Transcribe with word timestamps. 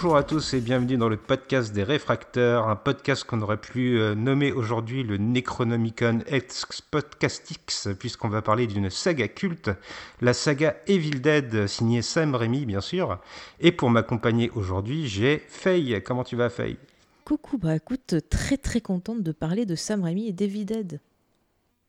Bonjour 0.00 0.16
à 0.16 0.22
tous 0.22 0.54
et 0.54 0.60
bienvenue 0.60 0.96
dans 0.96 1.08
le 1.08 1.16
podcast 1.16 1.72
des 1.72 1.82
réfracteurs, 1.82 2.68
un 2.68 2.76
podcast 2.76 3.24
qu'on 3.24 3.42
aurait 3.42 3.60
pu 3.60 3.98
euh, 3.98 4.14
nommer 4.14 4.52
aujourd'hui 4.52 5.02
le 5.02 5.16
Necronomicon 5.16 6.20
Ex 6.28 6.82
Podcastix, 6.88 7.88
puisqu'on 7.98 8.28
va 8.28 8.40
parler 8.40 8.68
d'une 8.68 8.90
saga 8.90 9.26
culte, 9.26 9.72
la 10.20 10.34
saga 10.34 10.76
Evil 10.86 11.20
Dead, 11.20 11.66
signée 11.66 12.02
Sam 12.02 12.36
Raimi 12.36 12.64
bien 12.64 12.80
sûr. 12.80 13.18
Et 13.58 13.72
pour 13.72 13.90
m'accompagner 13.90 14.50
aujourd'hui, 14.54 15.08
j'ai 15.08 15.42
Faye. 15.48 16.00
Comment 16.04 16.22
tu 16.22 16.36
vas 16.36 16.48
Faye 16.48 16.76
Coucou, 17.24 17.58
bah 17.58 17.74
écoute, 17.74 18.14
très 18.30 18.56
très 18.56 18.80
contente 18.80 19.24
de 19.24 19.32
parler 19.32 19.66
de 19.66 19.74
Sam 19.74 20.04
Raimi 20.04 20.28
et 20.28 20.32
David 20.32 20.68
Dead. 20.68 21.00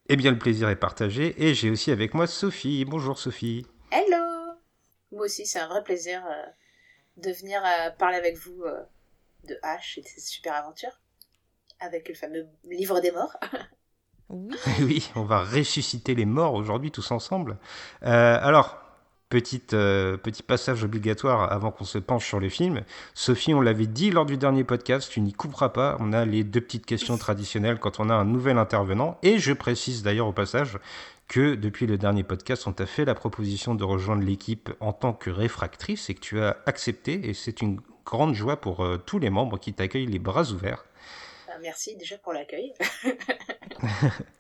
Eh 0.08 0.16
bien 0.16 0.32
le 0.32 0.40
plaisir 0.40 0.68
est 0.70 0.78
partagé 0.78 1.36
et 1.38 1.54
j'ai 1.54 1.70
aussi 1.70 1.92
avec 1.92 2.16
moi 2.16 2.26
Sophie. 2.26 2.86
Bonjour 2.86 3.20
Sophie. 3.20 3.68
Hello 3.92 4.56
Moi 5.12 5.26
aussi, 5.26 5.46
c'est 5.46 5.60
un 5.60 5.68
vrai 5.68 5.84
plaisir 5.84 6.24
euh, 6.26 6.50
de 7.22 7.32
venir 7.32 7.62
euh, 7.66 7.90
parler 7.92 8.18
avec 8.18 8.38
vous 8.38 8.64
euh, 8.64 8.84
de 9.48 9.56
H 9.64 10.00
et 10.00 10.02
de 10.02 10.08
cette 10.08 10.24
super 10.24 10.56
aventure. 10.56 10.92
Avec 11.80 12.10
le 12.10 12.16
fameux 12.16 12.48
livre 12.66 13.00
des 13.00 13.12
morts. 13.12 13.36
Oui. 14.30 14.56
oui, 14.82 15.12
on 15.16 15.24
va 15.24 15.44
ressusciter 15.44 16.14
les 16.14 16.26
morts 16.26 16.54
aujourd'hui 16.54 16.92
tous 16.92 17.10
ensemble. 17.10 17.58
Euh, 18.04 18.38
alors, 18.42 18.78
petite, 19.30 19.74
euh, 19.74 20.18
petit 20.18 20.44
passage 20.44 20.84
obligatoire 20.84 21.52
avant 21.52 21.72
qu'on 21.72 21.86
se 21.86 21.98
penche 21.98 22.28
sur 22.28 22.40
le 22.40 22.50
film. 22.50 22.82
Sophie, 23.14 23.54
on 23.54 23.62
l'avait 23.62 23.88
dit 23.88 24.12
lors 24.12 24.26
du 24.26 24.38
dernier 24.38 24.64
podcast, 24.64 25.10
tu 25.12 25.22
n'y 25.22 25.34
couperas 25.34 25.70
pas. 25.70 25.98
On 26.00 26.14
a 26.14 26.26
les 26.26 26.44
deux 26.44 26.62
petites 26.62 26.86
questions 26.86 27.18
traditionnelles 27.18 27.80
quand 27.80 28.00
on 28.00 28.10
a 28.10 28.14
un 28.14 28.26
nouvel 28.26 28.58
intervenant. 28.58 29.18
Et 29.22 29.40
je 29.40 29.54
précise 29.54 30.04
d'ailleurs 30.04 30.28
au 30.28 30.34
passage 30.34 30.78
que 31.28 31.54
depuis 31.54 31.86
le 31.86 31.98
dernier 31.98 32.24
podcast, 32.24 32.66
on 32.66 32.74
t'a 32.74 32.88
fait 32.88 33.06
la 33.06 33.14
proposition 33.14 33.76
de 33.76 33.84
rejoindre 33.84 34.24
l'équipe 34.24 34.72
en 34.80 34.94
tant 34.94 35.14
que 35.14 35.30
réfractrice 35.30 36.10
et 36.10 36.16
que 36.16 36.20
tu 36.20 36.42
as 36.42 36.58
accepté. 36.66 37.30
Et 37.30 37.34
c'est 37.36 37.62
une 37.62 37.80
grande 38.06 38.34
joie 38.34 38.60
pour 38.60 38.84
euh, 38.84 38.98
tous 38.98 39.20
les 39.20 39.30
membres 39.30 39.60
qui 39.60 39.74
t'accueillent 39.74 40.08
les 40.08 40.20
bras 40.20 40.52
ouverts. 40.52 40.86
Euh, 41.50 41.54
Merci 41.62 41.96
déjà 41.98 42.18
pour 42.18 42.34
l'accueil. 42.34 42.74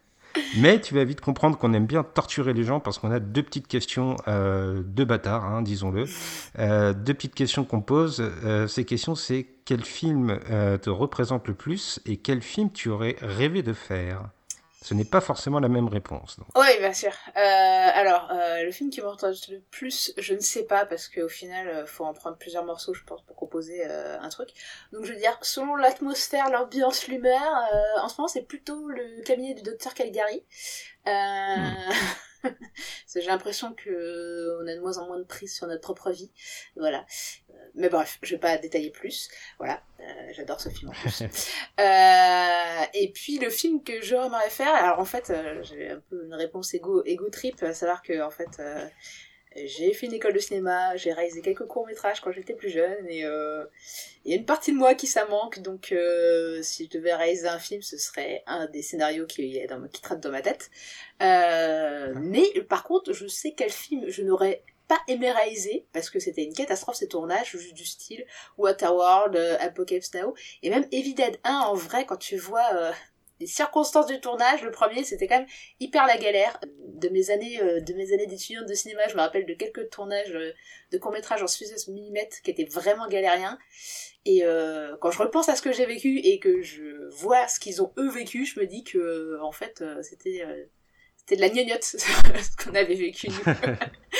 Mais 0.57 0.79
tu 0.79 0.93
vas 0.93 1.03
vite 1.03 1.21
comprendre 1.21 1.57
qu'on 1.57 1.73
aime 1.73 1.85
bien 1.85 2.03
torturer 2.03 2.53
les 2.53 2.63
gens 2.63 2.79
parce 2.79 2.99
qu'on 2.99 3.11
a 3.11 3.19
deux 3.19 3.43
petites 3.43 3.67
questions 3.67 4.15
euh, 4.27 4.81
de 4.85 5.03
bâtards, 5.03 5.45
hein, 5.45 5.61
disons-le. 5.61 6.05
Euh, 6.57 6.93
deux 6.93 7.13
petites 7.13 7.35
questions 7.35 7.63
qu'on 7.63 7.81
pose. 7.81 8.23
Euh, 8.43 8.67
ces 8.67 8.85
questions, 8.85 9.15
c'est 9.15 9.47
quel 9.65 9.83
film 9.83 10.39
te 10.81 10.89
représente 10.89 11.47
le 11.47 11.53
plus 11.53 11.99
et 12.07 12.17
quel 12.17 12.41
film 12.41 12.71
tu 12.71 12.89
aurais 12.89 13.17
rêvé 13.21 13.61
de 13.61 13.73
faire? 13.73 14.29
Ce 14.81 14.93
n'est 14.93 15.05
pas 15.05 15.19
forcément 15.19 15.59
la 15.59 15.67
même 15.67 15.89
réponse. 15.89 16.39
donc. 16.39 16.47
Oui, 16.55 16.77
bien 16.79 16.93
sûr. 16.93 17.11
Euh, 17.35 17.89
alors, 17.93 18.31
euh, 18.31 18.63
le 18.63 18.71
film 18.71 18.89
qui 18.89 19.01
m'intéresse 19.01 19.49
le 19.49 19.59
plus, 19.59 20.13
je 20.17 20.33
ne 20.33 20.39
sais 20.39 20.63
pas, 20.63 20.85
parce 20.85 21.09
qu'au 21.09 21.27
final, 21.27 21.67
euh, 21.67 21.85
faut 21.85 22.05
en 22.05 22.13
prendre 22.13 22.37
plusieurs 22.37 22.63
morceaux, 22.63 22.93
je 22.93 23.03
pense, 23.03 23.21
pour 23.23 23.35
composer 23.35 23.85
euh, 23.85 24.17
un 24.21 24.29
truc. 24.29 24.49
Donc, 24.93 25.03
je 25.03 25.11
veux 25.11 25.19
dire, 25.19 25.37
selon 25.41 25.75
l'atmosphère, 25.75 26.49
l'ambiance, 26.49 27.07
l'humeur, 27.07 27.51
en 28.01 28.07
ce 28.07 28.15
moment, 28.17 28.29
c'est 28.29 28.43
plutôt 28.43 28.87
le 28.87 29.21
cabinet 29.23 29.53
du 29.53 29.63
docteur 29.63 29.93
Caligari. 29.93 30.43
Euh... 31.07 31.11
J'ai 33.13 33.21
l'impression 33.23 33.73
que 33.73 33.89
euh, 33.89 34.59
on 34.61 34.67
a 34.67 34.75
de 34.75 34.79
moins 34.79 34.97
en 34.97 35.07
moins 35.07 35.19
de 35.19 35.23
prise 35.23 35.53
sur 35.53 35.67
notre 35.67 35.81
propre 35.81 36.11
vie. 36.11 36.31
Voilà. 36.75 37.05
Euh, 37.49 37.53
Mais 37.75 37.89
bref, 37.89 38.19
je 38.21 38.35
vais 38.35 38.39
pas 38.39 38.57
détailler 38.57 38.91
plus. 38.91 39.29
Voilà. 39.57 39.81
Euh, 39.99 40.03
J'adore 40.33 40.61
ce 40.61 40.69
film 40.69 40.89
en 40.91 40.93
plus. 40.93 41.23
Euh, 41.79 42.83
et 42.93 43.11
puis 43.13 43.39
le 43.39 43.49
film 43.49 43.83
que 43.83 44.01
j'aimerais 44.01 44.49
faire, 44.49 44.73
alors 44.75 44.99
en 44.99 45.05
fait 45.05 45.29
euh, 45.29 45.63
j'ai 45.63 45.89
un 45.89 46.01
peu 46.09 46.25
une 46.25 46.33
réponse 46.33 46.73
égo, 46.73 47.03
égo 47.05 47.29
trip, 47.29 47.61
à 47.63 47.73
savoir 47.73 48.01
que 48.01 48.21
en 48.21 48.29
fait 48.29 48.59
euh, 48.59 48.85
j'ai 49.55 49.93
fait 49.93 50.05
une 50.05 50.13
école 50.13 50.33
de 50.33 50.39
cinéma, 50.39 50.95
j'ai 50.95 51.11
réalisé 51.11 51.41
quelques 51.41 51.65
courts 51.65 51.87
métrages 51.87 52.21
quand 52.21 52.31
j'étais 52.31 52.53
plus 52.53 52.69
jeune 52.69 53.07
et 53.07 53.25
euh, 53.25 53.65
il 54.23 54.31
y 54.31 54.33
a 54.33 54.37
une 54.37 54.45
partie 54.45 54.71
de 54.71 54.77
moi 54.77 54.93
qui 54.93 55.07
ça 55.07 55.25
manque 55.25 55.59
donc 55.59 55.91
euh, 55.91 56.61
si 56.61 56.85
je 56.85 56.97
devais 56.97 57.13
réaliser 57.15 57.47
un 57.47 57.59
film 57.59 57.81
ce 57.81 57.97
serait 57.97 58.43
un 58.45 58.67
des 58.67 58.81
scénarios 58.81 59.25
qui, 59.25 59.57
est 59.57 59.67
dans, 59.67 59.81
traite 59.87 60.19
dans 60.19 60.31
ma 60.31 60.41
tête. 60.41 60.69
Euh, 61.21 62.13
mais 62.15 62.45
par 62.69 62.83
contre 62.83 63.13
je 63.13 63.27
sais 63.27 63.53
quel 63.57 63.71
film 63.71 64.07
je 64.07 64.21
n'aurais 64.21 64.63
pas 64.89 64.99
aimé 65.07 65.31
réaliser 65.31 65.85
parce 65.93 66.09
que 66.09 66.19
c'était 66.19 66.43
une 66.43 66.53
catastrophe 66.53 66.97
ces 66.97 67.07
tournages 67.07 67.51
juste 67.51 67.75
du 67.75 67.85
style 67.85 68.25
Waterworld, 68.57 69.35
euh, 69.35 69.55
Apocalypse 69.59 70.13
Now 70.15 70.33
et 70.63 70.69
même 70.69 70.85
Evil 70.91 71.13
Dead 71.13 71.39
1 71.43 71.53
en 71.53 71.75
vrai 71.75 72.05
quand 72.05 72.17
tu 72.17 72.37
vois 72.37 72.67
euh, 72.73 72.91
les 73.39 73.47
circonstances 73.47 74.07
du 74.07 74.19
tournage 74.19 74.61
le 74.63 74.71
premier 74.71 75.03
c'était 75.03 75.27
quand 75.27 75.39
même 75.39 75.47
hyper 75.79 76.05
la 76.05 76.17
galère 76.17 76.59
de 76.99 77.09
mes 77.09 77.29
années 77.29 77.61
euh, 77.61 77.79
de 77.79 77.93
mes 77.93 78.13
années 78.13 78.27
d'étudiante 78.27 78.67
de 78.67 78.73
cinéma. 78.73 79.01
Je 79.07 79.15
me 79.15 79.21
rappelle 79.21 79.45
de 79.45 79.53
quelques 79.53 79.89
tournages 79.89 80.35
euh, 80.35 80.51
de 80.91 80.97
courts 80.97 81.11
métrages 81.11 81.41
en 81.41 81.47
16 81.47 81.87
mm 81.87 82.17
qui 82.43 82.51
étaient 82.51 82.65
vraiment 82.65 83.07
galériens. 83.07 83.57
Et 84.25 84.43
euh, 84.43 84.95
quand 84.99 85.11
je 85.11 85.19
repense 85.19 85.49
à 85.49 85.55
ce 85.55 85.61
que 85.61 85.71
j'ai 85.71 85.85
vécu 85.85 86.19
et 86.19 86.39
que 86.39 86.61
je 86.61 87.09
vois 87.15 87.47
ce 87.47 87.59
qu'ils 87.59 87.81
ont 87.81 87.91
eux 87.97 88.09
vécu 88.09 88.45
je 88.45 88.59
me 88.59 88.65
dis 88.65 88.83
que 88.83 88.97
euh, 88.97 89.43
en 89.43 89.51
fait 89.51 89.81
euh, 89.81 90.01
c'était 90.03 90.43
euh, 90.45 90.65
c'était 91.15 91.35
de 91.37 91.41
la 91.41 91.49
gnognotte 91.49 91.83
ce 91.83 92.63
qu'on 92.63 92.75
avait 92.75 92.95
vécu 92.95 93.27
nous 93.29 93.53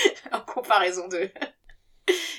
en 0.32 0.42
comparaison 0.42 1.08
d'eux 1.08 1.30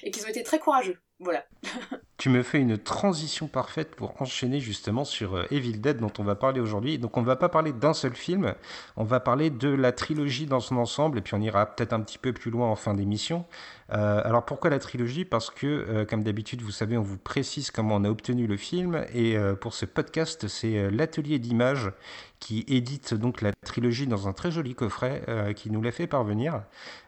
et 0.03 0.11
qu'ils 0.11 0.25
ont 0.25 0.29
été 0.29 0.43
très 0.43 0.59
courageux 0.59 0.99
voilà 1.21 1.45
Tu 2.17 2.29
me 2.29 2.43
fais 2.43 2.61
une 2.61 2.77
transition 2.77 3.47
parfaite 3.47 3.95
pour 3.95 4.21
enchaîner 4.21 4.61
justement 4.61 5.07
sur 5.07 5.37
euh, 5.37 5.47
Evil 5.51 5.79
Dead 5.79 5.97
dont 5.97 6.13
on 6.19 6.23
va 6.23 6.35
parler 6.35 6.61
aujourd'hui. 6.61 6.99
Donc 6.99 7.17
on 7.17 7.23
va 7.23 7.35
pas 7.35 7.49
parler 7.49 7.73
d'un 7.73 7.95
seul 7.95 8.15
film, 8.15 8.55
on 8.99 9.05
va 9.05 9.21
parler 9.21 9.49
de 9.49 9.71
la 9.71 9.93
trilogie 9.93 10.45
dans 10.45 10.61
son 10.61 10.77
ensemble 10.77 11.17
et 11.17 11.23
puis 11.23 11.33
on 11.33 11.41
ira 11.41 11.65
peut-être 11.65 11.95
un 11.95 12.01
petit 12.01 12.19
peu 12.19 12.35
plus 12.35 12.51
loin 12.51 12.69
en 12.69 12.77
fin 12.77 12.93
d'émission. 12.93 13.47
Euh, 13.93 14.21
alors 14.23 14.45
pourquoi 14.45 14.69
la 14.69 14.79
trilogie? 14.79 15.25
Parce 15.25 15.49
que 15.49 15.67
euh, 15.67 16.05
comme 16.05 16.23
d'habitude 16.23 16.61
vous 16.61 16.71
savez 16.71 16.99
on 16.99 17.03
vous 17.03 17.17
précise 17.17 17.71
comment 17.71 17.97
on 17.97 18.05
a 18.05 18.11
obtenu 18.11 18.47
le 18.47 18.59
film 18.59 19.03
et 19.15 19.37
pour 19.61 19.73
ce 19.73 19.87
podcast 19.87 20.47
c'est 20.47 20.91
l'atelier 20.91 21.39
d'images 21.39 21.91
qui 22.39 22.65
édite 22.69 23.15
donc 23.15 23.41
la 23.41 23.53
trilogie 23.65 24.07
dans 24.07 24.29
un 24.29 24.33
très 24.33 24.51
joli 24.51 24.75
coffret 24.75 25.55
qui 25.57 25.71
nous 25.71 25.81
l'a 25.81 25.93
fait 25.93 26.07
parvenir. 26.07 26.63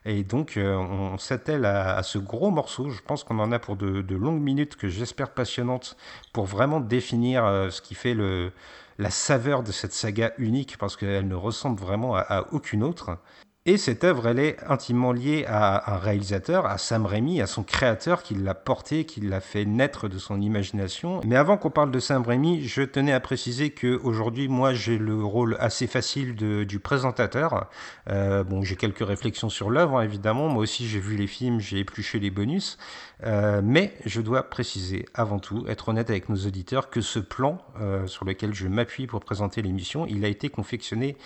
Et 0.07 0.25
donc 0.25 0.59
on 0.59 1.19
s'attelle 1.19 1.67
à 1.67 2.03
ce 2.03 2.19
gros 2.19 2.51
morceau. 2.51 2.81
Je 2.91 3.03
pense 3.03 3.25
qu'on 3.25 3.38
en 3.38 3.53
a 3.53 3.59
pour 3.59 3.76
de, 3.76 4.15
longues 4.15 4.41
minutes 4.41 4.76
que 4.76 4.88
j'espère 4.88 5.32
passionnantes 5.34 5.97
pour 6.32 6.44
vraiment 6.47 6.81
définir 6.81 7.44
euh, 7.44 7.70
ce 7.70 7.81
qui 7.82 7.94
fait 7.94 8.15
la 8.98 9.10
saveur 9.10 9.62
de 9.62 9.72
cette 9.72 9.93
saga 9.93 10.32
unique 10.38 10.78
parce 10.78 10.97
qu'elle 10.97 11.28
ne 11.28 11.34
ressemble 11.34 11.81
vraiment 11.81 12.16
à 12.16 12.47
aucune 12.53 12.82
autre. 12.82 13.19
Et 13.65 13.77
cette 13.77 14.03
œuvre, 14.03 14.27
elle 14.27 14.41
est 14.41 14.56
intimement 14.67 15.12
liée 15.12 15.45
à 15.47 15.95
un 15.95 15.97
réalisateur, 15.97 16.67
à 16.67 16.78
Sam 16.78 17.06
Raimi, 17.06 17.41
à 17.41 17.47
son 17.47 17.62
créateur 17.62 18.25
qui 18.25 18.34
l'a 18.34 18.55
porté, 18.55 19.05
qui 19.05 19.21
l'a 19.21 19.41
fait 19.41 19.65
naître 19.65 20.09
de 20.09 20.19
son 20.19 20.41
imagination. 20.41 21.21
Mais 21.25 21.37
avant 21.37 21.56
qu'on 21.56 21.71
parle 21.71 21.93
de 21.93 22.00
Sam 22.00 22.23
Raimi, 22.27 22.67
je 22.67 22.83
tenais 22.83 23.12
à 23.12 23.21
préciser 23.21 23.71
que 23.71 24.00
aujourd'hui, 24.03 24.49
moi, 24.49 24.75
j'ai 24.75 24.99
le 24.99 25.23
rôle 25.23 25.56
assez 25.61 25.87
facile 25.87 26.34
du 26.34 26.81
présentateur. 26.81 27.69
Euh, 28.11 28.43
bon, 28.43 28.65
j'ai 28.65 28.75
quelques 28.75 29.06
réflexions 29.06 29.49
sur 29.49 29.71
l'œuvre, 29.71 29.99
hein, 29.99 30.03
évidemment. 30.03 30.49
Moi 30.49 30.65
aussi, 30.65 30.89
j'ai 30.89 30.99
vu 30.99 31.15
les 31.15 31.29
films, 31.29 31.61
j'ai 31.61 31.79
épluché 31.79 32.19
les 32.19 32.33
bonus. 32.33 32.79
Euh, 33.25 33.61
mais 33.62 33.94
je 34.05 34.21
dois 34.21 34.43
préciser 34.50 35.05
avant 35.15 35.39
tout, 35.39 35.65
être 35.69 35.91
honnête 35.91 36.11
avec 36.11 36.29
nos 36.29 36.34
auditeurs, 36.34 36.91
que 36.91 37.00
ce 37.00 37.20
plan 37.20 37.59
euh, 37.81 38.09
sur 38.09 38.25
lequel 38.25 38.55
je 38.55 38.67
m'appuie 38.67 39.06
pour 39.06 39.20
présenter 39.20 39.62
l'émission, 39.62 40.05
il 40.09 40.25
a 40.25 40.29
été 40.29 40.49
confectionné 40.49 41.17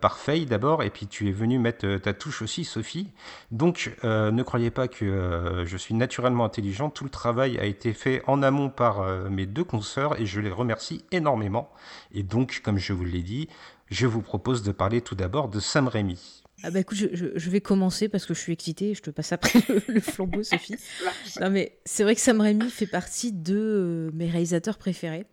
par 0.00 0.18
Faye 0.18 0.46
d'abord, 0.46 0.82
et 0.82 0.90
puis 0.90 1.06
tu 1.06 1.28
es 1.28 1.32
venu 1.32 1.60
mettre 1.60 1.75
euh, 1.84 1.98
ta 1.98 2.12
touche 2.14 2.42
aussi, 2.42 2.64
Sophie. 2.64 3.08
Donc 3.50 3.96
euh, 4.04 4.30
ne 4.30 4.42
croyez 4.42 4.70
pas 4.70 4.88
que 4.88 5.04
euh, 5.04 5.66
je 5.66 5.76
suis 5.76 5.94
naturellement 5.94 6.44
intelligent, 6.44 6.90
tout 6.90 7.04
le 7.04 7.10
travail 7.10 7.58
a 7.58 7.64
été 7.64 7.92
fait 7.92 8.22
en 8.26 8.42
amont 8.42 8.68
par 8.70 9.00
euh, 9.00 9.28
mes 9.28 9.46
deux 9.46 9.64
consoeurs, 9.64 10.20
et 10.20 10.26
je 10.26 10.40
les 10.40 10.50
remercie 10.50 11.04
énormément. 11.12 11.70
Et 12.12 12.22
donc, 12.22 12.60
comme 12.64 12.78
je 12.78 12.92
vous 12.92 13.04
l'ai 13.04 13.22
dit, 13.22 13.48
je 13.90 14.06
vous 14.06 14.22
propose 14.22 14.62
de 14.62 14.72
parler 14.72 15.00
tout 15.00 15.14
d'abord 15.14 15.48
de 15.48 15.60
Sam 15.60 15.88
Raimi. 15.88 16.42
Ah 16.62 16.70
bah 16.70 16.80
écoute, 16.80 16.96
je, 16.96 17.06
je- 17.12 17.26
je 17.38 17.50
vais 17.50 17.60
commencer 17.60 18.08
parce 18.08 18.24
que 18.24 18.32
je 18.32 18.40
suis 18.40 18.52
excitée. 18.54 18.94
Je 18.94 19.02
te 19.02 19.10
passe 19.10 19.30
après 19.32 19.60
le, 19.68 19.82
le 19.88 20.00
flambeau, 20.00 20.42
Sophie. 20.42 20.76
Non 21.40 21.50
mais 21.50 21.78
c'est 21.84 22.02
vrai 22.02 22.14
que 22.14 22.20
Sam 22.20 22.40
Raimi 22.40 22.70
fait 22.70 22.86
partie 22.86 23.30
de 23.32 23.54
euh, 23.54 24.10
mes 24.14 24.30
réalisateurs 24.30 24.78
préférés. 24.78 25.26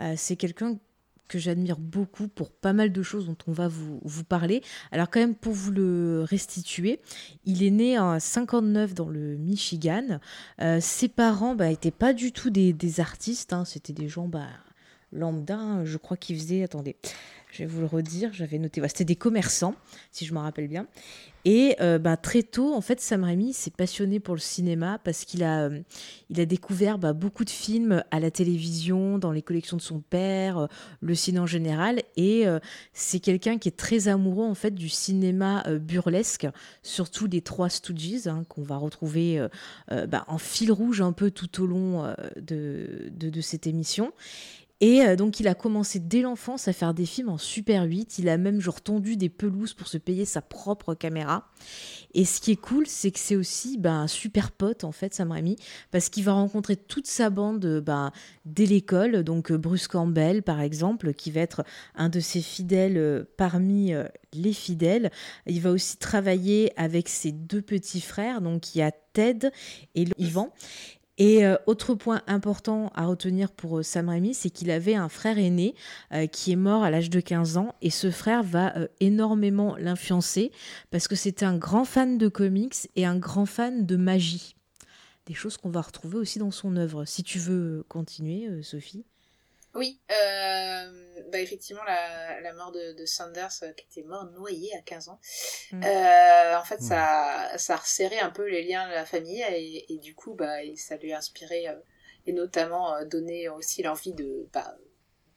Euh, 0.00 0.14
c'est 0.16 0.34
quelqu'un 0.36 0.76
que 1.28 1.38
j'admire 1.38 1.78
beaucoup 1.78 2.28
pour 2.28 2.50
pas 2.50 2.72
mal 2.72 2.92
de 2.92 3.02
choses 3.02 3.26
dont 3.26 3.36
on 3.46 3.52
va 3.52 3.68
vous, 3.68 4.24
parler. 4.28 4.62
Alors 4.92 5.10
quand 5.10 5.20
même 5.20 5.34
pour 5.34 5.52
vous 5.52 5.70
le 5.70 6.24
restituer, 6.28 7.00
il 7.44 7.62
est 7.62 7.70
né 7.70 7.98
en 7.98 8.18
59 8.18 8.94
dans 8.94 9.08
le 9.08 9.36
Michigan. 9.36 10.20
Euh, 10.60 10.78
ses 10.80 11.08
parents 11.08 11.54
bah, 11.54 11.70
étaient 11.70 11.90
pas 11.90 12.12
du 12.12 12.32
tout 12.32 12.50
des, 12.50 12.72
des 12.72 13.00
artistes, 13.00 13.52
hein. 13.52 13.64
c'était 13.64 13.92
des 13.92 14.08
gens 14.08 14.28
bah, 14.28 14.48
lambda. 15.12 15.56
hein. 15.58 15.84
Je 15.84 15.96
crois 15.98 16.16
qu'ils 16.16 16.38
faisaient, 16.38 16.62
attendez, 16.62 16.96
je 17.54 17.60
vais 17.60 17.66
vous 17.66 17.80
le 17.80 17.86
redire, 17.86 18.32
j'avais 18.32 18.58
noté, 18.58 18.82
c'était 18.88 19.04
des 19.04 19.14
commerçants, 19.14 19.76
si 20.10 20.26
je 20.26 20.34
me 20.34 20.40
rappelle 20.40 20.66
bien. 20.66 20.88
Et 21.44 21.76
euh, 21.80 21.98
bah, 21.98 22.16
très 22.16 22.42
tôt, 22.42 22.74
en 22.74 22.80
fait, 22.80 23.00
Sam 23.00 23.22
Raimi 23.22 23.52
s'est 23.52 23.70
passionné 23.70 24.18
pour 24.18 24.34
le 24.34 24.40
cinéma 24.40 24.98
parce 25.04 25.24
qu'il 25.24 25.44
a, 25.44 25.64
euh, 25.64 25.80
il 26.30 26.40
a 26.40 26.46
découvert 26.46 26.98
bah, 26.98 27.12
beaucoup 27.12 27.44
de 27.44 27.50
films 27.50 28.02
à 28.10 28.18
la 28.18 28.30
télévision, 28.30 29.18
dans 29.18 29.30
les 29.30 29.42
collections 29.42 29.76
de 29.76 29.82
son 29.82 30.00
père, 30.00 30.58
euh, 30.58 30.66
le 31.00 31.14
ciné 31.14 31.38
en 31.38 31.46
général. 31.46 32.02
Et 32.16 32.44
c'est 32.92 33.20
quelqu'un 33.20 33.58
qui 33.58 33.68
est 33.68 33.76
très 33.76 34.08
amoureux 34.08 34.46
en 34.46 34.54
fait 34.54 34.74
du 34.74 34.88
cinéma 34.88 35.64
burlesque, 35.80 36.46
surtout 36.82 37.28
des 37.28 37.42
trois 37.42 37.68
Stooges 37.68 38.26
hein, 38.26 38.44
qu'on 38.48 38.62
va 38.62 38.76
retrouver 38.76 39.46
bah, 40.08 40.24
en 40.28 40.38
fil 40.38 40.72
rouge 40.72 41.00
un 41.00 41.12
peu 41.12 41.30
tout 41.30 41.62
au 41.62 41.66
long 41.66 42.14
de 42.36 43.40
cette 43.40 43.66
émission. 43.66 44.12
Et 44.80 45.02
euh, 45.02 45.16
donc, 45.16 45.40
il 45.40 45.48
a 45.48 45.54
commencé 45.54 45.98
dès 46.00 46.22
l'enfance 46.22 46.68
à 46.68 46.72
faire 46.72 46.94
des 46.94 47.06
films 47.06 47.28
en 47.28 47.38
Super 47.38 47.84
8. 47.84 48.18
Il 48.18 48.28
a 48.28 48.36
même 48.36 48.60
genre 48.60 48.80
tondu 48.80 49.16
des 49.16 49.28
pelouses 49.28 49.72
pour 49.72 49.86
se 49.86 49.98
payer 49.98 50.24
sa 50.24 50.42
propre 50.42 50.94
caméra. 50.94 51.48
Et 52.12 52.24
ce 52.24 52.40
qui 52.40 52.52
est 52.52 52.56
cool, 52.56 52.86
c'est 52.86 53.10
que 53.10 53.18
c'est 53.18 53.36
aussi 53.36 53.78
bah, 53.78 53.92
un 53.92 54.08
super 54.08 54.50
pote, 54.50 54.84
en 54.84 54.92
fait, 54.92 55.14
Sam 55.14 55.30
Raimi, 55.30 55.56
parce 55.90 56.08
qu'il 56.08 56.24
va 56.24 56.32
rencontrer 56.32 56.76
toute 56.76 57.06
sa 57.06 57.30
bande 57.30 57.64
euh, 57.64 57.80
bah, 57.80 58.10
dès 58.44 58.66
l'école. 58.66 59.22
Donc, 59.22 59.52
euh, 59.52 59.58
Bruce 59.58 59.88
Campbell, 59.88 60.42
par 60.42 60.60
exemple, 60.60 61.14
qui 61.14 61.30
va 61.30 61.40
être 61.40 61.64
un 61.94 62.08
de 62.08 62.20
ses 62.20 62.40
fidèles 62.40 63.26
parmi 63.36 63.92
les 64.32 64.52
fidèles. 64.52 65.10
Il 65.46 65.60
va 65.60 65.70
aussi 65.70 65.96
travailler 65.96 66.72
avec 66.76 67.08
ses 67.08 67.32
deux 67.32 67.62
petits 67.62 68.00
frères. 68.00 68.40
Donc, 68.40 68.74
il 68.74 68.78
y 68.78 68.82
a 68.82 68.90
Ted 69.14 69.50
et 69.94 70.04
Ivan. 70.18 70.52
Et 71.16 71.46
euh, 71.46 71.56
autre 71.66 71.94
point 71.94 72.22
important 72.26 72.90
à 72.94 73.06
retenir 73.06 73.52
pour 73.52 73.78
euh, 73.78 73.82
Sam 73.82 74.08
Raimi, 74.08 74.34
c'est 74.34 74.50
qu'il 74.50 74.70
avait 74.70 74.96
un 74.96 75.08
frère 75.08 75.38
aîné 75.38 75.74
euh, 76.12 76.26
qui 76.26 76.50
est 76.50 76.56
mort 76.56 76.82
à 76.82 76.90
l'âge 76.90 77.08
de 77.08 77.20
15 77.20 77.56
ans 77.56 77.74
et 77.82 77.90
ce 77.90 78.10
frère 78.10 78.42
va 78.42 78.74
énormément 78.98 79.76
l'influencer 79.76 80.50
parce 80.90 81.06
que 81.06 81.14
c'était 81.14 81.44
un 81.44 81.56
grand 81.56 81.84
fan 81.84 82.18
de 82.18 82.28
comics 82.28 82.88
et 82.96 83.06
un 83.06 83.16
grand 83.16 83.46
fan 83.46 83.86
de 83.86 83.96
magie. 83.96 84.56
Des 85.26 85.34
choses 85.34 85.56
qu'on 85.56 85.70
va 85.70 85.80
retrouver 85.80 86.18
aussi 86.18 86.38
dans 86.38 86.50
son 86.50 86.76
œuvre. 86.76 87.04
Si 87.04 87.22
tu 87.22 87.38
veux 87.38 87.84
continuer, 87.88 88.62
Sophie. 88.62 89.04
Oui, 89.74 90.00
euh, 90.12 91.22
bah 91.32 91.40
effectivement, 91.40 91.82
la, 91.84 92.40
la 92.40 92.52
mort 92.52 92.70
de, 92.70 92.92
de 92.92 93.06
Sanders, 93.06 93.50
euh, 93.64 93.72
qui 93.72 93.86
était 93.90 94.06
mort 94.06 94.24
noyé 94.26 94.74
à 94.76 94.82
15 94.82 95.08
ans, 95.08 95.20
Mm. 95.72 95.82
euh, 95.84 96.58
en 96.58 96.64
fait, 96.64 96.80
ça, 96.80 97.50
ça 97.58 97.74
a 97.74 97.76
resserré 97.78 98.18
un 98.20 98.30
peu 98.30 98.48
les 98.48 98.62
liens 98.62 98.86
de 98.88 98.92
la 98.94 99.04
famille 99.06 99.42
et, 99.42 99.92
et 99.92 99.98
du 99.98 100.14
coup, 100.14 100.34
bah, 100.34 100.62
et 100.62 100.76
ça 100.76 100.96
lui 100.96 101.12
a 101.12 101.18
inspiré 101.18 101.68
euh, 101.68 101.74
et 102.26 102.32
notamment 102.32 102.94
euh, 102.94 103.04
donné 103.04 103.48
aussi 103.48 103.82
l'envie 103.82 104.12
de 104.14 104.48
bah, 104.52 104.76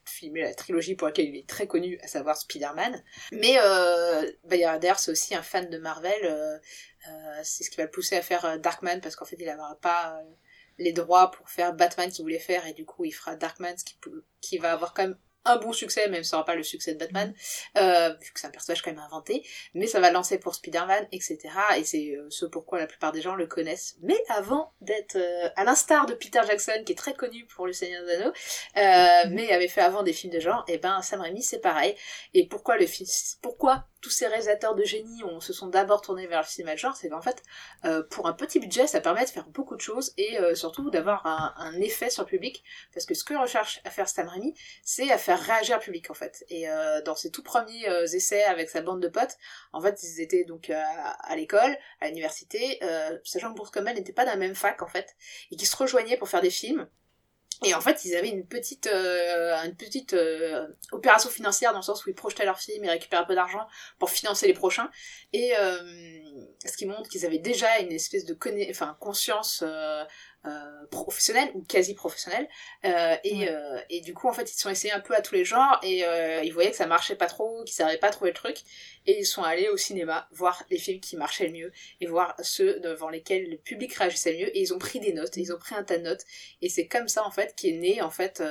filmer 0.04 0.42
la 0.42 0.54
trilogie 0.54 0.94
pour 0.94 1.08
laquelle 1.08 1.26
il 1.28 1.36
est 1.36 1.48
très 1.48 1.66
connu, 1.66 1.98
à 2.02 2.06
savoir 2.08 2.36
Spider-Man. 2.36 3.02
Mais 3.32 3.56
euh, 3.60 4.22
bah, 4.44 4.56
il 4.56 4.60
y 4.60 4.64
a- 4.64 4.78
d'ailleurs, 4.78 4.98
c'est 5.00 5.10
aussi 5.10 5.34
un 5.34 5.42
fan 5.42 5.68
de 5.68 5.78
Marvel. 5.78 6.20
euh, 6.24 6.58
euh, 7.08 7.40
c'est 7.42 7.64
ce 7.64 7.70
qui 7.70 7.76
va 7.76 7.84
le 7.84 7.90
pousser 7.90 8.16
à 8.16 8.22
faire 8.22 8.58
Darkman 8.58 9.00
parce 9.00 9.16
qu'en 9.16 9.24
fait, 9.24 9.36
il 9.38 9.46
n'aura 9.46 9.76
pas 9.80 10.18
euh, 10.20 10.24
les 10.78 10.92
droits 10.92 11.30
pour 11.30 11.48
faire 11.50 11.74
Batman 11.74 12.10
qu'il 12.10 12.22
voulait 12.24 12.38
faire 12.38 12.66
et 12.66 12.72
du 12.72 12.84
coup, 12.84 13.04
il 13.04 13.12
fera 13.12 13.36
Darkman, 13.36 13.76
ce 13.76 13.84
qui, 13.84 13.96
peut- 14.00 14.24
qui 14.40 14.58
va 14.58 14.72
avoir 14.72 14.94
quand 14.94 15.02
même 15.02 15.18
un 15.44 15.56
bon 15.56 15.72
succès, 15.72 16.08
même 16.08 16.24
si 16.24 16.30
ça 16.30 16.36
n'aura 16.36 16.44
pas 16.44 16.54
le 16.56 16.62
succès 16.62 16.92
de 16.92 16.98
Batman, 16.98 17.32
euh, 17.78 18.10
vu 18.20 18.32
que 18.32 18.40
c'est 18.40 18.46
un 18.48 18.50
personnage 18.50 18.82
quand 18.82 18.90
même 18.90 18.98
inventé, 19.00 19.46
mais 19.72 19.86
ça 19.86 19.98
va 19.98 20.10
lancer 20.10 20.38
pour 20.38 20.54
Spider-Man, 20.54 21.08
etc. 21.10 21.54
Et 21.78 21.84
c'est 21.84 22.16
euh, 22.16 22.26
ce 22.28 22.44
pourquoi 22.44 22.78
la 22.78 22.86
plupart 22.86 23.12
des 23.12 23.22
gens 23.22 23.34
le 23.34 23.46
connaissent. 23.46 23.96
Mais 24.02 24.16
avant 24.28 24.72
d'être, 24.82 25.16
euh, 25.16 25.48
à 25.56 25.64
l'instar 25.64 26.04
de 26.04 26.12
Peter 26.12 26.40
Jackson, 26.46 26.82
qui 26.84 26.92
est 26.92 26.96
très 26.96 27.14
connu 27.14 27.46
pour 27.46 27.66
Le 27.66 27.72
Seigneur 27.72 28.04
des 28.04 28.12
Anneaux, 28.12 28.32
euh, 28.76 29.30
mais 29.30 29.50
avait 29.52 29.68
fait 29.68 29.80
avant 29.80 30.02
des 30.02 30.12
films 30.12 30.32
de 30.34 30.40
genre, 30.40 30.64
et 30.68 30.76
ben 30.78 31.00
Sam 31.02 31.20
Raimi 31.20 31.42
c'est 31.42 31.60
pareil. 31.60 31.94
Et 32.34 32.46
pourquoi 32.46 32.76
le 32.76 32.86
film, 32.86 33.08
pourquoi 33.40 33.86
tous 34.00 34.10
ces 34.10 34.26
réalisateurs 34.26 34.74
de 34.74 34.84
génie 34.84 35.22
se 35.40 35.52
sont 35.52 35.66
d'abord 35.66 36.00
tournés 36.00 36.26
vers 36.26 36.42
le 36.42 36.46
cinéma 36.46 36.74
de 36.74 36.78
genre, 36.78 36.96
c'est 36.96 37.08
qu'en 37.08 37.20
fait, 37.20 37.42
euh, 37.84 38.02
pour 38.02 38.26
un 38.26 38.32
petit 38.32 38.60
budget, 38.60 38.86
ça 38.86 39.00
permet 39.00 39.24
de 39.24 39.30
faire 39.30 39.48
beaucoup 39.48 39.76
de 39.76 39.80
choses 39.80 40.14
et 40.16 40.38
euh, 40.38 40.54
surtout 40.54 40.90
d'avoir 40.90 41.26
un, 41.26 41.72
effet 41.80 42.10
sur 42.10 42.24
le 42.24 42.28
public, 42.28 42.64
parce 42.92 43.06
que 43.06 43.14
ce 43.14 43.24
que 43.24 43.34
recherche 43.34 43.80
à 43.84 43.90
faire 43.90 44.08
Sam 44.08 44.28
Raimi, 44.28 44.54
c'est 44.82 45.10
à 45.10 45.18
faire 45.18 45.40
réagir 45.40 45.76
le 45.76 45.82
public 45.82 46.10
en 46.10 46.14
fait. 46.14 46.44
Et 46.48 46.68
euh, 46.68 47.00
dans 47.02 47.14
ses 47.14 47.30
tout 47.30 47.42
premiers 47.42 47.86
essais 48.12 48.44
avec 48.44 48.68
sa 48.68 48.80
bande 48.80 49.00
de 49.00 49.08
potes, 49.08 49.36
en 49.72 49.80
fait, 49.80 50.02
ils 50.02 50.20
étaient 50.20 50.44
donc 50.44 50.70
à, 50.70 51.36
l'école, 51.36 51.76
à 52.00 52.08
l'université, 52.08 52.80
sachant 53.24 53.52
que 53.52 53.56
Bruce 53.56 53.70
Campbell 53.70 53.94
n'était 53.94 54.12
pas 54.12 54.24
dans 54.24 54.32
la 54.32 54.36
même 54.36 54.54
fac 54.54 54.82
en 54.82 54.88
fait, 54.88 55.16
et 55.50 55.56
qui 55.56 55.66
se 55.66 55.76
rejoignaient 55.76 56.16
pour 56.16 56.28
faire 56.28 56.42
des 56.42 56.50
films. 56.50 56.88
Et 57.64 57.74
en 57.74 57.80
fait, 57.80 58.04
ils 58.04 58.14
avaient 58.14 58.28
une 58.28 58.46
petite, 58.46 58.86
euh, 58.86 59.56
une 59.64 59.74
petite 59.74 60.14
euh, 60.14 60.68
opération 60.92 61.28
financière 61.28 61.72
dans 61.72 61.80
le 61.80 61.84
sens 61.84 62.06
où 62.06 62.10
ils 62.10 62.14
projetaient 62.14 62.44
leurs 62.44 62.60
films 62.60 62.84
et 62.84 62.90
récupéraient 62.90 63.22
un 63.22 63.26
peu 63.26 63.34
d'argent 63.34 63.66
pour 63.98 64.10
financer 64.10 64.46
les 64.46 64.54
prochains. 64.54 64.90
Et 65.32 65.52
euh, 65.58 65.78
ce 66.64 66.76
qui 66.76 66.86
montre 66.86 67.08
qu'ils 67.08 67.26
avaient 67.26 67.38
déjà 67.38 67.80
une 67.80 67.90
espèce 67.90 68.24
de 68.24 68.38
enfin, 68.70 68.96
conscience 69.00 69.64
euh, 70.48 70.86
professionnelle 70.90 71.50
ou 71.54 71.62
quasi 71.62 71.94
professionnelle. 71.94 72.48
Euh, 72.84 73.16
et, 73.24 73.40
Ouais. 73.40 73.48
euh, 73.50 73.80
et 73.90 74.00
du 74.00 74.14
coup, 74.14 74.28
en 74.28 74.32
fait, 74.32 74.50
ils 74.50 74.54
se 74.54 74.62
sont 74.62 74.70
essayés 74.70 74.92
un 74.92 75.00
peu 75.00 75.14
à 75.14 75.20
tous 75.20 75.34
les 75.34 75.44
genres 75.44 75.78
et 75.82 76.04
ils 76.44 76.52
voyaient 76.52 76.70
que 76.70 76.76
ça 76.76 76.86
marchait 76.86 77.16
pas 77.16 77.26
trop, 77.26 77.62
qu'ils 77.64 77.74
savaient 77.74 77.98
pas 77.98 78.10
trouver 78.10 78.30
le 78.30 78.36
truc. 78.36 78.58
Et 79.06 79.20
ils 79.20 79.26
sont 79.26 79.42
allés 79.42 79.68
au 79.68 79.76
cinéma 79.76 80.28
voir 80.32 80.64
les 80.70 80.78
films 80.78 81.00
qui 81.00 81.16
marchaient 81.16 81.46
le 81.46 81.52
mieux 81.52 81.72
et 82.00 82.06
voir 82.06 82.34
ceux 82.42 82.80
devant 82.80 83.08
lesquels 83.08 83.50
le 83.50 83.56
public 83.56 83.94
réagissait 83.94 84.32
le 84.32 84.38
mieux. 84.38 84.56
Et 84.56 84.62
ils 84.62 84.74
ont 84.74 84.78
pris 84.78 85.00
des 85.00 85.12
notes, 85.12 85.36
et 85.36 85.40
ils 85.40 85.52
ont 85.52 85.58
pris 85.58 85.74
un 85.74 85.84
tas 85.84 85.98
de 85.98 86.04
notes. 86.04 86.24
Et 86.62 86.68
c'est 86.68 86.86
comme 86.86 87.08
ça, 87.08 87.24
en 87.24 87.30
fait, 87.30 87.54
qu'est 87.56 87.72
né, 87.72 88.00
en 88.02 88.10
fait, 88.10 88.42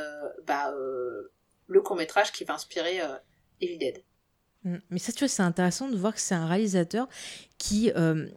bah, 0.46 0.74
le 1.68 1.82
court-métrage 1.82 2.32
qui 2.32 2.44
va 2.44 2.54
inspirer 2.54 3.00
Evil 3.62 3.78
Dead. 3.78 4.04
Mm. 4.64 4.78
Mais 4.90 5.00
ça, 5.00 5.12
tu 5.12 5.20
vois, 5.20 5.28
c'est 5.28 5.44
intéressant 5.44 5.88
de 5.90 5.98
voir 5.98 6.14
que 6.14 6.20
c'est 6.20 6.36
un 6.36 6.48
réalisateur 6.48 7.08
qui 7.58 7.92
euh, 7.96 8.28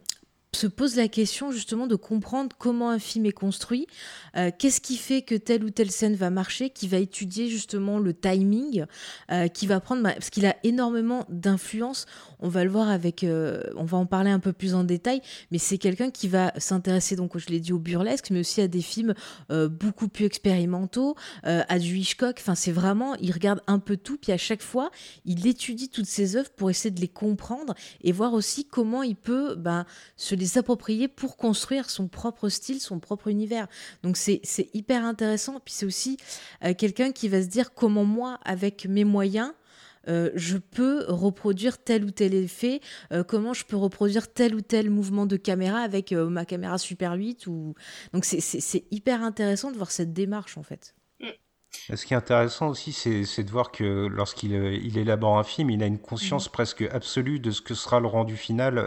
se 0.53 0.67
pose 0.67 0.97
la 0.97 1.07
question 1.07 1.51
justement 1.51 1.87
de 1.87 1.95
comprendre 1.95 2.55
comment 2.59 2.89
un 2.89 2.99
film 2.99 3.25
est 3.25 3.31
construit, 3.31 3.87
euh, 4.35 4.51
qu'est-ce 4.57 4.81
qui 4.81 4.97
fait 4.97 5.21
que 5.21 5.35
telle 5.35 5.63
ou 5.63 5.69
telle 5.69 5.91
scène 5.91 6.15
va 6.15 6.29
marcher, 6.29 6.69
qui 6.69 6.89
va 6.89 6.97
étudier 6.97 7.47
justement 7.47 7.99
le 7.99 8.13
timing, 8.13 8.85
euh, 9.31 9.47
qui 9.47 9.65
va 9.65 9.79
prendre, 9.79 10.03
parce 10.03 10.29
qu'il 10.29 10.45
a 10.45 10.57
énormément 10.63 11.25
d'influence. 11.29 12.05
On 12.39 12.49
va 12.49 12.65
le 12.65 12.69
voir 12.69 12.89
avec, 12.89 13.23
euh, 13.23 13.63
on 13.77 13.85
va 13.85 13.97
en 13.97 14.05
parler 14.05 14.29
un 14.29 14.39
peu 14.39 14.51
plus 14.51 14.73
en 14.73 14.83
détail, 14.83 15.21
mais 15.51 15.57
c'est 15.57 15.77
quelqu'un 15.77 16.11
qui 16.11 16.27
va 16.27 16.51
s'intéresser 16.57 17.15
donc, 17.15 17.37
je 17.37 17.47
l'ai 17.47 17.61
dit, 17.61 17.71
au 17.71 17.79
burlesque, 17.79 18.29
mais 18.29 18.41
aussi 18.41 18.59
à 18.61 18.67
des 18.67 18.81
films 18.81 19.13
beaucoup 19.49 20.07
plus 20.07 20.25
expérimentaux, 20.25 21.15
à 21.43 21.79
du 21.79 21.97
Hitchcock. 21.97 22.37
Enfin, 22.39 22.55
c'est 22.55 22.71
vraiment, 22.71 23.15
il 23.15 23.31
regarde 23.31 23.61
un 23.67 23.79
peu 23.79 23.95
tout, 23.95 24.17
puis 24.17 24.31
à 24.31 24.37
chaque 24.37 24.61
fois, 24.61 24.91
il 25.25 25.47
étudie 25.47 25.89
toutes 25.89 26.05
ses 26.05 26.35
œuvres 26.35 26.49
pour 26.49 26.69
essayer 26.69 26.91
de 26.91 26.99
les 26.99 27.07
comprendre 27.07 27.73
et 28.01 28.11
voir 28.11 28.33
aussi 28.33 28.65
comment 28.65 29.03
il 29.03 29.15
peut 29.15 29.55
ben, 29.55 29.85
se 30.17 30.35
les 30.41 30.57
approprier 30.57 31.07
pour 31.07 31.37
construire 31.37 31.89
son 31.89 32.07
propre 32.07 32.49
style, 32.49 32.81
son 32.81 32.99
propre 32.99 33.27
univers. 33.27 33.67
Donc 34.03 34.17
c'est 34.17 34.41
hyper 34.73 35.05
intéressant. 35.05 35.59
Puis 35.63 35.73
c'est 35.73 35.85
aussi 35.85 36.17
euh, 36.63 36.73
quelqu'un 36.73 37.11
qui 37.11 37.29
va 37.29 37.41
se 37.41 37.47
dire 37.47 37.73
comment 37.73 38.03
moi, 38.05 38.39
avec 38.43 38.85
mes 38.85 39.05
moyens, 39.05 39.53
euh, 40.07 40.31
je 40.35 40.57
peux 40.57 41.05
reproduire 41.07 41.77
tel 41.77 42.03
ou 42.05 42.11
tel 42.11 42.33
effet, 42.33 42.81
euh, 43.11 43.23
comment 43.23 43.53
je 43.53 43.65
peux 43.65 43.77
reproduire 43.77 44.31
tel 44.33 44.55
ou 44.55 44.61
tel 44.61 44.89
mouvement 44.89 45.25
de 45.25 45.37
caméra 45.37 45.79
avec 45.79 46.11
euh, 46.11 46.27
ma 46.29 46.45
caméra 46.45 46.77
Super 46.77 47.13
8. 47.13 47.47
Ou... 47.47 47.75
Donc 48.13 48.25
c'est- 48.25 48.85
hyper 48.91 49.21
intéressant 49.21 49.71
de 49.71 49.77
voir 49.77 49.91
cette 49.91 50.13
démarche 50.13 50.57
en 50.57 50.63
fait. 50.63 50.95
Ce 51.95 52.05
qui 52.05 52.13
est 52.13 52.17
intéressant 52.17 52.67
aussi, 52.67 52.91
c'est 52.91 53.43
de 53.43 53.49
voir 53.49 53.71
que 53.71 54.07
lorsqu'il 54.07 54.51
il 54.51 54.97
élabore 54.97 55.37
un 55.39 55.43
film, 55.43 55.69
il 55.69 55.81
a 55.81 55.85
une 55.85 55.99
conscience 55.99 56.49
presque 56.49 56.81
absolue 56.91 57.39
de 57.39 57.49
ce 57.51 57.61
que 57.61 57.75
sera 57.75 58.01
le 58.01 58.07
rendu 58.07 58.35
final 58.35 58.77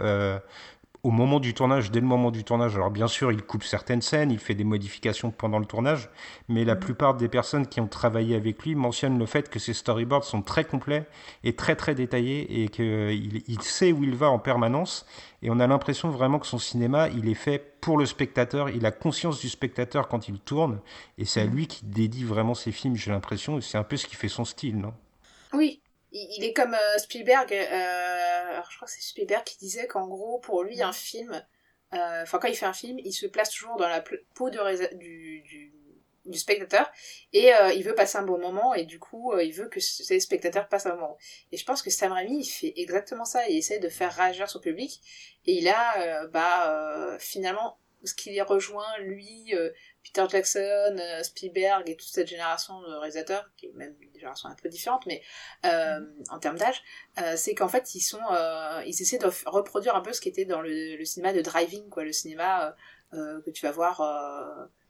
au 1.05 1.11
moment 1.11 1.39
du 1.39 1.53
tournage, 1.53 1.91
dès 1.91 1.99
le 1.99 2.07
moment 2.07 2.31
du 2.31 2.43
tournage. 2.43 2.75
Alors 2.75 2.89
bien 2.89 3.07
sûr, 3.07 3.31
il 3.31 3.43
coupe 3.43 3.63
certaines 3.63 4.01
scènes, 4.01 4.31
il 4.31 4.39
fait 4.39 4.55
des 4.55 4.63
modifications 4.63 5.29
pendant 5.29 5.59
le 5.59 5.65
tournage, 5.67 6.09
mais 6.49 6.65
la 6.65 6.75
plupart 6.75 7.13
des 7.13 7.27
personnes 7.27 7.67
qui 7.67 7.79
ont 7.79 7.87
travaillé 7.87 8.35
avec 8.35 8.63
lui 8.63 8.73
mentionnent 8.73 9.19
le 9.19 9.27
fait 9.27 9.47
que 9.47 9.59
ses 9.59 9.73
storyboards 9.73 10.23
sont 10.23 10.41
très 10.41 10.65
complets 10.65 11.07
et 11.43 11.55
très 11.55 11.75
très 11.75 11.93
détaillés 11.93 12.63
et 12.63 12.69
qu'il 12.69 13.43
il 13.47 13.61
sait 13.61 13.91
où 13.91 14.03
il 14.03 14.15
va 14.15 14.31
en 14.31 14.39
permanence. 14.39 15.05
Et 15.43 15.51
on 15.51 15.59
a 15.59 15.67
l'impression 15.67 16.09
vraiment 16.09 16.39
que 16.39 16.47
son 16.47 16.57
cinéma, 16.57 17.07
il 17.09 17.29
est 17.29 17.35
fait 17.35 17.77
pour 17.81 17.99
le 17.99 18.07
spectateur, 18.07 18.71
il 18.71 18.83
a 18.87 18.91
conscience 18.91 19.39
du 19.39 19.47
spectateur 19.47 20.07
quand 20.07 20.27
il 20.27 20.39
tourne, 20.39 20.79
et 21.19 21.25
c'est 21.25 21.41
à 21.41 21.45
lui 21.45 21.67
qui 21.67 21.85
dédie 21.85 22.23
vraiment 22.23 22.55
ses 22.55 22.71
films, 22.71 22.95
j'ai 22.95 23.11
l'impression, 23.11 23.59
et 23.59 23.61
c'est 23.61 23.77
un 23.77 23.83
peu 23.83 23.95
ce 23.95 24.07
qui 24.07 24.15
fait 24.15 24.27
son 24.27 24.43
style, 24.43 24.79
non? 24.79 24.93
Oui, 25.53 25.81
il 26.15 26.37
il 26.37 26.43
est 26.45 26.53
comme 26.53 26.73
euh, 26.73 26.97
Spielberg. 26.97 27.51
euh, 27.53 28.51
alors 28.51 28.69
je 28.71 28.77
crois 28.77 28.87
que 28.87 28.93
c'est 28.93 29.01
Spielberg 29.01 29.43
qui 29.43 29.57
disait 29.57 29.87
qu'en 29.87 30.07
gros, 30.07 30.39
pour 30.39 30.63
lui, 30.63 30.81
un 30.81 30.93
film, 30.93 31.33
euh, 31.93 32.21
enfin 32.23 32.39
quand 32.39 32.47
il 32.47 32.55
fait 32.55 32.65
un 32.65 32.73
film, 32.73 32.97
il 32.99 33.13
se 33.13 33.27
place 33.27 33.49
toujours 33.51 33.77
dans 33.77 33.87
la 33.87 34.01
peau 34.33 34.49
de 34.49 34.95
du, 34.95 35.41
du, 35.41 35.73
du 36.25 36.37
spectateur 36.39 36.91
et 37.33 37.51
il 37.75 37.83
veut 37.83 37.95
passer 37.95 38.17
un 38.17 38.23
bon 38.23 38.39
moment 38.39 38.73
et 38.73 38.85
du 38.85 38.99
coup, 38.99 39.37
il 39.39 39.53
veut 39.53 39.67
que 39.69 39.79
ses 39.79 40.19
spectateurs 40.19 40.67
passent 40.67 40.87
un 40.87 40.95
bon 40.95 41.01
moment. 41.01 41.17
Et 41.51 41.57
je 41.57 41.65
pense 41.65 41.81
que 41.83 41.89
Sam 41.89 42.11
Raimi, 42.13 42.39
il 42.39 42.49
fait 42.49 42.73
exactement 42.77 43.25
ça. 43.25 43.47
Il 43.47 43.57
essaie 43.57 43.79
de 43.79 43.89
faire 43.89 44.13
réagir 44.13 44.49
son 44.49 44.59
public 44.59 45.01
et 45.45 45.53
il 45.53 45.67
a, 45.67 46.25
bah, 46.27 47.17
finalement, 47.19 47.77
ce 48.05 48.13
qui 48.13 48.31
les 48.31 48.41
rejoint, 48.41 48.97
lui, 48.99 49.53
euh, 49.53 49.71
Peter 50.05 50.25
Jackson, 50.29 50.95
euh, 50.97 51.23
Spielberg 51.23 51.89
et 51.89 51.97
toute 51.97 52.07
cette 52.07 52.27
génération 52.27 52.79
de 52.81 52.93
réalisateurs, 52.93 53.49
qui 53.57 53.65
est 53.65 53.73
même 53.73 53.95
une 53.99 54.13
génération 54.13 54.47
un 54.47 54.55
peu 54.55 54.69
différente, 54.69 55.05
mais 55.05 55.21
euh, 55.65 55.99
en 56.29 56.39
termes 56.39 56.57
d'âge, 56.57 56.81
c'est 57.35 57.55
qu'en 57.55 57.67
fait, 57.67 57.95
ils 57.95 58.01
sont, 58.01 58.21
ils 58.85 59.01
essaient 59.01 59.17
de 59.17 59.29
reproduire 59.45 59.95
un 59.95 60.01
peu 60.01 60.13
ce 60.13 60.21
qui 60.21 60.29
était 60.29 60.45
dans 60.45 60.61
le, 60.61 60.95
le 60.95 61.05
cinéma 61.05 61.33
de 61.33 61.41
driving, 61.41 61.89
quoi, 61.89 62.03
le 62.03 62.13
cinéma 62.13 62.75
que 63.11 63.49
tu 63.49 63.65
vas 63.65 63.71
voir 63.71 64.01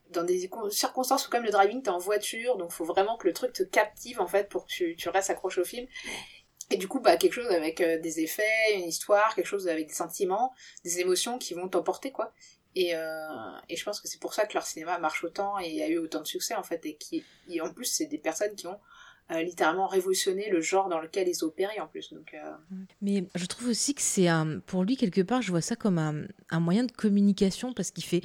dans 0.10 0.24
des 0.24 0.50
circonstances 0.69 1.27
où 1.27 1.29
comme 1.29 1.43
le 1.43 1.51
driving 1.51 1.81
t'es 1.81 1.89
en 1.89 1.98
voiture 1.98 2.57
donc 2.57 2.72
faut 2.72 2.86
vraiment 2.86 3.17
que 3.17 3.27
le 3.27 3.34
truc 3.34 3.53
te 3.53 3.63
captive 3.63 4.22
en 4.22 4.27
fait 4.27 4.50
pour 4.50 4.65
que 4.65 4.72
tu, 4.72 4.95
tu 4.95 5.10
restes 5.10 5.29
accroché 5.29 5.62
au 5.62 5.65
film. 5.65 5.88
Et 6.72 6.77
du 6.77 6.88
coup 6.88 7.00
bah 7.00 7.15
quelque 7.17 7.34
chose 7.34 7.51
avec 7.51 7.79
euh, 7.81 8.00
des 8.00 8.22
effets 8.22 8.74
une 8.74 8.88
histoire 8.88 9.36
quelque 9.36 9.45
chose 9.45 9.67
avec 9.67 9.88
des 9.88 9.93
sentiments 9.93 10.51
des 10.84 11.00
émotions 11.00 11.38
qui 11.38 11.53
vont 11.53 11.67
t'emporter 11.67 12.12
quoi 12.12 12.34
et, 12.75 12.96
euh, 12.96 13.01
et 13.70 13.75
je 13.75 13.84
pense 13.84 14.01
que 14.01 14.08
c'est 14.08 14.20
pour 14.20 14.34
ça 14.34 14.46
que 14.46 14.53
leur 14.53 14.65
cinéma 14.65 15.00
marche 15.00 15.24
autant 15.24 15.58
et 15.60 15.82
a 15.82 15.88
eu 15.88 15.98
autant 15.98 16.22
de 16.22 16.27
succès 16.27 16.55
en 16.55 16.63
fait 16.63 16.86
et 16.86 16.96
qui 16.96 17.24
et 17.50 17.62
en 17.62 17.72
plus 17.72 17.86
c'est 17.86 18.05
des 18.05 18.17
personnes 18.17 18.53
qui 18.55 18.67
ont 18.67 18.79
euh, 19.32 19.41
littéralement 19.41 19.88
révolutionné 19.88 20.50
le 20.50 20.62
genre 20.62 20.89
dans 20.89 21.00
lequel 21.00 21.27
ils 21.27 21.44
opéraient 21.44 21.79
en 21.79 21.88
plus. 21.88 22.13
Donc, 22.13 22.36
euh. 22.36 22.51
Mais 23.01 23.25
je 23.34 23.46
trouve 23.46 23.70
aussi 23.70 23.96
que 23.96 24.01
c'est 24.01 24.27
pour 24.67 24.84
lui 24.84 24.98
quelque 24.98 25.22
part, 25.22 25.41
je 25.41 25.50
vois 25.50 25.62
ça 25.62 25.75
comme 25.75 25.98
un, 25.98 26.25
un 26.50 26.60
moyen 26.60 26.84
de 26.84 26.91
communication 26.91 27.74
parce 27.74 27.91
qu'il 27.91 28.03
fait 28.03 28.22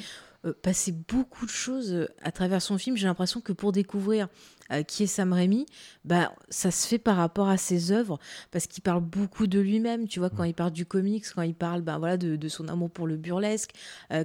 passer 0.63 0.93
beaucoup 0.93 1.45
de 1.45 1.51
choses 1.51 1.93
euh, 1.93 2.09
à 2.23 2.33
travers 2.33 2.63
son 2.63 2.79
film. 2.79 2.97
J'ai 2.97 3.07
l'impression 3.07 3.41
que 3.41 3.53
pour 3.53 3.73
découvrir 3.73 4.29
euh, 4.73 4.83
qui 4.83 5.03
est 5.03 5.07
Sam 5.07 5.33
Raimi, 5.33 5.67
bah, 6.05 6.33
ça 6.49 6.71
se 6.71 6.87
fait 6.87 6.99
par 6.99 7.17
rapport 7.17 7.49
à 7.49 7.57
ses 7.57 7.93
œuvres, 7.93 8.19
parce 8.51 8.67
qu'il 8.67 8.83
parle 8.83 9.03
beaucoup 9.03 9.47
de 9.47 9.59
lui-même, 9.59 10.07
tu 10.07 10.19
vois, 10.19 10.31
quand 10.31 10.45
il 10.45 10.55
parle 10.55 10.71
du 10.71 10.87
comics, 10.87 11.25
quand 11.35 11.43
il 11.43 11.55
parle 11.55 11.83
ben, 11.83 11.99
voilà, 11.99 12.17
de, 12.17 12.49
son 12.49 12.69
amour 12.69 12.89
pour 12.91 13.07
le 13.07 13.17
burlesque, 13.17 13.73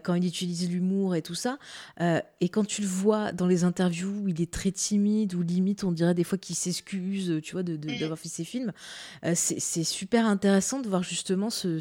quand 0.03 0.13
il 0.13 0.25
utilise 0.25 0.69
l'humour 0.69 1.15
et 1.15 1.22
tout 1.22 1.36
ça. 1.36 1.57
et 2.00 2.50
quand 2.50 2.65
tu 2.65 2.81
le 2.81 2.88
vois 2.88 3.31
dans 3.31 3.48
les 3.48 3.63
interviews 3.63 4.22
où 4.24 4.27
il 4.27 4.39
est 4.41 4.51
très 4.51 4.72
timide, 4.72 5.34
ou 5.34 5.41
limite 5.41 5.84
on 5.84 5.91
dirait 5.91 6.13
des 6.13 6.24
fois 6.24 6.38
qu'il 6.38 6.55
s'excuse, 6.55 7.39
tu 7.43 7.53
vois, 7.53 7.63
d'avoir 7.63 8.12
de, 8.12 8.15
fait 8.15 8.29
ses 8.29 8.43
films, 8.43 8.72
c'est 9.34 9.84
super 9.84 10.27
intéressant 10.27 10.79
de 10.79 10.88
voir 10.88 11.03
justement 11.03 11.50
ce 11.50 11.79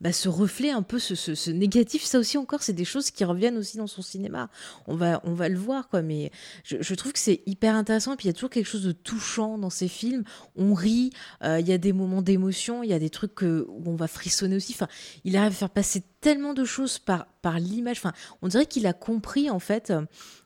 bah, 0.00 0.12
ce 0.12 0.28
reflet 0.28 0.70
un 0.70 0.82
peu, 0.82 0.98
ce, 0.98 1.14
ce, 1.14 1.50
négatif, 1.50 2.04
ça 2.04 2.18
aussi 2.18 2.38
encore, 2.38 2.62
c'est 2.62 2.72
des 2.72 2.84
choses 2.84 3.10
qui 3.10 3.24
reviennent 3.24 3.56
aussi 3.56 3.78
dans 3.78 3.88
son 3.88 4.02
cinéma. 4.02 4.48
On 4.86 4.94
va, 4.94 5.20
on 5.24 5.34
va 5.34 5.48
le 5.48 5.58
voir, 5.58 5.88
quoi. 5.88 6.02
Mais 6.02 6.30
je, 6.62 6.94
trouve 6.94 7.12
que 7.12 7.18
c'est 7.18 7.42
hyper 7.46 7.74
intéressant. 7.74 8.16
Puis 8.16 8.26
il 8.26 8.28
y 8.28 8.30
a 8.30 8.32
toujours 8.32 8.50
quelque 8.50 8.68
chose 8.68 8.84
de 8.84 8.92
touchant 8.92 9.58
dans 9.58 9.70
ces 9.70 9.88
films. 9.88 10.22
On 10.54 10.74
rit, 10.74 11.10
euh, 11.42 11.58
il 11.58 11.68
y 11.68 11.72
a 11.72 11.78
des 11.78 11.92
moments 11.92 12.22
d'émotion, 12.22 12.82
il 12.82 12.90
y 12.90 12.92
a 12.92 12.98
des 12.98 13.10
trucs 13.10 13.42
où 13.42 13.82
on 13.86 13.96
va 13.96 14.06
frissonner 14.06 14.56
aussi. 14.56 14.72
Enfin, 14.72 14.88
il 15.24 15.36
arrive 15.36 15.52
à 15.52 15.54
faire 15.54 15.70
passer 15.70 16.04
tellement 16.20 16.54
de 16.54 16.64
choses 16.64 16.98
par, 16.98 17.26
par 17.42 17.58
l'image. 17.58 17.98
Enfin, 17.98 18.12
on 18.40 18.48
dirait 18.48 18.66
qu'il 18.66 18.86
a 18.86 18.92
compris 18.92 19.50
en 19.50 19.58
fait 19.58 19.92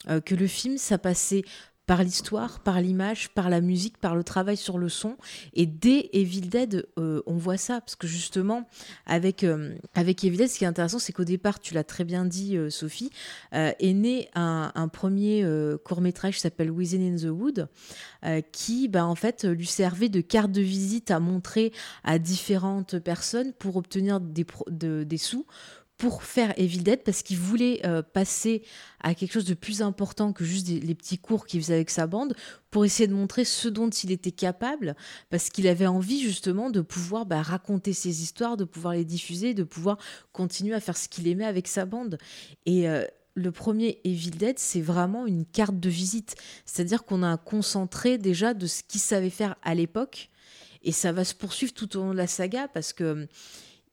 euh, 0.08 0.20
que 0.20 0.34
le 0.34 0.46
film, 0.46 0.78
ça 0.78 0.96
passait 0.96 1.42
par 1.86 2.04
l'histoire, 2.04 2.60
par 2.60 2.80
l'image, 2.80 3.30
par 3.30 3.50
la 3.50 3.60
musique, 3.60 3.98
par 3.98 4.14
le 4.14 4.22
travail 4.22 4.56
sur 4.56 4.78
le 4.78 4.88
son. 4.88 5.16
Et 5.52 5.66
dès 5.66 6.10
Evil 6.12 6.42
Dead, 6.42 6.86
euh, 6.98 7.22
on 7.26 7.36
voit 7.36 7.56
ça, 7.56 7.80
parce 7.80 7.96
que 7.96 8.06
justement, 8.06 8.68
avec, 9.04 9.42
euh, 9.42 9.74
avec 9.94 10.22
Evil 10.22 10.36
Dead, 10.36 10.48
ce 10.48 10.58
qui 10.58 10.64
est 10.64 10.68
intéressant, 10.68 11.00
c'est 11.00 11.12
qu'au 11.12 11.24
départ, 11.24 11.58
tu 11.58 11.74
l'as 11.74 11.82
très 11.82 12.04
bien 12.04 12.24
dit, 12.24 12.56
euh, 12.56 12.70
Sophie, 12.70 13.10
est 13.52 13.92
né 13.92 14.28
un, 14.34 14.88
premier 14.92 15.44
court-métrage 15.84 16.34
qui 16.34 16.40
s'appelle 16.40 16.70
Within 16.70 17.14
in 17.14 17.16
the 17.16 17.30
Wood, 17.30 17.68
qui, 18.52 18.88
bah, 18.88 19.06
en 19.06 19.14
fait, 19.14 19.44
lui 19.44 19.66
servait 19.66 20.08
de 20.08 20.20
carte 20.20 20.52
de 20.52 20.60
visite 20.60 21.10
à 21.10 21.20
montrer 21.20 21.72
à 22.04 22.18
différentes 22.18 22.98
personnes 22.98 23.52
pour 23.52 23.76
obtenir 23.76 24.20
des, 24.20 24.46
des 24.70 25.18
sous 25.18 25.46
pour 26.02 26.24
faire 26.24 26.52
Evil 26.56 26.80
Dead 26.80 27.04
parce 27.04 27.22
qu'il 27.22 27.38
voulait 27.38 27.86
euh, 27.86 28.02
passer 28.02 28.64
à 28.98 29.14
quelque 29.14 29.30
chose 29.30 29.44
de 29.44 29.54
plus 29.54 29.82
important 29.82 30.32
que 30.32 30.44
juste 30.44 30.66
les 30.66 30.96
petits 30.96 31.16
cours 31.16 31.46
qu'il 31.46 31.62
faisait 31.62 31.74
avec 31.74 31.90
sa 31.90 32.08
bande 32.08 32.34
pour 32.72 32.84
essayer 32.84 33.06
de 33.06 33.14
montrer 33.14 33.44
ce 33.44 33.68
dont 33.68 33.88
il 33.88 34.10
était 34.10 34.32
capable 34.32 34.96
parce 35.30 35.48
qu'il 35.48 35.68
avait 35.68 35.86
envie 35.86 36.20
justement 36.20 36.70
de 36.70 36.80
pouvoir 36.80 37.24
bah, 37.24 37.40
raconter 37.40 37.92
ses 37.92 38.20
histoires, 38.20 38.56
de 38.56 38.64
pouvoir 38.64 38.94
les 38.94 39.04
diffuser, 39.04 39.54
de 39.54 39.62
pouvoir 39.62 39.96
continuer 40.32 40.74
à 40.74 40.80
faire 40.80 40.96
ce 40.96 41.08
qu'il 41.08 41.28
aimait 41.28 41.44
avec 41.44 41.68
sa 41.68 41.84
bande. 41.84 42.18
Et 42.66 42.88
euh, 42.88 43.04
le 43.34 43.52
premier 43.52 44.00
Evil 44.02 44.30
Dead, 44.30 44.58
c'est 44.58 44.80
vraiment 44.80 45.28
une 45.28 45.46
carte 45.46 45.78
de 45.78 45.88
visite. 45.88 46.34
C'est-à-dire 46.64 47.04
qu'on 47.04 47.22
a 47.22 47.28
un 47.28 47.36
concentré 47.36 48.18
déjà 48.18 48.54
de 48.54 48.66
ce 48.66 48.82
qu'il 48.82 49.00
savait 49.00 49.30
faire 49.30 49.54
à 49.62 49.76
l'époque. 49.76 50.30
Et 50.82 50.90
ça 50.90 51.12
va 51.12 51.22
se 51.24 51.36
poursuivre 51.36 51.72
tout 51.72 51.96
au 51.96 52.00
long 52.00 52.10
de 52.10 52.16
la 52.16 52.26
saga 52.26 52.66
parce 52.66 52.92
que 52.92 53.28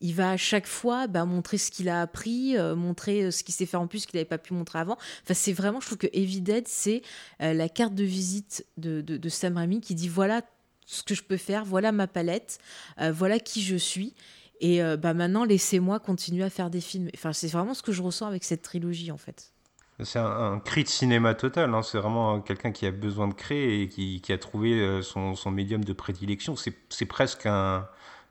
il 0.01 0.15
va 0.15 0.31
à 0.31 0.37
chaque 0.37 0.67
fois 0.67 1.07
bah, 1.07 1.25
montrer 1.25 1.57
ce 1.57 1.71
qu'il 1.71 1.89
a 1.89 2.01
appris, 2.01 2.57
euh, 2.57 2.75
montrer 2.75 3.23
euh, 3.23 3.31
ce 3.31 3.43
qu'il 3.43 3.53
sait 3.53 3.65
faire 3.65 3.81
en 3.81 3.87
plus 3.87 4.05
qu'il 4.05 4.17
n'avait 4.17 4.25
pas 4.25 4.37
pu 4.37 4.53
montrer 4.53 4.79
avant. 4.79 4.97
Enfin, 5.23 5.33
c'est 5.33 5.53
vraiment, 5.53 5.79
je 5.79 5.87
trouve 5.87 5.97
que 5.97 6.07
Heavy 6.13 6.43
c'est 6.65 7.01
euh, 7.41 7.53
la 7.53 7.67
carte 7.69 7.95
de 7.95 8.03
visite 8.03 8.65
de, 8.77 9.01
de, 9.01 9.29
Sam 9.29 9.57
Raimi 9.57 9.81
qui 9.81 9.95
dit 9.95 10.07
voilà 10.07 10.41
ce 10.85 11.03
que 11.03 11.13
je 11.13 11.23
peux 11.23 11.37
faire, 11.37 11.65
voilà 11.65 11.91
ma 11.91 12.07
palette, 12.07 12.57
voilà 12.97 13.37
qui 13.37 13.61
je 13.61 13.75
suis. 13.75 14.15
Et 14.59 14.81
bah, 14.97 15.13
maintenant, 15.13 15.43
laissez-moi 15.43 15.99
continuer 15.99 16.43
à 16.43 16.49
faire 16.49 16.71
des 16.71 16.81
films. 16.81 17.09
Enfin, 17.13 17.31
c'est 17.31 17.47
vraiment 17.47 17.75
ce 17.75 17.83
que 17.83 17.91
je 17.91 18.01
ressens 18.01 18.25
avec 18.25 18.43
cette 18.43 18.63
trilogie, 18.63 19.11
en 19.11 19.17
fait. 19.17 19.53
C'est 20.01 20.17
un, 20.17 20.59
cri 20.59 20.83
de 20.83 20.89
cinéma 20.89 21.35
total. 21.35 21.75
Hein. 21.75 21.83
C'est 21.83 21.99
vraiment 21.99 22.41
quelqu'un 22.41 22.71
qui 22.71 22.87
a 22.87 22.91
besoin 22.91 23.27
de 23.27 23.35
créer 23.35 23.83
et 23.83 23.87
qui, 23.87 24.31
a 24.31 24.37
trouvé 24.39 25.01
son 25.03 25.51
médium 25.51 25.83
de 25.83 25.93
prédilection. 25.93 26.55
C'est 26.55 27.05
presque 27.05 27.45
un 27.45 27.87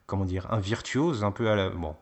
comment 0.09 0.25
dire, 0.25 0.51
un 0.51 0.59
virtuose, 0.59 1.23
un 1.23 1.31
peu 1.31 1.51
à 1.51 1.55
la, 1.55 1.69
bon, 1.69 1.95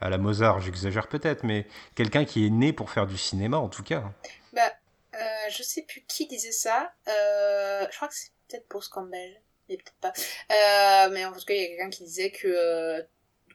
à 0.00 0.10
la 0.10 0.18
Mozart, 0.18 0.60
j'exagère 0.60 1.08
peut-être, 1.08 1.44
mais 1.44 1.66
quelqu'un 1.94 2.24
qui 2.26 2.44
est 2.44 2.50
né 2.50 2.72
pour 2.72 2.90
faire 2.90 3.06
du 3.06 3.16
cinéma 3.16 3.56
en 3.56 3.68
tout 3.68 3.84
cas. 3.84 4.12
Bah, 4.52 4.70
euh, 5.14 5.18
je 5.48 5.62
sais 5.62 5.82
plus 5.82 6.02
qui 6.02 6.26
disait 6.26 6.52
ça. 6.52 6.92
Euh, 7.08 7.86
je 7.88 7.96
crois 7.96 8.08
que 8.08 8.14
c'est 8.14 8.32
peut-être 8.48 8.68
Bruce 8.68 8.88
Campbell, 8.88 9.40
mais 9.68 9.76
peut-être 9.76 9.94
pas. 10.00 10.12
Euh, 10.50 11.10
mais 11.12 11.24
en 11.24 11.32
tout 11.32 11.44
cas, 11.46 11.54
il 11.54 11.62
y 11.62 11.64
a 11.64 11.68
quelqu'un 11.68 11.90
qui 11.90 12.04
disait 12.04 12.32
que 12.32 13.06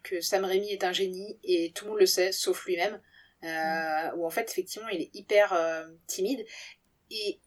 que 0.04 0.22
Sam 0.22 0.46
Raimi 0.46 0.72
est 0.72 0.86
un 0.86 0.94
génie 0.94 1.38
et 1.44 1.74
tout 1.76 1.84
le 1.84 1.92
monde 1.92 2.00
le 2.00 2.06
sait, 2.06 2.32
sauf 2.32 2.66
lui-même. 2.66 3.02
Euh, 3.44 4.16
Où 4.16 4.26
en 4.26 4.30
fait, 4.30 4.50
effectivement, 4.50 4.88
il 4.88 5.02
est 5.02 5.10
hyper 5.14 5.52
euh, 5.52 5.86
timide 6.08 6.46
et 7.12 7.40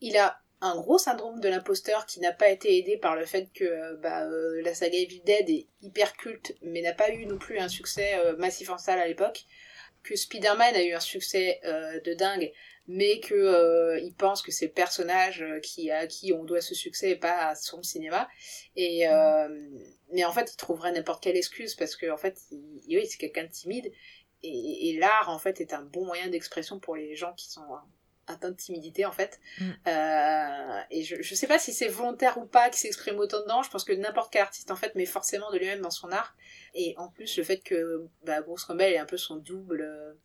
il 0.00 0.16
a 0.16 0.40
un 0.62 0.76
gros 0.76 0.98
syndrome 0.98 1.40
de 1.40 1.48
l'imposteur 1.48 2.06
qui 2.06 2.20
n'a 2.20 2.32
pas 2.32 2.50
été 2.50 2.76
aidé 2.76 2.98
par 2.98 3.16
le 3.16 3.24
fait 3.24 3.50
que 3.52 3.64
euh, 3.64 3.96
bah, 3.96 4.24
euh, 4.26 4.60
la 4.62 4.74
saga 4.74 4.98
Evil 4.98 5.22
Dead 5.24 5.48
est 5.48 5.66
hyper 5.82 6.16
culte 6.16 6.54
mais 6.62 6.82
n'a 6.82 6.92
pas 6.92 7.10
eu 7.10 7.24
non 7.26 7.38
plus 7.38 7.58
un 7.58 7.68
succès 7.68 8.18
euh, 8.18 8.36
massif 8.36 8.68
en 8.70 8.78
salle 8.78 8.98
à 8.98 9.06
l'époque. 9.06 9.44
Que 10.02 10.16
Spider-Man 10.16 10.74
a 10.74 10.82
eu 10.82 10.92
un 10.92 11.00
succès 11.00 11.60
de 11.62 12.14
dingue 12.14 12.50
mais 12.86 13.20
que 13.20 14.00
il 14.00 14.14
pense 14.14 14.40
que 14.40 14.50
c'est 14.50 14.64
le 14.68 14.72
personnage 14.72 15.44
qui 15.62 15.90
à 15.90 16.06
qui 16.06 16.32
on 16.32 16.42
doit 16.42 16.62
ce 16.62 16.74
succès 16.74 17.10
et 17.10 17.16
pas 17.16 17.48
à 17.48 17.54
son 17.54 17.82
cinéma. 17.82 18.26
Et 18.76 19.04
mais 20.10 20.24
en 20.24 20.32
fait 20.32 20.54
il 20.54 20.56
trouverait 20.56 20.92
n'importe 20.92 21.22
quelle 21.22 21.36
excuse 21.36 21.74
parce 21.74 21.96
que 21.96 22.10
en 22.10 22.16
fait 22.16 22.38
il, 22.50 22.96
oui 22.96 23.06
c'est 23.06 23.18
quelqu'un 23.18 23.44
de 23.44 23.50
timide. 23.50 23.92
Et, 24.42 24.88
et 24.88 24.98
l'art 24.98 25.28
en 25.28 25.38
fait 25.38 25.60
est 25.60 25.74
un 25.74 25.82
bon 25.82 26.06
moyen 26.06 26.28
d'expression 26.28 26.80
pour 26.80 26.96
les 26.96 27.14
gens 27.14 27.34
qui 27.34 27.50
sont 27.50 27.66
atteint 28.30 28.50
de 28.50 28.56
timidité 28.56 29.04
en 29.04 29.12
fait. 29.12 29.40
Mm. 29.58 29.70
Euh, 29.86 30.80
et 30.90 31.02
je, 31.02 31.22
je 31.22 31.34
sais 31.34 31.46
pas 31.46 31.58
si 31.58 31.72
c'est 31.72 31.88
volontaire 31.88 32.38
ou 32.38 32.46
pas 32.46 32.70
qui 32.70 32.78
s'exprime 32.78 33.18
autant 33.18 33.40
dedans. 33.40 33.62
Je 33.62 33.70
pense 33.70 33.84
que 33.84 33.92
n'importe 33.92 34.32
quel 34.32 34.42
artiste 34.42 34.70
en 34.70 34.76
fait 34.76 34.94
met 34.94 35.06
forcément 35.06 35.50
de 35.50 35.58
lui-même 35.58 35.80
dans 35.80 35.90
son 35.90 36.10
art. 36.12 36.36
Et 36.74 36.94
en 36.98 37.08
plus 37.08 37.36
le 37.36 37.44
fait 37.44 37.58
que 37.58 38.06
bah, 38.24 38.40
Bruce 38.42 38.66
est 38.78 38.98
un 38.98 39.06
peu 39.06 39.16
son 39.16 39.36
double 39.36 40.16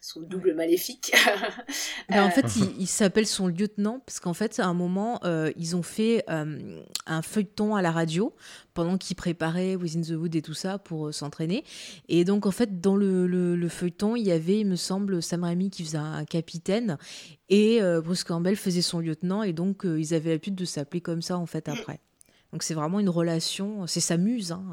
son 0.00 0.20
double 0.20 0.54
maléfique. 0.54 1.12
Ben, 2.08 2.24
en 2.24 2.30
fait, 2.30 2.44
euh. 2.44 2.66
il, 2.78 2.88
s'appelle 2.88 3.26
son 3.26 3.46
lieutenant 3.46 4.02
parce 4.04 4.18
qu'en 4.18 4.34
fait, 4.34 4.58
à 4.58 4.66
un 4.66 4.74
moment, 4.74 5.20
euh, 5.24 5.52
ils 5.56 5.76
ont 5.76 5.82
fait 5.82 6.24
euh, 6.28 6.80
un 7.06 7.22
feuilleton 7.22 7.76
à 7.76 7.82
la 7.82 7.92
radio 7.92 8.34
pendant 8.74 8.98
qu'ils 8.98 9.14
préparaient 9.14 9.76
Within 9.76 10.00
the 10.00 10.16
Wood 10.18 10.34
et 10.34 10.42
tout 10.42 10.54
ça 10.54 10.78
pour 10.78 11.14
s'entraîner. 11.14 11.62
Et 12.08 12.24
donc, 12.24 12.46
en 12.46 12.50
fait, 12.50 12.80
dans 12.80 12.96
le, 12.96 13.68
feuilleton, 13.68 14.16
il 14.16 14.26
y 14.26 14.32
avait, 14.32 14.58
il 14.58 14.66
me 14.66 14.74
semble, 14.74 15.22
Sam 15.22 15.44
Raimi 15.44 15.70
qui 15.70 15.84
faisait 15.84 15.98
un, 15.98 16.24
capitaine 16.24 16.98
et 17.48 17.80
Bruce 18.02 18.24
Campbell 18.24 18.56
faisait 18.56 18.82
son 18.82 18.98
lieutenant. 18.98 19.44
Et 19.44 19.52
donc, 19.52 19.82
ils 19.84 20.14
avaient 20.14 20.30
l'habitude 20.30 20.56
de 20.56 20.64
s'appeler 20.64 21.00
comme 21.00 21.22
ça, 21.22 21.38
en 21.38 21.46
fait, 21.46 21.68
après. 21.68 22.00
Donc, 22.52 22.64
c'est 22.64 22.74
vraiment 22.74 22.98
une 22.98 23.08
relation, 23.08 23.86
c'est 23.86 24.00
sa 24.00 24.16
muse. 24.16 24.50
Hein. 24.50 24.64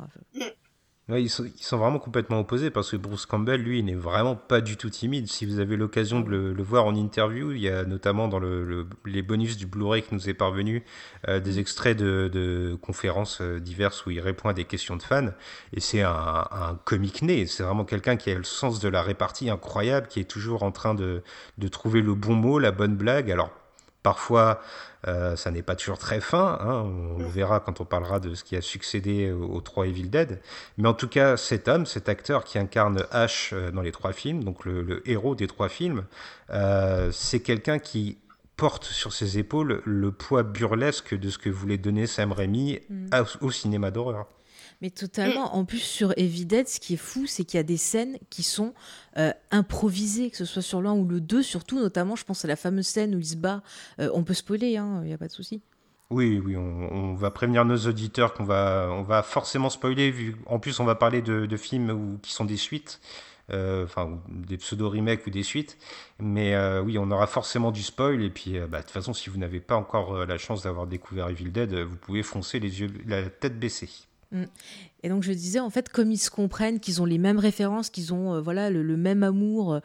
Ils, 1.10 1.30
sont, 1.30 1.78
vraiment 1.78 2.00
complètement 2.00 2.42
opposés 2.42 2.70
parce 2.70 2.92
que 2.92 2.98
Bruce 2.98 3.26
Campbell, 3.26 3.62
lui, 3.62 3.80
il 3.80 3.86
n'est 3.86 3.96
vraiment 3.96 4.36
pas 4.36 4.60
du 4.60 4.76
tout 4.76 4.90
timide. 4.90 5.28
Si 5.28 5.46
vous 5.46 5.60
avez 5.60 5.78
l'occasion 5.78 6.20
de 6.20 6.30
le, 6.30 6.64
voir 6.64 6.86
en 6.86 6.96
interview, 6.96 7.54
il 7.54 7.62
y 7.62 7.70
a 7.70 7.86
notamment 7.86 8.28
dans 8.28 8.42
les 9.06 9.22
bonus 9.22 9.56
du 9.56 9.68
Blu-ray 9.68 10.02
qui 10.02 10.14
nous 10.14 10.28
est 10.28 10.34
parvenu 10.34 10.84
euh, 11.30 11.40
des 11.40 11.60
extraits 11.60 11.98
de, 11.98 12.78
conférences 12.82 13.40
euh, 13.40 13.58
diverses 13.62 14.06
où 14.06 14.12
il 14.12 14.20
répond 14.20 14.50
à 14.50 14.54
des 14.54 14.66
questions 14.66 14.98
de 14.98 15.02
fans. 15.02 15.30
Et 15.72 15.80
c'est 15.80 16.02
un, 16.02 16.12
un 16.52 16.78
comique 16.84 17.22
né. 17.22 17.46
C'est 17.46 17.64
vraiment 17.64 17.86
quelqu'un 17.86 18.18
qui 18.18 18.30
a 18.30 18.36
le 18.36 18.44
sens 18.44 18.82
de 18.82 18.90
la 18.90 19.02
répartie 19.02 19.50
incroyable, 19.50 20.08
qui 20.08 20.20
est 20.20 20.30
toujours 20.30 20.64
en 20.64 20.72
train 20.72 20.94
de, 20.94 21.24
de 21.58 21.68
trouver 21.70 22.02
le 22.02 22.16
bon 22.16 22.34
mot, 22.34 22.60
la 22.60 22.72
bonne 22.72 22.98
blague. 22.98 23.32
Alors, 23.32 23.52
parfois, 24.08 24.62
ça 25.04 25.52
n'est 25.52 25.62
pas 25.62 25.76
toujours 25.76 25.98
très 25.98 26.22
fin. 26.22 26.58
Hein, 26.62 26.84
on 26.86 27.18
le 27.20 27.28
verra 27.28 27.60
quand 27.60 27.82
on 27.82 27.86
parlera 27.86 28.20
de 28.20 28.36
ce 28.36 28.44
qui 28.44 28.56
a 28.56 28.62
succédé 28.62 29.32
aux 29.32 29.62
trois 29.62 29.86
Evil 29.88 30.10
Dead. 30.10 30.40
Mais 30.78 30.88
en 30.88 30.94
tout 30.94 31.08
cas, 31.08 31.38
cet 31.38 31.68
homme, 31.68 31.86
cet 31.86 32.08
acteur 32.10 32.44
qui 32.44 32.58
incarne 32.58 33.04
Ash 33.12 33.54
dans 33.74 33.82
les 33.82 33.92
trois 33.92 34.14
films, 34.14 34.44
donc 34.44 34.66
le 34.66 35.02
héros 35.10 35.36
des 35.36 35.48
trois 35.48 35.70
films, 35.70 36.04
c'est 37.12 37.42
quelqu'un 37.42 37.80
qui 37.80 38.18
porte 38.58 38.86
sur 38.86 39.14
ses 39.14 39.38
épaules 39.38 39.82
le 39.86 40.12
poids 40.12 40.44
burlesque 40.44 41.14
de 41.16 41.30
ce 41.30 41.38
que 41.38 41.50
voulait 41.50 41.78
donner 41.78 42.08
Sam 42.08 42.32
Raimi 42.32 42.80
mm. 42.90 43.10
au 43.42 43.52
cinéma 43.52 43.92
d'horreur. 43.92 44.26
Mais 44.82 44.92
totalement. 44.92 45.56
En 45.56 45.66
plus, 45.66 45.80
sur 45.80 46.14
Evidence, 46.18 46.68
ce 46.74 46.80
qui 46.80 46.94
est 46.94 46.98
fou, 46.98 47.26
c'est 47.26 47.46
qu'il 47.46 47.58
y 47.58 47.60
a 47.60 47.64
des 47.64 47.78
scènes 47.78 48.18
qui 48.30 48.44
sont 48.44 48.74
euh, 49.18 49.34
improvisées, 49.50 50.30
que 50.30 50.38
ce 50.38 50.46
soit 50.46 50.62
sur 50.62 50.82
l'un 50.82 50.94
ou 50.94 51.06
le 51.06 51.20
deux, 51.20 51.42
surtout, 51.42 51.80
notamment, 51.80 52.16
je 52.16 52.24
pense 52.24 52.46
à 52.46 52.48
la 52.48 52.56
fameuse 52.56 52.88
scène 52.88 53.16
où 53.16 53.20
il 53.20 53.26
se 53.26 53.36
bat. 53.36 53.64
Euh, 54.00 54.12
on 54.14 54.24
peut 54.24 54.36
spoiler, 54.36 54.72
il 54.72 54.78
hein, 54.78 55.02
n'y 55.04 55.14
a 55.14 55.18
pas 55.18 55.28
de 55.28 55.34
souci. 55.34 55.62
Oui, 56.10 56.42
oui, 56.44 56.56
on, 56.56 57.16
va 57.16 57.32
prévenir 57.32 57.66
nos 57.66 57.78
auditeurs 57.78 58.34
qu'on 58.34 58.46
va, 58.46 58.88
on 58.92 59.02
va 59.02 59.24
forcément 59.24 59.70
spoiler. 59.70 60.10
Vu, 60.10 60.38
en 60.46 60.58
plus, 60.58 60.80
on 60.80 60.86
va 60.86 60.96
parler 60.96 61.22
de, 61.22 61.58
films 61.58 62.18
qui 62.22 62.32
sont 62.32 62.46
des 62.46 62.56
suites. 62.56 63.02
Euh, 63.50 63.86
enfin 63.86 64.22
des 64.28 64.58
pseudo-remakes 64.58 65.26
ou 65.26 65.30
des 65.30 65.44
suites. 65.44 65.78
Mais 66.20 66.54
euh, 66.54 66.82
oui, 66.82 66.98
on 66.98 67.10
aura 67.12 67.28
forcément 67.28 67.72
du 67.72 67.84
spoil. 67.84 68.22
Et 68.24 68.30
puis, 68.30 68.58
euh, 68.58 68.68
bah, 68.68 68.80
de 68.80 68.84
toute 68.84 68.92
façon, 68.92 69.14
si 69.14 69.30
vous 69.30 69.38
n'avez 69.38 69.60
pas 69.60 69.76
encore 69.76 70.26
la 70.26 70.38
chance 70.38 70.64
d'avoir 70.64 70.88
découvert 70.88 71.30
Evil 71.30 71.52
Dead, 71.52 71.74
vous 71.74 71.96
pouvez 71.98 72.24
foncer 72.24 72.60
les 72.60 72.82
yeux, 72.82 72.92
la 73.06 73.30
tête 73.30 73.60
baissée. 73.60 74.07
Mm. 74.32 74.44
Et 75.04 75.10
donc 75.10 75.24
je 75.24 75.32
disais 75.32 75.60
en 75.60 75.70
fait 75.70 75.90
comme 75.90 76.12
ils 76.12 76.18
se 76.18 76.30
comprennent, 76.30 76.80
qu'ils 76.80 77.02
ont 77.02 77.06
les 77.06 77.18
mêmes 77.18 77.40
références, 77.40 77.90
qu'ils 77.90 78.14
ont 78.14 78.42
voilà 78.42 78.70
le, 78.70 78.98
même 78.98 79.24
amour 79.24 79.80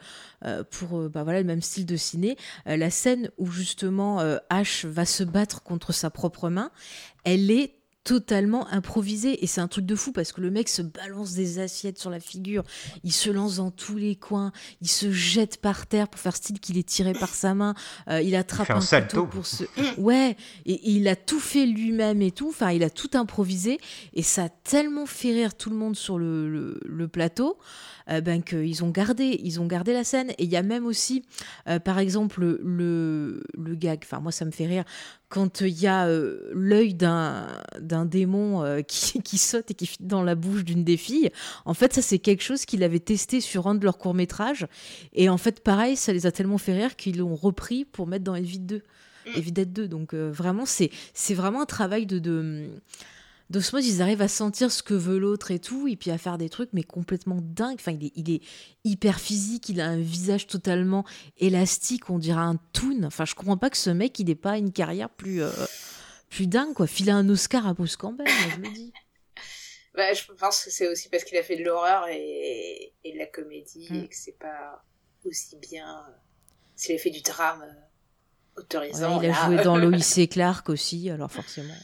pour 0.71 1.09
bah, 1.09 1.23
voilà 1.23 1.39
le 1.39 1.47
même 1.47 1.61
style 1.61 1.85
de 1.85 1.95
ciné, 1.95 2.35
la 2.65 2.89
scène 2.89 3.29
où 3.37 3.49
justement 3.49 4.19
Ash 4.49 4.85
va 4.85 5.05
se 5.05 5.23
battre 5.23 5.63
contre 5.63 5.93
sa 5.93 6.09
propre 6.09 6.49
main, 6.49 6.71
elle 7.23 7.51
est 7.51 7.75
totalement 8.03 8.67
improvisé. 8.67 9.43
Et 9.43 9.47
c'est 9.47 9.61
un 9.61 9.67
truc 9.67 9.85
de 9.85 9.95
fou 9.95 10.11
parce 10.11 10.31
que 10.31 10.41
le 10.41 10.51
mec 10.51 10.69
se 10.69 10.81
balance 10.81 11.33
des 11.33 11.59
assiettes 11.59 11.97
sur 11.97 12.09
la 12.09 12.19
figure, 12.19 12.63
il 13.03 13.13
se 13.13 13.29
lance 13.29 13.57
dans 13.57 13.71
tous 13.71 13.97
les 13.97 14.15
coins, 14.15 14.51
il 14.81 14.87
se 14.87 15.11
jette 15.11 15.57
par 15.57 15.87
terre 15.87 16.07
pour 16.07 16.19
faire 16.19 16.35
style 16.35 16.59
qu'il 16.59 16.77
est 16.77 16.87
tiré 16.87 17.13
par 17.13 17.29
sa 17.29 17.53
main, 17.53 17.73
euh, 18.09 18.21
il 18.21 18.35
attrape 18.35 18.69
un, 18.69 18.79
couteau 18.79 19.25
pour 19.25 19.45
se 19.45 19.63
ouais. 19.97 20.35
Et, 20.65 20.91
il 20.91 21.07
a 21.07 21.15
tout 21.15 21.39
fait 21.39 21.65
lui-même 21.65 22.21
et 22.21 22.31
tout, 22.31 22.49
enfin 22.49 22.71
il 22.71 22.83
a 22.83 22.89
tout 22.89 23.11
improvisé. 23.13 23.79
Et 24.13 24.23
ça 24.23 24.45
a 24.45 24.49
tellement 24.49 25.05
fait 25.05 25.31
rire 25.31 25.55
tout 25.55 25.69
le 25.69 25.75
monde 25.75 25.95
sur 25.95 26.17
le, 26.17 26.79
le, 26.83 27.07
plateau 27.07 27.57
ben 28.07 28.43
qu'ils 28.43 28.83
ont 28.83 28.89
gardé 28.89 29.39
ils 29.43 29.61
ont 29.61 29.65
gardé 29.65 29.93
la 29.93 30.03
scène 30.03 30.31
et 30.31 30.43
il 30.43 30.49
y 30.49 30.57
a 30.57 30.63
même 30.63 30.85
aussi 30.85 31.23
euh, 31.67 31.79
par 31.79 31.99
exemple 31.99 32.41
le 32.41 33.43
le 33.57 33.75
gag, 33.75 33.99
enfin 34.03 34.19
moi 34.19 34.31
ça 34.31 34.45
me 34.45 34.51
fait 34.51 34.67
rire 34.67 34.83
quand 35.33 35.61
il 35.61 35.81
y 35.81 35.87
a 35.87 36.05
euh, 36.05 36.51
l'œil 36.53 36.93
d'un, 36.93 37.47
démon 38.05 38.63
euh, 38.63 38.81
qui, 38.87 39.19
qui, 39.23 39.39
saute 39.39 39.71
et 39.71 39.73
qui 39.73 39.87
fit 39.87 39.97
dans 39.99 40.21
la 40.21 40.35
bouche 40.35 40.63
d'une 40.63 40.83
des 40.83 40.95
filles, 40.95 41.31
en 41.65 41.73
fait, 41.73 41.91
ça, 41.91 42.03
c'est 42.03 42.19
quelque 42.19 42.43
chose 42.43 42.65
qu'il 42.65 42.83
avait 42.83 42.99
testé 42.99 43.41
sur 43.41 43.65
un 43.65 43.73
de 43.73 43.83
leurs 43.83 43.97
courts-métrages. 43.97 44.67
Et 45.13 45.29
en 45.29 45.39
fait, 45.39 45.61
pareil, 45.61 45.95
ça 45.95 46.13
les 46.13 46.27
a 46.27 46.31
tellement 46.31 46.59
fait 46.59 46.73
rire 46.73 46.95
qu'ils 46.95 47.17
l'ont 47.17 47.33
repris 47.33 47.83
pour 47.83 48.05
mettre 48.05 48.23
dans 48.23 48.35
Evil 48.35 48.59
2. 48.59 48.83
Evil 49.35 49.53
2. 49.53 49.87
Donc, 49.87 50.13
euh, 50.13 50.29
vraiment, 50.31 50.67
c'est, 50.67 50.91
c'est 51.15 51.33
vraiment 51.33 51.63
un 51.63 51.65
travail 51.65 52.05
de, 52.05 52.19
de 52.19 52.69
d'osmose, 53.49 53.87
ils 53.87 54.01
arrivent 54.01 54.21
à 54.21 54.27
sentir 54.27 54.71
ce 54.71 54.83
que 54.83 54.93
veut 54.93 55.17
l'autre 55.17 55.51
et 55.51 55.59
tout, 55.59 55.87
et 55.87 55.95
puis 55.95 56.11
à 56.11 56.17
faire 56.17 56.37
des 56.37 56.49
trucs, 56.49 56.69
mais 56.73 56.83
complètement 56.83 57.39
dingue. 57.41 57.75
Enfin, 57.75 57.91
il 57.91 58.05
est, 58.07 58.11
il 58.15 58.31
est 58.31 58.41
hyper 58.83 59.19
physique, 59.19 59.69
il 59.69 59.81
a 59.81 59.87
un 59.87 59.99
visage 59.99 60.47
totalement 60.47 61.05
élastique, 61.37 62.09
on 62.09 62.19
dirait 62.19 62.41
un 62.41 62.57
toon. 62.73 63.03
Enfin, 63.03 63.25
je 63.25 63.35
comprends 63.35 63.57
pas 63.57 63.69
que 63.69 63.77
ce 63.77 63.89
mec, 63.89 64.17
il 64.19 64.27
n'ait 64.27 64.35
pas 64.35 64.57
une 64.57 64.71
carrière 64.71 65.09
plus, 65.09 65.43
euh, 65.43 65.51
plus 66.29 66.47
dingue, 66.47 66.73
quoi. 66.73 66.87
Filer 66.87 67.11
un 67.11 67.29
Oscar 67.29 67.67
à 67.67 67.73
Bruce 67.73 67.95
Campbell, 67.95 68.27
je 68.27 68.61
le 68.61 68.73
dis. 68.73 68.93
Bah, 69.95 70.11
je 70.11 70.23
pense 70.39 70.63
que 70.63 70.71
c'est 70.71 70.87
aussi 70.87 71.07
parce 71.07 71.23
qu'il 71.23 71.37
a 71.37 71.43
fait 71.43 71.55
de 71.55 71.63
l'horreur 71.63 72.07
et, 72.07 72.93
et, 73.03 73.13
de 73.13 73.17
la 73.19 73.27
comédie, 73.27 73.87
mm. 73.91 73.95
et 73.95 74.07
que 74.07 74.15
c'est 74.15 74.39
pas 74.39 74.83
aussi 75.23 75.55
bien. 75.57 76.03
S'il 76.75 76.95
a 76.95 76.97
fait 76.97 77.11
du 77.11 77.21
drame 77.21 77.61
euh, 77.61 78.59
autorisant. 78.61 79.21
il 79.21 79.29
a 79.29 79.45
joué 79.45 79.63
dans 79.63 79.77
Lois 79.77 79.99
et 80.17 80.27
Clark 80.27 80.67
aussi, 80.69 81.11
alors 81.11 81.31
forcément. 81.31 81.75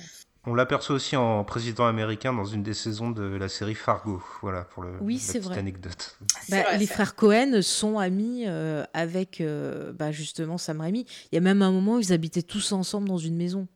On 0.46 0.54
l'aperçoit 0.54 0.96
aussi 0.96 1.16
en 1.16 1.44
président 1.44 1.86
américain 1.86 2.34
dans 2.34 2.46
une 2.46 2.64
des 2.64 2.74
saisons 2.74 3.12
de 3.12 3.24
la 3.24 3.50
série 3.50 3.76
Fargo. 3.76 4.24
Voilà 4.42 4.64
pour 4.64 4.84
le, 4.84 4.92
oui, 5.02 5.22
la 5.28 5.40
petite 5.40 5.58
anecdote. 5.58 6.18
Bah, 6.50 6.78
les 6.78 6.88
frères 6.88 7.16
Cohen 7.16 7.62
sont 7.62 8.00
amis 8.00 8.46
euh, 8.48 8.84
avec 8.94 9.42
euh, 9.42 9.92
bah, 9.92 10.12
justement 10.12 10.58
Sam 10.58 10.80
Raimi. 10.80 11.06
Il 11.32 11.36
y 11.36 11.38
a 11.38 11.42
même 11.42 11.62
un 11.62 11.72
moment 11.72 11.96
où 11.96 12.00
ils 12.00 12.14
habitaient 12.14 12.42
tous 12.42 12.72
ensemble 12.72 13.10
dans 13.10 13.18
une 13.18 13.36
maison. 13.36 13.68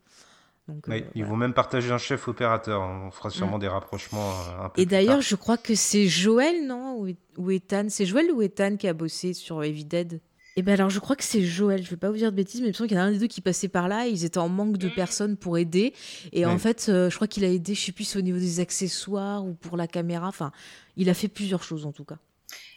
Donc, 0.69 0.87
euh, 0.87 1.01
ils 1.13 1.25
vont 1.25 1.35
même 1.35 1.53
partager 1.53 1.91
un 1.91 1.97
chef 1.97 2.29
opérateur. 2.29 2.81
On 2.81 3.11
fera 3.11 3.29
sûrement 3.29 3.57
mm. 3.57 3.61
des 3.61 3.67
rapprochements 3.67 4.31
un 4.61 4.69
peu 4.69 4.79
Et 4.79 4.85
d'ailleurs, 4.85 5.19
je 5.19 5.35
crois 5.35 5.57
que 5.57 5.75
c'est 5.75 6.07
Joël, 6.07 6.65
non? 6.65 7.05
Ou 7.37 7.51
Ethan? 7.51 7.87
C'est 7.89 8.05
Joël 8.05 8.31
ou 8.31 8.41
Ethan 8.41 8.77
qui 8.77 8.87
a 8.87 8.93
bossé 8.93 9.33
sur 9.33 9.61
Heavy 9.61 9.83
Dead? 9.83 10.21
Et 10.55 10.59
eh 10.59 10.61
ben 10.61 10.73
alors 10.73 10.91
je 10.91 10.99
crois 10.99 11.15
que 11.15 11.23
c'est 11.23 11.41
Joël, 11.41 11.83
je 11.83 11.89
vais 11.89 11.97
pas 11.97 12.11
vous 12.11 12.17
dire 12.17 12.31
de 12.31 12.35
bêtises, 12.35 12.61
mais 12.61 12.67
il 12.67 12.69
me 12.69 12.73
semble 12.73 12.87
qu'il 12.87 12.97
y 12.97 12.99
en 12.99 13.03
a 13.03 13.07
un 13.07 13.11
des 13.11 13.17
deux 13.17 13.27
qui 13.27 13.41
passait 13.41 13.69
par 13.69 13.87
là, 13.87 14.05
et 14.07 14.11
ils 14.11 14.23
étaient 14.23 14.37
en 14.37 14.49
manque 14.49 14.77
de 14.77 14.87
personnes 14.87 15.35
pour 15.35 15.57
aider, 15.57 15.93
et 16.31 16.45
en 16.45 16.59
fait 16.59 16.89
euh, 16.89 17.09
je 17.09 17.15
crois 17.15 17.27
qu'il 17.27 17.43
a 17.43 17.47
aidé, 17.47 17.73
je 17.73 17.81
sais 17.81 17.91
plus 17.91 18.15
au 18.15 18.21
niveau 18.21 18.37
des 18.37 18.59
accessoires 18.59 19.43
ou 19.43 19.55
pour 19.55 19.77
la 19.77 19.87
caméra, 19.87 20.27
enfin 20.27 20.51
il 20.95 21.09
a 21.09 21.15
fait 21.15 21.27
plusieurs 21.27 21.63
choses 21.63 21.87
en 21.87 21.91
tout 21.91 22.03
cas. 22.05 22.19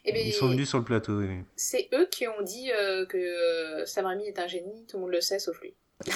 Et 0.06 0.10
eh 0.10 0.12
ben, 0.12 0.26
ils 0.26 0.32
sont 0.32 0.48
venus 0.48 0.68
sur 0.68 0.78
le 0.78 0.84
plateau. 0.84 1.18
Oui. 1.18 1.40
C'est 1.56 1.88
eux 1.92 2.08
qui 2.10 2.26
ont 2.28 2.40
dit 2.42 2.70
euh, 2.72 3.04
que 3.04 3.18
euh, 3.18 3.84
Sam 3.84 4.06
Raimi 4.06 4.24
est 4.24 4.38
un 4.38 4.46
génie, 4.46 4.86
tout 4.86 4.96
le 4.96 5.02
monde 5.02 5.10
le 5.10 5.20
sait 5.20 5.38
sauf 5.38 5.60
lui. 5.60 5.74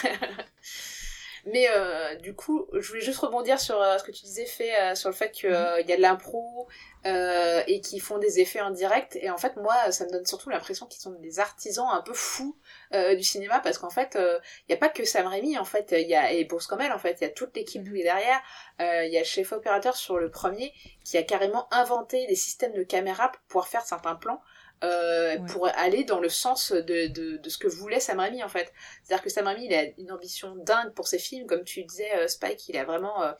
Mais 1.46 1.68
euh, 1.70 2.14
du 2.16 2.34
coup, 2.34 2.66
je 2.72 2.86
voulais 2.88 3.00
juste 3.00 3.20
rebondir 3.20 3.60
sur 3.60 3.80
euh, 3.80 3.98
ce 3.98 4.04
que 4.04 4.10
tu 4.10 4.24
disais, 4.24 4.46
fait 4.46 4.74
euh, 4.80 4.94
sur 4.94 5.08
le 5.08 5.14
fait 5.14 5.30
qu'il 5.30 5.50
mhm. 5.50 5.86
y 5.86 5.92
a 5.92 5.96
de 5.96 6.02
l'impro 6.02 6.68
et 7.04 7.80
qu'ils 7.80 8.02
font 8.02 8.18
des 8.18 8.40
effets 8.40 8.60
en 8.60 8.70
direct. 8.70 9.16
Et 9.22 9.30
en 9.30 9.38
fait, 9.38 9.56
moi, 9.56 9.90
ça 9.90 10.04
me 10.04 10.10
donne 10.10 10.26
surtout 10.26 10.50
l'impression 10.50 10.86
qu'ils 10.86 11.00
sont 11.00 11.12
des 11.12 11.40
artisans 11.40 11.88
un 11.90 12.02
peu 12.02 12.12
fous 12.12 12.58
du 12.92 13.22
cinéma 13.22 13.60
parce 13.60 13.78
qu'en 13.78 13.88
fait, 13.88 14.18
il 14.18 14.64
n'y 14.68 14.74
a 14.74 14.78
pas 14.78 14.90
que 14.90 15.06
Sam 15.06 15.26
Raimi, 15.26 15.56
en 15.56 15.64
fait, 15.64 15.94
il 15.96 16.06
y 16.08 16.14
a 16.14 16.30
et 16.30 16.44
Bruce 16.44 16.66
Campbell, 16.66 16.92
en 16.92 16.98
fait, 16.98 17.16
il 17.20 17.24
y 17.24 17.26
a 17.26 17.30
toute 17.30 17.56
l'équipe 17.56 17.82
qui 17.82 18.00
est 18.00 18.02
derrière. 18.02 18.42
Il 18.80 19.08
y 19.10 19.16
a 19.16 19.20
le 19.20 19.24
chef 19.24 19.52
opérateur 19.52 19.96
sur 19.96 20.18
le 20.18 20.30
premier 20.30 20.74
qui 21.02 21.16
a 21.16 21.22
carrément 21.22 21.72
inventé 21.72 22.26
des 22.26 22.36
systèmes 22.36 22.74
de 22.74 22.82
caméra 22.82 23.32
pour 23.32 23.40
pouvoir 23.48 23.68
faire 23.68 23.82
certains 23.82 24.14
plans. 24.14 24.42
Euh, 24.82 25.36
pour 25.52 25.68
aller 25.74 26.04
dans 26.04 26.20
le 26.20 26.30
sens 26.30 26.72
de, 26.72 27.06
de, 27.08 27.36
de, 27.36 27.48
ce 27.50 27.58
que 27.58 27.68
voulait 27.68 28.00
Sam 28.00 28.18
Raimi 28.18 28.42
en 28.42 28.48
fait. 28.48 28.72
C'est-à-dire 29.02 29.22
que 29.22 29.28
Sam 29.28 29.46
Raimi 29.46 29.66
il 29.66 29.74
a 29.74 29.84
une 29.98 30.10
ambition 30.10 30.56
dingue 30.56 30.94
pour 30.94 31.06
ses 31.06 31.18
films, 31.18 31.46
comme 31.46 31.64
tu 31.64 31.84
disais 31.84 32.10
euh, 32.16 32.28
Spike, 32.28 32.66
il 32.70 32.78
a 32.78 32.84
vraiment 32.84 33.22
euh, 33.22 33.32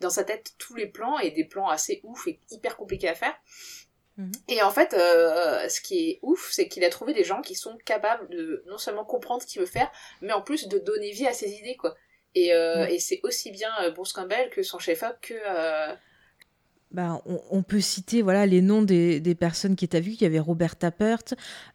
dans 0.00 0.10
sa 0.10 0.24
tête 0.24 0.54
tous 0.58 0.74
les 0.74 0.88
plans 0.88 1.20
et 1.20 1.30
des 1.30 1.44
plans 1.44 1.68
assez 1.68 2.00
ouf 2.02 2.26
et 2.26 2.40
hyper 2.50 2.76
compliqués 2.76 3.08
à 3.08 3.14
faire. 3.14 3.34
Mhm. 4.16 4.32
Et 4.48 4.60
en 4.62 4.72
fait, 4.72 4.90
ce 4.90 5.80
qui 5.80 6.10
est 6.10 6.18
ouf, 6.22 6.50
c'est 6.50 6.66
qu'il 6.66 6.82
a 6.82 6.90
trouvé 6.90 7.14
des 7.14 7.22
gens 7.22 7.42
qui 7.42 7.54
sont 7.54 7.76
capables 7.84 8.28
de 8.30 8.64
non 8.66 8.78
seulement 8.78 9.04
comprendre 9.04 9.42
ce 9.42 9.46
qu'il 9.46 9.60
veut 9.60 9.66
faire, 9.66 9.92
mais 10.20 10.32
en 10.32 10.42
plus 10.42 10.66
de 10.66 10.78
donner 10.78 11.12
vie 11.12 11.28
à 11.28 11.32
ses 11.32 11.52
idées 11.52 11.76
quoi. 11.76 11.96
Et, 12.34 12.48
et 12.48 12.98
c'est 12.98 13.20
aussi 13.22 13.52
bien 13.52 13.70
Bruce 13.94 14.12
Campbell 14.12 14.50
que 14.50 14.64
son 14.64 14.80
chef-op 14.80 15.16
que 15.20 15.34
bah, 16.90 17.20
on, 17.50 17.62
peut 17.62 17.80
citer 17.80 18.22
voilà 18.22 18.46
les 18.46 18.62
noms 18.62 18.80
des, 18.80 19.20
des 19.20 19.34
personnes 19.34 19.76
qui 19.76 19.84
étaient 19.84 20.00
vues. 20.00 20.12
Il 20.12 20.22
y 20.22 20.24
avait 20.24 20.38
Robert 20.38 20.76
Tappert, 20.76 21.22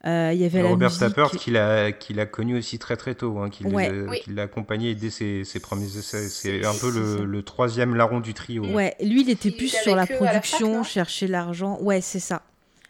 euh, 0.05 0.31
il 0.33 0.39
y 0.39 0.45
avait 0.45 0.63
Robert 0.63 0.91
la 0.91 0.97
Tappert 0.97 1.31
qu'il 1.31 1.55
a, 1.55 1.91
qu'il 1.91 2.19
a 2.19 2.25
connu 2.25 2.57
aussi 2.57 2.79
très 2.79 2.97
très 2.97 3.13
tôt, 3.13 3.37
hein, 3.37 3.49
qu'il 3.49 3.67
l'a 3.69 4.43
accompagné 4.43 4.95
dès 4.95 5.11
ses, 5.11 5.43
ses 5.43 5.59
premiers 5.59 5.97
essais. 5.97 6.27
C'est 6.29 6.65
un 6.65 6.73
peu 6.73 6.89
le, 6.89 7.25
le, 7.25 7.43
troisième 7.43 7.95
larron 7.95 8.21
du 8.21 8.33
trio. 8.33 8.65
Ouais, 8.65 8.95
lui 9.01 9.21
il 9.21 9.29
était 9.29 9.51
plus 9.51 9.69
sur 9.69 9.95
la 9.95 10.07
production, 10.07 10.83
chercher 10.83 11.27
l'argent. 11.27 11.77
Ouais, 11.81 12.01
c'est 12.01 12.19
ça. 12.19 12.41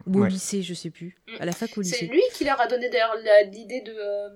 Ou 0.07 0.19
au 0.19 0.25
lycée, 0.25 0.61
je 0.61 0.73
sais 0.73 0.89
plus. 0.89 1.15
Mm. 1.27 1.35
À 1.39 1.45
la 1.45 1.51
fac 1.51 1.75
ou 1.75 1.79
au 1.79 1.83
lycée. 1.83 1.97
C'est 1.99 2.05
lui 2.07 2.21
qui 2.33 2.45
leur 2.45 2.59
a 2.59 2.67
donné 2.67 2.89
d'ailleurs 2.89 3.15
l'idée 3.51 3.81
de. 3.81 3.93
Euh, 3.93 4.29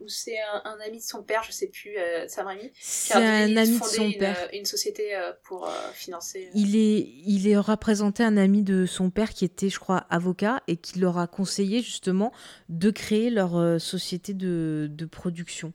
ou 0.00 0.08
c'est 0.08 0.36
un, 0.64 0.76
ami 0.86 0.98
de 0.98 1.02
son 1.02 1.22
père, 1.22 1.42
je 1.46 1.52
sais 1.52 1.68
plus, 1.68 1.96
euh, 1.96 2.26
Sam 2.28 2.46
Raimi. 2.46 2.70
C'est 2.78 3.14
un 3.14 3.56
ami 3.56 3.78
de 3.78 3.84
son 3.84 4.12
père. 4.12 4.48
Une 4.52 4.64
société 4.64 5.14
euh, 5.14 5.32
pour 5.44 5.66
euh, 5.66 5.70
financer. 5.92 6.50
Il, 6.54 6.76
est, 6.76 7.08
il 7.26 7.56
aura 7.56 7.76
présenté 7.76 8.22
un 8.22 8.36
ami 8.36 8.62
de 8.62 8.86
son 8.86 9.10
père 9.10 9.30
qui 9.30 9.44
était, 9.44 9.68
je 9.68 9.78
crois, 9.78 10.06
avocat 10.10 10.62
et 10.66 10.76
qui 10.76 10.98
leur 10.98 11.18
a 11.18 11.26
conseillé 11.26 11.82
justement 11.82 12.32
de 12.68 12.90
créer 12.90 13.30
leur 13.30 13.80
société 13.80 14.34
de, 14.34 14.88
de 14.90 15.06
production. 15.06 15.72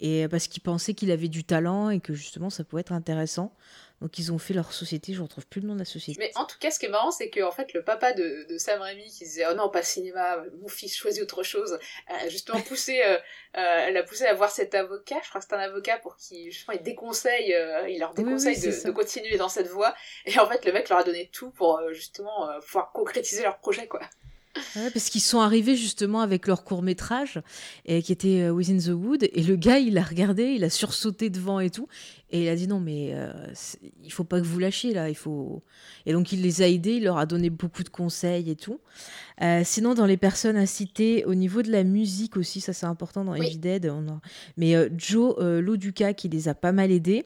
Et 0.00 0.26
parce 0.28 0.48
qu'il 0.48 0.62
pensait 0.62 0.94
qu'il 0.94 1.10
avait 1.10 1.28
du 1.28 1.44
talent 1.44 1.88
et 1.90 2.00
que 2.00 2.14
justement 2.14 2.50
ça 2.50 2.64
pouvait 2.64 2.80
être 2.80 2.92
intéressant. 2.92 3.54
Donc 4.00 4.18
ils 4.18 4.32
ont 4.32 4.38
fait 4.38 4.52
leur 4.52 4.72
société, 4.72 5.14
je 5.14 5.20
ne 5.20 5.24
retrouve 5.24 5.46
plus 5.46 5.60
le 5.60 5.68
nom 5.68 5.74
de 5.74 5.78
la 5.78 5.84
société. 5.84 6.18
Mais 6.18 6.30
en 6.34 6.44
tout 6.44 6.58
cas, 6.58 6.70
ce 6.70 6.78
qui 6.78 6.86
est 6.86 6.90
marrant, 6.90 7.10
c'est 7.10 7.30
que 7.30 7.40
en 7.42 7.52
fait, 7.52 7.72
le 7.72 7.82
papa 7.82 8.12
de, 8.12 8.46
de 8.50 8.58
Sam 8.58 8.82
Raimi 8.82 9.04
qui 9.04 9.24
disait 9.24 9.44
oh 9.50 9.54
non 9.54 9.70
pas 9.70 9.82
cinéma, 9.82 10.44
mon 10.60 10.68
fils 10.68 10.94
choisit 10.94 11.22
autre 11.22 11.42
chose, 11.42 11.78
a 12.08 12.28
justement 12.28 12.60
poussé, 12.68 13.00
euh, 13.02 13.16
euh, 13.56 13.86
elle 13.86 13.96
a 13.96 14.02
poussé 14.02 14.26
à 14.26 14.34
voir 14.34 14.50
cet 14.50 14.74
avocat. 14.74 15.20
Je 15.22 15.28
crois 15.28 15.40
que 15.40 15.46
c'est 15.48 15.54
un 15.54 15.60
avocat 15.60 15.98
pour 15.98 16.16
qui 16.16 16.50
il 16.50 16.82
déconseille, 16.82 17.54
euh, 17.54 17.88
il 17.88 17.98
leur 17.98 18.12
déconseille 18.14 18.60
de, 18.60 18.86
de, 18.86 18.90
continuer 18.90 19.36
dans 19.36 19.48
cette 19.48 19.68
voie. 19.68 19.94
Et 20.26 20.38
en 20.38 20.46
fait, 20.46 20.66
le 20.66 20.72
mec 20.72 20.88
leur 20.88 20.98
a 20.98 21.04
donné 21.04 21.30
tout 21.32 21.50
pour 21.50 21.80
justement 21.92 22.48
pouvoir 22.66 22.92
concrétiser 22.92 23.42
leur 23.42 23.58
projet 23.58 23.86
quoi. 23.86 24.00
parce 24.74 25.08
qu'ils 25.08 25.22
sont 25.22 25.40
arrivés 25.40 25.76
justement 25.76 26.20
avec 26.20 26.46
leur 26.46 26.64
court 26.64 26.82
métrage 26.82 27.40
et 27.86 28.02
qui 28.02 28.12
était 28.12 28.50
Within 28.50 28.78
the 28.78 28.94
Wood 28.94 29.28
et 29.32 29.42
le 29.42 29.56
gars 29.56 29.78
il 29.78 29.96
a 29.98 30.02
regardé, 30.02 30.44
il 30.44 30.64
a 30.64 30.70
sursauté 30.70 31.30
devant 31.30 31.60
et 31.60 31.70
tout 31.70 31.88
et 32.34 32.42
il 32.42 32.48
a 32.48 32.56
dit 32.56 32.66
non 32.66 32.80
mais 32.80 33.12
euh, 33.14 33.32
il 34.02 34.12
faut 34.12 34.24
pas 34.24 34.40
que 34.40 34.44
vous 34.44 34.58
lâchiez 34.58 34.92
là, 34.92 35.08
il 35.08 35.14
faut 35.14 35.62
et 36.04 36.12
donc 36.12 36.32
il 36.32 36.42
les 36.42 36.62
a 36.62 36.68
aidés, 36.68 36.94
il 36.94 37.04
leur 37.04 37.16
a 37.16 37.26
donné 37.26 37.48
beaucoup 37.48 37.84
de 37.84 37.88
conseils 37.88 38.50
et 38.50 38.56
tout. 38.56 38.80
Euh, 39.40 39.62
sinon 39.64 39.94
dans 39.94 40.06
les 40.06 40.16
personnes 40.16 40.56
à 40.56 40.66
citer 40.66 41.24
au 41.26 41.34
niveau 41.34 41.62
de 41.62 41.70
la 41.70 41.84
musique 41.84 42.36
aussi 42.36 42.60
ça 42.60 42.72
c'est 42.72 42.86
important 42.86 43.24
dans 43.24 43.38
oui. 43.38 43.56
Dead, 43.56 43.90
mais 44.56 44.74
Joe 44.96 45.36
Loduca 45.38 46.12
qui 46.12 46.28
les 46.28 46.48
a 46.48 46.54
pas 46.54 46.72
mal 46.72 46.90
aidés 46.90 47.24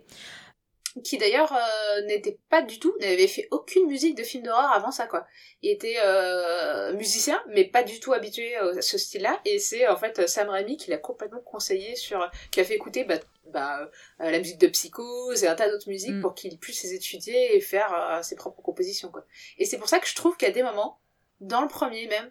qui 1.03 1.18
d'ailleurs 1.18 1.53
euh, 1.53 2.03
n'était 2.03 2.38
pas 2.51 2.62
du 2.62 2.79
tout, 2.79 2.94
n'avait 3.01 3.27
fait 3.27 3.49
aucune 3.51 3.87
musique 3.87 4.16
de 4.16 4.23
film 4.23 4.44
d'horreur 4.44 4.73
avant 4.73 4.90
ça 4.90 5.07
quoi. 5.07 5.27
Il 5.62 5.71
était 5.71 5.97
euh, 6.05 6.92
musicien 6.94 7.42
mais 7.49 7.64
pas 7.64 7.83
du 7.83 8.01
tout 8.01 8.12
habitué 8.12 8.57
à 8.57 8.81
ce 8.81 8.99
style-là 8.99 9.40
et 9.44 9.59
c'est 9.59 9.87
en 9.88 9.97
fait 9.97 10.29
Sam 10.29 10.49
Raimi 10.49 10.77
qui 10.77 10.90
l'a 10.90 10.99
complètement 10.99 11.40
conseillé 11.40 11.97
sur, 11.97 12.31
qui 12.51 12.61
a 12.61 12.64
fait 12.64 12.75
écouter 12.75 13.05
bah, 13.05 13.18
bah, 13.52 13.90
euh, 14.20 14.30
la 14.30 14.38
musique 14.38 14.58
de 14.58 14.68
Psychose 14.68 15.44
et 15.44 15.48
un 15.48 15.54
tas 15.54 15.70
d'autres 15.70 15.88
musiques 15.88 16.14
mm. 16.14 16.20
pour 16.22 16.34
qu'il 16.34 16.58
puisse 16.58 16.82
les 16.82 16.94
étudier 16.94 17.56
et 17.56 17.61
faire 17.61 17.92
euh, 17.92 18.22
ses 18.22 18.37
propres 18.37 18.62
compositions 18.62 19.11
quoi. 19.11 19.24
Et 19.58 19.64
c'est 19.64 19.78
pour 19.78 19.88
ça 19.88 19.98
que 19.98 20.08
je 20.08 20.14
trouve 20.14 20.37
qu'à 20.37 20.50
des 20.50 20.62
moments, 20.62 21.00
dans 21.40 21.62
le 21.62 21.68
premier 21.68 22.06
même, 22.08 22.30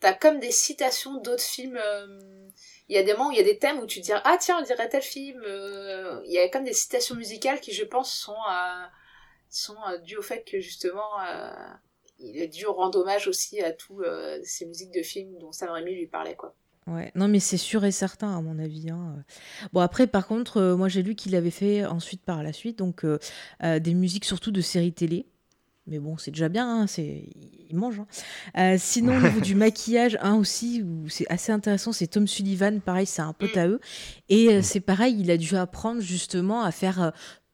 t'as 0.00 0.14
comme 0.14 0.40
des 0.40 0.50
citations 0.50 1.18
d'autres 1.18 1.42
films 1.42 1.78
euh, 1.82 2.48
il 2.88 2.96
y 2.96 2.98
a 2.98 3.04
des 3.04 3.12
moments 3.12 3.28
où 3.28 3.32
il 3.32 3.38
y 3.38 3.40
a 3.40 3.44
des 3.44 3.58
thèmes 3.58 3.78
où 3.78 3.86
tu 3.86 4.00
te 4.00 4.06
dis 4.06 4.12
ah 4.12 4.36
tiens 4.38 4.58
on 4.60 4.64
dirait 4.64 4.88
tel 4.88 5.02
film 5.02 5.40
euh, 5.44 6.20
il 6.24 6.32
y 6.32 6.38
a 6.38 6.48
comme 6.48 6.64
des 6.64 6.72
citations 6.72 7.14
musicales 7.14 7.60
qui 7.60 7.72
je 7.72 7.84
pense 7.84 8.12
sont 8.12 8.32
euh, 8.32 8.84
sont 9.48 9.76
euh, 9.88 9.98
dues 9.98 10.16
au 10.16 10.22
fait 10.22 10.42
que 10.42 10.58
justement 10.58 11.08
il 12.18 12.42
a 12.42 12.46
dû 12.46 12.66
rendre 12.66 13.00
hommage 13.00 13.28
aussi 13.28 13.60
à 13.60 13.72
tous 13.72 14.02
ces 14.42 14.66
musiques 14.66 14.92
de 14.92 15.02
films 15.02 15.38
dont 15.38 15.52
Sam 15.52 15.70
Raimi 15.70 15.94
lui 15.94 16.06
parlait 16.06 16.34
quoi 16.34 16.54
Ouais, 16.86 17.12
non 17.14 17.28
mais 17.28 17.40
c'est 17.40 17.56
sûr 17.56 17.84
et 17.84 17.92
certain 17.92 18.36
à 18.36 18.40
mon 18.40 18.58
avis. 18.58 18.90
Hein. 18.90 19.16
Bon 19.72 19.80
après 19.80 20.06
par 20.06 20.26
contre, 20.26 20.74
moi 20.76 20.88
j'ai 20.88 21.02
lu 21.02 21.14
qu'il 21.14 21.36
avait 21.36 21.50
fait 21.50 21.84
ensuite 21.84 22.22
par 22.22 22.42
la 22.42 22.52
suite 22.52 22.78
donc 22.78 23.04
des 23.62 23.94
musiques 23.94 24.24
surtout 24.24 24.50
de 24.50 24.60
séries 24.60 24.92
télé. 24.92 25.26
Mais 25.90 25.98
bon, 25.98 26.16
c'est 26.18 26.30
déjà 26.30 26.48
bien, 26.48 26.82
hein, 26.82 26.86
c'est... 26.86 27.28
il 27.68 27.76
mange. 27.76 27.98
Hein. 27.98 28.06
Euh, 28.58 28.76
sinon, 28.78 29.16
au 29.16 29.20
niveau 29.20 29.40
du 29.40 29.54
maquillage, 29.56 30.16
un 30.20 30.36
aussi, 30.36 30.82
où 30.82 31.08
c'est 31.08 31.26
assez 31.28 31.50
intéressant, 31.50 31.92
c'est 31.92 32.06
Tom 32.06 32.28
Sullivan, 32.28 32.80
pareil, 32.80 33.06
c'est 33.06 33.22
un 33.22 33.32
pote 33.32 33.56
mm. 33.56 33.58
à 33.58 33.66
eux. 33.66 33.80
Et 34.28 34.48
euh, 34.50 34.58
mm. 34.58 34.62
c'est 34.62 34.80
pareil, 34.80 35.16
il 35.18 35.30
a 35.32 35.36
dû 35.36 35.56
apprendre 35.56 36.00
justement 36.00 36.62
à 36.62 36.70
faire 36.70 37.02
euh, 37.02 37.10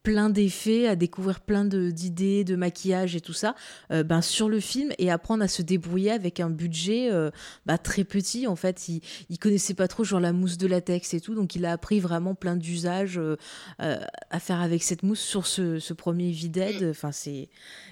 plein 0.07 0.31
d'effets, 0.31 0.87
à 0.87 0.95
découvrir 0.95 1.41
plein 1.41 1.65
d'idées, 1.65 2.45
de, 2.45 2.55
maquillage 2.55 3.17
et 3.17 3.21
tout 3.21 3.33
ça, 3.33 3.57
euh, 3.91 4.05
ben, 4.05 4.23
sur 4.23 4.49
le 4.49 4.61
film 4.61 4.93
et 4.99 5.11
apprendre 5.11 5.43
à 5.43 5.49
se 5.49 5.63
débrouiller 5.63 6.13
avec 6.13 6.39
un 6.39 6.49
budget 6.49 7.11
euh, 7.11 7.33
bah, 7.67 7.77
très 7.77 8.05
petit. 8.05 8.47
En 8.47 8.55
fait, 8.55 8.89
il, 8.89 9.01
il 9.31 9.41
connaissait 9.41 9.75
pas 9.75 9.89
trop 9.89 10.05
genre 10.05 10.21
la 10.21 10.33
mousse 10.33 10.59
de 10.59 10.69
latex 10.69 11.13
et 11.13 11.21
tout, 11.21 11.35
donc 11.35 11.57
il 11.57 11.67
a 11.67 11.73
appris 11.73 11.99
vraiment 11.99 12.37
plein 12.37 12.55
d'usages 12.55 13.19
euh, 13.19 13.35
à 13.81 14.39
faire 14.39 14.61
avec 14.61 14.85
cette 14.85 15.03
mousse 15.03 15.19
sur 15.19 15.45
ce, 15.45 15.81
ce 15.81 15.93
premier 15.93 16.31
Vided. 16.31 16.85
Enfin, 16.89 17.11
c'est, 17.11 17.49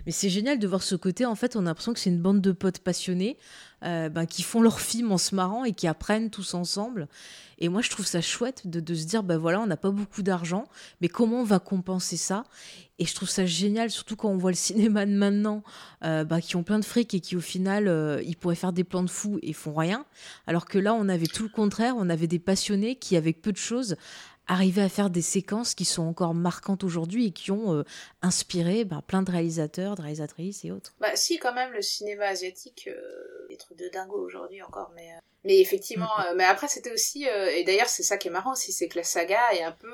mais 0.07 0.13
c'est 0.13 0.31
génial 0.31 0.61
de 0.61 0.69
voir 0.69 0.85
ce 0.85 0.95
côté. 0.95 1.27
En 1.27 1.35
fait, 1.35 1.57
on 1.57 1.63
a 1.63 1.65
l'impression 1.65 1.95
que 1.95 1.99
c'est 1.99 2.11
une 2.11 2.23
bande 2.23 2.41
de 2.41 2.53
potes 2.53 2.79
passionnés. 2.79 3.39
Ben, 3.85 4.25
qui 4.25 4.43
font 4.43 4.63
leur 4.63 4.81
film 4.81 5.13
en 5.13 5.19
se 5.19 5.35
marrant 5.35 5.65
et 5.65 5.73
qui 5.73 5.87
apprennent 5.87 6.31
tous 6.31 6.55
ensemble. 6.55 7.07
Et 7.59 7.69
moi, 7.69 7.83
je 7.83 7.91
trouve 7.91 8.07
ça 8.07 8.21
chouette 8.21 8.67
de, 8.67 8.95
se 8.95 9.05
dire, 9.05 9.23
ben 9.23 9.37
voilà, 9.37 9.61
on 9.61 9.67
n'a 9.67 9.77
pas 9.77 9.91
beaucoup 9.91 10.23
d'argent, 10.23 10.65
mais 11.01 11.09
comment 11.09 11.41
on 11.41 11.45
va 11.45 11.59
compenser 11.59 12.17
ça? 12.17 12.45
Et 12.99 13.07
je 13.07 13.15
trouve 13.15 13.29
ça 13.29 13.45
génial, 13.45 13.91
surtout 13.91 14.17
quand 14.17 14.29
on 14.29 14.37
voit 14.37 14.51
le 14.51 14.57
cinéma 14.57 15.05
de 15.05 15.13
maintenant, 15.13 15.63
euh, 16.05 16.25
bah, 16.25 16.41
qui 16.41 16.57
ont 16.57 16.63
plein 16.63 16.79
de 16.79 16.85
fric 16.85 17.13
et 17.15 17.21
qui, 17.21 17.37
au 17.37 17.41
final, 17.41 17.89
euh, 17.89 18.23
ils 18.25 18.37
pourraient 18.37 18.55
faire 18.55 18.73
des 18.73 18.85
plans 18.85 19.03
de 19.03 19.11
fous 19.11 19.39
et 19.43 19.53
font 19.53 19.75
rien. 19.75 20.05
Alors 20.47 20.67
que 20.67 20.79
là, 20.79 20.95
on 20.95 21.09
avait 21.09 21.27
tout 21.27 21.43
le 21.43 21.49
contraire, 21.49 21.95
on 21.97 22.09
avait 22.09 22.27
des 22.27 22.39
passionnés 22.39 22.97
qui, 22.97 23.17
avec 23.17 23.43
peu 23.43 23.53
de 23.53 23.57
choses, 23.57 23.97
arrivaient 24.47 24.83
à 24.83 24.89
faire 24.89 25.11
des 25.11 25.23
séquences 25.23 25.75
qui 25.75 25.85
sont 25.85 26.03
encore 26.03 26.35
marquantes 26.35 26.85
aujourd'hui 26.85 27.27
et 27.27 27.31
qui 27.31 27.51
ont 27.51 27.75
euh, 27.75 27.85
inspiré 28.23 28.85
bah, 28.85 29.03
plein 29.07 29.23
de 29.23 29.31
réalisateurs, 29.31 29.95
de 29.95 30.03
réalisatrices 30.03 30.65
et 30.65 30.71
autres. 30.71 30.95
Bah 31.01 31.17
si, 31.17 31.39
quand 31.39 31.55
même, 31.55 31.73
le 31.73 31.83
cinéma 31.83 32.27
asiatique, 32.27 32.89
euh, 32.89 33.47
des 33.49 33.57
trucs 33.57 33.79
de 33.79 33.89
dingo 33.89 34.17
aujourd'hui 34.17 34.63
encore, 34.63 34.91
mais... 34.95 35.13
Euh, 35.13 35.21
mais 35.47 35.61
effectivement, 35.61 36.09
mm, 36.19 36.23
mm. 36.23 36.27
euh, 36.27 36.35
mais 36.37 36.45
après 36.45 36.69
c'était 36.69 36.93
aussi, 36.93 37.25
et 37.25 37.65
d'ailleurs 37.65 37.89
c'est 37.91 38.03
ça 38.03 38.17
qui 38.17 38.29
est 38.29 38.31
marrant 38.31 38.53
aussi, 38.53 38.73
c'est 38.73 38.89
que 38.89 38.97
la 38.97 39.05
saga 39.05 39.53
est 39.53 39.63
un 39.63 39.73
peu, 39.73 39.93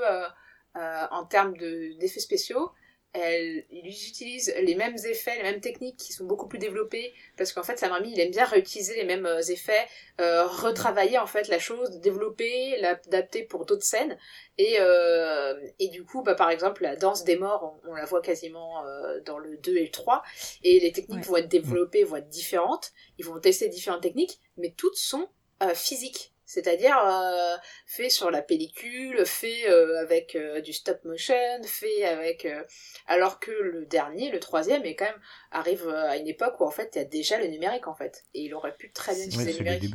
en 0.77 1.25
termes 1.25 1.57
d'effets 1.57 2.21
spéciaux, 2.21 2.71
elle, 3.13 3.65
ils 3.71 3.89
utilisent 3.89 4.55
les 4.63 4.75
mêmes 4.75 4.97
effets, 5.05 5.37
les 5.37 5.43
mêmes 5.43 5.61
techniques 5.61 5.97
qui 5.97 6.13
sont 6.13 6.25
beaucoup 6.25 6.47
plus 6.47 6.59
développées 6.59 7.13
parce 7.37 7.53
qu'en 7.53 7.63
fait 7.63 7.79
Sam 7.79 7.93
Raimi 7.93 8.13
il 8.13 8.21
aime 8.21 8.31
bien 8.31 8.45
réutiliser 8.45 8.95
les 8.95 9.05
mêmes 9.05 9.27
euh, 9.27 9.41
effets, 9.41 9.87
euh, 10.21 10.47
retravailler 10.47 11.19
en 11.19 11.27
fait 11.27 11.49
la 11.49 11.59
chose, 11.59 11.99
développer, 11.99 12.77
l'adapter 12.79 13.43
pour 13.43 13.67
d'autres 13.67 13.85
scènes. 13.85 14.17
Et 14.59 14.77
euh, 14.79 15.55
et 15.79 15.89
du 15.89 16.05
coup 16.05 16.23
bah 16.23 16.35
par 16.35 16.51
exemple 16.51 16.83
la 16.83 16.95
danse 16.95 17.25
des 17.25 17.37
morts 17.37 17.81
on, 17.89 17.95
la 17.95 18.05
voit 18.05 18.21
quasiment 18.21 18.85
euh, 18.87 19.21
dans 19.25 19.39
le 19.39 19.57
2 19.57 19.77
et 19.77 19.85
le 19.85 19.91
3 19.91 20.23
et 20.63 20.79
les 20.81 20.93
techniques 20.93 21.25
vont 21.25 21.37
être 21.37 21.49
développées, 21.49 22.05
vont 22.05 22.17
être 22.17 22.29
différentes, 22.29 22.93
ils 23.19 23.25
vont 23.25 23.39
tester 23.41 23.69
différentes 23.69 24.03
techniques 24.03 24.39
mais 24.57 24.73
toutes 24.77 24.97
sont 24.97 25.29
euh, 25.63 25.75
physiques 25.75 26.30
c'est-à-dire 26.51 26.99
euh, 27.07 27.57
fait 27.87 28.11
sur 28.11 28.33
la 28.33 28.43
pellicule, 28.43 29.25
fait 29.25 29.71
euh, 29.71 30.01
avec 30.01 30.35
euh, 30.35 30.61
du 30.61 30.73
stop 30.73 31.05
motion, 31.05 31.37
fait 31.63 32.05
avec 32.05 32.45
alors 33.07 33.39
que 33.39 33.53
le 33.53 33.87
dernier, 33.87 34.33
le 34.33 34.41
troisième, 34.41 34.85
est 34.85 34.97
quand 34.97 35.05
même 35.05 35.21
arrive 35.53 35.89
à 35.89 36.17
une 36.17 36.27
époque 36.27 36.59
où 36.59 36.65
en 36.65 36.73
fait 36.73 36.91
il 36.97 36.99
y 36.99 37.03
a 37.03 37.05
déjà 37.05 37.39
le 37.39 37.47
numérique 37.47 37.87
en 37.87 37.95
fait 37.95 38.25
et 38.35 38.43
il 38.43 38.55
aurait 38.55 38.75
pu 38.75 38.91
très 38.91 39.15
bien 39.15 39.27
utiliser 39.27 39.53
le 39.53 39.59
numérique. 39.59 39.95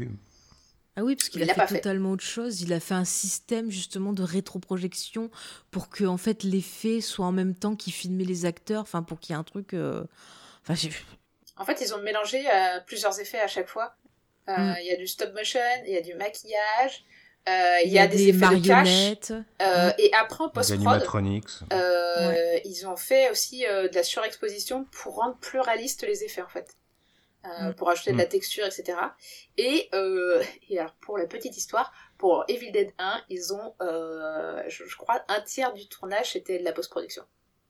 Ah 0.95 1.03
oui, 1.03 1.17
parce 1.17 1.27
qu'il 1.27 1.43
a, 1.43 1.53
fait, 1.53 1.75
totalement 1.75 2.11
autre 2.11 2.23
chose. 2.23 2.61
Il 2.61 2.71
a 2.71 2.79
fait 2.79 2.93
un 2.93 3.03
système 3.03 3.69
justement 3.69 4.13
de 4.13 4.23
rétroprojection 4.23 5.29
pour 5.71 5.89
que 5.89 6.05
en 6.05 6.15
fait 6.15 6.43
l'effet 6.43 7.01
soit 7.01 7.25
en 7.25 7.33
même 7.33 7.53
temps 7.53 7.75
qu'il 7.75 7.91
filmait 7.91 8.23
les 8.23 8.45
acteurs, 8.45 8.83
enfin 8.83 9.03
pour 9.03 9.19
qu'il 9.19 9.33
y 9.33 9.35
ait 9.35 9.39
un 9.39 9.43
truc. 9.43 9.75
Enfin, 10.63 10.87
en 11.57 11.65
fait, 11.65 11.81
ils 11.81 11.93
ont 11.93 12.01
mélangé 12.01 12.45
plusieurs 12.87 13.19
effets 13.19 13.41
à 13.41 13.47
chaque 13.47 13.67
fois 13.67 13.97
euh, 14.49 14.57
mm. 14.57 14.75
Il 14.81 14.87
y 14.87 14.91
a 14.91 14.95
du 14.97 15.07
stop 15.07 15.33
motion, 15.33 15.59
il 15.85 15.93
y 15.93 15.97
a 15.97 16.01
du 16.01 16.13
maquillage, 16.15 17.05
euh, 17.47 17.81
il 17.85 17.91
y, 17.91 17.99
a 17.99 18.07
des, 18.07 18.33
marionnettes. 18.33 19.31
Euh, 19.61 19.91
et 19.99 20.11
après, 20.13 20.43
en 20.43 20.49
post-prod, 20.49 21.03
euh, 21.71 22.59
ils 22.65 22.87
ont 22.87 22.95
fait 22.95 23.29
aussi 23.29 23.59
de 23.61 23.93
la 23.93 24.01
surexposition 24.01 24.85
pour 24.85 25.15
rendre 25.15 25.37
plus 25.37 25.59
réalistes 25.59 26.03
les 26.07 26.23
effets, 26.23 26.41
en 26.41 26.47
fait. 26.47 26.75
Mm. 27.43 27.73
Pour 27.73 27.91
ajouter 27.91 28.13
de 28.13 28.17
la 28.17 28.25
mm. 28.25 28.29
texture, 28.29 28.65
etc. 28.65 28.97
Et, 29.57 29.91
et 30.69 30.79
alors, 30.79 30.95
pour 31.01 31.19
la 31.19 31.27
petite 31.27 31.55
histoire, 31.55 31.93
pour 32.17 32.45
Evil 32.47 32.71
Dead 32.71 32.91
1, 32.97 33.21
ils 33.29 33.53
ont, 33.53 33.75
je, 33.79 34.83
je, 34.83 34.97
crois, 34.97 35.23
un 35.27 35.41
tiers 35.41 35.73
du 35.73 35.87
tournage, 35.87 36.31
c'était 36.31 36.57
de 36.57 36.63
la 36.63 36.73
post-production. 36.73 37.23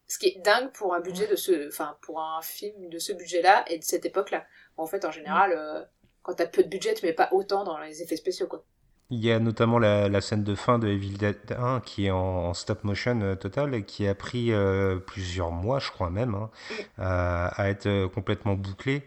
Ce 0.08 0.20
qui 0.20 0.28
est 0.28 0.40
dingue 0.40 0.72
pour 0.72 0.94
un 0.94 1.02
budget 1.02 1.28
de 1.28 1.36
ce, 1.36 1.68
enfin, 1.68 1.98
pour 2.02 2.22
un 2.22 2.42
film 2.42 2.90
de 2.90 3.00
ce 3.00 3.12
budget-là 3.12 3.66
et 3.68 3.78
de 3.78 3.84
cette 3.84 4.06
époque-là. 4.06 4.46
En 4.78 4.86
fait, 4.86 5.04
en 5.04 5.12
général, 5.12 5.90
quand 6.26 6.34
t'as 6.34 6.48
peu 6.48 6.64
de 6.64 6.70
budget, 6.70 6.96
tu 6.96 7.06
mets 7.06 7.14
pas 7.14 7.30
autant 7.32 7.64
dans 7.64 7.78
les 7.78 8.02
effets 8.02 8.16
spéciaux, 8.16 8.48
quoi. 8.48 8.64
Il 9.12 9.24
y 9.24 9.32
a 9.32 9.38
notamment 9.40 9.78
la, 9.78 10.20
scène 10.20 10.44
de 10.44 10.56
fin 10.56 10.80
de 10.80 10.88
Evil 10.88 11.14
Dead 11.20 11.38
1 11.56 11.82
qui 11.82 12.08
est 12.08 12.12
en, 12.12 12.56
stop 12.56 12.84
motion 12.84 13.22
euh, 13.22 13.36
total 13.36 13.76
et 13.76 13.84
qui 13.84 14.08
a 14.08 14.16
pris 14.16 14.52
euh, 14.52 14.98
plusieurs 14.98 15.52
mois, 15.52 15.78
je 15.78 15.92
crois 15.92 16.10
même, 16.10 16.34
hein, 16.34 16.50
à, 16.98 17.70
être 17.70 17.86
euh, 17.86 18.08
complètement 18.08 18.56
bouclée. 18.56 19.04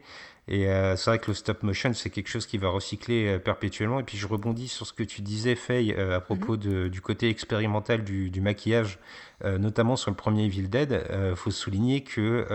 Et 0.51 0.65
c'est 0.97 1.11
vrai 1.11 1.19
que 1.19 1.27
le 1.27 1.35
stop 1.35 1.63
motion, 1.63 1.93
c'est 1.93 2.09
quelque 2.09 2.29
chose 2.29 2.47
qui 2.47 2.57
va 2.57 2.71
recycler 2.71 3.39
perpétuellement. 3.39 4.01
Et 4.01 4.03
puis 4.03 4.17
je 4.17 4.27
rebondis 4.27 4.69
sur 4.69 4.87
ce 4.87 4.95
que 4.95 5.03
tu 5.03 5.21
disais, 5.21 5.55
Faye, 5.55 5.93
à 5.93 6.21
propos 6.21 6.55
mhm. 6.55 6.59
de, 6.59 6.89
du 6.89 7.03
côté 7.03 7.29
expérimental 7.29 8.03
du, 8.03 8.31
du 8.31 8.41
maquillage, 8.41 8.99
notamment 9.45 9.97
sur 9.97 10.11
le 10.11 10.17
premier 10.17 10.47
Evil 10.47 10.71
Dead. 10.71 11.05
Il 11.13 11.37
faut 11.37 11.51
souligner 11.51 12.03
que 12.03 12.47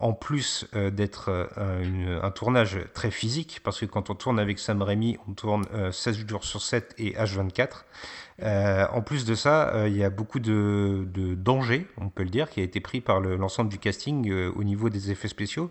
en 0.00 0.14
plus 0.14 0.66
euh, 0.74 0.90
d'être 0.90 1.28
euh, 1.28 2.20
un 2.22 2.30
tournage 2.30 2.78
très 2.94 3.10
physique, 3.10 3.60
parce 3.62 3.80
que 3.80 3.86
quand 3.86 4.10
on 4.10 4.14
tourne 4.14 4.40
avec 4.40 4.58
Sam 4.58 4.82
Raimi, 4.82 5.18
on 5.28 5.34
tourne 5.34 5.64
16 5.92 6.18
euh, 6.18 6.28
jours 6.28 6.44
sur 6.44 6.62
7 6.62 6.94
et 6.98 7.12
H24. 7.12 7.84
En 8.42 9.02
plus 9.02 9.24
de 9.24 9.34
ça, 9.34 9.86
il 9.86 9.96
y 9.96 10.04
a 10.04 10.10
beaucoup 10.10 10.38
de, 10.38 11.06
de 11.12 11.34
danger, 11.34 11.86
on 11.98 12.08
peut 12.08 12.22
le 12.22 12.30
dire, 12.30 12.48
qui 12.50 12.60
a 12.60 12.62
été 12.62 12.80
pris 12.80 13.00
par 13.00 13.20
l'ensemble 13.20 13.70
du 13.70 13.78
casting 13.78 14.32
au 14.32 14.64
niveau 14.64 14.88
des 14.88 15.10
effets 15.10 15.28
spéciaux. 15.28 15.70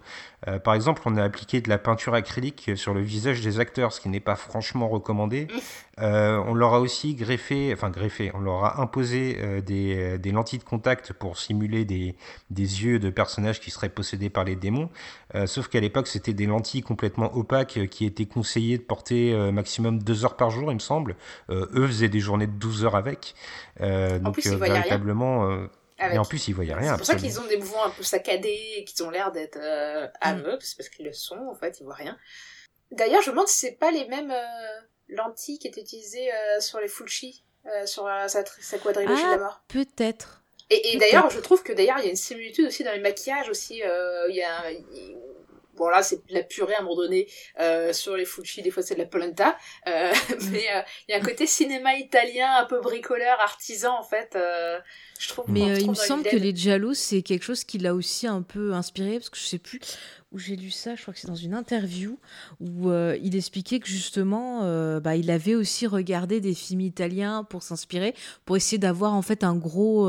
par 0.64 0.74
exemple, 0.74 1.02
on 1.06 1.18
a 1.18 1.24
appliqué 1.24 1.62
de 1.62 1.70
la 1.70 1.78
peinture 1.78 2.14
acrylique 2.14 2.72
sur 2.76 2.94
le 2.94 3.02
visage 3.02 3.42
des 3.42 3.60
acteurs, 3.60 3.94
ce 3.94 4.02
qui 4.02 4.10
n'est 4.10 4.20
pas 4.20 4.36
franchement 4.36 4.88
recommandé. 4.88 5.48
on 5.98 6.54
leur 6.54 6.74
a 6.74 6.80
aussi 6.80 7.16
greffé, 7.16 7.72
enfin 7.74 7.90
greffé, 7.90 8.32
on 8.34 8.40
leur 8.40 8.64
a 8.64 8.82
imposé 8.82 9.62
des, 9.62 10.18
des, 10.18 10.32
lentilles 10.32 10.60
de 10.60 10.64
contact 10.64 11.14
pour 11.14 11.38
simuler 11.38 11.86
des, 11.86 12.16
des 12.50 12.84
yeux 12.84 13.00
de 13.00 13.10
personnages 13.10 13.60
qui 13.60 13.72
seraient 13.72 13.90
possédés 13.90 14.30
par 14.30 14.44
les 14.44 14.56
démons. 14.56 14.90
Euh, 15.36 15.46
sauf 15.46 15.68
qu'à 15.68 15.80
l'époque, 15.80 16.08
c'était 16.08 16.34
des 16.34 16.46
lentilles 16.46 16.82
complètement 16.82 17.36
opaques 17.36 17.78
euh, 17.78 17.86
qui 17.86 18.06
étaient 18.06 18.26
conseillées 18.26 18.78
de 18.78 18.84
porter 18.84 19.34
euh, 19.34 19.52
maximum 19.52 20.02
deux 20.02 20.26
heures 20.26 20.36
par 20.36 20.50
jour, 20.50 20.72
il 20.72 20.76
me 20.76 20.80
semble. 20.80 21.16
eux 21.50 21.88
faisaient 21.88 22.10
des 22.10 22.20
journées 22.20 22.48
de 22.48 22.54
12 22.60 22.86
heures 22.86 22.96
avec. 22.96 23.36
donc, 23.80 24.34
plus, 24.34 24.54
véritablement. 24.56 25.68
Et 26.00 26.18
en 26.18 26.26
plus, 26.26 26.48
ils 26.48 26.54
voyaient 26.54 26.74
rien. 26.74 26.92
C'est 26.92 26.98
pour 26.98 27.06
ça 27.06 27.16
qu'ils 27.16 27.40
ont 27.40 27.48
des 27.48 27.58
mouvements 27.58 27.86
un 27.86 27.90
peu 27.90 28.04
saccadés 28.04 28.76
et 28.78 28.86
qu'ils 28.86 29.04
ont 29.04 29.10
l'air 29.10 29.32
d'être 29.32 29.60
aveugles, 30.22 30.58
mm. 30.58 30.62
c'est 30.62 30.78
parce 30.78 30.90
qu'ils 30.90 31.06
le 31.06 31.14
sont, 31.14 31.48
en 31.50 31.56
fait, 31.56 31.80
ils 31.80 31.84
voient 31.84 31.96
rien. 31.96 32.18
D'ailleurs, 32.92 33.22
je 33.22 33.30
me 33.30 33.36
demande 33.36 33.48
si 33.48 33.58
c'est 33.58 33.78
pas 33.78 33.92
les 33.92 34.08
mêmes 34.08 34.34
lentilles 35.10 35.60
qui 35.60 35.68
étaient 35.68 35.82
utilisées 35.82 36.30
sur 36.60 36.80
les 36.80 36.88
Fulci, 36.88 37.44
sur 37.86 38.04
sa, 38.28 38.46
sa 38.46 38.78
quadrilogie 38.78 39.22
ah, 39.26 39.36
de 39.36 39.40
la 39.40 39.44
mort. 39.44 39.62
Peut-être. 39.68 40.42
Et, 40.70 40.94
et 40.94 40.98
d'ailleurs, 40.98 41.30
je 41.32 41.40
trouve 41.40 41.64
que 41.64 41.74
d'ailleurs, 41.74 41.98
il 42.00 42.06
y 42.06 42.08
a 42.08 42.12
une 42.12 42.16
similitude 42.16 42.68
aussi 42.68 42.84
dans 42.84 42.92
les 42.92 43.00
maquillages 43.00 43.50
aussi. 43.50 43.82
Il 44.30 44.36
y 44.36 44.44
a, 44.44 44.64
bon 45.80 45.90
là 45.90 46.04
c'est 46.04 46.18
de 46.28 46.34
la 46.34 46.44
purée 46.44 46.76
à 46.76 46.82
un 46.82 46.84
moment 46.84 46.98
donné 46.98 47.28
euh, 47.60 47.94
sur 47.94 48.16
les 48.16 48.26
Fuji. 48.26 48.62
Des 48.62 48.70
fois 48.70 48.84
c'est 48.84 48.94
de 48.94 49.00
la 49.00 49.06
polenta. 49.06 49.58
Euh, 49.88 50.12
mais 50.52 50.66
euh, 50.76 50.82
il 51.08 51.12
y 51.12 51.14
a 51.14 51.18
un 51.18 51.22
côté 51.22 51.48
cinéma 51.48 51.96
italien 51.96 52.58
un 52.58 52.66
peu 52.66 52.80
bricoleur 52.82 53.40
artisan 53.40 53.98
en 53.98 54.04
fait 54.04 54.38
je 55.20 55.28
trouve 55.30 55.46
mais 55.48 55.82
il 55.82 55.90
me 55.90 55.96
semble 55.96 56.24
que 56.24 56.36
les 56.36 56.56
Giallo 56.56 56.94
c'est 56.94 57.22
quelque 57.22 57.44
chose 57.44 57.64
qui 57.64 57.78
l'a 57.78 57.96
aussi 57.96 58.28
un 58.28 58.42
peu 58.42 58.74
inspiré 58.74 59.14
parce 59.14 59.30
que 59.30 59.38
je 59.38 59.46
sais 59.46 59.58
plus 59.58 59.80
où 60.32 60.38
j'ai 60.38 60.56
lu 60.56 60.70
ça, 60.70 60.96
je 60.96 61.02
crois 61.02 61.14
que 61.14 61.20
c'est 61.20 61.28
dans 61.28 61.34
une 61.34 61.56
interview 61.56 62.20
où 62.60 62.92
il 62.92 63.36
expliquait 63.36 63.80
que 63.80 63.88
justement, 63.88 65.00
bah, 65.00 65.16
il 65.16 65.32
avait 65.32 65.56
aussi 65.56 65.88
regardé 65.88 66.40
des 66.40 66.54
films 66.54 66.82
italiens 66.82 67.44
pour 67.44 67.64
s'inspirer, 67.64 68.14
pour 68.46 68.56
essayer 68.56 68.78
d'avoir 68.78 69.14
en 69.14 69.24
fait 69.24 69.44
un 69.44 69.56
gros, 69.56 70.08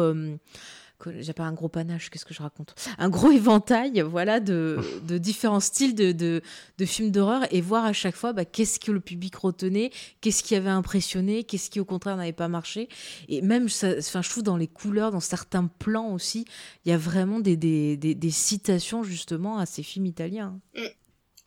pas 1.33 1.45
un 1.45 1.53
gros 1.53 1.69
panache, 1.69 2.11
qu'est-ce 2.11 2.25
que 2.25 2.35
je 2.35 2.43
raconte? 2.43 2.75
Un 2.99 3.09
gros 3.09 3.31
éventail, 3.31 4.01
voilà, 4.01 4.41
de, 4.41 4.79
de 5.07 5.19
différents 5.19 5.61
styles 5.61 5.95
de, 5.95 6.13
de, 6.13 6.43
de 6.79 6.85
films 6.85 7.11
d'horreur 7.11 7.47
et 7.53 7.61
voir 7.61 7.85
à 7.85 7.93
chaque 7.93 8.17
fois 8.17 8.33
bah, 8.33 8.45
qu'est-ce 8.45 8.79
que 8.79 8.93
le 8.93 9.01
public 9.01 9.35
retenait, 9.37 9.91
qu'est-ce 10.21 10.43
qui 10.43 10.55
avait 10.55 10.71
impressionné, 10.71 11.45
qu'est-ce 11.45 11.71
qui 11.71 11.81
au 11.81 11.85
contraire 11.85 12.17
n'avait 12.17 12.33
pas 12.33 12.49
marché. 12.49 12.89
Et 13.29 13.43
même, 13.43 13.67
enfin, 13.67 14.23
je 14.23 14.29
trouve 14.29 14.43
dans 14.43 14.57
les 14.57 14.69
couleurs, 14.69 15.11
dans 15.11 15.21
certains 15.21 15.67
plans 15.67 16.13
aussi, 16.13 16.45
il 16.85 16.91
y 16.91 16.93
a 16.93 16.99
vraiment 16.99 17.41
des, 17.41 17.57
des, 17.57 17.97
des, 17.97 18.15
des, 18.15 18.31
citations 18.31 19.03
justement 19.03 19.59
à 19.59 19.67
ces 19.67 19.83
films 19.83 20.07
italiens. 20.07 20.61
Mm. 20.77 20.83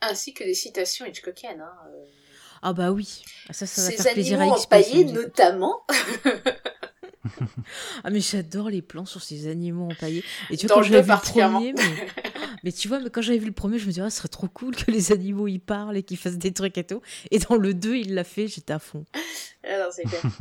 Ainsi 0.02 0.34
que 0.34 0.44
des 0.44 0.54
citations 0.54 1.06
Hitchcockiennes. 1.06 1.62
Hein. 1.62 1.74
Ah 2.66 2.72
bah 2.72 2.92
oui, 2.92 3.24
ça, 3.52 3.66
ça 3.66 3.82
va 3.82 3.90
Ces 3.90 4.02
faire 4.02 4.14
plaisir 4.14 4.40
à 4.40 4.46
empaillés 4.46 5.04
notamment. 5.04 5.86
ah 8.04 8.10
mais 8.10 8.22
j'adore 8.22 8.70
les 8.70 8.82
plans 8.82 9.04
sur 9.06 9.22
ces 9.22 9.48
animaux 9.48 9.90
empaillés. 9.92 10.24
Et 10.50 10.56
tu 10.56 10.68
vois, 10.68 10.78
quand 10.78 10.84
j'avais 10.84 11.02
vu 11.02 11.12
le 11.12 11.18
premier, 11.18 11.76
mais... 12.64 12.72
tu 12.72 12.88
vois, 12.88 13.00
mais 13.00 13.10
quand 13.10 13.22
j'avais 13.22 13.38
vu 13.38 13.48
le 13.48 13.52
premier, 13.52 13.80
je 13.80 13.86
me 13.86 13.90
disais, 13.90 14.02
ah, 14.02 14.10
ce 14.10 14.18
serait 14.18 14.30
trop 14.30 14.48
cool 14.48 14.78
que 14.78 14.92
les 14.92 15.12
animaux 15.12 15.50
y 15.50 15.60
parlent 15.60 15.98
et 15.98 16.04
qu'ils 16.04 16.16
fassent 16.18 16.38
des 16.38 16.54
trucs 16.54 16.78
et 16.78 16.86
tout. 16.86 17.02
Et 17.32 17.40
dans 17.40 17.58
le 17.58 17.74
2, 17.74 17.98
il 17.98 18.14
l'a 18.14 18.24
fait, 18.24 18.48
j'étais 18.48 18.72
à 18.72 18.80
fond. 18.80 19.04
Ah 19.68 19.90
c'est 19.92 20.04
clair. 20.04 20.22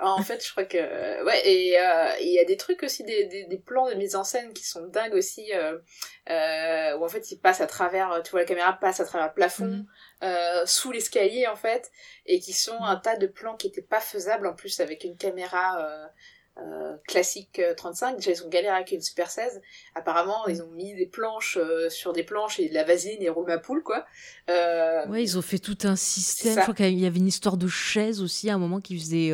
en 0.00 0.22
fait, 0.22 0.44
je 0.44 0.50
crois 0.50 0.64
que 0.64 1.24
ouais, 1.24 1.48
et 1.48 1.78
euh, 1.78 2.10
il 2.20 2.32
y 2.32 2.38
a 2.38 2.44
des 2.44 2.56
trucs 2.56 2.82
aussi, 2.82 3.04
des, 3.04 3.26
des, 3.26 3.58
plans 3.58 3.88
de 3.88 3.94
mise 3.94 4.16
en 4.16 4.24
scène 4.24 4.52
qui 4.52 4.64
sont 4.64 4.86
dingues 4.86 5.14
aussi, 5.14 5.52
euh, 5.54 5.78
euh, 6.30 6.96
où 6.96 7.04
en 7.04 7.08
fait, 7.08 7.30
ils 7.30 7.38
passent 7.38 7.60
à 7.60 7.66
travers, 7.66 8.22
tu 8.24 8.30
vois, 8.30 8.40
la 8.40 8.46
caméra 8.46 8.72
passe 8.72 9.00
à 9.00 9.04
travers 9.04 9.28
le 9.28 9.34
plafond, 9.34 9.84
euh, 10.22 10.64
sous 10.64 10.90
l'escalier 10.92 11.46
en 11.46 11.56
fait, 11.56 11.90
et 12.24 12.40
qui 12.40 12.52
sont 12.52 12.80
un 12.80 12.96
tas 12.96 13.16
de 13.16 13.26
plans 13.26 13.56
qui 13.56 13.66
étaient 13.68 13.82
pas 13.82 14.00
faisables 14.00 14.46
en 14.46 14.54
plus 14.54 14.80
avec 14.80 15.04
une 15.04 15.16
caméra 15.16 16.10
euh, 16.60 16.80
euh, 16.80 16.96
classique 17.06 17.60
35. 17.76 18.16
Déjà, 18.16 18.32
ils 18.32 18.44
ont 18.44 18.48
galéré 18.48 18.74
avec 18.74 18.92
une 18.92 19.00
Super 19.00 19.30
16. 19.30 19.60
Apparemment, 19.94 20.46
ils 20.46 20.62
ont 20.62 20.70
mis 20.70 20.94
des 20.94 21.06
planches 21.06 21.58
sur 21.88 22.12
des 22.12 22.22
planches 22.22 22.58
et 22.60 22.68
de 22.68 22.74
la 22.74 22.84
vaseline 22.84 23.22
et 23.22 23.28
roule 23.28 23.50
à 23.50 23.58
poule, 23.58 23.82
quoi. 23.82 24.06
ouais, 24.48 25.22
ils 25.22 25.38
ont 25.38 25.42
fait 25.42 25.58
tout 25.58 25.78
un 25.84 25.96
système. 25.96 26.56
Je 26.56 26.62
crois 26.62 26.74
qu'il 26.74 26.98
y 26.98 27.06
avait 27.06 27.18
une 27.18 27.26
histoire 27.26 27.56
de 27.56 27.68
chaise 27.68 28.20
aussi 28.22 28.50
à 28.50 28.54
un 28.54 28.58
moment 28.58 28.80
qui 28.80 28.98
faisait 28.98 29.32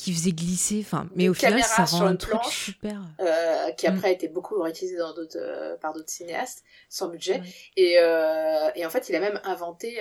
qui 0.00 0.14
faisait 0.14 0.32
glisser. 0.32 0.80
Enfin, 0.80 1.06
mais 1.14 1.28
au 1.28 1.34
final, 1.34 1.62
ça 1.62 1.84
rend 1.84 2.06
un 2.06 2.16
truc 2.16 2.42
super. 2.44 3.02
Euh, 3.20 3.70
qui 3.72 3.86
après 3.86 4.08
a 4.08 4.10
été 4.10 4.28
beaucoup 4.28 4.60
réutilisé 4.60 4.96
dans 4.96 5.12
d'autres, 5.12 5.36
euh, 5.38 5.76
par 5.76 5.92
d'autres 5.92 6.08
cinéastes 6.08 6.64
sans 6.88 7.08
budget. 7.08 7.42
Et, 7.76 7.98
euh, 8.00 8.70
et 8.74 8.86
en 8.86 8.90
fait, 8.90 9.10
il 9.10 9.14
a 9.14 9.20
même 9.20 9.40
inventé, 9.44 10.00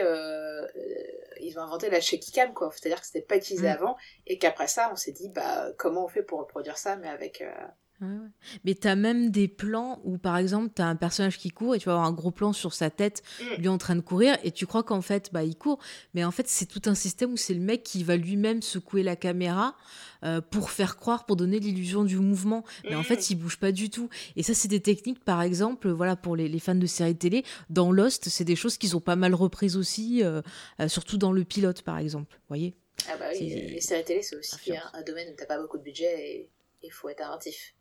ils 1.41 1.59
ont 1.59 1.61
inventé 1.61 1.89
la 1.89 1.99
shaky 1.99 2.31
cam, 2.31 2.53
quoi. 2.53 2.71
C'est-à-dire 2.73 3.01
que 3.01 3.07
c'était 3.07 3.21
pas 3.21 3.35
utilisé 3.35 3.67
mm. 3.67 3.71
avant 3.71 3.97
et 4.25 4.37
qu'après 4.37 4.67
ça, 4.67 4.89
on 4.93 4.95
s'est 4.95 5.11
dit, 5.11 5.27
bah, 5.29 5.67
comment 5.77 6.05
on 6.05 6.07
fait 6.07 6.23
pour 6.23 6.39
reproduire 6.39 6.77
ça, 6.77 6.95
mais 6.95 7.09
avec 7.09 7.43
mais 8.63 8.75
tu 8.75 8.87
as 8.87 8.95
même 8.95 9.29
des 9.29 9.47
plans 9.47 9.99
où, 10.03 10.17
par 10.17 10.37
exemple, 10.37 10.71
tu 10.75 10.81
as 10.81 10.87
un 10.87 10.95
personnage 10.95 11.37
qui 11.37 11.49
court 11.49 11.75
et 11.75 11.79
tu 11.79 11.85
vas 11.85 11.93
avoir 11.93 12.07
un 12.07 12.13
gros 12.13 12.31
plan 12.31 12.53
sur 12.53 12.73
sa 12.73 12.89
tête, 12.89 13.23
mm. 13.41 13.61
lui 13.61 13.67
en 13.67 13.77
train 13.77 13.95
de 13.95 14.01
courir, 14.01 14.37
et 14.43 14.51
tu 14.51 14.65
crois 14.65 14.83
qu'en 14.83 15.01
fait, 15.01 15.29
bah, 15.33 15.43
il 15.43 15.55
court. 15.55 15.79
Mais 16.13 16.23
en 16.23 16.31
fait, 16.31 16.47
c'est 16.47 16.65
tout 16.65 16.81
un 16.85 16.95
système 16.95 17.33
où 17.33 17.37
c'est 17.37 17.53
le 17.53 17.59
mec 17.59 17.83
qui 17.83 18.03
va 18.03 18.15
lui-même 18.15 18.61
secouer 18.61 19.03
la 19.03 19.15
caméra 19.15 19.75
euh, 20.23 20.41
pour 20.41 20.71
faire 20.71 20.97
croire, 20.97 21.25
pour 21.25 21.35
donner 21.35 21.59
l'illusion 21.59 22.03
du 22.03 22.17
mouvement. 22.17 22.63
Mais 22.85 22.95
en 22.95 23.03
fait, 23.03 23.17
mm. 23.17 23.25
il 23.31 23.35
bouge 23.35 23.57
pas 23.57 23.71
du 23.71 23.89
tout. 23.89 24.09
Et 24.35 24.43
ça, 24.43 24.53
c'est 24.53 24.67
des 24.67 24.81
techniques, 24.81 25.23
par 25.23 25.41
exemple, 25.41 25.89
voilà, 25.89 26.15
pour 26.15 26.35
les, 26.35 26.59
fans 26.59 26.75
de 26.75 26.85
séries 26.85 27.17
télé. 27.17 27.43
Dans 27.69 27.91
Lost, 27.91 28.29
c'est 28.29 28.45
des 28.45 28.55
choses 28.55 28.77
qu'ils 28.77 28.95
ont 28.95 29.01
pas 29.01 29.15
mal 29.15 29.33
reprises 29.33 29.75
aussi, 29.77 30.23
euh, 30.23 30.41
euh, 30.79 30.87
surtout 30.87 31.17
dans 31.17 31.31
le 31.31 31.43
pilote, 31.43 31.81
par 31.81 31.97
exemple. 31.97 32.39
Voyez? 32.47 32.75
Ah 33.07 33.15
bah 33.17 33.27
oui, 33.33 33.49
les 33.49 33.81
séries 33.81 34.03
télé, 34.03 34.21
c'est 34.21 34.35
aussi 34.35 34.71
un, 34.71 35.01
domaine 35.03 35.29
où 35.31 35.35
t'as 35.37 35.45
pas 35.45 35.59
beaucoup 35.59 35.77
de 35.77 35.83
budget 35.83 36.19
et 36.19 36.49
il 36.83 36.91
faut 36.91 37.07
être 37.07 37.21
inventif 37.21 37.75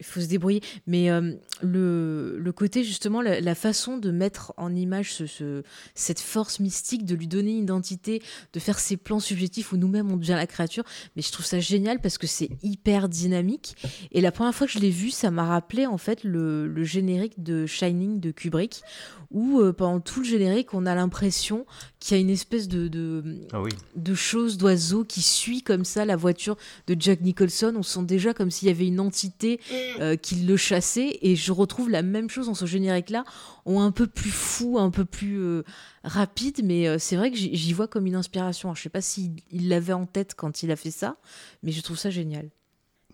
il 0.00 0.06
faut 0.06 0.20
se 0.20 0.26
débrouiller. 0.26 0.60
Mais 0.86 1.10
euh, 1.10 1.32
le, 1.62 2.38
le, 2.38 2.52
côté, 2.52 2.84
justement, 2.84 3.22
la, 3.22 3.54
façon 3.54 3.98
de 3.98 4.10
mettre 4.10 4.52
en 4.56 4.74
image 4.74 5.24
ce, 5.24 5.62
cette 5.94 6.20
force 6.20 6.60
mystique, 6.60 7.04
de 7.04 7.14
lui 7.14 7.26
donner 7.26 7.52
une 7.52 7.62
identité, 7.64 8.22
de 8.52 8.60
faire 8.60 8.78
ces 8.78 8.96
plans 8.96 9.20
subjectifs 9.20 9.72
où 9.72 9.76
nous-mêmes 9.76 10.10
on 10.10 10.16
devient 10.16 10.34
la 10.36 10.46
créature, 10.46 10.84
mais 11.14 11.22
je 11.22 11.32
trouve 11.32 11.46
ça 11.46 11.60
génial 11.60 12.00
parce 12.00 12.18
que 12.18 12.26
c'est 12.26 12.50
hyper 12.62 13.08
dynamique. 13.08 13.76
Et 14.12 14.20
la 14.20 14.32
première 14.32 14.54
fois 14.54 14.66
que 14.66 14.72
je 14.72 14.78
l'ai 14.78 14.90
vu, 14.90 15.10
ça 15.10 15.30
m'a 15.30 15.44
rappelé 15.44 15.86
en 15.86 15.98
fait 15.98 16.24
le, 16.24 16.66
le, 16.66 16.84
générique 16.84 17.42
de 17.42 17.66
Shining 17.66 18.20
de 18.20 18.30
Kubrick, 18.30 18.82
où 19.30 19.60
euh, 19.60 19.72
pendant 19.72 20.00
tout 20.00 20.20
le 20.20 20.26
générique, 20.26 20.74
on 20.74 20.86
a 20.86 20.94
l'impression 20.94 21.66
qu'il 22.06 22.16
y 22.16 22.20
a 22.20 22.22
une 22.22 22.30
espèce 22.30 22.68
de, 22.68 22.86
de, 22.86 23.40
ah 23.52 23.62
de 23.96 24.14
chose 24.14 24.58
d'oiseau 24.58 25.04
qui 25.04 25.22
suit 25.22 25.62
comme 25.62 25.84
ça 25.84 26.04
la 26.04 26.14
voiture 26.14 26.56
de 26.86 26.96
Jack 26.98 27.20
Nicholson. 27.20 27.74
On 27.76 27.82
sent 27.82 28.04
déjà 28.04 28.32
comme 28.32 28.50
s'il 28.50 28.68
y 28.68 28.70
avait 28.70 28.86
une 28.86 29.00
entité 29.00 29.58
mm. 29.58 29.74
euh, 30.00 30.16
qui 30.16 30.36
le 30.36 30.56
chassait. 30.56 31.18
Et 31.22 31.34
je 31.34 31.50
retrouve 31.50 31.90
la 31.90 32.02
même 32.02 32.30
chose 32.30 32.46
dans 32.46 32.54
ce 32.54 32.66
générique-là, 32.66 33.24
en 33.64 33.80
un 33.80 33.90
peu 33.90 34.06
plus 34.06 34.30
fou, 34.30 34.78
un 34.78 34.90
peu 34.90 35.04
plus 35.04 35.40
euh, 35.40 35.64
rapide. 36.04 36.60
Mais 36.62 36.98
c'est 37.00 37.16
vrai 37.16 37.32
que 37.32 37.36
j'y 37.36 37.72
vois 37.72 37.88
comme 37.88 38.06
une 38.06 38.14
inspiration. 38.14 38.74
je 38.74 38.82
sais 38.82 38.88
pas 38.88 39.00
s'il 39.00 39.42
l'avait 39.52 39.92
en 39.92 40.06
tête 40.06 40.34
quand 40.36 40.62
il 40.62 40.70
a 40.70 40.76
fait 40.76 40.92
ça, 40.92 41.16
mais 41.64 41.72
je 41.72 41.80
trouve 41.80 41.98
ça 41.98 42.10
génial 42.10 42.50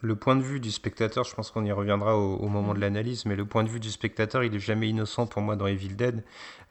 le 0.03 0.17
point 0.17 0.35
de 0.35 0.43
vue 0.43 0.59
du 0.59 0.73
spectateur, 0.73 1.23
je 1.25 1.33
pense 1.33 1.53
qu'on 1.53 1.65
y 1.65 1.71
reviendra 1.71 2.17
au, 2.17 2.49
moment 2.49 2.75
de 2.75 2.81
l'analyse, 2.81 3.25
mais 3.25 3.37
le 3.37 3.45
point 3.45 3.63
de 3.63 3.69
vue 3.69 3.79
du 3.79 3.91
spectateur, 3.91 4.43
il 4.43 4.53
est 4.53 4.59
jamais 4.59 4.89
innocent 4.89 5.29
pour 5.29 5.43
moi 5.43 5.55
dans 5.55 5.69
Evil 5.69 5.95
Dead. 5.95 6.25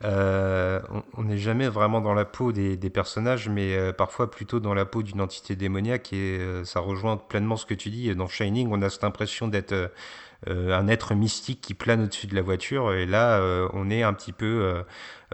Euh, 0.03 0.81
on 1.15 1.23
n'est 1.23 1.37
jamais 1.37 1.69
vraiment 1.69 2.01
dans 2.01 2.13
la 2.13 2.25
peau 2.25 2.51
des, 2.51 2.77
personnages, 2.89 3.47
mais 3.47 3.73
euh, 3.73 3.93
parfois 3.93 4.29
plutôt 4.29 4.59
dans 4.59 4.73
la 4.73 4.83
peau 4.83 5.01
d'une 5.01 5.21
entité 5.21 5.55
démoniaque, 5.55 6.11
et 6.11 6.39
euh, 6.39 6.65
ça 6.65 6.81
rejoint 6.81 7.15
pleinement 7.15 7.55
ce 7.55 7.65
que 7.65 7.73
tu 7.73 7.89
dis. 7.89 8.13
Dans 8.13 8.27
Shining, 8.27 8.67
on 8.69 8.81
a 8.81 8.89
cette 8.89 9.05
impression 9.05 9.47
d'être 9.47 9.91
un 10.47 10.87
être 10.87 11.13
mystique 11.13 11.61
qui 11.61 11.75
plane 11.75 12.03
au-dessus 12.03 12.27
de 12.27 12.35
la 12.35 12.41
voiture. 12.41 12.93
Et 12.93 13.05
là, 13.05 13.39
on 13.73 13.91
est 13.91 14.01
un 14.01 14.11
petit 14.11 14.31
peu 14.31 14.83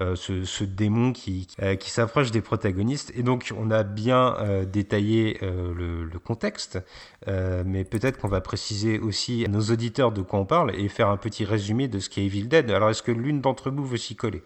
euh, 0.01 0.15
ce, 0.15 0.63
démon 0.63 1.13
qui, 1.13 1.47
qui 1.79 1.89
s'approche 1.89 2.31
des 2.31 2.41
protagonistes. 2.41 3.12
Et 3.15 3.23
donc, 3.23 3.51
on 3.57 3.71
a 3.71 3.83
bien 3.83 4.36
détaillé 4.71 5.39
le, 5.41 6.19
contexte, 6.23 6.79
mais 7.27 7.83
peut-être 7.83 8.17
qu'on 8.17 8.27
va 8.27 8.41
préciser 8.41 8.99
aussi 8.99 9.45
à 9.45 9.47
nos 9.47 9.62
auditeurs 9.62 10.12
de 10.12 10.21
quoi 10.21 10.39
on 10.39 10.45
parle 10.45 10.75
et 10.75 10.89
faire 10.89 11.10
un 11.10 11.17
petit 11.17 11.45
résumé 11.45 11.88
de 11.88 11.99
ce 11.99 12.10
qu'est 12.10 12.25
Evil 12.25 12.47
Dead. 12.47 12.69
Alors, 12.71 12.89
est-ce 12.89 13.03
que 13.03 13.12
l'une 13.12 13.41
d'entre 13.41 13.69
vous 13.69 13.86
veut 13.86 13.97
s'y 13.97 14.15
coller? 14.15 14.43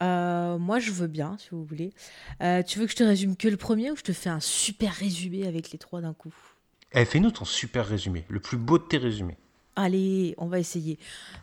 Moi, 0.00 0.78
je 0.80 0.90
veux 0.90 1.06
bien, 1.06 1.36
si 1.38 1.48
vous 1.52 1.64
voulez. 1.64 1.92
tu 2.66 2.78
veux 2.78 2.86
que 2.86 2.92
je 2.92 2.96
te 2.96 3.04
résume 3.04 3.36
que 3.36 3.48
le 3.48 3.56
premier 3.56 3.90
ou 3.90 3.96
je 3.96 4.02
te 4.02 4.12
fais 4.12 4.30
un 4.30 4.40
super 4.40 4.92
résumé 4.92 5.46
avec 5.46 5.70
les 5.72 5.78
trois 5.78 6.00
d'un 6.00 6.14
coup? 6.14 6.34
Eh, 6.94 7.04
Fais-nous 7.04 7.30
ton 7.30 7.44
super 7.44 7.86
résumé, 7.86 8.24
le 8.28 8.40
plus 8.40 8.58
beau 8.58 8.78
de 8.78 8.84
tes 8.84 8.98
résumés. 8.98 9.38
Allez, 9.74 10.34
on 10.36 10.48
va 10.48 10.58
essayer. 10.58 10.98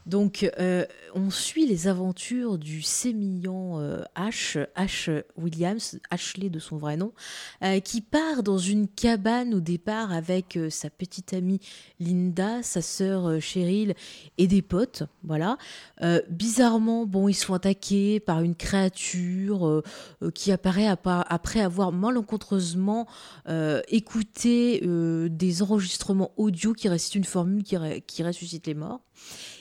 Donc, 0.05 0.47
euh, 0.59 0.85
on 1.15 1.31
suit 1.31 1.65
les 1.65 1.87
aventures 1.87 2.59
du 2.59 2.83
sémillant 2.83 3.79
euh, 3.79 4.03
H, 4.15 4.67
H. 4.77 5.23
Williams, 5.35 5.97
Ashley 6.11 6.51
de 6.51 6.59
son 6.59 6.77
vrai 6.77 6.95
nom, 6.95 7.11
euh, 7.63 7.79
qui 7.79 8.01
part 8.01 8.43
dans 8.43 8.59
une 8.59 8.87
cabane 8.87 9.55
au 9.55 9.61
départ 9.61 10.11
avec 10.11 10.59
sa 10.69 10.91
petite 10.91 11.33
amie 11.33 11.59
Linda, 11.99 12.61
sa 12.61 12.83
sœur 12.83 13.41
Cheryl 13.41 13.95
et 14.37 14.45
des 14.45 14.61
potes. 14.61 15.03
Voilà. 15.23 15.57
bizarrement, 16.29 17.07
bon, 17.07 17.29
ils 17.29 17.33
sont 17.33 17.55
attaqués 17.55 18.19
par 18.19 18.41
une 18.41 18.55
créature 18.55 19.83
qui 20.33 20.51
apparaît 20.51 20.87
après 20.87 21.61
avoir 21.61 21.91
malencontreusement 21.91 23.07
écouté 23.87 24.81
des 24.83 25.61
enregistrements 25.61 26.31
audio 26.37 26.73
qui 26.73 26.89
récitent 26.89 27.15
une 27.15 27.23
formule 27.23 27.63
qui 27.63 28.18
qui 28.18 28.18
ressuscite 28.23 28.67
les 28.67 28.73
morts. 28.73 29.01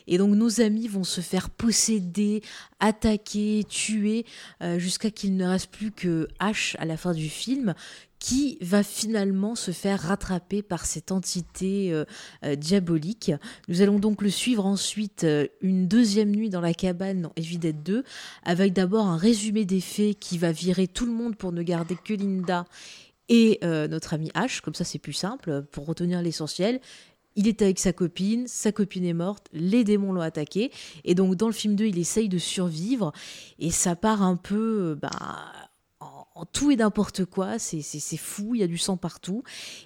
Et 0.06 0.18
donc 0.18 0.34
nos 0.34 0.60
amis 0.60 0.88
vont 0.88 1.04
se 1.04 1.20
faire 1.20 1.50
posséder, 1.50 2.42
attaquer, 2.80 3.64
tuer, 3.68 4.24
euh, 4.62 4.78
jusqu'à 4.78 5.10
qu'il 5.10 5.36
ne 5.36 5.46
reste 5.46 5.70
plus 5.70 5.92
que 5.92 6.28
H 6.40 6.76
à 6.78 6.86
la 6.86 6.96
fin 6.96 7.12
du 7.12 7.28
film, 7.28 7.74
qui 8.18 8.58
va 8.60 8.82
finalement 8.82 9.54
se 9.54 9.70
faire 9.70 10.00
rattraper 10.00 10.62
par 10.62 10.86
cette 10.86 11.12
entité 11.12 11.92
euh, 11.92 12.04
euh, 12.44 12.56
diabolique. 12.56 13.30
Nous 13.68 13.80
allons 13.80 14.00
donc 14.00 14.22
le 14.22 14.30
suivre 14.30 14.66
ensuite 14.66 15.24
une 15.60 15.86
deuxième 15.86 16.34
nuit 16.34 16.50
dans 16.50 16.60
la 16.60 16.74
cabane 16.74 17.28
Evil 17.36 17.58
2, 17.58 18.02
avec 18.44 18.72
d'abord 18.72 19.06
un 19.06 19.18
résumé 19.18 19.64
des 19.64 19.80
faits 19.80 20.18
qui 20.18 20.38
va 20.38 20.50
virer 20.50 20.88
tout 20.88 21.06
le 21.06 21.12
monde 21.12 21.36
pour 21.36 21.52
ne 21.52 21.62
garder 21.62 21.96
que 22.02 22.14
Linda 22.14 22.64
et 23.28 23.60
notre 23.62 24.14
ami 24.14 24.30
H, 24.34 24.62
comme 24.62 24.74
ça 24.74 24.84
c'est 24.84 24.98
plus 24.98 25.12
simple 25.12 25.62
pour 25.70 25.86
retenir 25.86 26.22
l'essentiel. 26.22 26.80
Il 27.38 27.46
est 27.46 27.62
avec 27.62 27.78
sa 27.78 27.92
copine, 27.92 28.48
sa 28.48 28.72
copine 28.72 29.04
est 29.04 29.14
morte, 29.14 29.46
les 29.52 29.84
démons 29.84 30.12
l'ont 30.12 30.20
attaqué, 30.20 30.72
et 31.04 31.14
donc 31.14 31.36
dans 31.36 31.46
le 31.46 31.52
film 31.52 31.76
2, 31.76 31.84
il 31.84 31.96
essaye 31.96 32.28
de 32.28 32.36
survivre, 32.36 33.12
et 33.60 33.70
ça 33.70 33.94
part 33.94 34.22
un 34.22 34.34
peu 34.34 34.98
bah, 35.00 35.52
en, 36.00 36.44
tout 36.46 36.72
et 36.72 36.76
n'importe 36.76 37.24
quoi, 37.26 37.60
c'est 37.60 37.80
fou, 38.16 38.56
il 38.56 38.60
y 38.60 38.64
a 38.64 38.66
du 38.66 38.76
sang 38.76 38.96
partout, 38.96 39.44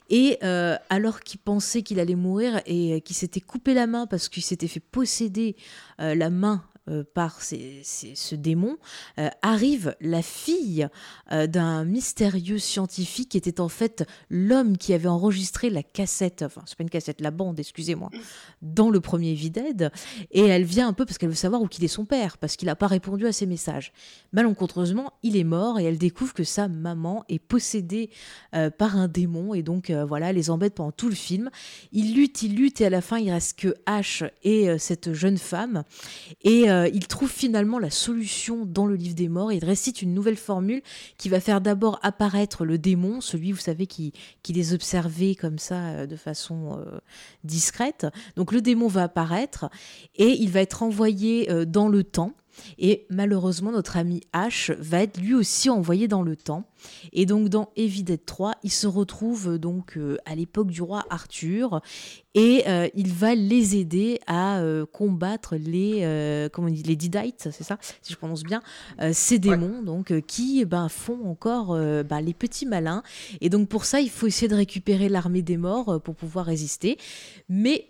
et 0.09 0.39
euh, 0.43 0.77
alors 0.89 1.21
qu'il 1.21 1.41
pensait 1.41 1.83
qu'il 1.83 2.01
allait 2.01 2.15
mourir 2.15 2.63
et 2.65 3.03
qu'il 3.03 3.17
s'était 3.17 3.41
coupé 3.41 3.75
la 3.75 3.87
main 3.87 4.07
parce 4.07 4.31
qu'il 4.31 4.43
s'était 4.43 4.67
fait 4.67 4.81
posséder 4.81 5.55
euh, 6.01 6.15
la 6.15 6.31
main 6.31 6.65
euh, 6.89 7.05
par 7.15 7.43
ce 7.43 8.35
démon, 8.35 8.77
euh, 9.21 9.29
arrive 9.41 9.95
la 10.01 10.21
fille 10.21 10.89
euh, 11.31 11.47
d'un 11.47 11.85
mystérieux 11.85 12.59
scientifique 12.59 13.29
qui 13.29 13.37
était 13.37 13.61
en 13.61 13.69
fait 13.69 14.05
l'homme 14.31 14.77
qui 14.77 14.93
avait 14.93 15.07
enregistré 15.07 15.71
la 15.71 15.85
cassette, 15.85 16.43
enfin 16.43 16.63
c'est 16.67 16.77
pas 16.77 16.83
une 16.83 16.91
cassette, 16.91 17.21
la 17.21 17.31
bande, 17.31 17.61
excusez-moi, 17.61 18.11
dans 18.63 18.91
le 18.91 18.99
premier 18.99 19.33
Vided, 19.33 19.93
et 20.33 20.41
elle 20.41 20.65
vient 20.65 20.89
un 20.89 20.93
peu 20.93 21.07
parce 21.07 21.19
qu'elle 21.19 21.29
veut 21.29 21.37
savoir 21.37 21.63
où 21.63 21.69
qu'il 21.69 21.85
est 21.85 21.89
son 21.89 22.05
père, 22.05 22.37
parce 22.37 22.57
qu'il 22.57 22.67
n'a 22.67 22.75
pas 22.75 22.89
répondu 22.89 23.29
à 23.29 23.33
ses 23.33 23.47
messages. 23.47 23.93
Malencontreusement, 24.33 25.13
il 25.23 25.37
est 25.37 25.45
mort 25.45 25.79
et 25.79 25.85
elle 25.85 25.99
découvre 25.99 26.35
que 26.35 26.43
sa 26.43 26.67
maman 26.67 27.25
est 27.29 27.39
possédée 27.39 28.11
par 28.77 28.97
un 28.97 29.07
démon, 29.07 29.55
et 29.55 29.63
donc 29.63 29.91
voilà, 29.91 30.33
les 30.33 30.51
embête 30.51 30.75
pendant 30.75 30.91
tout 30.91 31.09
le 31.09 31.15
film. 31.15 31.49
Il 31.93 32.15
lutte, 32.17 32.43
il 32.43 32.57
lutte, 32.57 32.81
et 32.81 32.87
à 32.87 32.91
la 32.91 33.03
fin, 33.03 33.19
il 33.19 33.31
reste 33.31 33.61
que 33.61 33.77
H 33.87 34.29
et 34.43 34.79
cette 34.79 35.13
jeune 35.13 35.39
femme, 35.39 35.85
et 36.43 36.72
euh, 36.73 36.89
il 36.93 37.07
trouve 37.07 37.31
finalement 37.31 37.79
la 37.79 37.91
solution 37.91 38.65
dans 38.67 38.87
le 38.87 38.95
livre 38.95 39.15
des 39.15 39.29
morts. 39.29 39.53
Il 39.53 39.65
récite 39.65 40.03
une 40.03 40.15
nouvelle 40.15 40.37
formule 40.37 40.83
qui 41.19 41.29
va 41.29 41.41
faire 41.41 41.61
d'abord 41.61 41.99
apparaître 42.03 42.65
le 42.65 42.79
démon, 42.79 43.21
celui, 43.21 43.53
vous 43.53 43.59
savez, 43.59 43.87
qui, 43.87 44.13
qui 44.43 44.53
les 44.53 44.75
observait 44.75 45.35
comme 45.35 45.59
ça 45.59 45.77
euh, 45.77 46.07
de 46.07 46.17
façon 46.17 46.79
euh, 46.79 46.99
discrète. 47.45 48.07
Donc 48.37 48.53
le 48.53 48.61
démon 48.61 48.89
va 48.89 49.05
apparaître 49.05 49.69
et 50.17 50.31
il 50.31 50.51
va 50.51 50.61
être 50.61 50.83
envoyé 50.83 51.49
dans 51.67 51.89
le 51.89 52.05
temps. 52.05 52.33
Et 52.79 53.07
malheureusement, 53.11 53.73
notre 53.73 53.97
ami 53.97 54.21
H 54.33 54.75
va 54.79 55.03
être 55.03 55.21
lui 55.21 55.35
aussi 55.35 55.71
envoyé 55.71 56.09
dans 56.09 56.23
le 56.23 56.37
temps. 56.37 56.65
Et 57.13 57.27
donc 57.27 57.49
dans 57.49 57.71
Evil 57.77 58.19
3, 58.25 58.55
il 58.63 58.71
se 58.71 58.87
retrouve 58.87 59.59
donc 59.59 59.97
euh, 59.97 60.17
à 60.25 60.35
l'époque 60.35 60.69
du 60.69 60.83
roi 60.83 61.05
Arthur 61.11 61.81
et 62.35 62.65
euh, 62.67 62.89
il 62.95 63.13
va 63.13 63.35
les 63.35 63.77
aider 63.77 64.21
à 64.27 64.61
euh, 64.61 64.87
combattre 64.87 65.57
les 65.57 66.01
comment 66.53 66.69
on 66.69 66.71
dit 66.71 66.83
les 66.83 66.97
Didites, 66.97 67.49
c'est 67.51 67.65
ça 67.65 67.79
si 68.01 68.13
je 68.13 68.19
prononce 68.19 68.43
bien, 68.43 68.63
ces 69.13 69.39
démons 69.39 69.83
donc 69.83 70.21
qui 70.23 70.65
ben, 70.65 70.89
font 70.89 71.29
encore 71.29 71.77
ben, 71.77 72.21
les 72.21 72.35
petits 72.35 72.67
malins. 72.67 73.03
Et 73.41 73.49
donc 73.49 73.69
pour 73.69 73.85
ça, 73.85 74.01
il 74.01 74.11
faut 74.11 74.27
essayer 74.27 74.49
de 74.49 74.55
récupérer 74.55 75.09
l'armée 75.09 75.43
des 75.43 75.57
morts 75.57 76.01
pour 76.03 76.15
pouvoir 76.15 76.47
résister. 76.47 76.99
Mais 77.49 77.89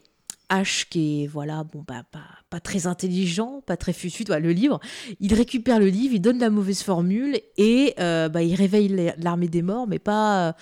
H 0.51 0.88
qui 0.88 1.25
est 1.25 1.27
voilà 1.27 1.64
bon 1.64 1.85
bah 1.87 2.05
pas, 2.11 2.41
très 2.61 2.87
intelligent, 2.87 3.62
pas 3.67 3.77
très 3.77 3.93
futu, 3.93 4.25
le 4.29 4.53
livre, 4.53 4.81
il 5.21 5.35
récupère 5.35 5.79
le 5.79 5.88
livre, 5.88 6.15
il 6.15 6.21
donne 6.21 6.38
la 6.38 6.51
mauvaise 6.51 6.83
formule 6.83 7.41
et 7.57 7.95
euh, 7.99 8.29
bah, 8.29 8.43
il 8.43 8.55
réveille 8.55 9.12
l'armée 9.19 9.49
des 9.49 9.62
morts, 9.62 9.87
mais 9.87 9.99
pas 9.99 10.55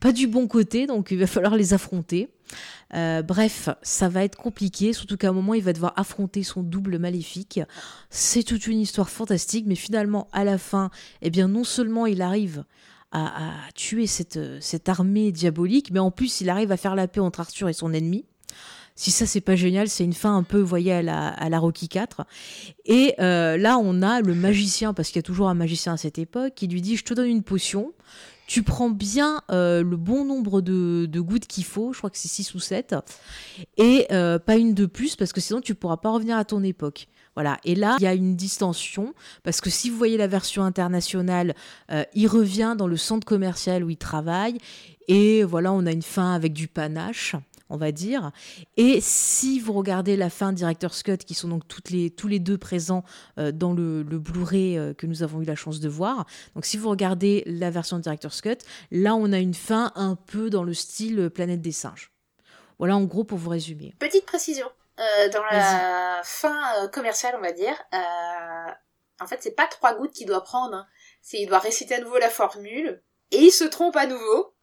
pas 0.00 0.12
du 0.12 0.28
bon 0.28 0.46
côté, 0.46 0.86
donc 0.86 1.10
il 1.10 1.18
va 1.18 1.26
falloir 1.26 1.56
les 1.56 1.74
affronter. 1.74 2.28
Euh, 2.94 3.20
bref, 3.22 3.68
ça 3.82 4.08
va 4.08 4.24
être 4.24 4.36
compliqué, 4.36 4.92
surtout 4.92 5.16
qu'à 5.16 5.28
un 5.28 5.32
moment 5.32 5.54
il 5.54 5.62
va 5.62 5.72
devoir 5.72 5.92
affronter 5.96 6.42
son 6.42 6.62
double 6.62 6.98
maléfique. 6.98 7.60
C'est 8.10 8.42
toute 8.42 8.66
une 8.66 8.80
histoire 8.80 9.10
fantastique, 9.10 9.64
mais 9.66 9.74
finalement 9.74 10.28
à 10.32 10.44
la 10.44 10.56
fin, 10.56 10.90
eh 11.20 11.30
bien 11.30 11.48
non 11.48 11.64
seulement 11.64 12.06
il 12.06 12.22
arrive 12.22 12.64
à, 13.10 13.48
à 13.48 13.72
tuer 13.74 14.06
cette, 14.06 14.38
cette 14.60 14.88
armée 14.88 15.32
diabolique, 15.32 15.90
mais 15.90 15.98
en 15.98 16.10
plus 16.10 16.40
il 16.40 16.48
arrive 16.48 16.72
à 16.72 16.76
faire 16.76 16.94
la 16.94 17.08
paix 17.08 17.20
entre 17.20 17.40
Arthur 17.40 17.68
et 17.68 17.72
son 17.72 17.92
ennemi. 17.92 18.24
Si 18.98 19.12
ça, 19.12 19.26
c'est 19.26 19.40
pas 19.40 19.54
génial, 19.54 19.88
c'est 19.88 20.02
une 20.02 20.12
fin 20.12 20.36
un 20.36 20.42
peu, 20.42 20.58
vous 20.58 20.66
voyez, 20.66 20.92
à 20.92 21.02
la, 21.02 21.58
Rocky 21.60 21.88
4. 21.88 22.26
Et 22.84 23.14
euh, 23.20 23.56
là, 23.56 23.78
on 23.78 24.02
a 24.02 24.20
le 24.20 24.34
magicien, 24.34 24.92
parce 24.92 25.10
qu'il 25.10 25.18
y 25.18 25.20
a 25.20 25.22
toujours 25.22 25.48
un 25.48 25.54
magicien 25.54 25.92
à 25.92 25.96
cette 25.96 26.18
époque, 26.18 26.54
qui 26.56 26.66
lui 26.66 26.82
dit 26.82 26.96
Je 26.96 27.04
te 27.04 27.14
donne 27.14 27.28
une 27.28 27.44
potion, 27.44 27.92
tu 28.48 28.64
prends 28.64 28.90
bien 28.90 29.40
euh, 29.52 29.84
le 29.84 29.96
bon 29.96 30.24
nombre 30.24 30.60
de, 30.60 31.06
de 31.06 31.20
gouttes 31.20 31.46
qu'il 31.46 31.62
faut, 31.62 31.92
je 31.92 31.98
crois 31.98 32.10
que 32.10 32.18
c'est 32.18 32.26
6 32.26 32.54
ou 32.54 32.58
7, 32.58 32.96
et 33.76 34.08
euh, 34.10 34.40
pas 34.40 34.56
une 34.56 34.74
de 34.74 34.86
plus, 34.86 35.14
parce 35.14 35.32
que 35.32 35.40
sinon 35.40 35.60
tu 35.60 35.76
pourras 35.76 35.98
pas 35.98 36.10
revenir 36.10 36.36
à 36.36 36.44
ton 36.44 36.64
époque. 36.64 37.06
Voilà. 37.36 37.58
Et 37.62 37.76
là, 37.76 37.94
il 38.00 38.02
y 38.02 38.08
a 38.08 38.14
une 38.14 38.34
distension, 38.34 39.14
parce 39.44 39.60
que 39.60 39.70
si 39.70 39.90
vous 39.90 39.96
voyez 39.96 40.16
la 40.16 40.26
version 40.26 40.64
internationale, 40.64 41.54
il 42.14 42.26
revient 42.26 42.74
dans 42.76 42.88
le 42.88 42.96
centre 42.96 43.24
commercial 43.24 43.84
où 43.84 43.90
il 43.90 43.96
travaille, 43.96 44.58
et 45.06 45.44
voilà, 45.44 45.72
on 45.72 45.86
a 45.86 45.92
une 45.92 46.02
fin 46.02 46.34
avec 46.34 46.52
du 46.52 46.66
panache 46.66 47.36
on 47.70 47.76
va 47.76 47.92
dire. 47.92 48.32
Et 48.76 49.00
si 49.00 49.60
vous 49.60 49.72
regardez 49.72 50.16
la 50.16 50.30
fin 50.30 50.52
Director's 50.52 51.02
Cut, 51.02 51.18
qui 51.18 51.34
sont 51.34 51.48
donc 51.48 51.66
toutes 51.68 51.90
les, 51.90 52.10
tous 52.10 52.28
les 52.28 52.38
deux 52.38 52.58
présents 52.58 53.04
euh, 53.38 53.52
dans 53.52 53.72
le, 53.72 54.02
Blu-ray 54.02 54.78
euh, 54.78 54.94
que 54.94 55.06
nous 55.06 55.22
avons 55.22 55.40
eu 55.40 55.44
la 55.44 55.54
chance 55.54 55.80
de 55.80 55.88
voir, 55.88 56.26
donc 56.54 56.64
si 56.64 56.76
vous 56.76 56.88
regardez 56.88 57.42
la 57.46 57.70
version 57.70 57.98
Director's 57.98 58.40
Cut, 58.40 58.58
là 58.90 59.14
on 59.14 59.32
a 59.32 59.38
une 59.38 59.54
fin 59.54 59.92
un 59.94 60.16
peu 60.16 60.50
dans 60.50 60.64
le 60.64 60.74
style 60.74 61.30
Planète 61.30 61.60
des 61.60 61.72
singes. 61.72 62.12
Voilà 62.78 62.96
en 62.96 63.04
gros 63.04 63.24
pour 63.24 63.38
vous 63.38 63.50
résumer. 63.50 63.94
Petite 63.98 64.26
précision. 64.26 64.66
Euh, 64.98 65.28
dans 65.28 65.44
la 65.44 66.20
fin 66.24 66.88
commerciale, 66.92 67.34
on 67.38 67.42
va 67.42 67.52
dire, 67.52 67.74
en 69.20 69.26
fait, 69.26 69.38
c'est 69.40 69.54
pas 69.54 69.66
trois 69.66 69.94
gouttes 69.94 70.12
qu'il 70.12 70.26
doit 70.26 70.42
prendre. 70.42 70.74
Hein. 70.74 70.86
C'est 71.22 71.38
il 71.38 71.46
doit 71.46 71.58
réciter 71.58 71.96
à 71.96 72.00
nouveau 72.00 72.18
la 72.18 72.30
formule 72.30 73.02
et 73.30 73.38
il 73.38 73.50
se 73.50 73.64
trompe 73.64 73.96
à 73.96 74.06
nouveau 74.06 74.54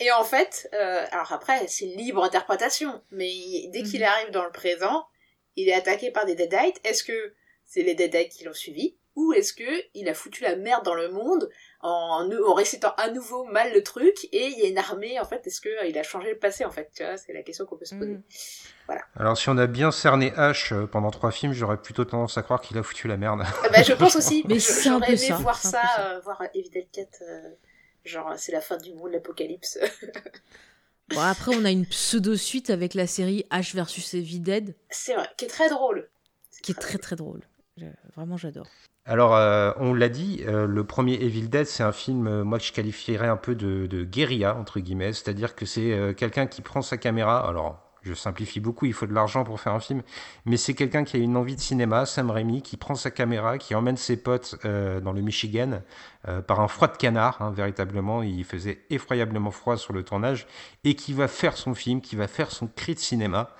et 0.00 0.12
en 0.12 0.24
fait, 0.24 0.68
euh, 0.74 1.04
alors 1.10 1.32
après, 1.32 1.66
c'est 1.66 1.86
libre 1.86 2.22
interprétation, 2.22 3.02
mais 3.10 3.32
dès 3.72 3.82
qu'il 3.82 4.00
mhm. 4.00 4.06
arrive 4.06 4.30
dans 4.30 4.44
le 4.44 4.52
présent, 4.52 5.06
il 5.56 5.68
est 5.68 5.74
attaqué 5.74 6.10
par 6.10 6.24
des 6.24 6.34
Deadites. 6.34 6.80
Est-ce 6.84 7.02
que 7.02 7.34
c'est 7.64 7.82
les 7.82 7.94
Deadites 7.94 8.32
qui 8.32 8.44
l'ont 8.44 8.52
suivi 8.52 8.96
ou 9.18 9.32
est-ce 9.32 9.52
que 9.52 9.64
il 9.94 10.08
a 10.08 10.14
foutu 10.14 10.44
la 10.44 10.54
merde 10.54 10.84
dans 10.84 10.94
le 10.94 11.10
monde 11.10 11.50
en, 11.80 12.30
en 12.30 12.54
récitant 12.54 12.94
à 12.96 13.10
nouveau 13.10 13.44
mal 13.46 13.74
le 13.74 13.82
truc 13.82 14.14
et 14.30 14.46
il 14.46 14.58
y 14.60 14.62
a 14.62 14.68
une 14.68 14.78
armée 14.78 15.18
en 15.18 15.24
fait 15.24 15.44
est-ce 15.44 15.60
que 15.60 15.88
il 15.88 15.98
a 15.98 16.04
changé 16.04 16.30
le 16.30 16.38
passé 16.38 16.64
en 16.64 16.70
fait? 16.70 16.88
Tu 16.94 17.02
vois 17.02 17.16
c'est 17.16 17.32
la 17.32 17.42
question 17.42 17.66
qu'on 17.66 17.76
peut 17.76 17.84
se 17.84 17.96
poser. 17.96 18.12
Mhm. 18.12 18.22
voilà. 18.86 19.02
Alors 19.16 19.36
si 19.36 19.48
on 19.48 19.58
a 19.58 19.66
bien 19.66 19.90
cerné 19.90 20.30
H 20.30 20.72
euh, 20.72 20.86
pendant 20.86 21.10
trois 21.10 21.32
films 21.32 21.52
j'aurais 21.52 21.82
plutôt 21.82 22.04
tendance 22.04 22.38
à 22.38 22.42
croire 22.42 22.60
qu'il 22.60 22.78
a 22.78 22.84
foutu 22.84 23.08
la 23.08 23.16
merde. 23.16 23.42
Ah 23.64 23.68
bah, 23.70 23.82
je 23.82 23.92
pense 23.92 24.14
aussi. 24.16 24.44
Mais 24.46 24.60
j'aurais 24.60 25.14
aimé 25.14 25.36
voir 25.40 25.56
ça, 25.56 25.82
euh, 25.98 26.20
voir 26.20 26.40
Evil 26.54 26.86
4 26.92 27.08
Genre, 28.08 28.32
c'est 28.36 28.52
la 28.52 28.62
fin 28.62 28.78
du 28.78 28.94
monde, 28.94 29.12
l'apocalypse. 29.12 29.78
bon, 31.10 31.20
après, 31.20 31.54
on 31.54 31.64
a 31.66 31.70
une 31.70 31.84
pseudo-suite 31.84 32.70
avec 32.70 32.94
la 32.94 33.06
série 33.06 33.44
H 33.50 33.74
versus 33.74 34.14
Evil 34.14 34.40
Dead. 34.40 34.74
C'est 34.88 35.14
vrai, 35.14 35.28
qui 35.36 35.44
est 35.44 35.48
très 35.48 35.68
drôle. 35.68 36.08
Qui 36.62 36.72
est 36.72 36.80
très 36.80 36.96
très 36.96 37.16
drôle. 37.16 37.42
Vraiment, 38.16 38.38
j'adore. 38.38 38.66
Alors, 39.04 39.36
euh, 39.36 39.72
on 39.76 39.92
l'a 39.92 40.08
dit, 40.08 40.42
euh, 40.46 40.66
le 40.66 40.84
premier 40.84 41.14
Evil 41.14 41.48
Dead, 41.48 41.66
c'est 41.66 41.82
un 41.82 41.92
film, 41.92 42.26
euh, 42.26 42.44
moi, 42.44 42.58
que 42.58 42.64
je 42.64 42.72
qualifierais 42.72 43.28
un 43.28 43.36
peu 43.36 43.54
de, 43.54 43.86
de 43.86 44.04
guérilla, 44.04 44.56
entre 44.56 44.80
guillemets. 44.80 45.12
C'est-à-dire 45.12 45.54
que 45.54 45.66
c'est 45.66 46.14
quelqu'un 46.16 46.46
qui 46.46 46.62
prend 46.62 46.80
sa 46.80 46.96
caméra. 46.96 47.46
Alors, 47.46 47.87
je 48.08 48.14
simplifie 48.14 48.60
beaucoup, 48.60 48.86
il 48.86 48.92
faut 48.92 49.06
de 49.06 49.12
l'argent 49.12 49.44
pour 49.44 49.60
faire 49.60 49.74
un 49.74 49.80
film, 49.80 50.02
mais 50.46 50.56
c'est 50.56 50.74
quelqu'un 50.74 51.04
qui 51.04 51.16
a 51.16 51.20
une 51.20 51.36
envie 51.36 51.56
de 51.56 51.60
cinéma, 51.60 52.06
Sam 52.06 52.30
Raimi, 52.30 52.62
qui 52.62 52.76
prend 52.76 52.94
sa 52.94 53.10
caméra, 53.10 53.58
qui 53.58 53.74
emmène 53.74 53.96
ses 53.96 54.16
potes 54.16 54.58
euh, 54.64 55.00
dans 55.00 55.12
le 55.12 55.20
Michigan 55.20 55.82
euh, 56.26 56.40
par 56.40 56.60
un 56.60 56.68
froid 56.68 56.88
de 56.88 56.96
canard, 56.96 57.40
hein, 57.40 57.50
véritablement, 57.50 58.22
il 58.22 58.44
faisait 58.44 58.80
effroyablement 58.90 59.50
froid 59.50 59.76
sur 59.76 59.92
le 59.92 60.02
tournage, 60.02 60.46
et 60.84 60.94
qui 60.94 61.12
va 61.12 61.28
faire 61.28 61.56
son 61.56 61.74
film, 61.74 62.00
qui 62.00 62.16
va 62.16 62.26
faire 62.26 62.50
son 62.50 62.66
cri 62.66 62.94
de 62.94 63.00
cinéma. 63.00 63.50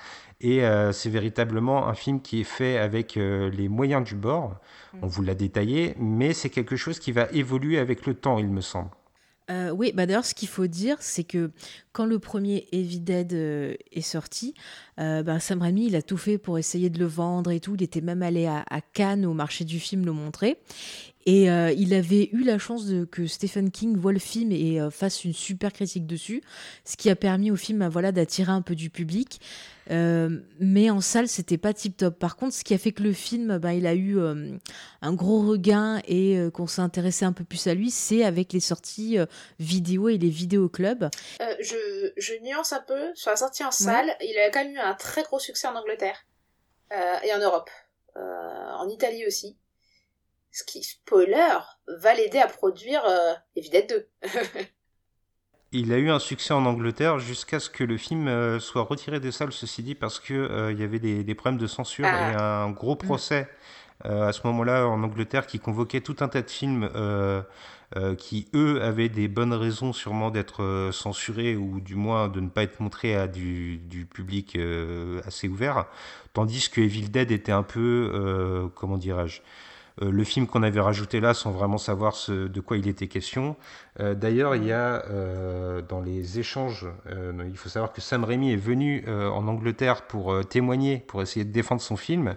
Et 0.41 0.65
euh, 0.65 0.93
c'est 0.93 1.11
véritablement 1.11 1.89
un 1.89 1.95
film 1.95 2.23
qui 2.23 2.41
est 2.41 2.45
fait 2.45 2.79
avec 2.79 3.17
les 3.17 3.69
moyens 3.69 4.05
du 4.05 4.15
bord, 4.15 4.57
on 5.03 5.07
vous 5.07 5.23
l'a 5.23 5.35
détaillé, 5.35 5.95
mais 5.99 6.33
c'est 6.33 6.51
quelque 6.51 6.77
chose 6.77 6.99
qui 6.99 7.13
va 7.13 7.27
évoluer 7.33 7.79
avec 7.79 8.07
le 8.07 8.15
temps, 8.15 8.39
il 8.39 8.49
me 8.49 8.61
semble. 8.61 8.91
Euh, 9.51 9.71
oui, 9.71 9.93
bah 9.95 10.07
d'ailleurs, 10.07 10.25
ce 10.25 10.35
qu'il 10.35 10.49
faut 10.49 10.67
dire, 10.67 10.97
c'est 11.01 11.25
que 11.25 11.51
quand 11.93 12.05
le 12.05 12.19
premier 12.19 12.67
Evil 12.73 13.01
Dead 13.01 13.33
euh, 13.33 13.75
est 13.93 14.03
sorti, 14.03 14.55
euh, 15.01 15.23
bah, 15.23 15.41
Sam 15.41 15.63
Raimi, 15.63 15.87
il 15.87 15.97
a 15.97 16.03
tout 16.03 16.19
fait 16.19 16.39
pour 16.39 16.59
essayer 16.59 16.91
de 16.91 16.99
le 16.99 17.07
vendre 17.07 17.51
et 17.51 17.61
tout. 17.61 17.75
Il 17.75 17.83
était 17.83 18.01
même 18.01 18.23
allé 18.23 18.47
à, 18.47 18.65
Cannes, 18.93 19.25
au 19.25 19.35
marché 19.35 19.65
du 19.65 19.81
film, 19.81 20.05
le 20.05 20.13
montrer. 20.13 20.59
Et 21.27 21.45
il 21.45 21.93
avait 21.93 22.31
eu 22.33 22.43
la 22.43 22.59
chance 22.59 22.87
de, 22.87 23.05
que 23.05 23.27
Stephen 23.27 23.71
King 23.71 23.99
voit 23.99 24.15
le 24.15 24.19
film 24.19 24.51
et 24.51 24.79
fasse 24.91 25.27
une 25.27 25.35
super 25.35 25.75
critique 25.75 26.07
dessus, 26.07 26.41
ce 26.87 26.97
qui 26.97 27.11
a 27.11 27.17
permis 27.17 27.51
au 27.51 27.57
film 27.57 27.81
bah, 27.81 27.91
voilà, 27.91 28.13
d'attirer 28.13 28.51
un 28.51 28.63
peu 28.63 28.75
du 28.75 28.89
public. 28.89 29.39
Euh, 29.91 30.41
mais 30.59 30.91
en 30.91 31.01
salle, 31.01 31.29
c'était 31.29 31.59
pas 31.59 31.73
tip 31.73 31.97
top. 31.97 32.19
Par 32.19 32.37
contre, 32.37 32.55
ce 32.55 32.65
qui 32.65 32.75
a 32.75 32.79
fait 32.79 32.93
que 32.93 33.03
le 33.03 33.13
film, 33.13 33.59
bah, 33.59 33.75
il 33.75 33.87
a 33.87 33.95
eu 33.95 34.19
un 35.01 35.13
gros 35.13 35.47
regain 35.47 36.01
et 36.07 36.39
qu'on 36.53 36.67
s'est 36.67 36.83
intéressé 36.83 37.25
un 37.25 37.33
peu 37.33 37.45
plus 37.45 37.67
à 37.67 37.75
lui, 37.75 37.91
c'est 37.91 38.25
avec 38.25 38.53
les 38.53 38.61
sorties 38.61 39.19
vidéo 39.59 40.09
et 40.09 40.19
les 40.19 40.29
vidéoclubs. 40.29 41.09
je, 41.61 42.13
je 42.17 42.35
nuance 42.43 42.73
un 42.73 42.83
peu. 42.87 43.15
Sur 43.15 43.31
la 43.31 43.37
sortie 43.37 43.65
en 43.65 43.71
salle, 43.71 44.15
il 44.21 44.39
a 44.39 44.51
quand 44.51 44.65
même 44.65 44.75
eu 44.75 44.79
un 44.79 44.95
très 44.95 45.23
gros 45.23 45.39
succès 45.39 45.69
en 45.69 45.75
Angleterre 45.75 46.27
et 46.93 47.33
en 47.33 47.39
Europe. 47.39 47.71
en 48.15 48.89
Italie 48.89 49.27
aussi. 49.27 49.57
Ce 50.51 50.65
qui, 50.65 50.83
spoiler, 50.83 51.59
va 51.87 52.15
l'aider 52.15 52.39
à 52.39 52.49
produire 52.49 53.05
euh, 53.07 53.35
2. 53.55 54.09
il 55.73 55.93
a 55.93 55.99
eu 55.99 56.11
un 56.11 56.19
succès 56.19 56.55
en 56.55 56.65
Angleterre 56.65 57.19
jusqu'à 57.19 57.61
ce 57.61 57.69
que 57.69 57.85
le 57.85 57.99
film 57.99 58.27
euh, 58.29 58.59
soit 58.59 58.83
retiré 58.83 59.21
des 59.21 59.33
salles, 59.33 59.53
ceci 59.53 59.83
dit, 59.83 59.95
parce 59.95 60.19
qu'il 60.19 60.37
euh, 60.37 60.73
y 60.73 60.83
avait 60.83 60.99
des, 60.99 61.35
problèmes 61.35 61.61
de 61.61 61.67
censure 61.67 62.07
ah. 62.07 62.33
et 62.33 62.35
un 62.37 62.71
gros 62.71 62.95
mm. 62.95 62.99
procès 62.99 63.49
euh, 64.07 64.29
à 64.29 64.33
ce 64.33 64.47
moment-là 64.47 64.87
en 64.87 65.03
Angleterre 65.03 65.47
qui 65.47 65.59
convoquait 65.59 66.01
tout 66.01 66.17
un 66.21 66.29
tas 66.29 66.43
de 66.43 66.51
films 66.51 66.89
qui, 68.19 68.49
eux, 68.55 68.83
avaient 68.83 69.09
des 69.09 69.29
bonnes 69.29 69.55
raisons 69.55 69.95
sûrement 69.95 70.31
d'être 70.31 70.91
censurés 70.93 71.57
ou 71.57 71.81
du 71.81 71.95
moins 71.95 72.29
de 72.29 72.41
ne 72.41 72.49
pas 72.49 72.63
être 72.63 72.81
montrés 72.81 73.17
à 73.17 73.27
du, 73.27 73.79
du 73.79 74.05
public 74.05 74.59
assez 75.27 75.49
ouvert, 75.49 75.87
tandis 76.35 76.69
que 76.69 76.83
Evil 76.83 77.09
Dead 77.09 77.31
était 77.31 77.51
un 77.51 77.63
peu, 77.63 78.71
comment 78.75 78.99
dirais-je, 78.99 79.41
le 80.01 80.25
film 80.25 80.47
qu'on 80.47 80.63
avait 80.63 80.81
rajouté 80.81 81.21
là 81.21 81.35
sans 81.35 81.51
vraiment 81.51 81.79
savoir 81.79 82.15
ce, 82.15 82.47
de 82.47 82.61
quoi 82.61 82.77
il 82.77 82.89
était 82.89 83.09
question. 83.09 83.57
Euh, 84.01 84.15
d'ailleurs, 84.15 84.55
il 84.55 84.65
y 84.65 84.73
a 84.73 85.05
euh, 85.07 85.83
dans 85.83 86.01
les 86.01 86.39
échanges, 86.39 86.87
il 87.09 87.57
faut 87.57 87.69
savoir 87.69 87.93
que 87.93 88.01
Sam 88.01 88.25
Raimi 88.25 88.53
est 88.53 88.57
venu 88.57 89.05
en 89.09 89.47
Angleterre 89.49 90.03
pour 90.03 90.47
témoigner, 90.47 90.99
pour 91.07 91.23
essayer 91.23 91.45
de 91.45 91.53
défendre 91.53 91.81
son 91.81 91.97
film. 91.97 92.37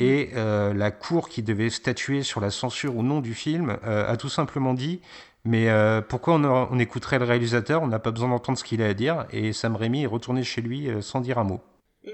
Et 0.00 0.30
la 0.34 0.90
cour 0.90 1.28
qui 1.28 1.42
devait 1.42 1.70
statuer 1.70 2.22
sur 2.22 2.40
la 2.40 2.50
censure 2.50 2.96
ou 2.96 3.02
non 3.02 3.20
du 3.20 3.34
film 3.34 3.78
a 3.82 4.16
tout 4.16 4.28
simplement 4.28 4.74
dit 4.74 5.00
mais 5.44 5.68
pourquoi 6.08 6.34
on, 6.34 6.44
on, 6.44 6.78
écouterait 6.78 7.18
le 7.18 7.24
réalisateur? 7.24 7.82
On 7.82 7.86
n'a 7.86 7.98
pas 7.98 8.10
besoin 8.10 8.28
d'entendre 8.28 8.58
ce 8.58 8.64
qu'il 8.64 8.82
a 8.82 8.86
à 8.86 8.94
dire. 8.94 9.26
Et 9.30 9.52
Sam 9.52 9.76
Raimi 9.76 10.02
est 10.02 10.06
retourné 10.06 10.42
chez 10.42 10.60
lui 10.60 10.88
sans 11.00 11.20
dire 11.20 11.38
un 11.38 11.44
mot. 11.44 11.60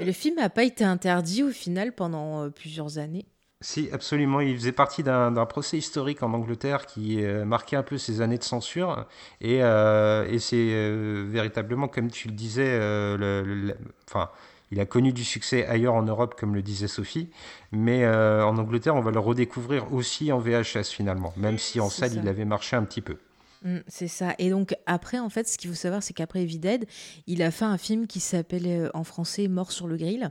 Le 0.00 0.12
film 0.12 0.36
n'a 0.36 0.50
pas 0.50 0.64
été 0.64 0.84
interdit 0.84 1.42
au 1.42 1.50
final 1.50 1.92
pendant 1.94 2.50
plusieurs 2.50 2.98
années. 2.98 3.26
Si, 3.64 3.88
absolument. 3.92 4.40
Il 4.40 4.54
faisait 4.56 4.72
partie 4.72 5.02
d'un 5.02 5.46
procès 5.46 5.78
historique 5.78 6.22
en 6.22 6.34
Angleterre 6.34 6.84
qui 6.84 7.24
euh, 7.24 7.46
marquait 7.46 7.76
un 7.76 7.82
peu 7.82 7.96
ces 7.96 8.20
années 8.20 8.36
de 8.36 8.44
censure. 8.44 9.06
Et, 9.40 9.60
euh, 9.62 10.28
et 10.28 10.38
c'est 10.38 10.56
euh, 10.58 11.24
véritablement, 11.26 11.88
comme 11.88 12.10
tu 12.10 12.28
le 12.28 12.34
disais, 12.34 12.78
le, 12.78 13.74
enfin, 14.06 14.28
il 14.70 14.80
a 14.80 14.84
connu 14.84 15.14
du 15.14 15.24
succès 15.24 15.66
ailleurs 15.66 15.94
en 15.94 16.02
Europe, 16.02 16.34
comme 16.38 16.54
le 16.54 16.60
disait 16.60 16.88
Sophie. 16.88 17.30
Mais 17.72 18.06
en 18.06 18.58
Angleterre, 18.58 18.96
on 18.96 19.00
va 19.00 19.10
le 19.10 19.18
redécouvrir 19.18 19.90
aussi 19.94 20.30
en 20.30 20.40
VHS 20.40 20.90
finalement, 20.90 21.32
même 21.38 21.56
si 21.56 21.80
en 21.80 21.88
salle, 21.88 22.12
il 22.12 22.28
avait 22.28 22.44
marché 22.44 22.76
un 22.76 22.84
petit 22.84 23.00
peu. 23.00 23.16
Mm, 23.64 23.78
c'est 23.88 24.08
ça. 24.08 24.34
Et 24.38 24.50
donc 24.50 24.76
après, 24.84 25.18
en 25.18 25.30
fait, 25.30 25.48
ce 25.48 25.56
qu'il 25.56 25.70
faut 25.70 25.76
savoir, 25.76 26.02
c'est 26.02 26.12
qu'après 26.12 26.42
Evil 26.42 26.58
Dead, 26.58 26.84
il 27.26 27.42
a 27.42 27.50
fait 27.50 27.64
un 27.64 27.78
film 27.78 28.06
qui 28.06 28.20
s'appelle 28.20 28.66
euh, 28.66 28.90
en 28.92 29.04
français 29.04 29.48
Mort 29.48 29.72
sur 29.72 29.88
le 29.88 29.96
grill, 29.96 30.30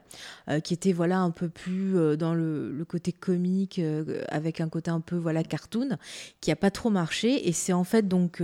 euh, 0.49 0.59
qui 0.59 0.73
était 0.73 0.93
voilà 0.93 1.19
un 1.19 1.31
peu 1.31 1.49
plus 1.49 1.97
euh, 1.97 2.15
dans 2.15 2.35
le, 2.35 2.85
côté 2.87 3.11
comique, 3.11 3.81
avec 4.27 4.61
un 4.61 4.69
côté 4.69 4.91
un 4.91 4.99
peu 4.99 5.15
voilà 5.15 5.41
cartoon, 5.41 5.97
qui 6.41 6.51
a 6.51 6.55
pas 6.55 6.69
trop 6.69 6.91
marché. 6.91 7.47
Et 7.47 7.53
c'est 7.53 7.73
en 7.73 7.83
fait 7.83 8.07
donc 8.07 8.43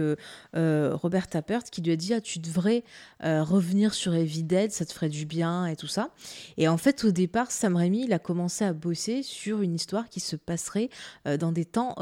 Robert 0.54 1.28
Tappert 1.28 1.64
qui 1.66 1.82
lui 1.82 1.92
a 1.92 1.96
dit 1.96 2.14
ah, 2.14 2.22
tu 2.22 2.40
devrais 2.40 2.84
revenir 3.22 3.94
sur 3.94 4.16
Evil 4.16 4.44
Dead, 4.44 4.72
ça 4.72 4.86
te 4.86 4.94
ferait 4.94 5.10
du 5.10 5.26
bien 5.26 5.68
et 5.68 5.76
tout 5.76 5.88
ça. 5.88 6.12
Et 6.58 6.68
en 6.68 6.78
fait, 6.78 7.04
au 7.04 7.12
départ, 7.12 7.52
Sam 7.52 7.76
Raimi, 7.76 8.06
il 8.06 8.14
a 8.14 8.20
commencé 8.20 8.64
à 8.64 8.72
bosser 8.72 9.22
sur 9.24 9.62
une 9.62 9.76
histoire 9.76 10.10
qui 10.10 10.22
se 10.22 10.38
passerait 10.38 10.90
dans 11.38 11.52
des 11.52 11.66
temps 11.66 11.96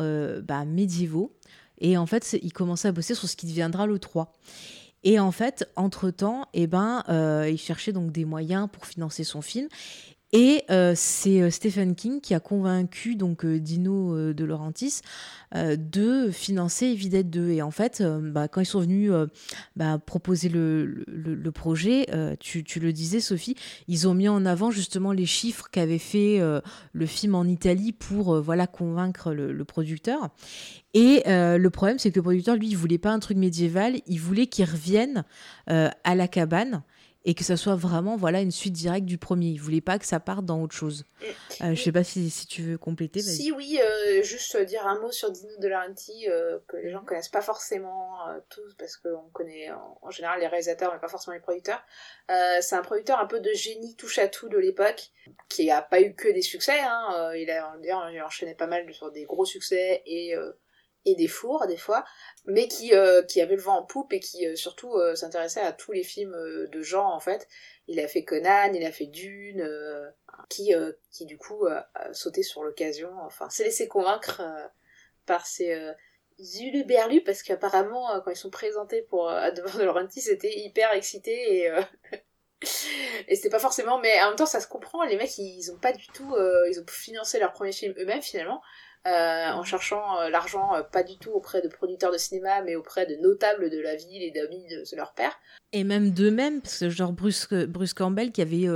bah, 0.44 0.64
médiévaux. 0.64 1.34
Et 1.80 1.98
en 1.98 2.06
fait, 2.06 2.38
il 2.42 2.54
commençait 2.54 2.88
à 2.88 2.92
bosser 2.92 3.16
sur 3.16 3.28
ce 3.28 3.36
qui 3.36 3.46
deviendra 3.46 3.86
le 3.86 4.00
3. 4.00 4.34
Et 5.04 5.20
en 5.20 5.32
fait, 5.32 5.70
entre-temps, 5.76 6.48
eh 6.54 6.68
ben, 6.68 7.04
euh, 7.10 7.50
il 7.50 7.58
cherchait 7.58 7.94
donc 7.94 8.12
des 8.12 8.26
moyens 8.26 8.68
pour 8.72 8.86
financer 8.86 9.24
son 9.24 9.42
film. 9.42 9.68
Et 10.34 10.64
euh, 10.70 10.92
c'est 10.96 11.42
euh, 11.42 11.50
Stephen 11.50 11.96
King 11.96 12.20
qui 12.20 12.34
a 12.34 12.42
convaincu 12.42 13.16
donc 13.16 13.46
Dino 13.46 14.34
de 14.34 14.46
Laurentiis 14.46 15.02
de 15.56 16.30
financer 16.30 16.88
Evil 16.88 17.24
2. 17.24 17.52
Et 17.52 17.62
en 17.62 17.72
fait, 17.72 18.04
bah, 18.04 18.50
quand 18.50 18.60
ils 18.60 18.66
sont 18.66 18.82
venus 18.82 19.12
bah, 19.78 19.98
proposer 19.98 20.50
le, 20.50 21.06
projet, 21.54 22.06
tu, 22.42 22.66
le 22.82 22.92
disais 22.92 23.22
Sophie, 23.22 23.56
ils 23.88 24.10
ont 24.10 24.14
mis 24.14 24.28
en 24.28 24.46
avant 24.46 24.72
justement 24.72 25.14
les 25.14 25.26
chiffres 25.26 25.70
qu'avait 25.72 26.00
fait 26.00 26.42
le 26.92 27.06
film 27.06 27.34
en 27.34 27.46
Italie 27.46 27.94
pour 27.94 28.42
voilà 28.42 28.68
convaincre 28.68 29.32
le, 29.32 29.64
producteur. 29.64 30.32
Et 30.94 31.24
le 31.26 31.68
problème, 31.70 31.98
c'est 31.98 32.12
que 32.12 32.20
le 32.20 32.24
producteur, 32.24 32.58
lui, 32.58 32.68
il 32.68 32.76
voulait 32.76 32.98
pas 32.98 33.12
un 33.12 33.20
truc 33.20 33.38
médiéval, 33.38 34.02
il 34.06 34.20
voulait 34.20 34.48
qu'il 34.48 34.66
revienne 34.66 35.24
à 35.68 36.16
la 36.16 36.28
cabane 36.28 36.84
et 37.28 37.34
que 37.34 37.44
ça 37.44 37.58
soit 37.58 37.76
vraiment 37.76 38.16
voilà 38.16 38.40
une 38.40 38.52
suite 38.52 38.72
directe 38.72 39.06
du 39.06 39.18
premier. 39.18 39.48
Il 39.48 39.60
voulait 39.60 39.82
pas 39.82 40.00
que 40.00 40.06
ça 40.06 40.22
parte 40.22 40.46
dans 40.46 40.62
autre 40.64 40.74
chose. 40.74 41.04
Mm. 41.04 41.26
Euh, 41.66 41.76
je 41.76 41.84
sais 41.84 41.92
pas 41.92 42.06
si, 42.06 42.30
si, 42.30 42.48
tu 42.48 42.62
veux 42.62 42.78
compléter. 42.78 43.22
Si 43.22 43.52
oui, 43.52 43.80
euh, 43.82 44.24
juste 44.24 44.56
dire 44.58 44.88
un 44.88 44.98
mot 45.02 45.12
sur 45.12 45.30
Dino 45.30 45.52
De 45.60 45.68
Laurenti 45.68 46.30
euh, 46.30 46.58
que 46.70 46.78
les 46.78 46.90
gens 46.90 47.04
connaissent 47.04 47.28
pas 47.28 47.42
forcément 47.42 48.16
tous 48.50 48.74
parce 48.80 48.96
qu'on 48.96 49.30
connaît 49.34 49.70
en, 50.02 50.10
général 50.10 50.40
les 50.40 50.48
réalisateurs 50.48 50.94
mais 50.94 51.00
pas 51.00 51.10
forcément 51.10 51.34
les 51.34 51.42
producteurs. 51.42 51.84
c'est 52.62 52.76
un 52.76 52.82
producteur 52.82 53.20
un 53.20 53.26
peu 53.26 53.42
de 53.42 53.52
génie 53.52 53.96
touche 53.98 54.20
à 54.20 54.30
tout 54.30 54.48
de 54.48 54.58
l'époque 54.58 55.12
qui 55.50 55.70
a 55.70 55.82
pas 55.82 56.00
eu 56.00 56.16
que 56.16 56.30
des 56.30 56.42
succès. 56.42 56.80
Hein. 56.80 57.34
il 57.36 57.52
a 57.52 57.76
il 57.84 58.22
enchaîné 58.22 58.56
pas 58.56 58.68
mal 58.68 58.92
sur 58.94 59.12
des 59.12 59.26
gros 59.26 59.46
succès 59.46 60.02
et 60.06 60.34
et 61.08 61.16
des 61.16 61.28
fours 61.28 61.66
des 61.68 61.78
fois, 61.78 62.04
mais 62.46 62.68
qui, 62.68 62.94
euh, 62.94 63.24
qui 63.24 63.42
avait 63.42 63.56
le 63.56 63.62
vent 63.62 63.78
en 63.78 63.84
poupe 63.84 64.12
et 64.12 64.20
qui 64.20 64.46
euh, 64.46 64.56
surtout 64.56 64.94
euh, 64.96 65.16
s'intéressait 65.16 65.62
à 65.62 65.72
tous 65.72 65.94
les 65.94 66.04
films 66.04 66.36
de 66.70 66.82
genre 66.82 67.14
en 67.14 67.20
fait. 67.20 67.48
Il 67.88 68.00
a 68.00 68.08
fait 68.08 68.24
Conan, 68.24 68.74
il 68.74 68.86
a 68.86 68.92
fait 68.92 69.06
Dune, 69.06 69.66
qui, 70.50 70.74
qui 71.10 71.26
du 71.26 71.38
coup 71.38 71.66
sauté 72.12 72.44
sur 72.44 72.64
l'occasion, 72.64 73.10
enfin 73.22 73.50
s'est 73.50 73.64
laissé 73.64 73.88
convaincre 73.88 74.42
par 75.26 75.48
ses 75.48 75.94
Zuluberlus 76.40 77.22
parce 77.22 77.44
qu'apparemment 77.44 78.22
quand 78.22 78.32
ils 78.32 78.38
sont 78.38 78.50
présentés 78.50 79.04
pour 79.04 79.32
devant 79.56 79.80
de 79.80 79.84
Laurenti 79.84 80.20
c'était 80.20 80.54
hyper 80.60 80.94
excité 80.94 81.64
et 81.64 81.72
et 83.30 83.36
c'était 83.36 83.50
pas 83.50 83.60
forcément 83.60 84.00
mais 84.00 84.22
en 84.22 84.28
même 84.28 84.36
temps 84.36 84.46
ça 84.46 84.60
se 84.60 84.68
comprend 84.68 85.04
les 85.06 85.16
mecs 85.16 85.38
ils 85.38 85.72
ont 85.72 85.80
pas 85.80 85.94
du 85.94 86.08
tout 86.08 86.36
ils 86.70 86.80
ont 86.80 86.86
financé 86.88 87.40
leur 87.40 87.54
premier 87.54 87.72
film 87.72 87.94
eux-mêmes 87.98 88.22
finalement 88.22 88.62
euh, 89.06 89.52
en 89.52 89.64
cherchant 89.64 90.20
euh, 90.20 90.30
l'argent 90.30 90.76
euh, 90.76 90.82
pas 90.82 91.04
du 91.04 91.18
tout 91.18 91.30
auprès 91.32 91.62
de 91.62 91.70
producteurs 91.70 92.12
de 92.12 92.18
cinéma, 92.18 92.62
mais 92.64 92.76
auprès 92.76 93.06
de 93.06 93.16
notables 93.22 93.70
de 93.70 93.80
la 93.80 93.96
ville 93.96 94.22
et 94.22 94.32
d'amis 94.32 94.66
de, 94.68 94.96
leur 94.98 95.14
père. 95.14 95.32
Et 95.72 95.86
même 95.86 96.12
d'eux-mêmes, 96.12 96.62
parce 96.62 96.80
que 96.80 96.90
genre 96.90 97.14
Bruce, 97.14 97.48
Bruce 97.70 97.94
Campbell 97.94 98.32
qui 98.32 98.42
avait, 98.42 98.68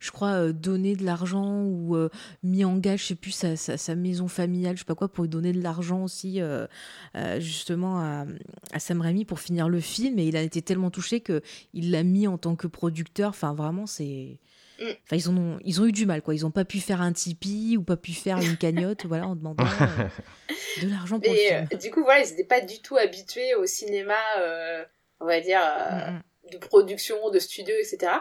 je 0.00 0.10
crois, 0.10 0.52
donné 0.52 0.96
de 0.96 1.04
l'argent 1.04 1.62
ou 1.62 1.96
mis 2.42 2.64
en 2.64 2.76
gage, 2.78 3.02
je 3.02 3.06
sais 3.08 3.14
plus, 3.14 3.32
sa, 3.32 3.56
sa, 3.56 3.94
maison 3.94 4.28
familiale, 4.28 4.76
je 4.76 4.80
sais 4.80 4.86
pas 4.86 4.94
quoi, 4.94 5.08
pour 5.08 5.26
donner 5.26 5.52
de 5.52 5.60
l'argent 5.60 6.04
aussi 6.04 6.40
justement 7.38 7.98
à, 7.98 8.26
à, 8.72 8.78
Sam 8.78 9.00
Raimi 9.00 9.24
pour 9.24 9.40
finir 9.40 9.68
le 9.68 9.80
film. 9.80 10.18
Et 10.20 10.26
il 10.26 10.36
a 10.36 10.42
été 10.42 10.62
tellement 10.62 10.90
touché 10.90 11.20
qu'il 11.20 11.90
l'a 11.90 12.04
mis 12.04 12.28
en 12.28 12.38
tant 12.38 12.54
que 12.54 12.68
producteur. 12.68 13.30
Enfin, 13.30 13.52
vraiment, 13.52 13.86
c'est. 13.86 14.38
Enfin, 14.80 15.16
ils, 15.16 15.30
ont, 15.30 15.58
ils 15.64 15.80
ont 15.80 15.86
eu 15.86 15.92
du 15.92 16.06
mal, 16.06 16.22
quoi. 16.22 16.34
Ils 16.34 16.42
n'ont 16.42 16.50
pas 16.50 16.64
pu 16.64 16.80
faire 16.80 17.00
un 17.00 17.12
Tipeee 17.12 17.76
ou 17.76 17.82
pas 17.82 17.96
pu 17.96 18.12
faire 18.12 18.38
une 18.38 18.56
cagnotte, 18.56 19.06
voilà, 19.06 19.26
en 19.26 19.36
demandant 19.36 19.64
euh, 19.64 20.52
de 20.82 20.90
l'argent 20.90 21.18
pour 21.18 21.32
Et 21.32 21.54
euh, 21.54 21.76
du 21.76 21.90
coup, 21.90 22.02
voilà, 22.02 22.24
ils 22.24 22.30
n'étaient 22.30 22.44
pas 22.44 22.60
du 22.60 22.80
tout 22.80 22.96
habitués 22.96 23.54
au 23.54 23.66
cinéma, 23.66 24.18
euh, 24.38 24.84
on 25.20 25.26
va 25.26 25.40
dire, 25.40 25.60
mm, 25.60 26.12
mm. 26.12 26.50
de 26.52 26.58
production, 26.58 27.30
de 27.30 27.38
studio, 27.38 27.74
etc. 27.78 28.12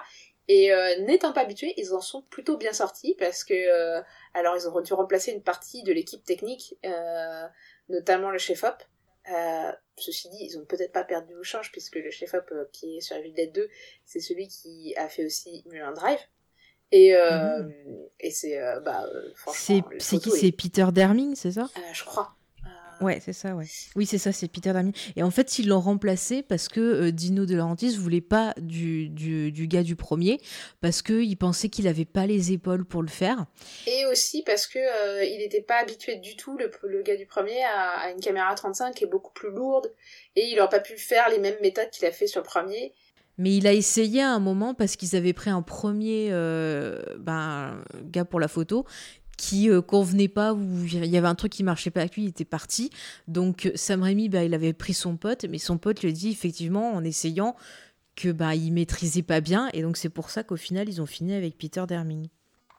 Et 0.47 0.71
n'étant 0.99 1.33
pas 1.33 1.41
habitués, 1.41 1.73
ils 1.77 1.93
en 1.93 2.01
sont 2.01 2.21
plutôt 2.21 2.55
bien 2.55 2.71
sortis 2.71 3.15
parce 3.17 3.43
que, 3.43 4.03
alors, 4.35 4.55
ils 4.55 4.67
ont 4.67 4.79
dû 4.79 4.93
remplacer 4.93 5.31
une 5.31 5.41
partie 5.41 5.81
de 5.81 5.91
l'équipe 5.91 6.23
technique, 6.23 6.77
notamment 7.89 8.29
le 8.29 8.37
chef-op. 8.37 8.75
ceci 9.97 10.29
dit, 10.29 10.37
ils 10.41 10.59
ont 10.59 10.65
peut-être 10.65 10.91
pas 10.91 11.03
perdu 11.03 11.33
au 11.33 11.43
change 11.43 11.71
puisque 11.71 11.95
le 11.95 12.11
chef-op 12.11 12.53
qui 12.71 12.97
est 12.97 13.01
sur 13.01 13.15
la 13.15 13.23
ville 13.23 13.33
Dead 13.33 13.51
2, 13.53 13.67
c'est 14.05 14.19
celui 14.19 14.47
qui 14.47 14.93
a 14.97 15.09
fait 15.09 15.25
aussi 15.25 15.63
Mulan 15.65 15.93
Drive. 15.93 16.19
Et, 16.91 17.15
euh, 17.15 17.63
mhm. 17.63 17.73
et 18.19 18.31
c'est, 18.31 18.59
euh, 18.59 18.79
bah, 18.79 19.05
euh, 19.13 19.29
C'est, 19.53 19.81
qui? 20.19 20.31
C'est 20.31 20.51
Peter 20.51 20.87
Derming, 20.91 21.35
c'est 21.35 21.51
ça? 21.53 21.69
Je 21.93 22.03
crois. 22.03 22.35
Ouais, 23.01 23.19
c'est 23.19 23.33
ça, 23.33 23.55
ouais. 23.55 23.65
Oui, 23.97 24.05
c'est 24.05 24.17
ça, 24.17 24.31
c'est 24.31 24.47
Peter 24.47 24.71
Darmy. 24.71 24.93
Et 25.17 25.23
en 25.23 25.29
fait, 25.29 25.59
ils 25.59 25.67
l'ont 25.67 25.81
remplacé 25.81 26.43
parce 26.43 26.69
que 26.69 27.09
Dino 27.09 27.45
De 27.45 27.53
Laurentiis 27.53 27.97
voulait 27.97 28.21
pas 28.21 28.53
du, 28.55 29.09
du, 29.09 29.51
du 29.51 29.67
gars 29.67 29.83
du 29.83 29.97
premier, 29.97 30.39
parce 30.79 31.01
qu'il 31.01 31.37
pensait 31.37 31.67
qu'il 31.67 31.89
avait 31.89 32.05
pas 32.05 32.25
les 32.25 32.53
épaules 32.53 32.85
pour 32.85 33.01
le 33.01 33.09
faire. 33.09 33.47
Et 33.85 34.05
aussi 34.05 34.43
parce 34.43 34.65
que 34.65 34.79
il 35.25 35.39
n'était 35.39 35.61
pas 35.61 35.75
habitué 35.75 36.15
du 36.15 36.37
tout, 36.37 36.57
le, 36.57 36.71
le 36.83 37.01
gars 37.01 37.17
du 37.17 37.25
premier, 37.25 37.61
à, 37.65 37.89
à, 37.99 38.11
une 38.11 38.21
caméra 38.21 38.55
35 38.55 38.95
qui 38.95 39.03
est 39.03 39.07
beaucoup 39.07 39.33
plus 39.33 39.51
lourde, 39.51 39.93
et 40.37 40.45
il 40.45 40.55
n'aurait 40.55 40.69
pas 40.69 40.79
pu 40.79 40.97
faire 40.97 41.27
les 41.29 41.39
mêmes 41.39 41.59
méthodes 41.61 41.89
qu'il 41.89 42.05
a 42.05 42.13
fait 42.13 42.27
sur 42.27 42.39
le 42.39 42.45
premier. 42.45 42.93
Mais 43.37 43.55
il 43.55 43.67
a 43.67 43.73
essayé 43.73 44.21
à 44.21 44.31
un 44.33 44.39
moment 44.39 44.73
parce 44.73 44.95
qu'ils 44.95 45.15
avaient 45.15 45.33
pris 45.33 45.49
un 45.49 45.61
premier 45.61 46.29
euh, 46.31 47.01
ben, 47.19 47.83
gars 48.03 48.25
pour 48.25 48.39
la 48.39 48.47
photo 48.47 48.85
qui 49.37 49.69
euh, 49.69 49.81
convenait 49.81 50.27
pas 50.27 50.53
ou 50.53 50.85
il 50.85 51.05
y 51.05 51.17
avait 51.17 51.27
un 51.27 51.35
truc 51.35 51.51
qui 51.51 51.63
marchait 51.63 51.91
pas 51.91 52.01
avec 52.01 52.15
lui, 52.15 52.23
il 52.23 52.29
était 52.29 52.45
parti. 52.45 52.89
Donc 53.27 53.71
Sam 53.75 54.03
Raimi, 54.03 54.29
bah, 54.29 54.43
il 54.43 54.53
avait 54.53 54.73
pris 54.73 54.93
son 54.93 55.17
pote, 55.17 55.45
mais 55.49 55.57
son 55.57 55.77
pote 55.77 56.01
lui 56.01 56.09
a 56.09 56.11
dit 56.11 56.29
effectivement 56.29 56.93
en 56.93 57.03
essayant 57.03 57.55
que 58.15 58.31
bah 58.31 58.55
il 58.55 58.71
maîtrisait 58.71 59.23
pas 59.23 59.41
bien 59.41 59.69
et 59.73 59.81
donc 59.81 59.97
c'est 59.97 60.09
pour 60.09 60.29
ça 60.29 60.41
qu'au 60.43 60.55
final 60.55 60.87
ils 60.87 61.01
ont 61.01 61.05
fini 61.05 61.33
avec 61.33 61.57
Peter 61.57 61.83
Derming. 61.85 62.29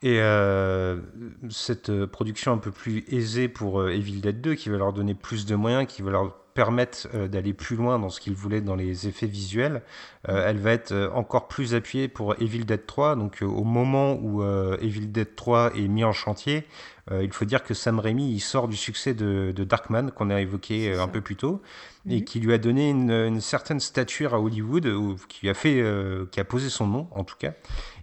Et 0.02 0.20
euh, 0.20 1.00
cette 1.48 2.06
production 2.06 2.52
un 2.52 2.58
peu 2.58 2.70
plus 2.70 3.04
aisée 3.08 3.48
pour 3.48 3.80
euh, 3.80 3.90
Evil 3.90 4.20
Dead 4.20 4.40
2 4.40 4.54
qui 4.54 4.68
va 4.68 4.76
leur 4.76 4.92
donner 4.92 5.14
plus 5.14 5.46
de 5.46 5.54
moyens, 5.54 5.86
qui 5.86 6.02
va 6.02 6.10
leur 6.10 6.38
permettre 6.56 7.06
euh, 7.14 7.28
d'aller 7.28 7.52
plus 7.52 7.76
loin 7.76 7.98
dans 7.98 8.08
ce 8.08 8.18
qu'ils 8.18 8.34
voulaient 8.34 8.62
dans 8.62 8.74
les 8.74 9.06
effets 9.06 9.26
visuels, 9.26 9.82
euh, 10.28 10.48
elle 10.48 10.56
va 10.56 10.72
être 10.72 10.92
euh, 10.92 11.10
encore 11.12 11.48
plus 11.48 11.74
appuyée 11.74 12.08
pour 12.08 12.34
Evil 12.40 12.64
Dead 12.64 12.86
3. 12.86 13.14
Donc 13.14 13.42
au 13.42 13.62
moment 13.62 14.14
où 14.14 14.42
Evil 14.80 15.06
Dead 15.06 15.36
3 15.36 15.76
est 15.76 15.86
mis 15.86 16.02
en 16.02 16.12
chantier, 16.12 16.66
il 17.12 17.30
faut 17.30 17.44
dire 17.44 17.62
que 17.62 17.72
Sam 17.72 18.00
Raimi 18.00 18.32
il 18.32 18.40
sort 18.40 18.66
du 18.66 18.76
succès 18.76 19.14
de, 19.14 19.52
de 19.54 19.64
Darkman 19.64 20.10
qu'on 20.10 20.30
a 20.30 20.40
évoqué 20.40 20.92
un 20.92 21.06
peu 21.06 21.20
plus 21.20 21.36
tôt 21.36 21.62
et 22.08 22.24
qui 22.24 22.40
lui 22.40 22.52
a 22.52 22.58
donné 22.58 22.90
une, 22.90 23.12
une, 23.12 23.40
certaine 23.40 23.78
stature 23.78 24.34
à 24.34 24.40
Hollywood, 24.40 25.16
qui 25.28 25.48
a 25.48 25.54
fait, 25.54 25.84
qui 26.32 26.40
a 26.40 26.44
posé 26.44 26.68
son 26.68 26.88
nom 26.88 27.08
en 27.12 27.22
tout 27.22 27.36
cas. 27.38 27.52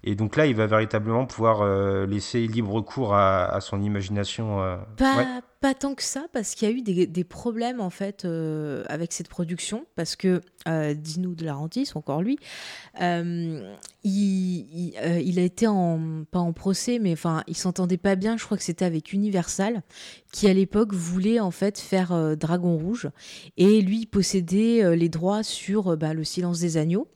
Et 0.03 0.15
donc 0.15 0.35
là, 0.35 0.45
il 0.45 0.55
va 0.55 0.67
véritablement 0.67 1.25
pouvoir 1.25 1.65
laisser 2.05 2.45
libre 2.47 2.81
cours 2.81 3.13
à, 3.13 3.45
à 3.45 3.61
son 3.61 3.81
imagination. 3.81 4.57
Pas, 4.97 5.17
ouais. 5.17 5.25
pas 5.63 5.73
tant 5.73 5.95
que 5.95 6.03
ça, 6.03 6.25
parce 6.33 6.55
qu'il 6.55 6.69
y 6.69 6.71
a 6.71 6.75
eu 6.75 6.81
des, 6.81 7.07
des 7.07 7.23
problèmes 7.23 7.79
en 7.79 7.89
fait 7.89 8.25
euh, 8.25 8.83
avec 8.89 9.13
cette 9.13 9.29
production, 9.29 9.85
parce 9.95 10.17
que 10.17 10.41
euh, 10.67 10.93
Dino 10.93 11.35
de 11.35 11.45
Laurentiis, 11.45 11.89
encore 11.95 12.21
lui, 12.21 12.37
euh, 13.01 13.71
il, 14.03 14.11
il, 14.11 14.93
euh, 15.01 15.21
il, 15.21 15.39
a 15.39 15.43
été 15.43 15.67
en 15.67 16.25
pas 16.29 16.39
en 16.39 16.51
procès, 16.51 16.99
mais 16.99 17.13
enfin, 17.13 17.43
il 17.47 17.55
s'entendait 17.55 17.97
pas 17.97 18.15
bien. 18.15 18.35
Je 18.35 18.43
crois 18.43 18.57
que 18.57 18.63
c'était 18.63 18.85
avec 18.85 19.13
Universal, 19.13 19.83
qui 20.33 20.49
à 20.49 20.53
l'époque 20.53 20.93
voulait 20.93 21.39
en 21.39 21.51
fait 21.51 21.79
faire 21.79 22.11
euh, 22.11 22.35
Dragon 22.35 22.77
Rouge, 22.77 23.09
et 23.55 23.81
lui 23.81 24.05
possédait 24.05 24.95
les 24.97 25.09
droits 25.09 25.43
sur 25.43 25.95
bah, 25.95 26.13
le 26.13 26.25
Silence 26.25 26.59
des 26.59 26.75
agneaux. 26.75 27.07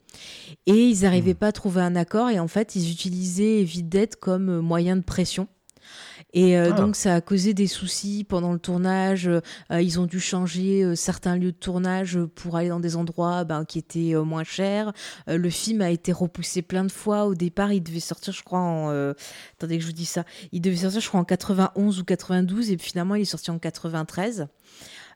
Et 0.66 0.88
ils 0.88 1.02
n'arrivaient 1.02 1.32
mmh. 1.32 1.36
pas 1.36 1.48
à 1.48 1.52
trouver 1.52 1.80
un 1.80 1.96
accord, 1.96 2.30
et 2.30 2.38
en 2.38 2.48
fait, 2.48 2.76
ils 2.76 2.90
utilisaient 2.90 3.62
Vidette 3.62 4.16
comme 4.16 4.60
moyen 4.60 4.96
de 4.96 5.02
pression. 5.02 5.48
Et 6.34 6.58
euh, 6.58 6.70
ah. 6.72 6.76
donc, 6.76 6.96
ça 6.96 7.14
a 7.14 7.20
causé 7.20 7.54
des 7.54 7.66
soucis 7.66 8.24
pendant 8.24 8.52
le 8.52 8.58
tournage. 8.58 9.28
Euh, 9.28 9.80
ils 9.80 9.98
ont 9.98 10.06
dû 10.06 10.20
changer 10.20 10.84
euh, 10.84 10.94
certains 10.94 11.36
lieux 11.36 11.52
de 11.52 11.56
tournage 11.56 12.18
pour 12.34 12.56
aller 12.56 12.68
dans 12.68 12.80
des 12.80 12.96
endroits 12.96 13.44
ben, 13.44 13.64
qui 13.64 13.78
étaient 13.78 14.14
moins 14.14 14.44
chers. 14.44 14.92
le 15.26 15.50
film 15.50 15.80
a 15.80 15.90
été 15.90 16.12
repoussé 16.12 16.62
plein 16.62 16.84
de 16.84 16.92
fois. 16.92 17.26
Au 17.26 17.34
départ, 17.34 17.72
il 17.72 17.82
devait 17.82 18.00
sortir, 18.00 18.32
je 18.32 18.42
crois, 18.42 18.60
en. 18.60 18.90
attendez 19.54 19.78
que 19.78 19.82
je 19.82 19.86
vous 19.86 19.92
dise 19.92 20.08
ça. 20.08 20.24
Il 20.52 20.60
devait 20.60 20.76
sortir, 20.76 21.00
je 21.00 21.08
crois, 21.08 21.20
en 21.20 21.24
91 21.24 22.00
ou 22.00 22.04
92. 22.04 22.70
Et 22.70 22.78
finalement, 22.78 23.14
il 23.14 23.22
est 23.22 23.24
sorti 23.24 23.50
en 23.50 23.58
93. 23.58 24.48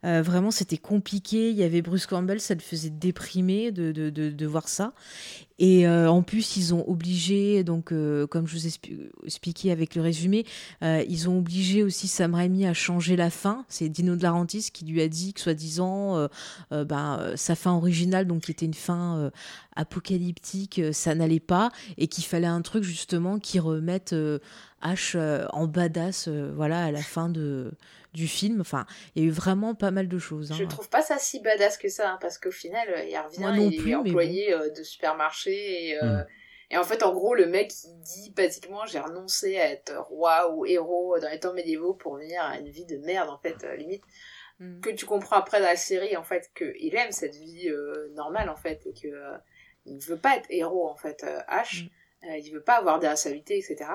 Euh, 0.05 0.20
vraiment, 0.20 0.50
c'était 0.50 0.78
compliqué. 0.78 1.50
Il 1.50 1.57
y 1.57 1.62
avait 1.62 1.80
Bruce 1.80 2.07
Campbell, 2.07 2.40
ça 2.40 2.55
le 2.55 2.61
faisait 2.61 2.90
déprimer 2.90 3.70
de, 3.70 3.92
de, 3.92 4.11
de, 4.11 4.46
voir 4.46 4.68
ça. 4.68 4.94
Et 5.61 5.86
euh, 5.86 6.11
en 6.11 6.22
plus, 6.22 6.57
ils 6.57 6.74
ont 6.74 6.88
obligé, 6.88 7.62
donc 7.62 7.92
euh, 7.92 8.26
comme 8.26 8.48
je 8.48 8.57
vous 8.57 8.66
ai 8.66 8.72
expliqué 9.24 9.70
avec 9.70 9.94
le 9.94 10.03
résumé, 10.03 10.44
ils 10.82 11.28
ont 11.28 11.38
obligé 11.38 11.84
aussi 11.84 12.09
Sam 12.09 12.34
Raimi 12.34 12.66
à 12.66 12.74
changer 12.74 13.14
la 13.14 13.30
fin. 13.30 13.64
C'est 13.68 13.88
Dino 13.88 14.16
De 14.16 14.22
Laurentiis 14.24 14.70
qui 14.72 14.84
lui 14.84 15.00
a 15.03 15.09
dit 15.09 15.34
que 15.34 15.40
soi-disant, 15.40 16.28
ben, 16.70 17.32
sa 17.36 17.55
fin 17.55 17.72
originale, 17.72 18.26
donc 18.26 18.42
qui 18.42 18.50
était 18.50 18.66
une 18.66 18.74
fin 18.74 19.30
apocalyptique, 19.76 20.80
ça 20.92 21.14
n'allait 21.14 21.40
pas, 21.40 21.70
et 21.96 22.09
qu'il 22.09 22.24
fallait 22.24 22.46
un 22.46 22.62
truc 22.62 22.82
justement 22.82 23.38
qui 23.38 23.61
remette 23.61 24.14
H 24.82 25.46
en 25.53 25.66
badass, 25.68 26.28
voilà, 26.28 26.84
à 26.84 26.90
la 26.90 27.03
fin 27.03 27.28
de 27.28 27.72
du 28.12 28.28
film. 28.28 28.60
Enfin, 28.60 28.86
il 29.14 29.22
y 29.22 29.26
a 29.26 29.28
eu 29.28 29.32
vraiment 29.32 29.74
pas 29.74 29.90
mal 29.90 30.08
de 30.08 30.18
choses. 30.18 30.52
Hein. 30.52 30.56
Je 30.58 30.64
trouve 30.64 30.88
pas 30.88 31.02
ça 31.02 31.18
si 31.18 31.40
badass 31.40 31.78
que 31.78 31.88
ça, 31.88 32.12
hein, 32.12 32.18
parce 32.20 32.38
qu'au 32.38 32.50
final, 32.50 32.88
il 33.08 33.18
revient, 33.18 33.40
Moi 33.40 33.52
non 33.52 33.68
plus, 33.68 33.78
il 33.78 33.90
est 33.90 33.94
employé 33.94 34.54
bon. 34.56 34.72
de 34.76 34.82
supermarché 34.82 35.88
et, 35.88 36.02
euh, 36.02 36.18
mm. 36.18 36.26
et, 36.70 36.76
en 36.76 36.84
fait, 36.84 37.02
en 37.02 37.12
gros, 37.12 37.34
le 37.34 37.46
mec, 37.46 37.72
il 37.84 38.00
dit 38.00 38.30
basiquement, 38.30 38.86
j'ai 38.86 39.00
renoncé 39.00 39.58
à 39.58 39.70
être 39.70 39.98
roi 40.08 40.54
ou 40.54 40.66
héros 40.66 41.18
dans 41.20 41.28
les 41.28 41.40
temps 41.40 41.54
médiévaux 41.54 41.94
pour 41.94 42.16
venir 42.16 42.42
à 42.42 42.58
une 42.58 42.68
vie 42.68 42.86
de 42.86 42.98
merde, 42.98 43.30
en 43.30 43.38
fait, 43.38 43.64
euh, 43.64 43.76
limite. 43.76 44.04
Mm. 44.58 44.80
Que 44.80 44.90
tu 44.90 45.06
comprends 45.06 45.36
après 45.36 45.60
dans 45.60 45.66
la 45.66 45.76
série, 45.76 46.16
en 46.16 46.24
fait, 46.24 46.50
qu'il 46.56 46.94
aime 46.94 47.12
cette 47.12 47.34
vie 47.34 47.68
euh, 47.68 48.10
normale, 48.14 48.50
en 48.50 48.56
fait, 48.56 48.86
et 48.86 48.92
que 48.92 49.08
il 49.84 49.98
veut 49.98 50.18
pas 50.18 50.36
être 50.36 50.46
héros, 50.50 50.88
en 50.88 50.96
fait, 50.96 51.24
H. 51.48 51.86
Mm. 51.86 51.88
il 52.38 52.52
veut 52.52 52.62
pas 52.62 52.76
avoir 52.76 53.00
des 53.00 53.08
responsabilités, 53.08 53.58
etc. 53.58 53.90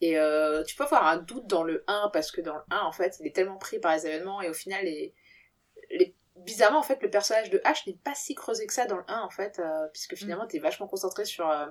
Et 0.00 0.18
euh, 0.18 0.62
tu 0.64 0.76
peux 0.76 0.84
avoir 0.84 1.06
un 1.06 1.16
doute 1.16 1.46
dans 1.46 1.64
le 1.64 1.84
1 1.86 2.10
parce 2.12 2.30
que 2.30 2.40
dans 2.40 2.54
le 2.54 2.62
1, 2.70 2.80
en 2.80 2.92
fait, 2.92 3.16
il 3.20 3.26
est 3.26 3.34
tellement 3.34 3.58
pris 3.58 3.78
par 3.78 3.94
les 3.94 4.06
événements 4.06 4.40
et 4.40 4.48
au 4.48 4.54
final, 4.54 4.84
les, 4.84 5.14
les... 5.90 6.14
bizarrement, 6.36 6.78
en 6.78 6.84
fait, 6.84 7.02
le 7.02 7.10
personnage 7.10 7.50
de 7.50 7.58
H 7.58 7.88
n'est 7.88 7.98
pas 8.04 8.14
si 8.14 8.34
creusé 8.34 8.66
que 8.66 8.72
ça 8.72 8.86
dans 8.86 8.96
le 8.96 9.04
1, 9.08 9.20
en 9.20 9.30
fait, 9.30 9.58
euh, 9.58 9.88
puisque 9.92 10.14
finalement, 10.14 10.44
mm. 10.44 10.48
t'es 10.48 10.58
vachement 10.58 10.86
concentré 10.86 11.24
sur. 11.24 11.48
Euh, 11.50 11.66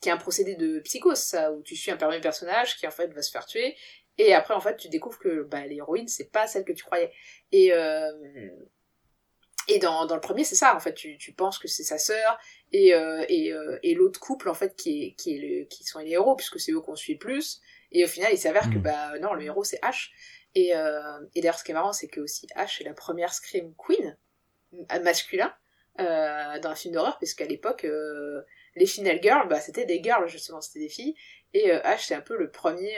qui 0.00 0.08
est 0.08 0.12
un 0.12 0.18
procédé 0.18 0.54
de 0.54 0.80
psychose, 0.80 1.18
ça, 1.18 1.52
où 1.52 1.62
tu 1.62 1.76
suis 1.76 1.90
un 1.90 1.96
premier 1.96 2.20
personnage 2.20 2.76
qui, 2.76 2.86
en 2.86 2.90
fait, 2.90 3.08
va 3.08 3.22
se 3.22 3.30
faire 3.30 3.46
tuer. 3.46 3.76
Et 4.18 4.34
après, 4.34 4.52
en 4.52 4.60
fait, 4.60 4.76
tu 4.76 4.88
découvres 4.90 5.18
que 5.18 5.42
bah, 5.44 5.66
l'héroïne, 5.66 6.08
c'est 6.08 6.30
pas 6.30 6.46
celle 6.46 6.64
que 6.64 6.72
tu 6.72 6.84
croyais. 6.84 7.12
Et. 7.52 7.72
Euh, 7.72 8.12
et 9.68 9.78
dans, 9.78 10.06
dans 10.06 10.16
le 10.16 10.20
premier, 10.20 10.42
c'est 10.42 10.56
ça, 10.56 10.74
en 10.74 10.80
fait, 10.80 10.92
tu, 10.92 11.16
tu 11.18 11.32
penses 11.32 11.58
que 11.58 11.68
c'est 11.68 11.84
sa 11.84 11.96
sœur, 11.96 12.36
et, 12.72 12.94
euh, 12.94 13.24
et, 13.28 13.52
euh, 13.52 13.78
et 13.82 13.94
l'autre 13.94 14.18
couple, 14.18 14.48
en 14.48 14.54
fait, 14.54 14.74
qui, 14.76 15.04
est, 15.04 15.12
qui, 15.14 15.36
est 15.36 15.38
le, 15.38 15.64
qui 15.66 15.84
sont 15.84 15.98
les 15.98 16.10
héros, 16.10 16.36
puisque 16.36 16.58
c'est 16.58 16.72
eux 16.72 16.80
qu'on 16.80 16.96
suit 16.96 17.16
plus, 17.16 17.60
et 17.90 18.04
au 18.04 18.08
final, 18.08 18.32
il 18.32 18.38
s'avère 18.38 18.68
mmh. 18.68 18.74
que, 18.74 18.78
bah, 18.78 19.18
non, 19.20 19.34
le 19.34 19.42
héros, 19.42 19.64
c'est 19.64 19.80
H. 19.82 20.10
Et, 20.54 20.74
euh, 20.74 21.20
et 21.34 21.40
d'ailleurs, 21.40 21.58
ce 21.58 21.64
qui 21.64 21.70
est 21.70 21.74
marrant, 21.74 21.92
c'est 21.92 22.08
que 22.08 22.20
aussi 22.20 22.46
H 22.56 22.80
est 22.80 22.84
la 22.84 22.94
première 22.94 23.32
Scream 23.32 23.74
Queen, 23.76 24.16
masculin, 25.02 25.52
euh, 26.00 26.58
dans 26.60 26.70
un 26.70 26.74
film 26.74 26.94
d'horreur, 26.94 27.18
parce 27.18 27.34
qu'à 27.34 27.46
l'époque, 27.46 27.84
euh, 27.84 28.42
les 28.76 28.86
Final 28.86 29.20
Girls, 29.22 29.48
bah, 29.48 29.60
c'était 29.60 29.84
des 29.84 30.02
girls, 30.02 30.26
justement, 30.28 30.60
c'était 30.60 30.80
des 30.80 30.88
filles, 30.88 31.14
et 31.52 31.70
euh, 31.70 31.80
H, 31.80 32.06
c'est 32.06 32.14
un 32.14 32.22
peu 32.22 32.36
le 32.36 32.50
premier, 32.50 32.96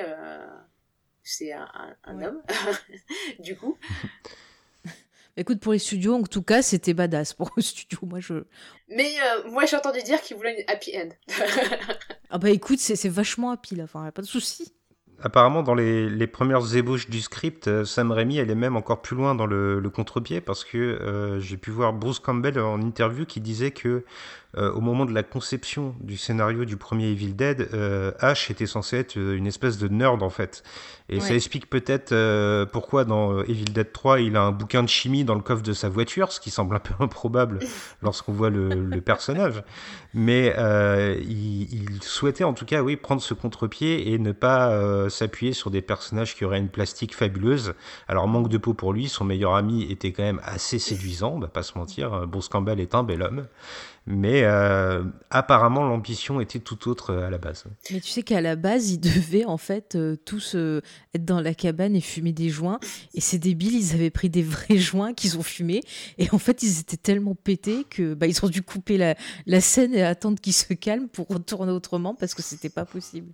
c'est 1.22 1.52
un, 1.52 1.68
un, 1.74 1.96
un 2.04 2.18
ouais. 2.18 2.26
homme, 2.26 2.42
du 3.40 3.56
coup. 3.56 3.76
Écoute, 5.36 5.58
pour 5.58 5.72
les 5.72 5.80
studios, 5.80 6.14
en 6.14 6.22
tout 6.22 6.42
cas, 6.42 6.62
c'était 6.62 6.94
badass 6.94 7.34
pour 7.34 7.50
le 7.56 7.62
studio. 7.62 7.98
Moi, 8.02 8.20
je. 8.20 8.44
Mais 8.88 9.14
euh, 9.20 9.50
moi, 9.50 9.66
j'ai 9.66 9.76
entendu 9.76 10.00
dire 10.02 10.20
qu'ils 10.20 10.36
voulaient 10.36 10.60
une 10.60 10.64
happy 10.68 10.96
end. 10.96 11.08
ah 12.30 12.38
bah 12.38 12.50
écoute, 12.50 12.78
c'est 12.78 13.08
vachement 13.08 13.50
happy 13.50 13.74
là. 13.74 13.84
Enfin, 13.84 14.10
pas 14.12 14.22
de 14.22 14.26
souci. 14.26 14.74
Apparemment, 15.24 15.62
dans 15.62 15.74
les, 15.74 16.10
les, 16.10 16.26
premières 16.26 16.76
ébauches 16.76 17.08
du 17.08 17.22
script, 17.22 17.66
euh, 17.66 17.86
Sam 17.86 18.12
Raimi, 18.12 18.36
est 18.36 18.54
même 18.54 18.76
encore 18.76 19.00
plus 19.00 19.16
loin 19.16 19.34
dans 19.34 19.46
le, 19.46 19.80
le 19.80 19.90
contre-pied 19.90 20.42
parce 20.42 20.64
que 20.64 20.76
euh, 20.76 21.40
j'ai 21.40 21.56
pu 21.56 21.70
voir 21.70 21.94
Bruce 21.94 22.18
Campbell 22.18 22.60
en 22.60 22.82
interview 22.82 23.24
qui 23.24 23.40
disait 23.40 23.70
que 23.70 24.04
euh, 24.56 24.70
au 24.72 24.80
moment 24.80 25.04
de 25.04 25.12
la 25.12 25.24
conception 25.24 25.96
du 26.00 26.16
scénario 26.16 26.64
du 26.64 26.76
premier 26.76 27.08
Evil 27.08 27.32
Dead, 27.32 27.70
euh, 27.72 28.12
Ash 28.20 28.50
était 28.52 28.66
censé 28.66 28.98
être 28.98 29.16
une 29.16 29.48
espèce 29.48 29.78
de 29.78 29.88
nerd 29.88 30.22
en 30.22 30.30
fait. 30.30 30.62
Et 31.08 31.14
ouais. 31.16 31.20
ça 31.20 31.34
explique 31.34 31.68
peut-être 31.68 32.14
pourquoi 32.66 33.04
dans 33.04 33.42
Evil 33.42 33.64
Dead 33.64 33.92
3, 33.92 34.20
il 34.20 34.36
a 34.36 34.42
un 34.42 34.52
bouquin 34.52 34.82
de 34.82 34.88
chimie 34.88 35.24
dans 35.24 35.34
le 35.34 35.42
coffre 35.42 35.62
de 35.62 35.72
sa 35.72 35.88
voiture, 35.88 36.32
ce 36.32 36.38
qui 36.38 36.50
semble 36.50 36.76
un 36.76 36.78
peu 36.78 36.94
improbable 37.00 37.58
lorsqu'on 38.02 38.32
voit 38.32 38.48
le, 38.48 38.68
le, 38.68 39.00
personnage. 39.00 39.62
Mais 40.14 40.54
il, 41.28 41.74
il, 41.74 42.02
souhaitait 42.02 42.44
en 42.44 42.54
tout 42.54 42.64
cas, 42.64 42.80
oui, 42.82 42.96
prendre 42.96 43.20
ce 43.20 43.34
contre-pied 43.34 44.12
et 44.12 44.18
ne 44.18 44.32
pas 44.32 45.10
s'appuyer 45.14 45.52
sur 45.52 45.70
des 45.70 45.82
personnages 45.82 46.34
qui 46.34 46.44
auraient 46.44 46.58
une 46.58 46.68
plastique 46.68 47.14
fabuleuse. 47.14 47.74
Alors 48.08 48.28
manque 48.28 48.48
de 48.48 48.58
peau 48.58 48.74
pour 48.74 48.92
lui, 48.92 49.08
son 49.08 49.24
meilleur 49.24 49.54
ami 49.54 49.90
était 49.90 50.12
quand 50.12 50.22
même 50.22 50.40
assez 50.44 50.78
séduisant, 50.78 51.32
on 51.34 51.38
va 51.38 51.48
pas 51.48 51.62
se 51.62 51.78
mentir. 51.78 52.26
Bruce 52.26 52.48
Campbell 52.48 52.80
est 52.80 52.94
un 52.94 53.02
bel 53.02 53.22
homme 53.22 53.46
mais 54.06 54.42
euh, 54.44 55.02
apparemment 55.30 55.82
l'ambition 55.84 56.40
était 56.40 56.58
tout 56.58 56.88
autre 56.88 57.14
à 57.14 57.30
la 57.30 57.38
base. 57.38 57.64
Mais 57.90 58.00
tu 58.00 58.10
sais 58.10 58.22
qu'à 58.22 58.40
la 58.40 58.54
base, 58.54 58.90
ils 58.90 59.00
devaient 59.00 59.46
en 59.46 59.56
fait 59.56 59.94
euh, 59.94 60.16
tous 60.16 60.54
euh, 60.54 60.82
être 61.14 61.24
dans 61.24 61.40
la 61.40 61.54
cabane 61.54 61.96
et 61.96 62.00
fumer 62.00 62.32
des 62.32 62.50
joints. 62.50 62.78
Et 63.14 63.20
c'est 63.20 63.38
débile, 63.38 63.74
ils 63.74 63.94
avaient 63.94 64.10
pris 64.10 64.28
des 64.28 64.42
vrais 64.42 64.76
joints 64.76 65.14
qu'ils 65.14 65.38
ont 65.38 65.42
fumés. 65.42 65.82
Et 66.18 66.28
en 66.32 66.38
fait, 66.38 66.62
ils 66.62 66.80
étaient 66.80 66.98
tellement 66.98 67.34
pétés 67.34 67.84
que 67.88 68.14
bah, 68.14 68.26
ont 68.42 68.48
dû 68.48 68.62
couper 68.62 68.98
la, 68.98 69.14
la 69.46 69.60
scène 69.60 69.94
et 69.94 70.02
attendre 70.02 70.38
qu'ils 70.40 70.52
se 70.52 70.74
calment 70.74 71.08
pour 71.08 71.28
retourner 71.28 71.72
autrement 71.72 72.14
parce 72.14 72.34
que 72.34 72.42
c'était 72.42 72.68
pas 72.68 72.84
possible. 72.84 73.32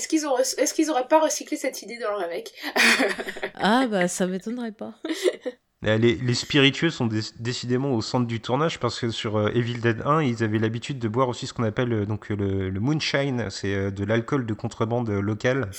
Est-ce 0.00 0.08
qu'ils 0.08 0.26
ont 0.26 0.38
est-ce 0.38 0.72
qu'ils 0.72 0.90
auraient 0.90 1.08
pas 1.08 1.20
recyclé 1.20 1.58
cette 1.58 1.82
idée 1.82 1.98
dans 1.98 2.10
le 2.12 2.16
remake 2.24 2.52
Ah 3.54 3.86
bah 3.86 4.08
ça 4.08 4.26
m'étonnerait 4.26 4.72
pas. 4.72 4.94
Les, 5.82 5.96
les, 5.98 6.34
spiritueux 6.34 6.90
sont 6.90 7.06
dé 7.06 7.20
décidément 7.38 7.94
au 7.94 8.02
centre 8.02 8.26
du 8.26 8.40
tournage 8.40 8.78
parce 8.80 9.00
que 9.00 9.10
sur 9.10 9.36
euh, 9.38 9.48
Evil 9.54 9.78
Dead 9.80 10.02
1, 10.04 10.22
ils 10.22 10.44
avaient 10.44 10.58
l'habitude 10.58 10.98
de 10.98 11.08
boire 11.08 11.26
aussi 11.30 11.46
ce 11.46 11.54
qu'on 11.54 11.62
appelle 11.62 11.90
euh, 11.94 12.04
donc 12.04 12.28
le, 12.28 12.68
le 12.68 12.80
moonshine, 12.80 13.48
c'est 13.48 13.74
euh, 13.74 13.90
de 13.90 14.04
l'alcool 14.04 14.44
de 14.44 14.52
contrebande 14.52 15.08
local, 15.08 15.70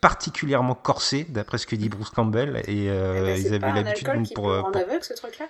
particulièrement 0.00 0.74
corsé, 0.74 1.26
d'après 1.28 1.58
ce 1.58 1.66
que 1.68 1.76
dit 1.76 1.88
Bruce 1.88 2.10
Campbell, 2.10 2.62
et 2.66 2.86
Eh 2.86 2.88
ben, 2.90 3.36
ils 3.38 3.54
avaient 3.54 3.72
l'habitude 3.72 4.08
euh, 4.08 4.22
pour- 4.34 4.50
aveugle, 4.50 5.02
ce 5.02 5.14
truc-là? 5.14 5.46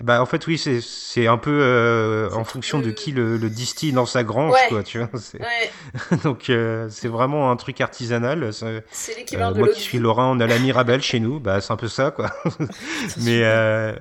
Bah 0.00 0.20
en 0.20 0.26
fait 0.26 0.44
oui 0.48 0.58
c'est 0.58 0.80
c'est 0.80 1.28
un 1.28 1.38
peu 1.38 1.56
euh, 1.62 2.28
en 2.32 2.42
fonction 2.44 2.80
de 2.80 2.90
qui 2.90 3.12
le, 3.12 3.36
le 3.36 3.48
distille 3.48 3.92
dans 3.92 4.06
sa 4.06 4.24
grange 4.24 4.52
Ouais. 4.52 4.68
quoi 4.68 4.82
tu 4.82 4.98
vois 4.98 5.08
Ouais, 5.34 6.16
donc 6.24 6.50
euh, 6.50 6.88
c'est 6.90 7.06
vraiment 7.08 7.50
un 7.52 7.56
truc 7.56 7.80
artisanal 7.80 8.52
c'est- 8.52 8.82
l'équivalent 9.16 9.50
Euh, 9.50 9.52
de 9.54 9.58
moi 9.60 9.68
l'eau 9.68 9.72
qui 9.74 9.80
suis 9.80 9.98
lorrain, 10.00 10.26
on 10.36 10.40
a 10.40 10.46
la 10.48 10.58
Mirabelle 10.58 11.00
chez 11.02 11.20
nous, 11.20 11.38
bah, 11.38 11.60
c'est 11.60 11.72
un 11.72 11.76
peu 11.76 11.86
ça, 11.88 12.10
quoi. 12.10 12.30
Mais 13.22 13.44
euh, 13.44 13.94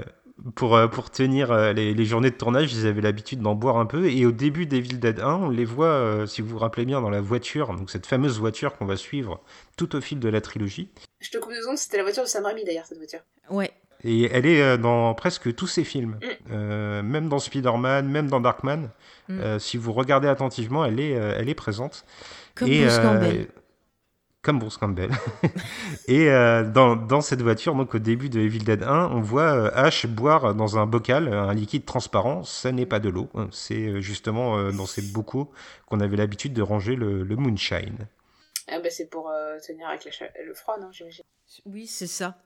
pour, 0.55 0.79
pour 0.91 1.11
tenir 1.11 1.53
les, 1.73 1.93
les 1.93 2.05
journées 2.05 2.31
de 2.31 2.35
tournage, 2.35 2.73
ils 2.73 2.87
avaient 2.87 3.01
l'habitude 3.01 3.39
d'en 3.39 3.53
boire 3.55 3.77
un 3.77 3.85
peu. 3.85 4.07
Et 4.09 4.25
au 4.25 4.31
début 4.31 4.65
d'Evil 4.65 4.99
Dead 4.99 5.19
1, 5.19 5.25
on 5.35 5.49
les 5.49 5.63
voit, 5.63 5.85
euh, 5.87 6.25
si 6.25 6.41
vous 6.41 6.49
vous 6.49 6.57
rappelez 6.57 6.85
bien, 6.85 7.01
dans 7.01 7.09
la 7.11 7.21
voiture, 7.21 7.73
donc 7.75 7.89
cette 7.91 8.07
fameuse 8.07 8.39
voiture 8.39 8.75
qu'on 8.75 8.85
va 8.85 8.95
suivre 8.97 9.41
tout 9.77 9.95
au 9.95 10.01
fil 10.01 10.19
de 10.19 10.27
la 10.29 10.41
trilogie. 10.41 10.89
Je 11.19 11.29
te 11.29 11.37
coupe 11.37 11.53
deux 11.53 11.61
secondes, 11.61 11.77
c'était 11.77 11.97
la 11.97 12.03
voiture 12.03 12.23
de 12.23 12.27
Sam 12.27 12.45
Raimi 12.45 12.63
d'ailleurs, 12.65 12.85
cette 12.85 12.97
voiture. 12.97 13.19
Ouais. 13.49 13.71
Et 14.04 14.30
elle 14.32 14.45
est 14.45 14.62
euh, 14.62 14.78
dans 14.78 15.14
presque 15.14 15.54
tous 15.56 15.68
ses 15.68 15.84
films, 15.84 16.20
Mm. 16.22 16.28
Euh, 16.51 17.01
même 17.04 17.30
dans 17.30 17.39
Spider-Man, 17.39 18.08
même 18.10 18.28
dans 18.30 18.41
Darkman. 18.41 18.89
Mm. 19.30 19.39
Euh, 19.39 19.60
si 19.60 19.78
vous 19.78 19.93
regardez 19.93 20.28
attentivement, 20.28 20.84
elle 20.86 20.99
est, 20.99 21.12
elle 21.12 21.49
est 21.49 21.56
présente. 21.56 22.06
Comme 22.56 22.68
Et, 22.70 22.82
Bruce 22.82 22.97
euh, 22.97 23.01
Campbell. 23.04 23.47
Comme 24.41 24.60
Bruce 24.60 24.76
Campbell. 24.78 25.10
et 26.10 26.30
euh, 26.30 26.64
dans, 26.70 26.97
dans 26.97 27.22
cette 27.22 27.41
voiture, 27.41 27.76
donc 27.76 27.95
au 27.95 27.99
début 27.99 28.28
de 28.30 28.41
Evil 28.41 28.60
Dead 28.60 28.84
1, 28.84 29.08
on 29.14 29.22
voit 29.22 29.74
Ash 29.74 30.06
boire 30.06 30.54
dans 30.54 30.78
un 30.78 30.86
bocal 30.86 31.34
un 31.34 31.54
liquide 31.54 31.86
transparent. 31.86 32.43
Ça 32.43 32.74
n'est 32.74 32.86
pas 32.86 32.99
de 32.99 33.08
l'eau. 33.10 33.30
hein. 33.36 33.47
C'est 33.51 34.01
justement 34.01 34.70
dans 34.72 34.86
ces 34.86 35.01
bocaux 35.01 35.49
qu'on 35.86 36.01
avait 36.01 36.18
l'habitude 36.18 36.51
de 36.54 36.62
ranger 36.62 36.95
le, 36.97 37.24
le 37.24 37.36
moonshine. 37.38 38.08
Ah 38.70 38.80
bah 38.80 38.89
c'est 38.89 39.10
pour 39.10 39.30
euh, 39.30 39.58
tenir 39.66 39.88
avec 39.88 40.04
la 40.06 40.12
cha- 40.12 40.26
le 40.45 40.54
froid, 40.54 40.76
non, 40.80 40.89
j'imagine. 40.91 41.24
Oui, 41.66 41.88
c'est 41.88 42.08
ça. 42.08 42.38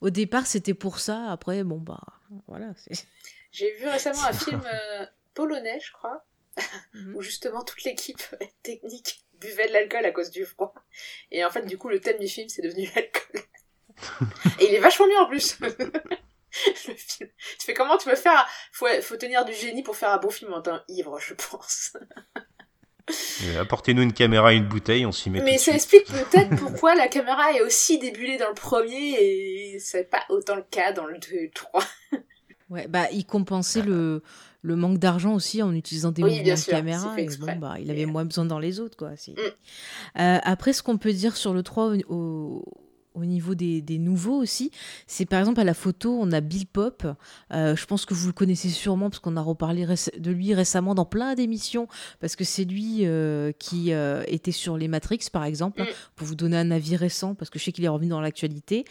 Au 0.00 0.10
départ, 0.10 0.46
c'était 0.46 0.74
pour 0.74 0.98
ça. 0.98 1.30
Après, 1.30 1.62
bon, 1.64 1.78
bah, 1.78 2.00
voilà. 2.48 2.72
c'est- 2.76 3.06
J'ai 3.52 3.72
vu 3.76 3.86
récemment 3.86 4.24
un 4.24 4.32
film 4.32 4.60
euh, 4.66 5.06
polonais, 5.34 5.78
je 5.80 5.92
crois, 5.92 6.24
Mhm. 6.94 7.16
où 7.16 7.22
justement 7.22 7.62
toute 7.64 7.82
l'équipe 7.84 8.22
technique 8.62 9.24
buvait 9.34 9.68
de 9.68 9.72
l'alcool 9.72 10.04
à 10.04 10.10
cause 10.12 10.30
du 10.30 10.44
froid. 10.44 10.74
Et 11.30 11.44
en 11.44 11.50
fait, 11.50 11.62
du 11.66 11.76
coup, 11.78 11.88
le 11.88 12.00
thème 12.00 12.18
du 12.18 12.28
film, 12.28 12.48
c'est 12.48 12.62
devenu 12.62 12.88
l'alcool. 12.94 13.42
Et 14.60 14.68
il 14.68 14.74
est 14.74 14.80
vachement 14.80 15.06
mieux 15.06 15.18
en 15.18 15.26
plus. 15.28 15.58
le 15.60 15.70
film. 16.94 17.30
Tu 17.58 17.66
fais 17.66 17.74
comment 17.74 17.96
tu 17.98 18.08
veux 18.08 18.16
faire 18.16 18.46
faut, 18.72 18.86
faut 19.02 19.16
tenir 19.16 19.44
du 19.44 19.52
génie 19.52 19.82
pour 19.82 19.96
faire 19.96 20.10
un 20.10 20.18
bon 20.18 20.30
film 20.30 20.52
en 20.52 20.62
temps 20.62 20.80
ivre, 20.88 21.18
je 21.20 21.34
pense. 21.34 21.92
Euh, 23.44 23.60
Apportez-nous 23.60 24.02
une 24.02 24.12
caméra 24.14 24.54
et 24.54 24.56
une 24.56 24.64
bouteille, 24.66 25.04
on 25.04 25.12
s'y 25.12 25.28
met 25.28 25.42
Mais 25.42 25.52
tout 25.56 25.64
ça 25.64 25.78
suite. 25.78 25.94
explique 25.94 26.06
peut-être 26.06 26.56
pourquoi 26.56 26.94
la 26.94 27.08
caméra 27.08 27.52
est 27.52 27.60
aussi 27.60 27.98
débulée 27.98 28.38
dans 28.38 28.48
le 28.48 28.54
premier 28.54 29.12
et 29.20 29.78
c'est 29.78 30.08
pas 30.08 30.22
autant 30.30 30.56
le 30.56 30.64
cas 30.70 30.92
dans 30.92 31.04
le 31.06 31.18
2 31.18 31.26
et 31.32 31.42
le 31.44 31.50
3. 31.50 31.84
Ouais, 32.70 32.88
bah, 32.88 33.04
il 33.12 33.26
compensait 33.26 33.82
le, 33.82 34.22
le 34.62 34.74
manque 34.74 34.96
d'argent 34.98 35.34
aussi 35.34 35.62
en 35.62 35.74
utilisant 35.74 36.12
des 36.12 36.22
Oui, 36.22 36.30
mouvements 36.30 36.44
bien 36.44 36.54
de 36.54 36.58
sûr, 36.58 36.72
caméra. 36.72 37.14
Et 37.20 37.26
bon, 37.38 37.56
bah, 37.56 37.74
il 37.78 37.90
avait 37.90 38.00
Et- 38.00 38.06
moins 38.06 38.24
besoin 38.24 38.46
dans 38.46 38.58
les 38.58 38.80
autres, 38.80 38.96
quoi. 38.96 39.10
c'est- 39.16 39.32
Mm. 39.32 40.20
Euh, 40.20 40.38
après, 40.42 40.72
ce 40.72 40.82
qu'on 40.82 40.96
peut 40.96 41.12
dire 41.12 41.36
sur 41.36 41.52
le 41.52 41.62
3 41.62 41.88
au, 41.88 41.98
au- 42.08 42.64
au 43.14 43.24
niveau 43.24 43.54
des, 43.54 43.80
des 43.80 43.98
nouveaux 43.98 44.36
aussi, 44.36 44.70
c'est 45.06 45.24
par 45.26 45.38
exemple 45.40 45.60
à 45.60 45.64
la 45.64 45.74
photo, 45.74 46.18
on 46.20 46.32
a 46.32 46.40
Bill 46.40 46.66
Pop. 46.66 47.06
Euh, 47.52 47.76
je 47.76 47.86
pense 47.86 48.04
que 48.06 48.14
vous 48.14 48.26
le 48.26 48.32
connaissez 48.32 48.68
sûrement 48.68 49.08
parce 49.10 49.20
qu'on 49.20 49.36
a 49.36 49.40
reparlé 49.40 49.86
de 49.86 50.30
lui 50.30 50.52
récemment 50.54 50.94
dans 50.94 51.04
plein 51.04 51.34
d'émissions, 51.34 51.86
parce 52.20 52.36
que 52.36 52.44
c'est 52.44 52.64
lui 52.64 53.00
euh, 53.06 53.52
qui 53.58 53.92
euh, 53.92 54.22
était 54.26 54.52
sur 54.52 54.76
les 54.76 54.88
Matrix, 54.88 55.20
par 55.32 55.44
exemple, 55.44 55.82
Mm. 55.82 55.86
pour 56.16 56.26
vous 56.26 56.34
donner 56.34 56.56
un 56.56 56.70
avis 56.70 56.96
récent, 56.96 57.34
parce 57.34 57.50
que 57.50 57.58
je 57.58 57.64
sais 57.64 57.72
qu'il 57.72 57.84
est 57.84 57.88
revenu 57.88 58.08
dans 58.08 58.20
l'actualité. 58.20 58.84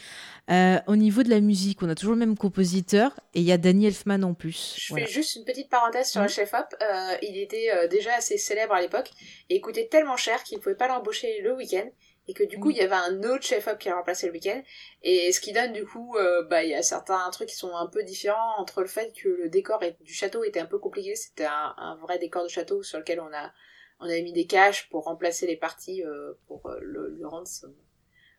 Au 0.88 0.96
niveau 0.96 1.24
de 1.24 1.30
la 1.30 1.40
musique, 1.40 1.82
on 1.84 1.90
a 1.90 1.96
toujours 1.96 2.14
le 2.14 2.20
même 2.20 2.38
compositeur, 2.38 3.12
et 3.34 3.40
il 3.40 3.46
y 3.46 3.52
a 3.52 3.58
Danny 3.58 3.86
Elfman 3.88 4.24
en 4.24 4.34
plus. 4.34 4.76
Je 4.78 4.90
Voilà. 4.90 5.06
fais 5.06 5.12
juste 5.12 5.36
une 5.36 5.46
petite 5.46 5.70
parenthèse 5.70 6.10
sur 6.10 6.22
le 6.22 6.28
chef-op. 6.28 6.66
Euh, 6.82 7.16
il 7.22 7.38
était 7.38 7.70
déjà 7.90 8.14
assez 8.16 8.38
célèbre 8.38 8.74
à 8.74 8.82
l'époque 8.82 9.10
et 9.50 9.60
coûtait 9.62 9.88
tellement 9.88 10.18
cher 10.18 10.44
qu'il 10.44 10.58
ne 10.58 10.64
pouvait 10.64 10.76
pas 10.76 10.88
l'embaucher 10.88 11.42
le 11.42 11.56
week-end. 11.56 11.88
Et 12.28 12.34
que 12.34 12.44
du 12.44 12.58
coup, 12.60 12.70
Mhm. 12.70 12.76
il 12.76 12.78
y 12.78 12.82
avait 12.82 12.94
un 12.96 13.24
autre 13.24 13.44
chef-op 13.44 13.78
qui 13.78 13.90
a 13.90 13.96
remplacé 13.96 14.28
le 14.28 14.34
week-end. 14.34 14.62
Et 15.02 15.32
ce 15.34 15.42
qui 15.42 15.52
donne 15.52 15.74
du 15.74 15.86
coup, 15.86 16.16
euh, 16.18 16.42
bah, 16.44 16.64
il 16.64 16.70
y 16.70 16.74
a 16.76 16.82
certains 16.82 17.30
trucs 17.32 17.50
qui 17.50 17.56
sont 17.56 17.76
un 17.76 17.88
peu 17.88 18.04
différents 18.04 18.58
entre 18.60 18.82
le 18.82 18.88
fait 18.88 19.12
que 19.14 19.28
le 19.28 19.50
décor 19.50 19.84
est- 19.84 20.02
du 20.02 20.14
château 20.14 20.44
était 20.44 20.62
un 20.62 20.66
peu 20.66 20.80
compliqué. 20.80 21.16
C'était 21.16 21.46
un, 21.46 21.74
un 21.78 21.96
vrai 21.98 22.20
décor 22.20 22.44
de 22.44 22.48
château 22.50 22.82
sur 22.84 22.98
lequel 23.00 23.20
on 23.20 23.34
a, 23.34 23.52
on 24.00 24.06
avait 24.06 24.22
mis 24.22 24.32
des 24.34 24.48
caches 24.48 24.90
pour 24.90 25.04
remplacer 25.04 25.48
les 25.48 25.58
parties, 25.58 26.04
euh, 26.06 26.34
pour 26.48 26.66
euh, 26.68 26.78
le, 26.82 27.10
le 27.10 27.28
rendre 27.28 27.48
son- 27.48 27.74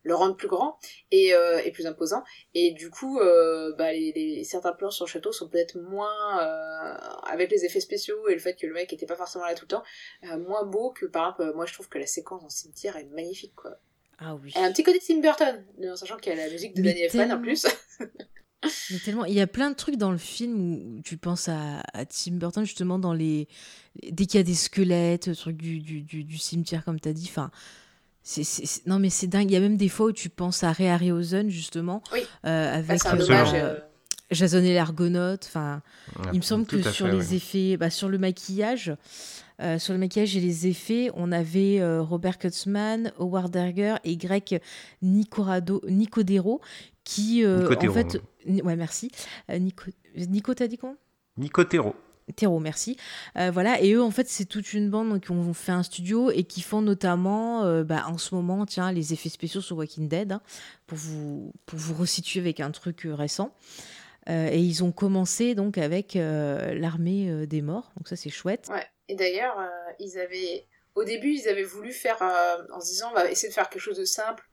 le 0.05 0.15
rendre 0.15 0.37
plus 0.37 0.47
grand 0.49 0.79
et, 1.11 1.35
euh, 1.35 1.61
et 1.65 1.73
plus 1.73 1.87
imposant. 1.87 2.23
Et 2.55 2.73
du 2.73 2.91
coup, 2.91 3.19
euh, 3.21 3.75
bah, 3.77 3.93
les, 3.93 4.13
les- 4.13 4.45
certains 4.45 4.73
plans 4.73 4.91
sur 4.93 5.07
le 5.07 5.11
château 5.11 5.33
sont 5.33 5.49
peut-être 5.49 5.77
moins, 5.81 6.41
euh, 6.43 6.95
avec 7.27 7.51
les 7.51 7.65
effets 7.65 7.81
spéciaux 7.81 8.29
et 8.29 8.35
le 8.35 8.41
fait 8.41 8.55
que 8.55 8.67
le 8.67 8.75
mec 8.75 8.93
était 8.93 9.07
pas 9.07 9.17
forcément 9.17 9.45
là 9.47 9.55
tout 9.55 9.65
le 9.65 9.69
temps, 9.69 9.83
moins 10.39 10.65
beau 10.65 10.91
que 10.93 11.07
par 11.07 11.35
exemple, 11.35 11.57
moi 11.57 11.67
je 11.67 11.73
trouve 11.75 11.89
que 11.89 11.99
la 11.99 12.07
séquence 12.07 12.41
dans 12.43 12.47
le 12.47 12.53
cimetière 12.53 12.97
est 12.97 13.05
magnifique 13.07 13.55
quoi. 13.57 13.73
Ah 14.19 14.37
oui. 14.37 14.53
Elle 14.55 14.63
a 14.63 14.67
un 14.67 14.73
petit 14.73 14.85
côté 14.85 15.01
Tim 15.05 15.19
Burton, 15.21 15.65
en 15.91 15.97
sachant 15.97 16.17
qu'il 16.19 16.33
y 16.33 16.39
a 16.39 16.47
la 16.47 16.53
musique 16.53 16.75
de 16.77 16.83
Mais 16.83 16.91
Danny 16.93 17.03
Elfman 17.03 17.33
en 17.33 17.41
plus. 17.41 17.67
Mais 18.91 18.99
tellement, 19.05 19.27
il 19.27 19.35
y 19.35 19.41
a 19.43 19.47
plein 19.47 19.71
de 19.71 19.75
trucs 19.77 19.97
dans 19.97 20.11
le 20.11 20.17
film 20.19 20.97
où 20.97 21.03
tu 21.03 21.19
penses 21.19 21.49
à, 21.49 21.81
à 21.93 22.07
Tim 22.07 22.33
Burton 22.37 22.65
justement 22.65 22.99
dans 22.99 23.13
les 23.13 23.47
dès 24.11 24.25
qu'il 24.25 24.39
y 24.39 24.41
a 24.41 24.45
des 24.45 24.55
squelettes, 24.55 25.27
le 25.27 25.37
truc 25.37 25.57
du, 25.59 25.81
du, 25.81 26.01
du, 26.01 26.25
du 26.25 26.39
cimetière 26.39 26.83
comme 26.85 26.99
tu 26.99 27.09
as 27.09 27.13
dit. 27.13 27.27
Enfin, 27.29 27.51
c'est, 28.25 28.43
c'est- 28.43 28.67
c'est- 28.67 28.87
non 28.89 28.99
mais 28.99 29.11
c'est 29.11 29.29
dingue. 29.29 29.49
Il 29.51 29.55
y 29.55 29.57
a 29.57 29.61
même 29.61 29.77
des 29.77 29.89
fois 29.89 30.07
où 30.07 30.13
tu 30.13 30.29
penses 30.31 30.65
à 30.65 30.73
Ray 30.73 30.89
Harryhausen 30.89 31.49
justement 31.51 32.03
Oui. 32.13 32.21
euh, 32.47 32.73
Bah, 32.73 32.77
avec 32.79 33.01
c'est 33.03 33.09
un 33.09 33.13
euh. 33.13 33.21
Absolument. 33.21 33.55
euh, 33.55 33.75
Jason 34.31 34.65
et 34.65 34.75
l'Argonaute. 34.75 35.45
Enfin, 35.47 35.83
il 36.33 36.39
me 36.39 36.43
semble 36.43 36.65
que 36.67 36.83
sur 36.83 37.07
fait, 37.07 37.13
les 37.13 37.35
effets, 37.35 37.77
bah, 37.77 37.91
sur 37.91 38.09
le 38.09 38.17
maquillage, 38.19 38.97
euh, 39.61 39.79
sur 39.79 39.93
le 39.93 39.99
maquillage 40.01 40.35
et 40.37 40.41
les 40.41 40.67
effets, 40.67 41.11
on 41.15 41.31
avait 41.31 41.79
euh, 41.81 42.01
Robert 42.03 42.39
Kurtzman, 42.39 43.13
Howard 43.21 43.53
Berger 43.53 43.97
et 44.03 44.17
Greg 44.17 44.61
Nicorado, 45.03 45.83
Nicodero 45.87 46.61
qui, 47.05 47.45
euh, 47.45 47.69
en 47.69 47.93
fait, 47.93 48.19
ouais, 48.49 48.77
merci. 48.77 49.11
Euh, 49.51 49.59
Nico, 49.59 49.85
Nico 50.17 50.55
t'as 50.55 50.67
dit 50.69 50.79
quoi? 50.79 50.95
Nicotero. 51.37 51.95
Théro, 52.37 52.59
merci. 52.59 52.97
Euh, 53.37 53.51
voilà, 53.51 53.81
et 53.83 53.93
eux, 53.93 54.03
en 54.03 54.11
fait, 54.11 54.29
c'est 54.29 54.47
toute 54.47 54.73
une 54.73 54.89
bande 54.89 55.21
qui 55.21 55.31
ont 55.31 55.53
fait 55.53 55.73
un 55.73 55.83
studio 55.83 56.31
et 56.31 56.45
qui 56.45 56.63
font 56.63 56.81
notamment, 56.81 57.65
euh, 57.65 57.85
bah, 57.85 58.05
en 58.07 58.17
ce 58.17 58.35
moment, 58.35 58.65
tiens, 58.65 58.93
les 58.93 59.13
effets 59.13 59.29
spéciaux 59.29 59.61
sur 59.61 59.77
Walking 59.77 60.09
Dead, 60.09 60.33
hein, 60.33 60.41
pour, 60.87 60.97
vous, 60.97 61.53
pour 61.67 61.79
vous 61.79 61.95
resituer 61.95 62.41
avec 62.41 62.61
un 62.61 62.71
truc 62.71 63.05
euh, 63.05 63.15
récent. 63.15 63.55
Et 64.27 64.59
ils 64.59 64.83
ont 64.83 64.91
commencé 64.91 65.55
donc 65.55 65.77
avec 65.77 66.15
l'armée 66.15 67.47
des 67.47 67.61
morts, 67.61 67.93
donc 67.99 68.09
ça 68.09 68.17
c'est 68.17 68.31
chouette. 68.31 68.69
Ouais. 68.71 68.87
Et 69.09 69.17
d'ailleurs, 69.17 69.55
ils 69.99 70.19
avaient, 70.19 70.67
au 70.95 71.05
début, 71.05 71.35
ils 71.35 71.47
avaient 71.47 71.63
voulu 71.63 71.93
faire, 71.93 72.23
en 72.73 72.81
se 72.81 72.87
disant, 72.87 73.11
on 73.11 73.15
va 73.15 73.31
essayer 73.31 73.51
de 73.51 73.53
faire 73.53 73.69
quelque 73.69 73.83
chose 73.83 73.99
de 73.99 74.07
simple, 74.07 74.49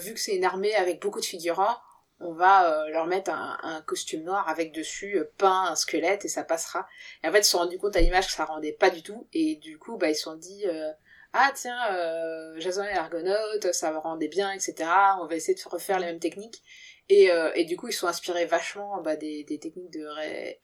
vu 0.00 0.14
que 0.14 0.20
c'est 0.20 0.36
une 0.36 0.44
armée 0.44 0.76
avec 0.76 1.02
beaucoup 1.02 1.18
de 1.18 1.24
figurants, 1.24 1.76
on 2.20 2.32
va 2.32 2.72
euh, 2.72 2.88
leur 2.90 3.06
mettre 3.06 3.30
un, 3.30 3.58
un 3.62 3.80
costume 3.82 4.22
noir 4.22 4.48
avec 4.48 4.72
dessus 4.72 5.18
euh, 5.18 5.30
peint 5.38 5.68
un 5.70 5.74
squelette 5.74 6.24
et 6.24 6.28
ça 6.28 6.44
passera. 6.44 6.86
Et 7.24 7.28
en 7.28 7.32
fait, 7.32 7.40
ils 7.40 7.44
se 7.44 7.50
sont 7.50 7.58
rendus 7.58 7.78
compte 7.78 7.96
à 7.96 8.00
l'image 8.00 8.26
que 8.26 8.32
ça 8.32 8.44
rendait 8.44 8.72
pas 8.72 8.90
du 8.90 9.02
tout, 9.02 9.26
et 9.32 9.56
du 9.56 9.78
coup, 9.78 9.96
bah, 9.96 10.10
ils 10.10 10.14
se 10.14 10.22
sont 10.22 10.36
dit, 10.36 10.66
euh, 10.66 10.90
ah 11.32 11.50
tiens, 11.54 11.78
euh, 11.92 12.58
Jason 12.58 12.82
et 12.84 12.94
l'Argonaute, 12.94 13.72
ça 13.72 13.98
rendait 13.98 14.28
bien, 14.28 14.52
etc. 14.52 14.88
On 15.20 15.26
va 15.26 15.36
essayer 15.36 15.54
de 15.54 15.68
refaire 15.68 15.98
les 15.98 16.06
mêmes 16.06 16.18
techniques. 16.18 16.62
Et, 17.08 17.30
euh, 17.30 17.50
et 17.54 17.64
du 17.64 17.76
coup, 17.76 17.88
ils 17.88 17.92
sont 17.92 18.06
inspirés 18.06 18.46
vachement 18.46 19.00
bah, 19.02 19.16
des, 19.16 19.44
des 19.44 19.58
techniques 19.58 19.90
de 19.92 20.04
Ray 20.04 20.60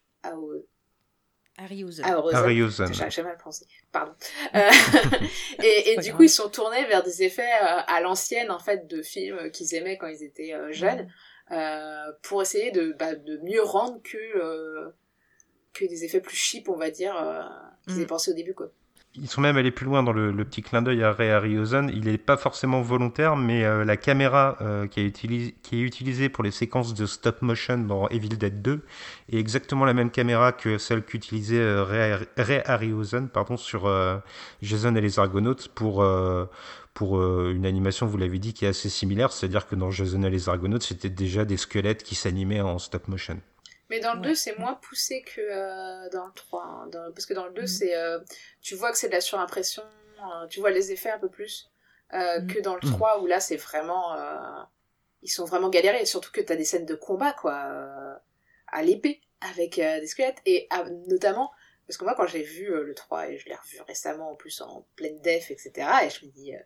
Harryhausen. 1.59 2.04
Harryhausen. 2.04 2.92
J'ai 2.92 3.11
j'ai 3.11 3.22
mal 3.22 3.36
pensé, 3.42 3.66
pardon. 3.92 4.12
Euh, 4.54 4.70
et 5.62 5.92
et 5.92 5.96
du 5.96 6.09
grave. 6.09 6.16
coup, 6.16 6.22
ils 6.24 6.28
sont 6.28 6.48
tournés 6.48 6.84
vers 6.86 7.02
des 7.02 7.22
effets 7.22 7.42
euh, 7.42 7.80
à 7.86 8.00
l'ancienne, 8.00 8.50
en 8.50 8.59
fait, 8.59 8.86
de 8.86 9.02
films 9.02 9.50
qu'ils 9.50 9.74
aimaient 9.74 9.96
quand 9.96 10.07
ils 10.07 10.22
étaient 10.22 10.52
euh, 10.52 10.72
jeunes, 10.72 11.11
euh, 11.53 12.12
pour 12.22 12.42
essayer 12.42 12.70
de, 12.70 12.94
bah, 12.99 13.14
de 13.14 13.38
mieux 13.44 13.62
rendre 13.62 14.01
que, 14.03 14.16
euh, 14.16 14.88
que 15.72 15.84
des 15.84 16.05
effets 16.05 16.20
plus 16.20 16.36
cheap, 16.36 16.68
on 16.68 16.76
va 16.76 16.90
dire, 16.90 17.16
euh, 17.16 17.42
qu'ils 17.84 17.94
Mm. 17.94 17.99
avaient 17.99 18.07
pensé 18.07 18.30
au 18.30 18.34
début, 18.34 18.55
quoi. 18.55 18.68
ils 19.14 19.28
sont 19.28 19.40
même 19.40 19.57
allés 19.57 19.70
plus 19.70 19.86
loin 19.86 20.03
dans 20.03 20.12
le, 20.12 20.44
petit 20.44 20.61
clin 20.62 20.82
d'œil 20.82 21.03
à 21.03 21.12
Ray 21.12 21.30
Harryhausen. 21.30 21.90
Il 21.94 22.05
n'est 22.05 22.18
pas 22.18 22.36
forcément 22.36 22.82
volontaire, 22.82 23.36
mais 23.36 23.64
euh, 23.64 23.84
la 23.84 23.97
caméra 23.97 24.57
euh, 24.61 24.86
qui, 24.86 25.01
est 25.01 25.80
utilisée 25.80 26.28
pour 26.28 26.44
les 26.44 26.51
séquences 26.51 26.94
de 26.94 27.07
stop 27.07 27.40
motion 27.42 27.78
dans 27.78 28.09
Evil 28.09 28.28
Dead 28.36 28.61
2 28.61 28.82
est 29.32 29.38
exactement 29.38 29.84
la 29.84 29.94
même 29.94 30.11
caméra 30.11 30.53
que 30.53 30.78
celle 30.78 31.03
qu'utilisait 31.03 31.61
euh, 31.61 31.84
Ray, 32.36 32.62
Harryhausen 32.66 33.28
pardon, 33.28 33.57
sur 33.57 33.90
Jason 34.62 34.94
et 34.97 35.01
les 35.01 35.18
Argonautes 35.18 35.68
pour, 35.68 36.05
pour 36.97 37.22
une 37.22 37.66
animation, 37.66 38.07
vous 38.07 38.16
l'avez 38.16 38.38
dit, 38.38 38.55
qui 38.55 38.64
est 38.64 38.68
assez 38.68 38.88
similaire. 38.88 39.30
C'est-à-dire 39.30 39.68
que 39.68 39.74
dans 39.74 39.90
Jason 39.90 40.22
et 40.22 40.30
les 40.30 40.49
Argonautes, 40.49 40.82
c'était 40.82 41.11
déjà 41.11 41.44
des 41.44 41.59
squelettes 41.59 42.03
qui 42.03 42.14
s'animaient 42.14 42.62
en 42.62 42.78
stop 42.78 43.07
motion. 43.09 43.38
Mais 43.90 44.01
dans 44.01 44.14
le 44.14 44.20
2, 44.20 44.34
c'est 44.34 44.59
moins 44.59 44.74
poussé 44.74 45.22
que 45.22 45.40
euh, 45.40 46.09
dans 46.11 46.26
le 46.26 46.32
3. 46.32 46.62
Hein. 46.62 46.90
Parce 47.14 47.26
que 47.26 47.34
dans 47.34 47.47
le 47.47 47.53
2, 47.53 47.62
mm. 47.62 47.66
c'est, 47.66 47.97
euh, 47.97 48.18
tu 48.61 48.74
vois 48.74 48.90
que 48.90 48.99
c'est 48.99 49.09
de 49.09 49.12
la 49.12 49.20
surimpression, 49.20 49.82
euh, 49.82 50.47
tu 50.49 50.61
vois 50.61 50.70
les 50.70 50.90
effets 50.90 51.11
un 51.11 51.18
peu 51.18 51.28
plus 51.28 51.70
mm. 52.12 52.47
que 52.47 52.61
dans 52.61 52.74
le 52.74 52.80
3, 52.80 53.20
où 53.20 53.26
là, 53.26 53.40
c'est 53.40 53.57
vraiment. 53.57 54.16
ils 55.22 55.28
sont 55.28 55.44
vraiment 55.44 55.68
galérés. 55.68 56.03
Et 56.03 56.07
surtout 56.07 56.32
que 56.32 56.40
tu 56.40 56.53
as 56.53 56.57
des 56.57 56.64
scènes 56.64 56.86
de 56.86 56.94
combat, 56.94 57.32
quoi, 57.32 58.18
à 58.68 58.82
l'épée, 58.82 59.20
avec 59.40 59.76
des 59.76 60.07
squelettes. 60.07 60.40
Et 60.47 60.66
notamment, 61.07 61.53
parce 61.86 61.99
que 61.99 62.05
moi, 62.05 62.14
quand 62.16 62.26
j'ai 62.26 62.42
vu 62.42 62.66
le 62.68 62.94
3, 62.94 63.28
et 63.28 63.38
je 63.38 63.49
l'ai 63.49 63.55
revu 63.55 63.80
récemment 63.86 64.32
en 64.32 64.34
plus 64.34 64.61
en 64.61 64.86
pleine 64.97 65.20
def, 65.20 65.51
etc., 65.51 65.88
et 66.05 66.11
je 66.11 66.26
me 66.26 66.30
dis 66.32 66.55
euh, 66.55 66.59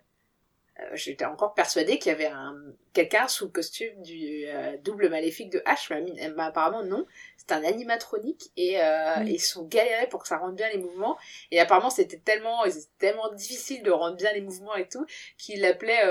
j'étais 0.95 1.25
encore 1.25 1.55
persuadée 1.55 1.99
qu'il 1.99 2.11
y 2.11 2.15
avait 2.15 2.27
un 2.27 2.55
quelqu'un 2.93 3.29
sous 3.29 3.45
le 3.45 3.51
costume 3.51 4.03
du 4.03 4.45
euh, 4.47 4.77
double 4.83 5.09
maléfique 5.11 5.51
de 5.51 5.61
H, 5.61 5.95
mais, 5.95 6.43
apparemment 6.43 6.83
non, 6.83 7.07
c'est 7.37 7.53
un 7.53 7.63
animatronique 7.63 8.51
et 8.57 8.81
euh, 8.81 9.23
ils 9.25 9.41
sont 9.41 9.65
galérés 9.65 10.09
pour 10.09 10.23
que 10.23 10.29
ça 10.29 10.39
rende 10.39 10.57
bien 10.57 10.69
les 10.71 10.79
mouvements. 10.79 11.17
Et 11.51 11.61
apparemment 11.61 11.91
c'était 11.91 12.19
tellement 12.19 12.65
tellement 12.99 13.33
difficile 13.33 13.83
de 13.83 13.91
rendre 13.91 14.17
bien 14.17 14.33
les 14.33 14.41
mouvements 14.41 14.75
et 14.75 14.89
tout 14.89 15.07
qu'il 15.39 15.61
l'appelait 15.61 16.03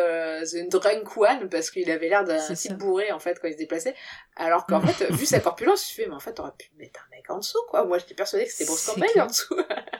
The 0.46 0.70
Drunk 0.70 1.18
One 1.18 1.50
parce 1.50 1.70
qu'il 1.70 1.90
avait 1.92 2.10
l'air 2.10 2.24
d'un 2.24 2.54
type 2.54 2.78
bourré 2.78 3.12
en 3.12 3.20
fait 3.20 3.40
quand 3.40 3.48
il 3.48 3.54
se 3.54 3.58
déplaçait. 3.58 3.96
Alors 4.36 4.66
qu'en 4.66 4.82
fait 4.88 5.12
vu 5.12 5.26
sa 5.26 5.40
corpulence 5.40 5.84
je 5.84 5.90
me 5.90 5.94
suis 5.94 6.06
mais 6.08 6.16
en 6.16 6.20
fait 6.20 6.34
t'aurais 6.34 6.54
pu 6.58 6.72
mettre 6.78 7.06
un 7.08 7.16
mec 7.16 7.30
en 7.30 7.40
dessous 7.40 7.62
quoi. 7.70 7.84
Moi 7.86 7.98
j'étais 7.98 8.16
persuadée 8.16 8.46
que 8.46 8.52
c'était 8.52 8.66
Bruce 8.66 8.86
Campbell 8.86 9.22
en 9.22 9.28
dessous 9.28 9.56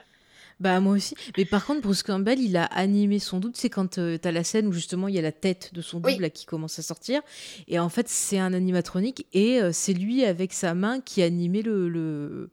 Bah 0.60 0.78
moi 0.80 0.94
aussi. 0.94 1.14
Mais 1.38 1.46
par 1.46 1.64
contre, 1.64 1.80
Bruce 1.80 2.02
Campbell, 2.02 2.38
il 2.38 2.56
a 2.58 2.64
animé 2.64 3.18
son 3.18 3.40
double. 3.40 3.54
C'est 3.56 3.70
quand 3.70 3.96
euh, 3.98 4.18
tu 4.20 4.28
as 4.28 4.32
la 4.32 4.44
scène 4.44 4.66
où 4.66 4.72
justement 4.72 5.08
il 5.08 5.14
y 5.14 5.18
a 5.18 5.22
la 5.22 5.32
tête 5.32 5.70
de 5.72 5.80
son 5.80 6.00
double 6.00 6.30
qui 6.30 6.44
commence 6.44 6.78
à 6.78 6.82
sortir. 6.82 7.22
Et 7.66 7.78
en 7.78 7.88
fait, 7.88 8.08
c'est 8.08 8.38
un 8.38 8.52
animatronique 8.52 9.26
et 9.32 9.60
euh, 9.60 9.70
c'est 9.72 9.94
lui 9.94 10.24
avec 10.24 10.52
sa 10.52 10.74
main 10.74 11.00
qui 11.00 11.22
animait 11.22 11.62
le, 11.62 11.88
le... 11.88 12.50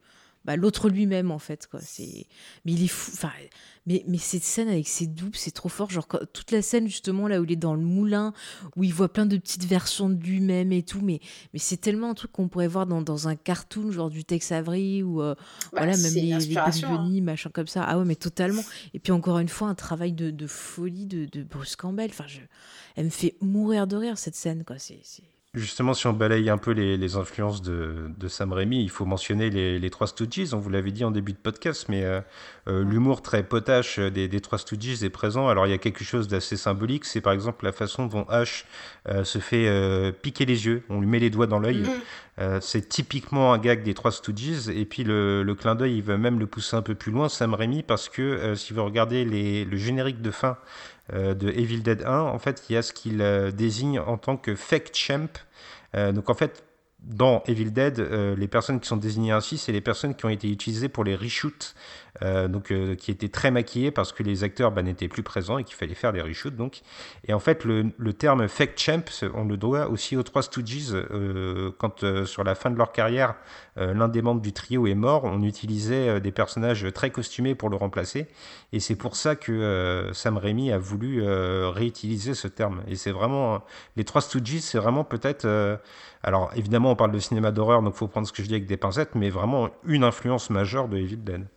Bah, 0.47 0.55
l'autre 0.55 0.89
lui-même 0.89 1.29
en 1.29 1.39
fait. 1.39 1.67
Quoi. 1.67 1.81
C'est... 1.81 2.25
Mais 2.65 2.71
il 2.71 2.83
est 2.85 2.87
fou. 2.87 3.11
Enfin, 3.13 3.31
mais, 3.85 4.03
mais 4.07 4.17
cette 4.17 4.43
scène 4.43 4.69
avec 4.69 4.87
ses 4.87 5.05
doubles, 5.05 5.35
c'est 5.35 5.51
trop 5.51 5.67
fort. 5.67 5.89
Genre, 5.89 6.07
toute 6.33 6.51
la 6.51 6.61
scène, 6.61 6.87
justement, 6.87 7.27
là 7.27 7.41
où 7.41 7.43
il 7.43 7.51
est 7.51 7.57
dans 7.57 7.73
le 7.73 7.81
moulin, 7.81 8.33
où 8.77 8.85
il 8.85 8.93
voit 8.93 9.11
plein 9.11 9.25
de 9.25 9.35
petites 9.37 9.65
versions 9.65 10.09
de 10.09 10.21
lui-même 10.21 10.71
et 10.71 10.83
tout. 10.83 11.01
Mais, 11.01 11.19
mais 11.51 11.59
c'est 11.59 11.75
tellement 11.77 12.11
un 12.11 12.13
truc 12.13 12.31
qu'on 12.31 12.47
pourrait 12.47 12.67
voir 12.67 12.85
dans, 12.85 13.01
dans, 13.01 13.27
un 13.27 13.35
cartoon, 13.35 13.91
genre 13.91 14.09
du 14.09 14.23
Tex 14.23 14.53
Avery, 14.53 15.03
ou 15.03 15.21
euh, 15.21 15.35
bah, 15.35 15.79
voilà, 15.83 15.97
même 15.97 16.13
les, 16.13 16.37
les 16.37 16.57
hein. 16.57 17.21
machin 17.21 17.49
comme 17.53 17.67
ça. 17.67 17.83
Ah 17.83 17.99
ouais, 17.99 18.05
mais 18.05 18.15
totalement. 18.15 18.63
Et 18.93 18.99
puis, 18.99 19.11
encore 19.11 19.39
une 19.39 19.49
fois, 19.49 19.67
un 19.67 19.75
travail 19.75 20.13
de, 20.13 20.31
de 20.31 20.47
folie 20.47 21.05
de, 21.05 21.25
de, 21.25 21.43
Bruce 21.43 21.75
Campbell. 21.75 22.09
Enfin, 22.09 22.25
je... 22.27 22.39
elle 22.95 23.05
me 23.05 23.09
fait 23.09 23.35
mourir 23.41 23.85
de 23.85 23.97
rire, 23.97 24.17
cette 24.17 24.35
scène, 24.35 24.63
quoi. 24.63 24.79
C'est. 24.79 25.01
Justement, 25.53 25.93
si 25.93 26.05
on 26.05 26.13
balaye 26.13 26.49
un 26.49 26.57
peu 26.57 26.71
les, 26.71 27.15
influences 27.15 27.61
de, 27.61 28.27
Sam 28.27 28.53
Raimi, 28.53 28.83
il 28.83 28.89
faut 28.89 29.05
mentionner 29.05 29.49
les, 29.49 29.89
trois 29.89 30.05
Stooges. 30.05 30.53
On 30.53 30.59
vous 30.59 30.69
l'avait 30.69 30.91
dit 30.91 31.03
en 31.03 31.09
début 31.09 31.31
de 31.31 31.37
podcast, 31.37 31.87
mais 31.89 32.03
euh, 32.03 32.21
euh, 32.67 32.83
l'humour 32.83 33.21
très 33.21 33.43
potache 33.43 33.97
des, 33.97 34.41
trois 34.41 34.59
Stooges 34.59 35.03
est 35.03 35.09
présent. 35.09 35.47
Alors, 35.47 35.65
il 35.65 35.71
y 35.71 35.73
a 35.73 35.77
quelque 35.79 36.03
chose 36.03 36.27
d'assez 36.27 36.57
symbolique. 36.57 37.05
C'est 37.05 37.21
par 37.21 37.33
exemple 37.33 37.65
la 37.65 37.71
façon 37.71 38.05
dont 38.05 38.25
Ash 38.25 38.65
euh, 39.07 39.23
se 39.23 39.39
fait 39.39 40.11
piquer 40.21 40.45
les 40.45 40.65
yeux. 40.65 40.83
On 40.89 40.99
lui 40.99 41.07
met 41.07 41.19
les 41.19 41.29
doigts 41.29 41.47
dans 41.47 41.59
l'œil. 41.59 41.83
Mm-hmm. 42.37 42.61
c'est 42.61 42.87
typiquement 42.87 43.53
un 43.53 43.57
gag 43.57 43.83
des 43.83 43.93
trois 43.93 44.11
Stooges. 44.11 44.67
Et 44.69 44.85
puis, 44.85 45.03
le, 45.05 45.55
clin 45.57 45.75
d'œil, 45.75 45.95
il 45.95 46.03
veut 46.03 46.17
même 46.17 46.39
le 46.39 46.45
pousser 46.45 46.75
un 46.75 46.83
peu 46.83 46.93
plus 46.93 47.11
loin, 47.11 47.29
Sam 47.29 47.53
Raimi, 47.55 47.83
parce 47.83 48.09
que 48.09 48.53
si 48.55 48.73
vous 48.73 48.83
regardez 48.83 49.23
le 49.25 49.77
générique 49.77 50.21
de 50.21 50.29
fin 50.29 50.57
de 51.13 51.49
Evil 51.49 51.81
Dead 51.81 52.03
1, 52.05 52.19
en 52.19 52.39
fait, 52.39 52.63
il 52.69 52.73
y 52.73 52.77
a 52.77 52.81
ce 52.81 52.93
qu'il 52.93 53.23
désigne 53.55 53.99
en 53.99 54.17
tant 54.17 54.37
que 54.37 54.55
fake 54.55 54.93
champ. 54.93 55.27
Euh, 55.95 56.11
donc 56.11 56.29
en 56.29 56.33
fait, 56.33 56.63
dans 56.99 57.43
Evil 57.47 57.71
Dead, 57.71 57.99
euh, 57.99 58.35
les 58.35 58.47
personnes 58.47 58.79
qui 58.79 58.87
sont 58.87 58.97
désignées 58.97 59.31
ainsi, 59.31 59.57
c'est 59.57 59.71
les 59.71 59.81
personnes 59.81 60.15
qui 60.15 60.25
ont 60.25 60.29
été 60.29 60.49
utilisées 60.49 60.89
pour 60.89 61.03
les 61.03 61.15
reshoots 61.15 61.75
euh, 62.23 62.47
donc 62.47 62.71
euh, 62.71 62.95
qui 62.95 63.11
était 63.11 63.29
très 63.29 63.51
maquillé 63.51 63.91
parce 63.91 64.11
que 64.11 64.23
les 64.23 64.43
acteurs 64.43 64.71
bah, 64.71 64.81
n'étaient 64.81 65.07
plus 65.07 65.23
présents 65.23 65.57
et 65.57 65.63
qu'il 65.63 65.75
fallait 65.75 65.93
faire 65.93 66.13
des 66.13 66.21
reshoots 66.21 66.55
donc. 66.55 66.81
Et 67.27 67.33
en 67.33 67.39
fait, 67.39 67.63
le, 67.63 67.91
le 67.97 68.13
terme 68.13 68.47
fake 68.47 68.77
champ, 68.77 69.03
on 69.33 69.45
le 69.45 69.57
doit 69.57 69.87
aussi 69.89 70.17
aux 70.17 70.23
trois 70.23 70.41
Stooges. 70.41 70.93
Euh, 70.93 71.71
quand 71.77 72.25
sur 72.25 72.43
la 72.43 72.55
fin 72.55 72.71
de 72.71 72.77
leur 72.77 72.91
carrière, 72.91 73.35
l'un 73.75 74.07
des 74.07 74.21
membres 74.21 74.41
du 74.41 74.53
trio 74.53 74.87
est 74.87 74.95
mort, 74.95 75.23
on 75.25 75.43
utilisait 75.43 76.19
des 76.19 76.31
personnages 76.31 76.85
très 76.93 77.11
costumés 77.11 77.53
pour 77.53 77.69
le 77.69 77.75
remplacer. 77.75 78.27
Et 78.73 78.79
c'est 78.79 78.95
pour 78.95 79.15
ça 79.15 79.35
que 79.35 80.09
Sam 80.13 80.37
Raimi 80.37 80.71
a 80.71 80.77
voulu 80.77 81.21
réutiliser 81.23 82.33
ce 82.33 82.47
terme. 82.47 82.81
Et 82.87 82.95
c'est 82.95 83.11
vraiment 83.11 83.63
les 83.95 84.03
trois 84.03 84.21
Stooges, 84.21 84.59
c'est 84.59 84.79
vraiment 84.79 85.03
peut-être 85.03 85.47
alors 86.23 86.51
évidemment, 86.55 86.91
on 86.91 86.95
parle 86.95 87.11
de 87.11 87.19
cinéma 87.19 87.51
d'horreur, 87.51 87.81
donc 87.81 87.93
faut 87.95 88.07
prendre 88.07 88.27
ce 88.27 88.33
que 88.33 88.41
je 88.41 88.47
dis 88.47 88.55
avec 88.55 88.65
des 88.65 88.77
pincettes, 88.77 89.15
mais 89.15 89.29
vraiment 89.29 89.69
une 89.83 90.03
influence 90.03 90.49
majeure 90.49 90.87
de 90.87 90.97
Evil 90.97 91.17
Dead. 91.17 91.47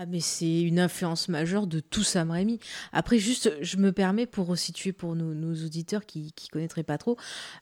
Ah 0.00 0.06
mais 0.06 0.20
c'est 0.20 0.60
une 0.60 0.78
influence 0.78 1.28
majeure 1.28 1.66
de 1.66 1.80
tout 1.80 2.04
Sam 2.04 2.30
Raimi. 2.30 2.60
Après 2.92 3.18
juste, 3.18 3.52
je 3.60 3.78
me 3.78 3.90
permets 3.90 4.26
pour 4.26 4.46
resituer 4.46 4.92
pour 4.92 5.16
nos, 5.16 5.54
auditeurs 5.64 6.06
qui 6.06 6.32
ne 6.44 6.50
connaîtraient 6.52 6.84
pas 6.84 6.98
trop, 6.98 7.16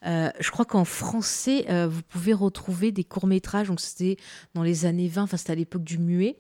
euh, 0.05 0.29
je 0.39 0.51
crois 0.51 0.67
qu'en 0.67 0.85
français, 0.85 1.65
euh, 1.71 1.89
vous 1.89 2.03
pouvez 2.03 2.35
retrouver 2.35 2.93
des 2.93 3.05
courts-métrages, 3.05 3.69
donc 3.69 3.81
c'était 3.81 4.19
dans 4.53 4.63
les 4.63 4.85
années 4.85 5.09
20, 5.09 5.23
enfin 5.23 5.39
c'était 5.39 5.53
à 5.53 5.55
l'époque 5.55 5.83
du 5.85 5.97
muet, 5.97 6.37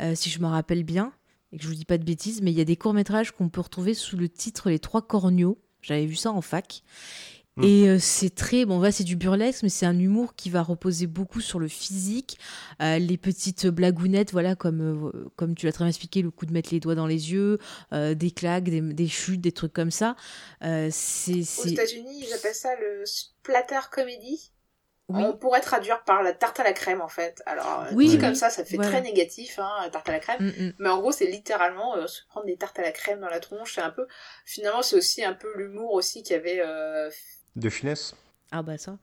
euh, 0.00 0.14
si 0.14 0.30
je 0.30 0.40
me 0.40 0.46
rappelle 0.46 0.82
bien, 0.82 1.12
et 1.52 1.58
que 1.58 1.62
je 1.64 1.68
vous 1.68 1.74
dis 1.74 1.84
pas 1.84 1.98
de 1.98 2.04
bêtises, 2.04 2.40
mais 2.40 2.50
il 2.50 2.56
y 2.56 2.62
a 2.62 2.64
des 2.64 2.76
courts-métrages 2.76 3.32
qu'on 3.32 3.50
peut 3.50 3.60
retrouver 3.60 3.92
sous 3.92 4.16
le 4.16 4.30
titre 4.30 4.70
Les 4.70 4.78
Trois 4.78 5.02
Corneaux. 5.02 5.58
J'avais 5.82 6.06
vu 6.06 6.16
ça 6.16 6.32
en 6.32 6.40
fac. 6.40 6.82
Mm. 7.56 7.64
Et 7.64 7.88
euh, 7.88 7.98
c'est 8.00 8.34
très, 8.34 8.64
bon, 8.64 8.82
c'est 8.90 9.04
du 9.04 9.16
burlesque, 9.16 9.62
mais 9.62 9.68
c'est 9.68 9.86
un 9.86 9.98
humour 9.98 10.34
qui 10.34 10.50
va 10.50 10.62
reposer 10.62 11.06
beaucoup 11.06 11.40
sur 11.40 11.60
le 11.60 11.68
physique, 11.68 12.38
euh, 12.82 12.98
les 12.98 13.16
petites 13.16 13.66
blagounettes, 13.66 14.32
voilà, 14.32 14.56
comme, 14.56 15.10
euh, 15.14 15.30
comme 15.36 15.54
tu 15.54 15.66
l'as 15.66 15.72
très 15.72 15.84
bien 15.84 15.90
expliqué, 15.90 16.22
le 16.22 16.30
coup 16.30 16.46
de 16.46 16.52
mettre 16.52 16.70
les 16.72 16.80
doigts 16.80 16.96
dans 16.96 17.06
les 17.06 17.32
yeux, 17.32 17.58
des 17.92 18.30
claques, 18.30 18.64
des, 18.64 19.08
chutes, 19.08 19.40
des 19.40 19.52
trucs 19.52 19.72
comme 19.72 19.90
ça. 19.90 20.16
c'est, 20.60 21.40
Aux 21.60 21.66
États-Unis, 21.66 22.26
ils 22.26 22.32
appellent 22.32 22.54
ça 22.54 22.74
le 22.76 23.04
splatter 23.04 23.80
comedy. 23.90 24.50
On 25.08 25.34
pourrait 25.34 25.60
traduire 25.60 26.02
par 26.04 26.22
la 26.22 26.32
tarte 26.32 26.60
à 26.60 26.64
la 26.64 26.72
crème 26.72 27.02
en 27.02 27.08
fait. 27.08 27.42
Alors 27.44 27.84
oui, 27.92 28.08
dit 28.08 28.18
comme 28.18 28.34
ça, 28.34 28.48
ça 28.48 28.64
fait 28.64 28.78
très 28.78 29.02
négatif, 29.02 29.58
hein, 29.58 29.70
tarte 29.92 30.08
à 30.08 30.12
la 30.12 30.18
crème. 30.18 30.40
Mm, 30.40 30.64
mm. 30.64 30.72
Mais 30.78 30.88
en 30.88 30.98
gros, 30.98 31.12
c'est 31.12 31.26
littéralement 31.26 32.06
se 32.06 32.22
prendre 32.28 32.46
des 32.46 32.56
tartes 32.56 32.78
à 32.78 32.82
la 32.82 32.90
crème 32.90 33.20
dans 33.20 33.28
la 33.28 33.40
tronche. 33.40 33.74
C'est 33.74 33.82
un 33.82 33.90
peu, 33.90 34.06
finalement, 34.46 34.80
c'est 34.80 34.96
aussi 34.96 35.22
un 35.22 35.34
peu 35.34 35.52
l'humour 35.56 35.92
aussi 35.92 36.22
qu'il 36.22 36.34
y 36.34 36.38
avait 36.38 36.62
de 37.56 37.68
finesse 37.68 38.14
ah 38.56 38.62
bah 38.62 38.78
ça. 38.78 38.98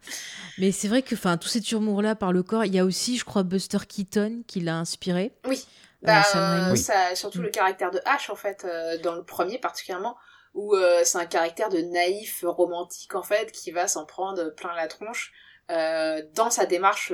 Mais 0.60 0.72
c'est 0.72 0.88
vrai 0.88 1.02
que 1.02 1.14
enfin 1.14 1.36
tout 1.36 1.50
cet 1.50 1.74
humour 1.74 2.02
là 2.02 2.16
par 2.16 2.32
le 2.32 2.42
corps, 2.42 2.64
il 2.64 2.74
y 2.74 2.80
a 2.80 2.86
aussi 2.86 3.18
je 3.18 3.26
crois 3.26 3.44
Buster 3.44 3.80
Keaton 3.86 4.44
qui 4.48 4.62
l'a 4.62 4.78
inspiré. 4.78 5.34
Oui. 5.46 5.66
Euh, 6.04 6.08
bah, 6.08 6.24
euh, 6.72 6.76
ça, 6.76 7.16
surtout 7.16 7.40
mm. 7.40 7.44
le 7.44 7.50
caractère 7.50 7.92
de 7.92 8.00
H 8.00 8.32
en 8.32 8.36
fait 8.36 8.66
euh, 8.66 8.98
dans 9.00 9.14
le 9.14 9.24
premier 9.24 9.60
particulièrement 9.60 10.18
où 10.54 10.76
c'est 11.04 11.18
un 11.18 11.26
caractère 11.26 11.70
de 11.70 11.80
naïf 11.80 12.44
romantique 12.46 13.16
en 13.16 13.24
fait 13.24 13.54
qui 13.54 13.72
va 13.72 13.88
s'en 13.88 14.06
prendre 14.06 14.50
plein 14.50 14.76
la 14.76 14.88
tronche 14.90 15.32
dans 15.70 16.50
sa 16.50 16.66
démarche 16.66 17.14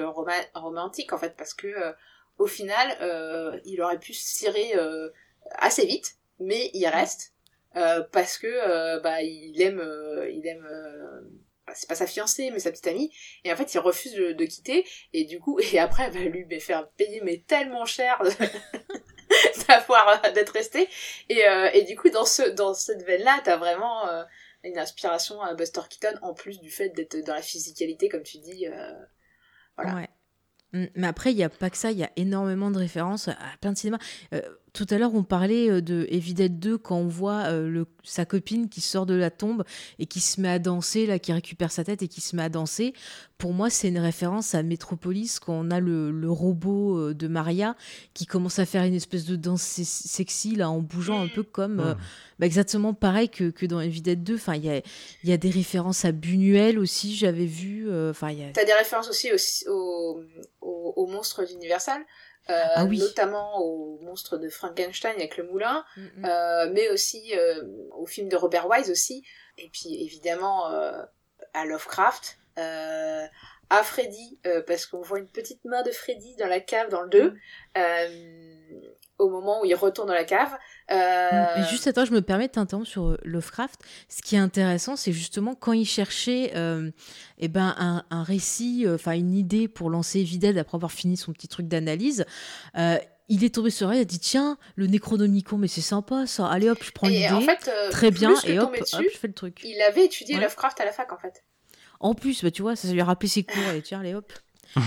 romantique 0.55 1.13
en 1.13 1.19
fait 1.19 1.35
parce 1.37 1.53
que 1.53 1.67
au 2.39 2.47
final 2.47 2.97
il 3.63 3.79
aurait 3.83 3.99
pu 3.99 4.15
se 4.15 4.39
tirer 4.39 4.73
assez 5.51 5.85
vite 5.85 6.15
mais 6.39 6.71
il 6.73 6.87
reste 6.87 7.35
parce 8.11 8.37
que 8.37 8.47
euh, 8.47 8.99
bah 8.99 9.21
il 9.21 9.61
aime 9.61 9.79
euh, 9.79 10.29
il 10.29 10.45
aime 10.47 10.67
bah, 11.65 11.73
c'est 11.75 11.89
pas 11.89 11.95
sa 11.95 12.07
fiancée 12.07 12.49
mais 12.51 12.59
sa 12.59 12.71
petite 12.71 12.87
amie. 12.87 13.11
Et 13.43 13.51
en 13.51 13.55
fait 13.55 13.73
il 13.73 13.79
refuse 13.79 14.13
de, 14.13 14.45
quitter. 14.45 14.85
Et 15.13 15.25
du 15.25 15.39
coup 15.39 15.59
et 15.73 15.79
après 15.79 16.03
elle 16.03 16.13
va 16.13 16.19
lui 16.19 16.59
faire 16.59 16.89
payer 16.91 17.21
mais 17.23 17.43
tellement 17.47 17.85
cher 17.85 18.21
d'avoir 19.67 20.21
d'être 20.33 20.53
resté 20.53 20.87
et, 21.29 21.41
et 21.73 21.83
du 21.83 21.97
coup 21.97 22.09
dans 22.09 22.25
ce 22.25 22.43
dans 22.49 22.73
cette 22.73 23.03
veine 23.03 23.23
là 23.23 23.39
t'as 23.43 23.57
vraiment 23.57 24.03
une 24.63 24.77
inspiration 24.77 25.41
à 25.41 25.53
Buster 25.53 25.81
Keaton 25.89 26.17
en 26.21 26.33
plus 26.33 26.61
du 26.61 26.71
fait 26.71 26.89
d'être 26.89 27.17
dans 27.25 27.33
la 27.33 27.41
physicalité 27.41 28.07
comme 28.07 28.23
tu 28.23 28.37
dis 28.37 28.67
voilà. 29.77 29.95
Ouais. 29.95 30.09
Mm, 30.73 30.85
mais 30.95 31.07
après, 31.07 31.31
il 31.31 31.35
n'y 31.35 31.43
a 31.43 31.49
pas 31.49 31.69
que 31.69 31.77
ça, 31.77 31.91
il 31.91 31.97
y 31.97 32.03
a 32.03 32.11
énormément 32.15 32.71
de 32.71 32.77
références 32.77 33.27
à 33.27 33.37
plein 33.61 33.71
de 33.71 33.77
cinémas. 33.77 33.99
Tout 34.73 34.85
à 34.89 34.97
l'heure, 34.97 35.13
on 35.15 35.23
parlait 35.23 35.69
euh, 35.71 35.81
de 35.81 36.05
Evil 36.09 36.33
Dead 36.33 36.59
2 36.59 36.77
quand 36.77 36.97
on 36.97 37.07
voit 37.07 37.45
euh, 37.45 37.67
le, 37.69 37.85
sa 38.03 38.25
copine 38.25 38.69
qui 38.69 38.81
sort 38.81 39.05
de 39.05 39.13
la 39.15 39.31
tombe 39.31 39.63
et 39.99 40.05
qui 40.05 40.19
se 40.19 40.39
met 40.39 40.49
à 40.49 40.59
danser, 40.59 41.05
là, 41.05 41.17
qui 41.19 41.33
récupère 41.33 41.71
sa 41.71 41.83
tête 41.83 42.01
et 42.03 42.07
qui 42.07 42.21
se 42.21 42.35
met 42.35 42.43
à 42.43 42.49
danser. 42.49 42.93
Pour 43.37 43.53
moi, 43.53 43.69
c'est 43.69 43.87
une 43.89 43.99
référence 43.99 44.55
à 44.55 44.63
Metropolis 44.63 45.39
quand 45.39 45.53
on 45.53 45.69
a 45.71 45.79
le, 45.79 46.09
le 46.11 46.29
robot 46.31 46.97
euh, 46.97 47.13
de 47.13 47.27
Maria 47.27 47.75
qui 48.13 48.25
commence 48.25 48.57
à 48.59 48.65
faire 48.65 48.83
une 48.83 48.95
espèce 48.95 49.25
de 49.25 49.35
danse 49.35 49.61
se- 49.63 49.83
sexy, 49.83 50.55
là, 50.55 50.69
en 50.69 50.79
bougeant 50.79 51.21
un 51.23 51.27
peu 51.27 51.43
comme. 51.43 51.79
euh, 51.79 51.93
bah, 52.39 52.45
exactement 52.45 52.93
pareil 52.93 53.29
que, 53.29 53.49
que 53.49 53.65
dans 53.65 53.79
Evil 53.79 54.01
Dead 54.01 54.23
2. 54.23 54.35
Enfin, 54.35 54.55
il 54.55 54.65
y 54.65 54.69
a, 54.69 54.77
il 55.23 55.29
y 55.29 55.33
a 55.33 55.37
des 55.37 55.49
références 55.49 56.05
à 56.05 56.11
Buñuel 56.11 56.77
aussi, 56.79 57.15
j'avais 57.15 57.45
vu. 57.45 57.87
euh, 57.89 58.11
Enfin, 58.11 58.31
il 58.31 58.39
y 58.39 58.43
a. 58.43 58.49
T'as 58.53 58.65
des 58.65 58.73
références 58.73 59.09
aussi 59.09 59.29
au, 59.31 59.37
au, 59.71 60.23
au, 60.97 61.03
au 61.03 61.07
monstre 61.07 61.43
d'Universal, 61.43 62.01
euh, 62.49 62.63
Ah 62.75 62.85
oui. 62.85 62.97
notamment 62.99 63.59
au 63.59 63.99
monstre 64.01 64.37
de 64.37 64.49
Frankenstein 64.49 65.15
avec 65.15 65.37
le 65.37 65.43
moulin, 65.43 65.83
Mm, 65.97 66.01
mm. 66.01 66.25
euh, 66.25 66.69
mais 66.71 66.89
aussi 66.89 67.33
euh, 67.37 67.63
au 67.91 68.05
film 68.05 68.29
de 68.29 68.35
Robert 68.37 68.67
Wise 68.69 68.89
aussi, 68.89 69.23
et 69.57 69.69
puis 69.69 70.03
évidemment 70.03 70.65
à 71.53 71.65
Lovecraft, 71.65 72.37
à 73.69 73.83
Freddy, 73.83 74.39
parce 74.65 74.85
qu'on 74.85 75.01
voit 75.01 75.19
une 75.19 75.27
petite 75.29 75.63
main 75.65 75.83
de 75.83 75.91
Freddy 75.91 76.35
dans 76.37 76.47
la 76.47 76.59
cave 76.61 76.89
dans 76.89 77.01
le 77.01 77.09
2, 77.09 77.35
euh, 77.77 78.56
au 79.19 79.29
moment 79.29 79.61
où 79.61 79.65
il 79.65 79.73
retourne 79.75 80.07
dans 80.07 80.13
la 80.13 80.23
cave. 80.23 80.55
Euh, 80.91 81.45
juste 81.69 81.87
attends, 81.87 82.05
je 82.05 82.11
me 82.13 82.21
permets 82.21 82.47
de 82.47 82.51
t'interrompre 82.53 82.87
sur 82.87 83.07
euh, 83.07 83.17
Lovecraft. 83.23 83.79
Ce 84.09 84.21
qui 84.21 84.35
est 84.35 84.39
intéressant, 84.39 84.95
c'est 84.95 85.11
justement 85.11 85.55
quand 85.55 85.73
il 85.73 85.85
cherchait 85.85 86.51
euh, 86.55 86.91
eh 87.39 87.47
ben, 87.47 87.75
un, 87.77 88.03
un 88.09 88.23
récit, 88.23 88.83
euh, 88.85 88.95
enfin 88.95 89.13
une 89.13 89.33
idée 89.33 89.67
pour 89.67 89.89
lancer 89.89 90.19
Evil 90.19 90.37
Dead 90.39 90.57
après 90.57 90.75
avoir 90.75 90.91
fini 90.91 91.17
son 91.17 91.33
petit 91.33 91.47
truc 91.47 91.67
d'analyse. 91.67 92.25
euh, 92.77 92.97
il 93.29 93.43
est 93.43 93.53
tombé 93.55 93.71
sur 93.71 93.91
elle, 93.91 93.97
il 93.97 94.01
a 94.01 94.05
dit 94.05 94.19
tiens, 94.19 94.57
le 94.77 94.87
Necronomicon, 94.87 95.57
mais 95.57 95.67
c'est 95.67 95.81
sympa 95.81 96.25
ça. 96.27 96.47
Allez 96.47 96.69
hop, 96.69 96.77
je 96.81 96.91
prends 96.91 97.07
l'idée. 97.09 97.27
en 97.29 97.41
fait, 97.41 97.69
Très 97.91 98.09
bien, 98.09 98.33
et 98.45 98.57
hop, 98.57 98.73
dessus, 98.79 99.09
je 99.13 99.17
fais 99.17 99.27
le 99.27 99.33
truc. 99.33 99.59
il 99.65 99.81
avait 99.81 100.05
étudié 100.05 100.35
Ouais. 100.35 100.41
Lovecraft 100.41 100.79
à 100.79 100.85
la 100.85 100.93
fac 100.93 101.11
en 101.11 101.17
fait. 101.17 101.43
En 101.99 102.13
plus, 102.13 102.43
bah, 102.43 102.51
tu 102.51 102.61
vois, 102.61 102.75
ça 102.77 102.87
lui 102.89 103.01
a 103.01 103.05
rappelé 103.05 103.27
ses 103.27 103.43
cours. 103.43 103.57
Et 103.75 103.81
tiens, 103.81 103.99
allez 103.99 104.13
hop. 104.13 104.31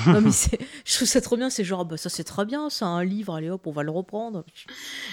Non, 0.07 0.21
mais 0.21 0.31
c'est- 0.33 0.59
je 0.85 0.95
trouve 0.97 1.09
ça 1.09 1.21
trop 1.21 1.37
bien. 1.37 1.51
C'est 1.51 1.65
genre, 1.65 1.85
bah, 1.85 1.97
ça 1.97 2.09
c'est 2.09 2.25
très 2.25 2.45
bien, 2.45 2.71
c'est 2.71 2.85
un 2.85 3.05
livre, 3.05 3.35
allez 3.35 3.51
hop, 3.51 3.67
on 3.67 3.73
va 3.73 3.83
le 3.83 3.91
reprendre. 3.91 4.45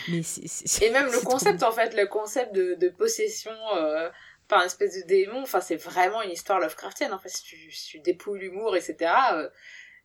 Mais 0.09 0.23
c'est- 0.23 0.47
c'est- 0.47 0.85
Et 0.85 0.89
même 0.91 1.11
le 1.11 1.19
concept, 1.21 1.63
en 1.63 1.71
fait, 1.71 1.95
le 1.95 2.05
concept 2.07 2.53
de, 2.55 2.75
de 2.75 2.89
possession 2.89 3.51
euh, 3.75 4.09
par 4.47 4.59
une 4.61 4.67
espèce 4.67 4.95
de 5.01 5.07
démon, 5.07 5.41
enfin, 5.41 5.59
c'est 5.61 5.75
vraiment 5.75 6.21
une 6.21 6.31
histoire 6.31 6.59
Lovecraftienne. 6.59 7.11
En 7.13 7.19
fait, 7.19 7.29
si 7.29 7.43
tu, 7.43 7.71
si 7.71 7.87
tu 7.89 7.99
dépouilles 7.99 8.39
l'humour, 8.39 8.75
etc., 8.75 9.11
euh, 9.33 9.49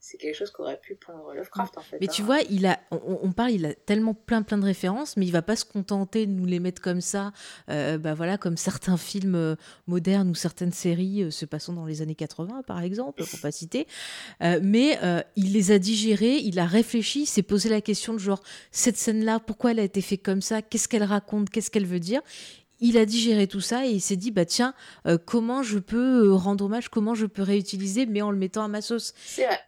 c'est 0.04 0.18
quelque 0.18 0.34
chose 0.34 0.50
qu'aurait 0.50 0.80
pu 0.80 0.96
prendre 0.96 1.32
Lovecraft, 1.32 1.78
en 1.78 1.80
fait. 1.80 1.96
Mais 2.00 2.08
hein. 2.08 2.12
tu 2.12 2.22
vois, 2.22 2.40
il 2.50 2.66
a, 2.66 2.80
on, 2.90 3.20
on 3.22 3.30
parle, 3.30 3.52
il 3.52 3.64
a 3.64 3.72
tellement 3.72 4.14
plein 4.14 4.42
plein 4.42 4.58
de 4.58 4.64
références, 4.64 5.16
mais 5.16 5.24
il 5.24 5.30
va 5.30 5.42
pas 5.42 5.54
se 5.54 5.64
contenter 5.64 6.26
de 6.26 6.32
nous 6.32 6.44
les 6.44 6.58
mettre 6.58 6.82
comme 6.82 7.00
ça, 7.00 7.32
euh, 7.70 7.98
bah 7.98 8.12
voilà, 8.12 8.36
comme 8.36 8.56
certains 8.56 8.96
films 8.96 9.36
euh, 9.36 9.54
modernes 9.86 10.28
ou 10.28 10.34
certaines 10.34 10.72
séries 10.72 11.22
euh, 11.22 11.30
se 11.30 11.44
passant 11.44 11.72
dans 11.72 11.86
les 11.86 12.02
années 12.02 12.16
80, 12.16 12.62
par 12.66 12.82
exemple, 12.82 13.24
pour 13.24 13.40
pas 13.40 13.52
citer. 13.52 13.86
Mais 14.40 14.98
il 15.36 15.52
les 15.52 15.70
a 15.70 15.78
digérés, 15.78 16.38
il 16.38 16.58
a 16.58 16.66
réfléchi, 16.66 17.22
il 17.22 17.26
s'est 17.26 17.42
posé 17.42 17.68
la 17.68 17.80
question 17.80 18.12
de 18.12 18.18
genre 18.18 18.42
cette 18.72 18.96
scène-là, 18.96 19.38
pourquoi 19.38 19.70
elle 19.70 19.78
a 19.78 19.84
été 19.84 20.00
faite 20.00 20.22
comme 20.22 20.42
ça, 20.42 20.62
qu'est-ce 20.62 20.88
qu'elle 20.88 21.04
raconte, 21.04 21.48
qu'est-ce 21.48 21.70
qu'elle 21.70 21.86
veut 21.86 22.00
dire? 22.00 22.22
Il 22.84 22.98
a 22.98 23.06
digéré 23.06 23.46
tout 23.46 23.60
ça 23.60 23.86
et 23.86 23.90
il 23.90 24.00
s'est 24.00 24.16
dit 24.16 24.32
bah 24.32 24.44
tiens 24.44 24.74
euh, 25.06 25.16
comment 25.16 25.62
je 25.62 25.78
peux 25.78 26.32
rendre 26.34 26.64
hommage 26.64 26.88
comment 26.88 27.14
je 27.14 27.26
peux 27.26 27.42
réutiliser 27.42 28.06
mais 28.06 28.22
en 28.22 28.32
le 28.32 28.36
mettant 28.36 28.64
à 28.64 28.68
ma 28.68 28.82
sauce 28.82 29.14
C'est 29.24 29.46
vrai. 29.46 29.60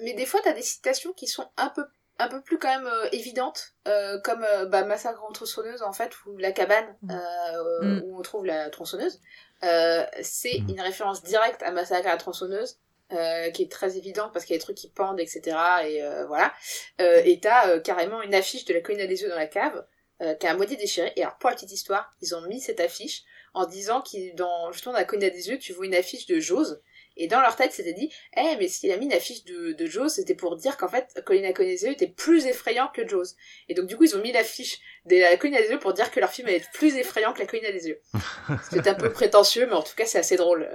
Mais 0.00 0.14
des 0.14 0.26
fois, 0.26 0.40
t'as 0.42 0.52
des 0.52 0.62
citations 0.62 1.12
qui 1.12 1.26
sont 1.26 1.48
un 1.56 1.68
peu 1.70 1.84
un 2.20 2.26
peu 2.28 2.40
plus 2.42 2.58
quand 2.58 2.68
même 2.68 2.88
euh, 2.88 3.08
évidentes, 3.12 3.74
euh, 3.86 4.18
comme 4.22 4.42
euh, 4.42 4.66
bah, 4.66 4.82
Massacre 4.82 5.22
en 5.24 5.30
tronçonneuse, 5.30 5.82
en 5.82 5.92
fait, 5.92 6.10
ou 6.26 6.36
La 6.36 6.50
cabane, 6.50 6.96
euh, 7.10 7.82
Mm. 7.82 8.02
où 8.04 8.18
on 8.18 8.22
trouve 8.22 8.44
la 8.44 8.70
tronçonneuse. 8.70 9.20
Euh, 9.62 10.04
c'est 10.20 10.58
Mm. 10.58 10.68
une 10.70 10.80
référence 10.80 11.22
directe 11.22 11.62
à 11.62 11.70
Massacre 11.70 12.08
à 12.08 12.10
la 12.10 12.16
tronçonneuse, 12.16 12.80
euh, 13.12 13.50
qui 13.52 13.62
est 13.62 13.70
très 13.70 13.96
évidente 13.96 14.32
parce 14.32 14.44
qu'il 14.44 14.54
y 14.54 14.56
a 14.56 14.58
des 14.58 14.64
trucs 14.64 14.76
qui 14.76 14.90
pendent, 14.90 15.20
etc. 15.20 15.56
Et 15.86 16.02
euh, 16.02 16.26
voilà. 16.26 16.52
Euh, 17.00 17.22
et 17.24 17.38
t'as 17.38 17.68
euh, 17.68 17.78
carrément 17.80 18.20
une 18.22 18.34
affiche 18.34 18.64
de 18.64 18.74
la 18.74 18.80
colline 18.80 19.00
à 19.02 19.06
des 19.06 19.22
yeux 19.22 19.28
dans 19.28 19.36
la 19.36 19.46
cave, 19.46 19.86
euh, 20.20 20.34
qui 20.34 20.48
a 20.48 20.50
à 20.50 20.54
moitié 20.54 20.76
déchirée. 20.76 21.12
Et 21.14 21.22
alors, 21.22 21.38
pour 21.38 21.50
la 21.50 21.54
petite 21.54 21.70
histoire, 21.70 22.12
ils 22.20 22.34
ont 22.34 22.42
mis 22.48 22.60
cette 22.60 22.80
affiche 22.80 23.22
en 23.54 23.64
disant 23.64 24.02
qu'il 24.02 24.34
dans 24.34 24.72
justement 24.72 24.92
dans 24.94 24.98
la 24.98 25.04
colline 25.04 25.24
à 25.28 25.30
des 25.30 25.50
yeux, 25.50 25.58
tu 25.58 25.72
vois 25.72 25.86
une 25.86 25.94
affiche 25.94 26.26
de 26.26 26.40
Jose. 26.40 26.82
Et 27.20 27.26
dans 27.26 27.40
leur 27.40 27.56
tête, 27.56 27.72
c'était 27.72 27.92
dit, 27.92 28.10
eh, 28.36 28.56
mais 28.58 28.68
s'il 28.68 28.90
a 28.92 28.96
mis 28.96 29.06
une 29.06 29.12
affiche 29.12 29.44
de, 29.44 29.72
de 29.72 29.86
Jaws, 29.86 30.08
c'était 30.08 30.34
pour 30.36 30.56
dire 30.56 30.76
qu'en 30.76 30.88
fait, 30.88 31.20
Colin 31.26 31.44
à 31.48 31.52
des 31.52 31.82
yeux 31.84 31.90
était 31.90 32.06
plus 32.06 32.46
effrayant 32.46 32.88
que 32.94 33.06
Jaws. 33.06 33.34
Et 33.68 33.74
donc, 33.74 33.86
du 33.86 33.96
coup, 33.96 34.04
ils 34.04 34.16
ont 34.16 34.22
mis 34.22 34.30
l'affiche 34.32 34.78
de 35.04 35.16
la 35.16 35.36
colline 35.36 35.56
à 35.56 35.62
des 35.62 35.68
yeux 35.70 35.78
pour 35.80 35.92
dire 35.92 36.10
que 36.12 36.20
leur 36.20 36.30
film 36.30 36.46
allait 36.48 36.58
être 36.58 36.70
plus 36.72 36.96
effrayant 36.96 37.32
que 37.32 37.40
la 37.40 37.46
colline 37.46 37.66
à 37.66 37.72
des 37.72 37.88
yeux. 37.88 38.00
C'était 38.70 38.90
un 38.90 38.94
peu 38.94 39.10
prétentieux, 39.10 39.66
mais 39.66 39.72
en 39.74 39.82
tout 39.82 39.94
cas, 39.96 40.06
c'est 40.06 40.18
assez 40.18 40.36
drôle. 40.36 40.68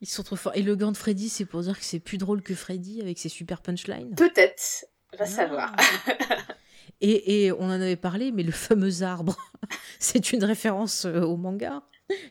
Ils 0.00 0.08
sont 0.08 0.22
trop 0.22 0.36
forts. 0.36 0.52
Et 0.56 0.62
le 0.62 0.76
gant 0.76 0.92
de 0.92 0.96
Freddy, 0.96 1.28
c'est 1.28 1.44
pour 1.44 1.60
dire 1.62 1.78
que 1.78 1.84
c'est 1.84 2.00
plus 2.00 2.18
drôle 2.18 2.42
que 2.42 2.54
Freddy 2.54 3.00
avec 3.00 3.18
ses 3.18 3.28
super 3.28 3.62
punchlines? 3.62 4.14
Peut-être. 4.14 4.86
Va 5.18 5.24
Ah. 5.24 5.26
savoir. 5.26 5.76
Et, 7.04 7.46
et 7.46 7.52
on 7.52 7.64
en 7.64 7.70
avait 7.80 7.96
parlé, 7.96 8.30
mais 8.30 8.44
le 8.44 8.52
fameux 8.52 9.02
arbre, 9.02 9.36
c'est 9.98 10.32
une 10.32 10.44
référence 10.44 11.04
euh, 11.04 11.22
au 11.22 11.36
manga? 11.36 11.82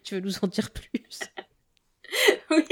Tu 0.05 0.15
veux 0.15 0.21
nous 0.21 0.37
en 0.43 0.47
dire 0.47 0.71
plus? 0.71 1.19
oui. 2.51 2.65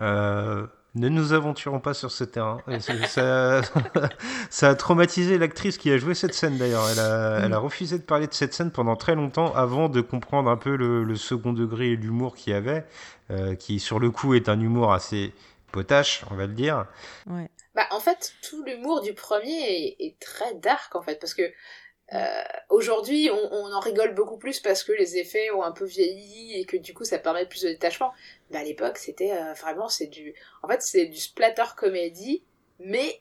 Euh, 0.00 0.66
ne 0.96 1.08
nous 1.10 1.34
aventurons 1.34 1.78
pas 1.78 1.92
sur 1.92 2.10
ce 2.10 2.24
terrain. 2.24 2.62
Et 2.68 2.80
Ça, 2.80 3.60
ça 4.50 4.68
a 4.70 4.74
traumatisé 4.74 5.36
l'actrice 5.36 5.76
qui 5.76 5.90
a 5.90 5.98
joué 5.98 6.14
cette 6.14 6.32
scène 6.32 6.56
d'ailleurs. 6.56 6.88
Elle 6.90 6.98
a, 6.98 7.40
elle 7.44 7.52
a 7.52 7.58
refusé 7.58 7.98
de 7.98 8.02
parler 8.02 8.26
de 8.26 8.32
cette 8.34 8.54
scène 8.54 8.70
pendant 8.70 8.96
très 8.96 9.14
longtemps 9.14 9.54
avant 9.54 9.88
de 9.88 10.00
comprendre 10.00 10.50
un 10.50 10.56
peu 10.56 10.74
le, 10.76 11.04
le 11.04 11.16
second 11.16 11.52
degré 11.52 11.92
et 11.92 11.96
l'humour 11.96 12.34
qu'il 12.34 12.54
y 12.54 12.56
avait, 12.56 12.84
euh, 13.30 13.54
qui 13.54 13.78
sur 13.78 13.98
le 13.98 14.10
coup 14.10 14.34
est 14.34 14.48
un 14.48 14.58
humour 14.58 14.92
assez 14.92 15.34
potache, 15.70 16.24
on 16.30 16.34
va 16.34 16.46
le 16.46 16.54
dire. 16.54 16.86
Ouais. 17.26 17.50
Bah, 17.74 17.86
en 17.90 18.00
fait, 18.00 18.32
tout 18.48 18.64
l'humour 18.64 19.02
du 19.02 19.12
premier 19.12 19.50
est, 19.50 19.96
est 19.98 20.18
très 20.18 20.54
dark, 20.54 20.96
en 20.96 21.02
fait, 21.02 21.20
parce 21.20 21.34
que 21.34 21.42
euh, 22.14 22.42
aujourd'hui, 22.70 23.30
on, 23.30 23.52
on 23.52 23.72
en 23.74 23.80
rigole 23.80 24.14
beaucoup 24.14 24.38
plus 24.38 24.60
parce 24.60 24.84
que 24.84 24.92
les 24.92 25.18
effets 25.18 25.50
ont 25.50 25.62
un 25.62 25.72
peu 25.72 25.84
vieilli 25.84 26.58
et 26.58 26.64
que 26.64 26.76
du 26.76 26.94
coup, 26.94 27.04
ça 27.04 27.18
permet 27.18 27.46
plus 27.46 27.62
de 27.62 27.68
détachement. 27.68 28.12
Mais 28.50 28.58
à 28.58 28.64
l'époque, 28.64 28.98
c'était 28.98 29.32
euh, 29.32 29.52
vraiment, 29.54 29.88
c'est 29.88 30.06
du, 30.06 30.34
en 30.62 30.68
fait, 30.68 30.82
c'est 30.82 31.06
du 31.06 31.18
splatter 31.18 31.74
comédie, 31.76 32.44
mais 32.78 33.20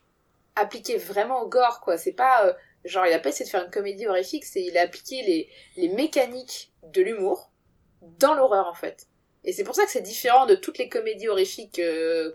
appliqué 0.56 0.98
vraiment 0.98 1.42
au 1.42 1.48
gore, 1.48 1.82
quoi. 1.82 1.98
C'est 1.98 2.14
pas, 2.14 2.46
euh, 2.46 2.54
genre, 2.84 3.06
il 3.08 3.14
a 3.14 3.20
pas 3.20 3.30
essayé 3.30 3.46
de 3.46 3.50
faire 3.50 3.64
une 3.64 3.72
comédie 3.72 4.08
horrifique, 4.08 4.46
c'est 4.46 4.64
il 4.64 4.78
a 4.78 4.82
appliqué 4.82 5.24
les, 5.24 5.50
les 5.78 5.90
mécaniques 5.90 6.72
de 6.84 7.02
l'humour 7.02 7.52
dans 8.20 8.36
l'horreur, 8.36 8.68
en 8.68 8.76
fait. 8.76 9.08
Et 9.44 9.54
c'est 9.54 9.64
pour 9.64 9.76
ça 9.76 9.86
que 9.86 9.92
c'est 9.92 10.02
différent 10.02 10.46
de 10.46 10.56
toutes 10.56 10.78
les 10.78 10.90
comédies 10.90 11.28
horrifiques 11.28 11.80
euh, 11.80 12.34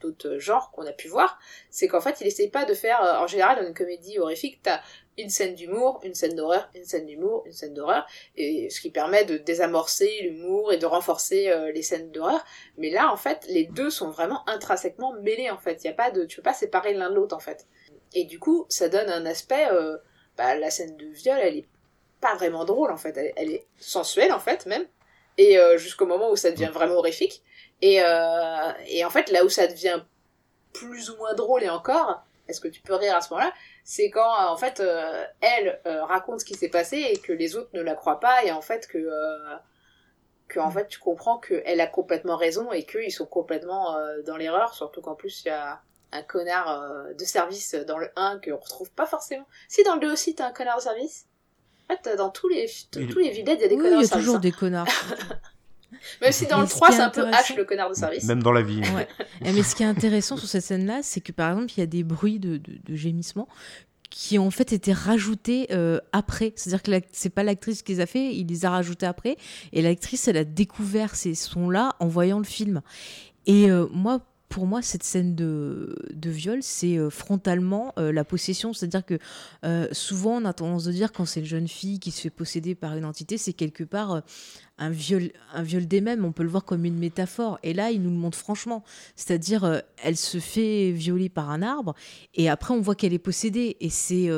d'autres 0.00 0.38
genres 0.38 0.70
qu'on 0.70 0.86
a 0.86 0.92
pu 0.92 1.08
voir, 1.08 1.38
c'est 1.68 1.86
qu'en 1.86 2.00
fait, 2.00 2.20
il 2.22 2.26
essaye 2.26 2.48
pas 2.48 2.64
de 2.64 2.72
faire, 2.72 3.00
en 3.02 3.26
général, 3.26 3.60
dans 3.60 3.66
une 3.66 3.74
comédie 3.74 4.18
horrifique, 4.18 4.60
t'as 4.62 4.80
une 5.20 5.30
scène 5.30 5.54
d'humour, 5.54 6.00
une 6.02 6.14
scène 6.14 6.34
d'horreur, 6.34 6.68
une 6.74 6.84
scène 6.84 7.06
d'humour, 7.06 7.42
une 7.46 7.52
scène 7.52 7.74
d'horreur, 7.74 8.06
et 8.36 8.70
ce 8.70 8.80
qui 8.80 8.90
permet 8.90 9.24
de 9.24 9.36
désamorcer 9.36 10.10
l'humour 10.22 10.72
et 10.72 10.78
de 10.78 10.86
renforcer 10.86 11.48
euh, 11.48 11.72
les 11.72 11.82
scènes 11.82 12.10
d'horreur. 12.10 12.44
Mais 12.78 12.90
là, 12.90 13.12
en 13.12 13.16
fait, 13.16 13.44
les 13.48 13.64
deux 13.64 13.90
sont 13.90 14.10
vraiment 14.10 14.48
intrinsèquement 14.48 15.12
mêlés, 15.20 15.50
en 15.50 15.58
fait. 15.58 15.82
Y 15.84 15.88
a 15.88 15.92
pas 15.92 16.10
de, 16.10 16.24
tu 16.24 16.36
peux 16.36 16.42
pas 16.42 16.54
séparer 16.54 16.94
l'un 16.94 17.10
de 17.10 17.14
l'autre, 17.14 17.36
en 17.36 17.40
fait. 17.40 17.66
Et 18.14 18.24
du 18.24 18.38
coup, 18.38 18.66
ça 18.68 18.88
donne 18.88 19.08
un 19.08 19.26
aspect, 19.26 19.68
euh, 19.70 19.96
bah, 20.36 20.56
la 20.56 20.70
scène 20.70 20.96
de 20.96 21.06
viol, 21.06 21.38
elle 21.40 21.58
est 21.58 21.68
pas 22.20 22.34
vraiment 22.34 22.64
drôle, 22.64 22.90
en 22.90 22.96
fait. 22.96 23.16
Elle, 23.36 23.50
est 23.50 23.66
sensuelle, 23.78 24.32
en 24.32 24.40
fait, 24.40 24.66
même. 24.66 24.86
Et 25.38 25.58
euh, 25.58 25.78
jusqu'au 25.78 26.06
moment 26.06 26.30
où 26.30 26.36
ça 26.36 26.50
devient 26.50 26.70
vraiment 26.72 26.96
horrifique. 26.96 27.42
Et, 27.82 28.00
et 28.88 29.04
en 29.06 29.10
fait, 29.10 29.30
là 29.30 29.42
où 29.42 29.48
ça 29.48 29.66
devient 29.66 30.02
plus 30.74 31.08
ou 31.10 31.16
moins 31.16 31.32
drôle 31.34 31.62
et 31.62 31.70
encore, 31.70 32.22
est-ce 32.50 32.60
que 32.60 32.68
tu 32.68 32.82
peux 32.82 32.94
rire 32.94 33.16
à 33.16 33.20
ce 33.20 33.32
moment-là? 33.32 33.52
C'est 33.84 34.10
quand, 34.10 34.20
euh, 34.28 34.48
en 34.48 34.56
fait, 34.56 34.80
euh, 34.80 35.24
elle 35.40 35.80
euh, 35.86 36.04
raconte 36.04 36.40
ce 36.40 36.44
qui 36.44 36.54
s'est 36.54 36.68
passé 36.68 36.96
et 36.98 37.16
que 37.18 37.32
les 37.32 37.56
autres 37.56 37.70
ne 37.72 37.80
la 37.82 37.94
croient 37.94 38.20
pas 38.20 38.44
et 38.44 38.52
en 38.52 38.60
fait 38.60 38.86
que, 38.86 38.98
euh, 38.98 39.56
que 40.48 40.60
en 40.60 40.70
fait, 40.70 40.88
tu 40.88 40.98
comprends 40.98 41.38
qu'elle 41.38 41.80
a 41.80 41.86
complètement 41.86 42.36
raison 42.36 42.70
et 42.72 42.84
qu'ils 42.84 43.12
sont 43.12 43.26
complètement 43.26 43.96
dans 44.26 44.36
l'erreur, 44.36 44.74
surtout 44.74 45.00
qu'en 45.00 45.14
plus, 45.14 45.42
il 45.44 45.48
y 45.48 45.50
a 45.52 45.80
un 46.12 46.22
connard 46.22 47.06
de 47.16 47.24
service 47.24 47.74
dans 47.86 47.98
le 47.98 48.10
1 48.16 48.40
qu'on 48.40 48.56
retrouve 48.56 48.90
pas 48.90 49.06
forcément. 49.06 49.46
Si 49.68 49.84
dans 49.84 49.94
le 49.94 50.00
2 50.00 50.12
aussi, 50.12 50.34
t'as 50.34 50.48
un 50.48 50.52
connard 50.52 50.78
de 50.78 50.82
service? 50.82 51.26
En 51.88 51.96
fait, 51.96 52.16
dans 52.16 52.30
tous 52.30 52.48
les, 52.48 52.68
tous 52.90 53.18
les 53.18 53.30
villets, 53.30 53.54
il 53.54 53.60
y 53.60 53.64
a 53.64 53.68
des 53.68 53.76
Oui, 53.76 53.82
connards 53.82 53.92
il 53.92 53.96
y 53.98 54.00
de 54.00 54.04
a 54.04 54.08
service. 54.08 54.24
toujours 54.24 54.36
hein. 54.36 54.40
des 54.40 54.52
connards. 54.52 54.86
Même 56.22 56.32
si 56.32 56.46
dans 56.46 56.60
le 56.60 56.66
ce 56.66 56.72
3, 56.72 56.88
qui 56.88 56.94
est 56.94 56.96
c'est 56.96 57.02
un 57.02 57.10
peu 57.10 57.24
H 57.24 57.56
le 57.56 57.64
connard 57.64 57.90
de 57.90 57.94
service. 57.94 58.24
Même 58.24 58.42
dans 58.42 58.52
la 58.52 58.62
vie. 58.62 58.80
Ouais. 58.94 59.08
Mais 59.42 59.62
ce 59.62 59.74
qui 59.74 59.82
est 59.82 59.86
intéressant 59.86 60.36
sur 60.36 60.48
cette 60.48 60.64
scène-là, 60.64 61.00
c'est 61.02 61.20
que 61.20 61.32
par 61.32 61.50
exemple, 61.50 61.72
il 61.76 61.80
y 61.80 61.82
a 61.82 61.86
des 61.86 62.04
bruits 62.04 62.38
de, 62.38 62.56
de, 62.56 62.72
de 62.84 62.94
gémissements 62.94 63.48
qui 64.10 64.38
ont 64.38 64.48
en 64.48 64.50
fait 64.50 64.72
été 64.72 64.92
rajoutés 64.92 65.68
euh, 65.70 66.00
après. 66.12 66.52
C'est-à-dire 66.56 66.82
que 66.82 67.06
c'est 67.12 67.30
pas 67.30 67.44
l'actrice 67.44 67.82
qui 67.82 67.94
les 67.94 68.00
a 68.00 68.06
fait, 68.06 68.34
il 68.34 68.48
les 68.48 68.64
a 68.64 68.70
rajoutés 68.70 69.06
après. 69.06 69.36
Et 69.72 69.82
l'actrice, 69.82 70.28
elle 70.28 70.36
a 70.36 70.44
découvert 70.44 71.14
ces 71.14 71.34
sons-là 71.34 71.94
en 72.00 72.08
voyant 72.08 72.38
le 72.38 72.44
film. 72.44 72.82
Et 73.46 73.70
euh, 73.70 73.86
moi, 73.92 74.20
pour 74.50 74.66
moi, 74.66 74.82
cette 74.82 75.04
scène 75.04 75.36
de, 75.36 75.94
de 76.12 76.28
viol, 76.28 76.58
c'est 76.60 76.98
euh, 76.98 77.08
frontalement 77.08 77.94
euh, 77.98 78.10
la 78.10 78.24
possession. 78.24 78.72
C'est-à-dire 78.72 79.06
que 79.06 79.18
euh, 79.64 79.86
souvent, 79.92 80.42
on 80.42 80.44
a 80.44 80.52
tendance 80.52 80.88
à 80.88 80.90
dire 80.90 81.12
quand 81.12 81.24
c'est 81.24 81.38
une 81.40 81.46
jeune 81.46 81.68
fille 81.68 82.00
qui 82.00 82.10
se 82.10 82.20
fait 82.20 82.30
posséder 82.30 82.74
par 82.74 82.96
une 82.96 83.04
entité, 83.04 83.38
c'est 83.38 83.52
quelque 83.52 83.84
part 83.84 84.22
un 84.80 84.90
viol, 84.90 85.30
un 85.52 85.62
viol 85.62 85.86
des 85.86 86.00
mêmes. 86.00 86.24
On 86.24 86.32
peut 86.32 86.42
le 86.42 86.48
voir 86.48 86.64
comme 86.64 86.84
une 86.84 86.98
métaphore. 86.98 87.60
Et 87.62 87.72
là, 87.72 87.92
il 87.92 88.02
nous 88.02 88.10
le 88.10 88.16
montre 88.16 88.36
franchement. 88.36 88.82
C'est-à-dire, 89.14 89.82
elle 90.02 90.16
se 90.16 90.38
fait 90.38 90.90
violer 90.90 91.28
par 91.28 91.50
un 91.50 91.62
arbre 91.62 91.94
et 92.34 92.50
après, 92.50 92.74
on 92.74 92.80
voit 92.80 92.96
qu'elle 92.96 93.12
est 93.12 93.18
possédée. 93.18 93.76
Et 93.80 93.90
c'est 93.90 94.28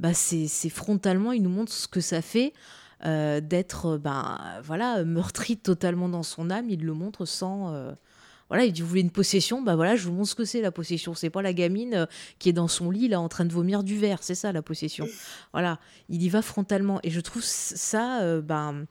bah, 0.00 0.14
c'est 0.14 0.70
frontalement, 0.70 1.32
il 1.32 1.42
nous 1.42 1.50
montre 1.50 1.72
ce 1.72 1.86
que 1.86 2.00
ça 2.00 2.22
fait. 2.22 2.54
d'être 3.04 3.98
ben 3.98 4.38
voilà 4.64 5.04
meurtri 5.04 5.56
totalement 5.56 6.08
dans 6.08 6.24
son 6.24 6.50
âme 6.50 6.68
il 6.68 6.84
le 6.84 6.94
montre 6.94 7.26
sans 7.26 7.94
voilà, 8.48 8.64
il 8.64 8.72
dit 8.72 8.80
vous 8.80 8.88
voulez 8.88 9.02
une 9.02 9.10
possession, 9.10 9.62
bah 9.62 9.76
voilà, 9.76 9.96
je 9.96 10.04
vous 10.04 10.12
montre 10.12 10.30
ce 10.30 10.34
que 10.34 10.44
c'est 10.44 10.60
la 10.60 10.70
possession. 10.70 11.14
C'est 11.14 11.30
pas 11.30 11.42
la 11.42 11.52
gamine 11.52 11.94
euh, 11.94 12.06
qui 12.38 12.48
est 12.48 12.52
dans 12.52 12.68
son 12.68 12.90
lit 12.90 13.08
là 13.08 13.20
en 13.20 13.28
train 13.28 13.44
de 13.44 13.52
vomir 13.52 13.82
du 13.82 13.98
verre, 13.98 14.22
c'est 14.22 14.34
ça 14.34 14.52
la 14.52 14.62
possession. 14.62 15.06
Voilà, 15.52 15.78
il 16.08 16.22
y 16.22 16.28
va 16.28 16.42
frontalement 16.42 17.00
et 17.02 17.10
je 17.10 17.20
trouve 17.20 17.42
ça, 17.42 18.22
euh, 18.22 18.40
ben, 18.40 18.86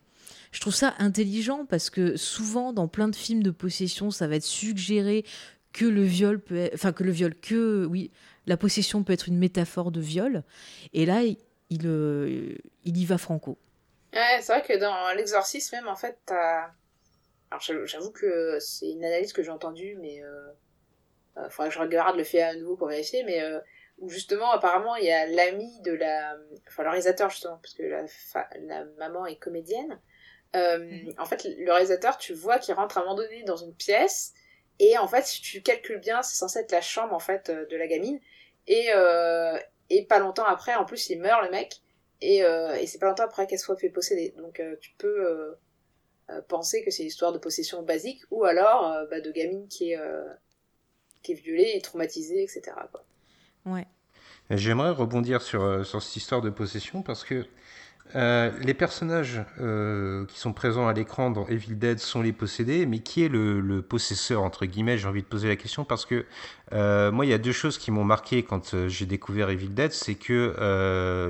je 0.58 0.62
trouve 0.62 0.74
ça 0.74 0.95
intelligent 0.97 1.68
parce 1.68 1.91
que 1.91 2.16
souvent 2.16 2.74
dans 2.74 2.88
plein 2.88 3.08
de 3.10 3.16
films 3.16 3.43
de 3.43 3.51
possession, 3.51 4.10
ça 4.10 4.26
va 4.28 4.38
être 4.38 4.43
suggéré 4.43 5.24
que 5.72 5.86
le 5.86 6.01
viol 6.01 6.39
peut, 6.39 6.58
être, 6.58 6.74
enfin 6.74 6.93
que 6.93 7.03
le 7.03 7.12
viol, 7.12 7.36
que 7.36 7.86
oui, 7.86 8.10
la 8.47 8.58
possession 8.58 9.03
peut 9.03 9.14
être 9.14 9.28
une 9.28 9.38
métaphore 9.38 9.91
de 9.91 10.01
viol. 10.01 10.41
Et 10.93 11.05
là, 11.05 11.22
il, 11.22 11.38
il, 11.70 11.86
euh, 11.86 12.55
y 12.86 13.05
va 13.05 13.20
franco. 13.20 13.60
Ouais, 14.14 14.39
c'est 14.41 14.51
vrai 14.51 14.64
que 14.64 14.80
dans 14.80 15.16
l'exorcisme 15.16 15.76
même 15.76 15.88
en 15.88 15.95
fait, 15.95 16.18
t'as 16.26 16.72
alors 17.51 17.62
j'avoue 17.62 18.10
que 18.10 18.58
c'est 18.60 18.89
une 18.89 19.05
analyse 19.05 19.34
que 19.34 19.43
j'ai 19.43 19.51
entendue, 19.51 19.95
mais 20.01 20.24
euh, 20.24 20.47
euh, 21.38 21.49
faudrait 21.51 21.70
que 21.70 21.76
je 21.76 21.80
regarde 21.80 22.18
le 22.18 22.24
fait 22.24 22.41
à 22.41 22.55
nouveau 22.55 22.76
pour 22.76 22.88
vérifier, 22.88 23.24
mais 23.26 23.43
euh, 23.43 23.60
où 23.99 24.10
justement 24.10 24.49
apparemment 24.49 24.95
il 24.95 25.05
y 25.05 25.12
a 25.12 25.28
l'ami 25.28 25.80
de 25.82 25.91
la, 25.91 26.36
enfin 26.68 26.82
le 26.82 26.89
réalisateur 26.89 27.30
justement, 27.30 27.60
parce 27.62 27.76
que 27.76 27.84
la 27.84 28.86
maman 28.97 29.28
est 29.28 29.36
comédienne. 29.36 29.99
Euh. 30.56 31.12
En 31.18 31.26
fait, 31.26 31.48
le 31.58 31.72
réalisateur, 31.72 32.18
tu 32.18 32.34
vois 32.34 32.60
qu'il 32.60 32.74
rentre 32.74 32.98
à 32.98 33.02
un 33.02 33.04
moment 33.04 33.16
donné 33.16 33.43
dans 33.43 33.58
une 33.58 33.74
pièce, 33.74 34.34
et 34.80 34.98
en 34.98 35.08
fait, 35.08 35.26
si 35.26 35.41
tu 35.41 35.62
calcules 35.62 36.00
bien, 36.00 36.22
c'est 36.22 36.36
censé 36.36 36.60
être 36.60 36.72
la 36.72 36.82
chambre 36.82 37.14
en 37.14 37.20
fait 37.20 37.50
de 37.52 37.76
la 37.76 37.88
gamine, 37.88 38.20
et 38.68 38.89
et 39.89 40.06
pas 40.06 40.20
longtemps 40.20 40.45
après, 40.45 40.76
en 40.76 40.86
plus, 40.86 41.10
il 41.10 41.20
meurt 41.20 41.43
le 41.43 41.50
mec, 41.50 41.82
et, 42.22 42.38
et 42.39 42.88
c'est 42.88 43.00
pas 43.00 43.08
longtemps 43.08 43.24
après 43.24 43.48
qu'elle 43.48 43.60
soit 43.60 43.78
fait 43.78 43.89
posséder. 43.89 44.34
Donc 44.38 44.62
tu 44.80 44.91
peux 44.98 45.58
euh, 46.30 46.41
penser 46.41 46.84
que 46.84 46.91
c'est 46.91 47.04
une 47.04 47.08
histoire 47.08 47.32
de 47.32 47.38
possession 47.38 47.84
basique 47.84 48.22
ou 48.32 48.43
alors 48.43 48.91
euh, 48.91 49.06
bah, 49.10 49.22
de 49.22 49.32
gamine 49.32 49.66
qui 49.70 49.91
est, 49.91 49.98
euh, 49.98 50.26
qui 51.24 51.32
est 51.32 51.36
violée 51.36 51.72
et 51.74 51.82
traumatisée, 51.82 52.43
etc. 52.43 52.64
Quoi. 52.91 53.06
Ouais. 53.66 53.88
J'aimerais 54.50 54.91
rebondir 54.91 55.41
sur, 55.41 55.86
sur 55.86 56.02
cette 56.04 56.16
histoire 56.18 56.41
de 56.41 56.50
possession 56.50 57.02
parce 57.02 57.24
que 57.24 57.45
euh, 58.16 58.51
les 58.62 58.74
personnages 58.74 59.41
euh, 59.60 60.26
qui 60.26 60.39
sont 60.39 60.53
présents 60.53 60.88
à 60.88 60.93
l'écran 60.93 61.30
dans 61.30 61.45
Evil 61.47 61.76
Dead 61.76 61.99
sont 61.99 62.22
les 62.22 62.32
possédés, 62.32 62.86
mais 62.86 62.99
qui 62.99 63.24
est 63.24 63.28
le, 63.28 63.60
le 63.60 63.82
possesseur, 63.82 64.43
entre 64.43 64.66
guillemets 64.66 64.97
J'ai 64.97 65.08
envie 65.08 65.22
de 65.22 65.28
poser 65.28 65.47
la 65.47 65.55
question 65.55 65.84
parce 65.84 66.05
que 66.05 66.26
euh, 66.74 67.12
moi, 67.12 67.26
il 67.26 67.30
y 67.30 67.34
a 67.34 67.38
deux 67.38 67.51
choses 67.51 67.78
qui 67.78 67.91
m'ont 67.91 68.03
marqué 68.03 68.43
quand 68.43 68.88
j'ai 68.88 69.05
découvert 69.05 69.49
Evil 69.49 69.70
Dead. 69.70 69.91
C'est 69.91 70.16
que 70.16 70.53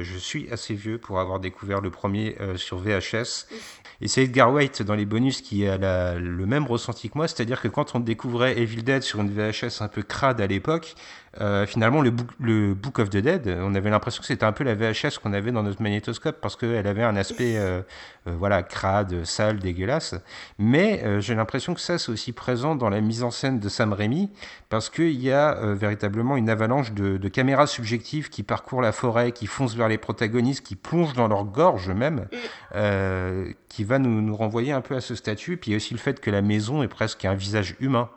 je 0.01 0.17
suis 0.17 0.49
assez 0.51 0.73
vieux 0.73 0.97
pour 0.97 1.19
avoir 1.19 1.39
découvert 1.39 1.81
le 1.81 1.89
premier 1.89 2.35
sur 2.55 2.77
VHS. 2.77 3.47
Et 3.99 4.07
c'est 4.07 4.23
Edgar 4.23 4.53
White 4.53 4.83
dans 4.83 4.93
les 4.93 5.05
bonus 5.05 5.41
qui 5.41 5.65
a 5.67 5.77
la, 5.77 6.15
le 6.19 6.45
même 6.45 6.67
ressenti 6.67 7.09
que 7.09 7.17
moi, 7.17 7.27
c'est-à-dire 7.27 7.61
que 7.61 7.67
quand 7.67 7.95
on 7.95 7.99
découvrait 7.99 8.59
Evil 8.59 8.83
Dead 8.83 9.01
sur 9.01 9.21
une 9.21 9.31
VHS 9.31 9.81
un 9.81 9.87
peu 9.87 10.03
crade 10.03 10.39
à 10.39 10.45
l'époque, 10.45 10.95
euh, 11.41 11.65
finalement, 11.65 12.01
le 12.01 12.11
book, 12.11 12.27
le 12.39 12.73
book, 12.73 12.99
of 12.99 13.09
the 13.09 13.17
Dead, 13.17 13.57
on 13.61 13.75
avait 13.75 13.89
l'impression 13.89 14.21
que 14.21 14.27
c'était 14.27 14.45
un 14.45 14.51
peu 14.51 14.63
la 14.63 14.75
VHS 14.75 15.19
qu'on 15.21 15.33
avait 15.33 15.51
dans 15.51 15.63
notre 15.63 15.81
magnétoscope 15.81 16.37
parce 16.41 16.55
qu'elle 16.55 16.87
avait 16.87 17.03
un 17.03 17.15
aspect 17.15 17.57
euh, 17.57 17.81
euh, 18.27 18.35
voilà, 18.37 18.63
crade, 18.63 19.23
sale, 19.23 19.59
dégueulasse. 19.59 20.15
Mais 20.57 21.03
euh, 21.03 21.19
j'ai 21.19 21.35
l'impression 21.35 21.73
que 21.73 21.79
ça, 21.79 21.97
c'est 21.97 22.11
aussi 22.11 22.31
présent 22.31 22.75
dans 22.75 22.89
la 22.89 23.01
mise 23.01 23.23
en 23.23 23.31
scène 23.31 23.59
de 23.59 23.69
Sam 23.69 23.93
Raimi 23.93 24.31
parce 24.69 24.89
qu'il 24.89 25.21
y 25.21 25.31
a 25.31 25.55
véritablement 25.75 26.35
une 26.35 26.49
avalanche 26.49 26.91
de, 26.91 27.17
de, 27.17 27.27
caméras 27.29 27.67
subjectives 27.67 28.29
qui 28.29 28.43
parcourent 28.43 28.81
la 28.81 28.91
forêt, 28.91 29.31
qui 29.31 29.47
foncent 29.47 29.75
vers 29.75 29.87
les 29.87 29.97
protagonistes, 29.97 30.65
qui 30.65 30.75
plongent 30.75 31.13
dans 31.13 31.29
leur 31.29 31.45
gorge 31.45 31.89
même, 31.89 32.27
qui 33.69 33.83
va 33.83 33.99
nous, 33.99 34.21
nous, 34.21 34.35
renvoyer 34.35 34.73
un 34.73 34.81
peu 34.81 34.95
à 34.95 35.01
ce 35.01 35.15
statut. 35.15 35.55
Puis 35.55 35.71
il 35.71 35.73
y 35.73 35.75
a 35.75 35.77
aussi 35.77 35.93
le 35.93 35.99
fait 35.99 36.19
que 36.19 36.29
la 36.29 36.41
maison 36.41 36.83
est 36.83 36.89
presque 36.89 37.23
un 37.23 37.33
visage 37.33 37.75
humain 37.79 38.09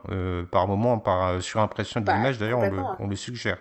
par 0.50 0.66
moment, 0.66 0.98
par 0.98 1.40
surimpression 1.40 2.00
de 2.00 2.06
bah, 2.06 2.16
l'image. 2.16 2.38
D'ailleurs, 2.38 2.58
on 2.58 2.70
le, 2.70 2.82
on 2.98 3.09
le 3.10 3.16
suggère. 3.16 3.58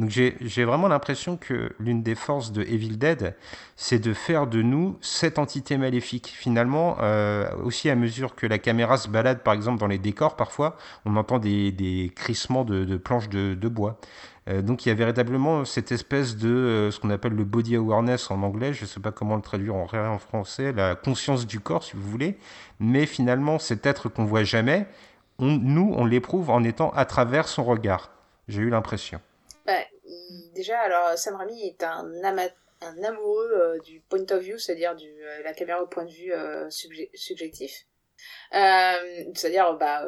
Donc 0.00 0.08
j'ai 0.08 0.64
vraiment 0.64 0.88
l'impression 0.88 1.36
que 1.36 1.72
l'une 1.78 2.02
des 2.02 2.14
forces 2.14 2.52
de 2.52 2.62
Evil 2.62 2.96
Dead, 2.96 3.36
c'est 3.76 3.98
de 3.98 4.14
faire 4.14 4.46
de 4.46 4.62
nous 4.62 4.96
cette 5.00 5.38
entité 5.38 5.76
maléfique. 5.76 6.32
Finalement, 6.34 6.96
euh, 7.00 7.50
aussi 7.64 7.90
à 7.90 7.96
mesure 7.96 8.34
que 8.34 8.46
la 8.46 8.58
caméra 8.58 8.96
se 8.96 9.08
balade, 9.08 9.42
par 9.42 9.52
exemple, 9.52 9.78
dans 9.78 9.88
les 9.88 9.98
décors, 9.98 10.36
parfois, 10.36 10.76
on 11.04 11.16
entend 11.16 11.38
des, 11.38 12.12
crissements 12.14 12.64
de, 12.64 12.96
planches 12.96 13.28
de, 13.28 13.68
bois. 13.68 14.00
Euh, 14.48 14.62
donc 14.62 14.86
il 14.86 14.88
y 14.88 14.92
a 14.92 14.94
véritablement 14.94 15.66
cette 15.66 15.92
espèce 15.92 16.36
de 16.36 16.48
euh, 16.48 16.90
ce 16.90 16.98
qu'on 16.98 17.10
appelle 17.10 17.34
le 17.34 17.44
body 17.44 17.76
awareness 17.76 18.30
en 18.30 18.42
anglais, 18.42 18.72
je 18.72 18.82
ne 18.82 18.86
sais 18.86 19.00
pas 19.00 19.12
comment 19.12 19.36
le 19.36 19.42
traduire 19.42 19.74
en, 19.74 19.86
en 19.92 20.18
français, 20.18 20.72
la 20.72 20.94
conscience 20.94 21.46
du 21.46 21.60
corps 21.60 21.84
si 21.84 21.94
vous 21.94 22.08
voulez, 22.08 22.38
mais 22.78 23.04
finalement 23.04 23.58
cet 23.58 23.84
être 23.84 24.08
qu'on 24.08 24.24
voit 24.24 24.44
jamais, 24.44 24.86
on, 25.38 25.58
nous 25.58 25.92
on 25.94 26.06
l'éprouve 26.06 26.48
en 26.48 26.64
étant 26.64 26.90
à 26.92 27.04
travers 27.04 27.48
son 27.48 27.64
regard. 27.64 28.10
J'ai 28.50 28.62
eu 28.62 28.70
l'impression. 28.70 29.20
Bah, 29.64 29.78
déjà, 30.54 30.80
alors 30.80 31.16
Sam 31.16 31.36
Raimi 31.36 31.68
est 31.68 31.84
un, 31.84 32.04
un 32.80 33.04
amoureux 33.04 33.52
euh, 33.52 33.78
du 33.78 34.00
point 34.00 34.24
of 34.28 34.42
view, 34.42 34.58
c'est-à-dire 34.58 34.96
du 34.96 35.08
euh, 35.08 35.42
la 35.44 35.54
caméra 35.54 35.80
au 35.80 35.86
point 35.86 36.04
de 36.04 36.10
vue 36.10 36.32
euh, 36.32 36.68
subjectif. 36.70 37.86
c'est-à-dire, 38.50 39.74
bah, 39.74 40.04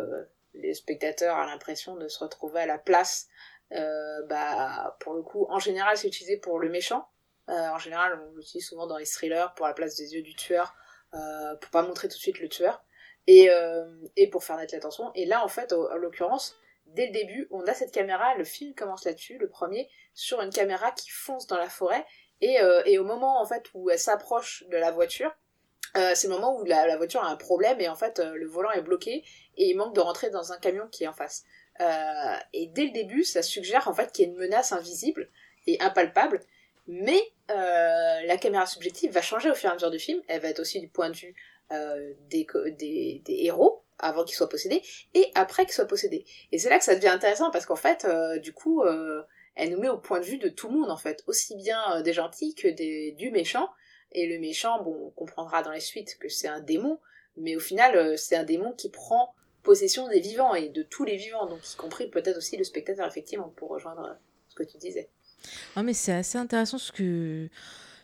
les 0.54 0.74
spectateurs 0.74 1.36
ont 1.36 1.46
l'impression 1.46 1.94
de 1.94 2.08
se 2.08 2.18
retrouver 2.18 2.62
à 2.62 2.66
la 2.66 2.78
place. 2.78 3.28
bah, 3.70 4.96
pour 4.98 5.14
le 5.14 5.22
coup, 5.22 5.46
en 5.48 5.60
général, 5.60 5.96
c'est 5.96 6.08
utilisé 6.08 6.36
pour 6.36 6.58
le 6.58 6.68
méchant. 6.68 7.08
en 7.46 7.78
général, 7.78 8.20
on 8.28 8.34
l'utilise 8.34 8.66
souvent 8.66 8.88
dans 8.88 8.98
les 8.98 9.06
thrillers 9.06 9.54
pour 9.54 9.66
la 9.66 9.72
place 9.72 9.96
des 9.96 10.14
yeux 10.14 10.22
du 10.22 10.34
tueur, 10.34 10.74
pour 11.12 11.70
pas 11.70 11.82
montrer 11.82 12.08
tout 12.08 12.16
de 12.16 12.20
suite 12.20 12.40
le 12.40 12.48
tueur 12.48 12.84
et, 13.28 13.48
et 14.16 14.28
pour 14.28 14.44
faire 14.44 14.56
naître 14.56 14.74
l'attention. 14.74 15.10
Et 15.14 15.24
là, 15.24 15.42
en 15.42 15.48
fait, 15.48 15.72
en 15.72 15.96
l'occurrence, 15.96 16.58
dès 16.94 17.06
le 17.06 17.12
début, 17.12 17.48
on 17.50 17.66
a 17.66 17.74
cette 17.74 17.92
caméra, 17.92 18.34
le 18.36 18.44
film 18.44 18.74
commence 18.74 19.04
là-dessus, 19.04 19.38
le 19.38 19.48
premier, 19.48 19.88
sur 20.14 20.40
une 20.40 20.50
caméra 20.50 20.90
qui 20.92 21.10
fonce 21.10 21.46
dans 21.46 21.58
la 21.58 21.68
forêt, 21.68 22.04
et, 22.42 22.60
euh, 22.60 22.82
au 23.00 23.04
moment 23.04 23.40
en 23.40 23.46
fait 23.46 23.64
où 23.72 23.88
elle 23.88 23.98
s'approche 23.98 24.64
de 24.68 24.76
la 24.76 24.90
voiture, 24.90 25.32
euh, 25.96 26.12
c'est 26.14 26.26
le 26.26 26.34
moment 26.34 26.58
où 26.58 26.64
la, 26.64 26.96
voiture 26.96 27.22
a 27.22 27.28
un 27.28 27.36
problème 27.36 27.80
et 27.80 27.88
en 27.88 27.94
fait 27.94 28.18
euh, 28.18 28.34
le 28.34 28.46
volant 28.46 28.70
est 28.70 28.80
bloqué 28.80 29.24
et 29.56 29.70
il 29.70 29.76
manque 29.76 29.94
de 29.94 30.00
rentrer 30.00 30.30
dans 30.30 30.52
un 30.52 30.58
camion 30.58 30.88
qui 30.88 31.04
est 31.04 31.06
en 31.06 31.12
face. 31.12 31.44
et 32.52 32.66
dès 32.68 32.84
le 32.84 32.90
début, 32.90 33.24
ça 33.24 33.42
suggère 33.42 33.88
en 33.88 33.94
fait 33.94 34.12
qu'il 34.12 34.26
y 34.26 34.28
a 34.28 34.32
une 34.32 34.38
menace 34.38 34.72
invisible 34.72 35.30
et 35.66 35.80
impalpable, 35.80 36.40
mais 36.88 37.20
la 37.48 38.36
caméra 38.38 38.66
subjective 38.66 39.12
va 39.12 39.22
changer 39.22 39.50
au 39.50 39.54
fur 39.54 39.68
et 39.68 39.72
à 39.72 39.74
mesure 39.74 39.90
du 39.90 39.98
film. 39.98 40.20
Elle 40.28 40.40
va 40.40 40.48
être 40.48 40.60
aussi 40.60 40.80
du 40.80 40.88
point 40.88 41.10
de 41.10 41.16
vue 41.16 41.34
des, 41.70 43.22
des 43.24 43.36
héros 43.44 43.84
avant 44.02 44.24
qu'ils 44.24 44.36
soient 44.36 44.48
possédés 44.48 44.82
et 45.14 45.30
après 45.34 45.64
qu'ils 45.64 45.74
soient 45.74 45.86
possédés. 45.86 46.26
Et 46.50 46.58
c'est 46.58 46.68
là 46.68 46.78
que 46.78 46.84
ça 46.84 46.94
devient 46.94 47.08
intéressant 47.08 47.50
parce 47.50 47.64
qu'en 47.64 47.76
fait, 47.76 48.04
euh, 48.04 48.38
du 48.38 48.52
coup, 48.52 48.82
euh, 48.82 49.22
elle 49.54 49.70
nous 49.70 49.80
met 49.80 49.88
au 49.88 49.98
point 49.98 50.20
de 50.20 50.24
vue 50.24 50.38
de 50.38 50.48
tout 50.48 50.68
le 50.68 50.78
monde 50.78 50.90
en 50.90 50.96
fait, 50.96 51.22
aussi 51.26 51.56
bien 51.56 51.80
euh, 51.96 52.02
des 52.02 52.12
gentils 52.12 52.54
que 52.54 52.68
des, 52.68 53.12
du 53.12 53.30
méchant. 53.30 53.70
Et 54.10 54.26
le 54.26 54.38
méchant, 54.38 54.82
bon, 54.82 54.94
on 55.06 55.10
comprendra 55.10 55.62
dans 55.62 55.70
les 55.70 55.80
suites 55.80 56.18
que 56.18 56.28
c'est 56.28 56.48
un 56.48 56.60
démon, 56.60 56.98
mais 57.36 57.56
au 57.56 57.60
final, 57.60 58.18
c'est 58.18 58.36
un 58.36 58.44
démon 58.44 58.72
qui 58.72 58.90
prend 58.90 59.34
possession 59.62 60.06
des 60.08 60.20
vivants 60.20 60.54
et 60.54 60.68
de 60.68 60.82
tous 60.82 61.04
les 61.04 61.16
vivants, 61.16 61.46
donc 61.46 61.60
y 61.72 61.76
compris 61.76 62.08
peut-être 62.08 62.36
aussi 62.36 62.58
le 62.58 62.64
spectateur 62.64 63.06
effectivement 63.06 63.48
pour 63.56 63.70
rejoindre 63.70 64.18
ce 64.48 64.54
que 64.54 64.64
tu 64.64 64.76
disais. 64.76 65.08
Non 65.76 65.82
mais 65.82 65.94
c'est 65.94 66.12
assez 66.12 66.36
intéressant 66.36 66.76
ce 66.76 66.92
que 66.92 67.48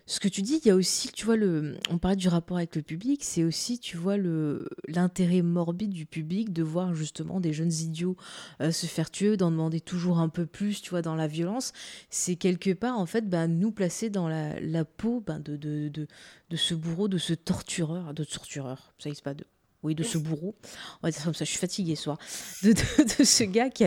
ce 0.09 0.21
que 0.21 0.29
tu 0.29 0.41
dis, 0.41 0.59
il 0.65 0.67
y 0.67 0.71
a 0.71 0.75
aussi, 0.75 1.13
tu 1.13 1.27
vois, 1.27 1.37
le, 1.37 1.77
on 1.91 1.99
parlait 1.99 2.17
du 2.17 2.29
rapport 2.29 2.57
avec 2.57 2.75
le 2.75 2.81
public, 2.81 3.23
c'est 3.23 3.45
aussi, 3.45 3.79
tu 3.79 3.99
vois, 3.99 4.17
le, 4.17 4.67
l'intérêt 4.89 5.43
morbide 5.43 5.91
du 5.91 6.07
public 6.07 6.51
de 6.51 6.63
voir 6.63 6.95
justement 6.95 7.41
des 7.41 7.53
jeunes 7.53 7.73
idiots 7.73 8.17
euh, 8.63 8.73
se 8.73 8.87
faire 8.87 9.11
tuer, 9.11 9.37
d'en 9.37 9.51
demander 9.51 9.81
toujours 9.81 10.19
un 10.19 10.31
peu 10.31 10.47
plus, 10.47 10.81
tu 10.81 10.91
vois, 10.91 11.03
dans 11.03 11.15
la 11.15 11.27
violence. 11.27 11.75
C'est 12.09 12.37
quelque 12.37 12.73
part, 12.73 12.99
en 12.99 13.05
fait, 13.05 13.29
bah, 13.29 13.47
nous 13.49 13.71
placer 13.71 14.09
dans 14.09 14.29
la, 14.29 14.59
la 14.61 14.87
peau 14.87 15.23
bah, 15.27 15.39
de, 15.39 15.57
de, 15.57 15.89
de, 15.89 16.07
de, 16.49 16.57
ce 16.57 16.75
bourreau, 16.75 17.09
de 17.09 17.19
ce 17.19 17.35
tortureur, 17.35 18.15
de 18.15 18.25
tortureur, 18.25 18.95
ça 18.99 19.11
pas 19.23 19.35
de 19.35 19.45
oui, 19.85 19.95
de 19.95 20.03
ce 20.03 20.19
bourreau, 20.19 20.57
on 21.03 21.07
va 21.07 21.11
dire 21.13 21.23
comme 21.23 21.35
ça, 21.35 21.45
je 21.45 21.51
suis 21.51 21.59
fatiguée 21.59 21.95
ce 21.95 22.05
soir, 22.05 22.19
de, 22.65 22.73
de, 22.73 23.25
ce 23.25 23.45
gars 23.45 23.71
qui, 23.71 23.85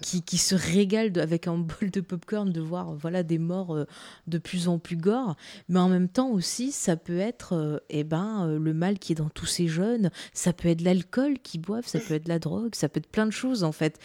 qui, 0.00 0.22
qui, 0.22 0.38
se 0.38 0.54
régale 0.54 1.18
avec 1.18 1.48
un 1.48 1.58
bol 1.58 1.90
de 1.90 2.00
popcorn 2.00 2.52
de 2.52 2.60
voir 2.60 2.94
voilà, 2.94 3.24
des 3.24 3.38
morts 3.38 3.74
euh, 3.74 3.86
de 4.28 4.38
plus 4.38 4.68
en 4.68 4.78
plus 4.78 4.96
gore, 4.96 5.36
mais 5.68 5.80
en 5.80 5.88
même 5.88 6.08
temps 6.08 6.30
aussi, 6.30 6.70
ça 6.70 6.96
peut 6.96 7.18
être 7.18 7.54
euh, 7.54 7.78
eh 7.88 8.04
ben, 8.04 8.46
euh, 8.46 8.58
le 8.58 8.72
mal 8.72 9.00
qui 9.00 9.12
est 9.12 9.16
dans 9.16 9.28
tous 9.28 9.46
ces 9.46 9.66
jeunes, 9.66 10.10
ça 10.32 10.52
peut 10.52 10.68
être 10.68 10.82
l'alcool 10.82 11.40
qu'ils 11.40 11.60
boivent, 11.60 11.88
ça 11.88 11.98
peut 11.98 12.14
être 12.14 12.28
la 12.28 12.38
drogue, 12.38 12.76
ça 12.76 12.88
peut 12.88 12.98
être 12.98 13.10
plein 13.10 13.26
de 13.26 13.32
choses 13.32 13.64
en 13.64 13.72
fait. 13.72 13.98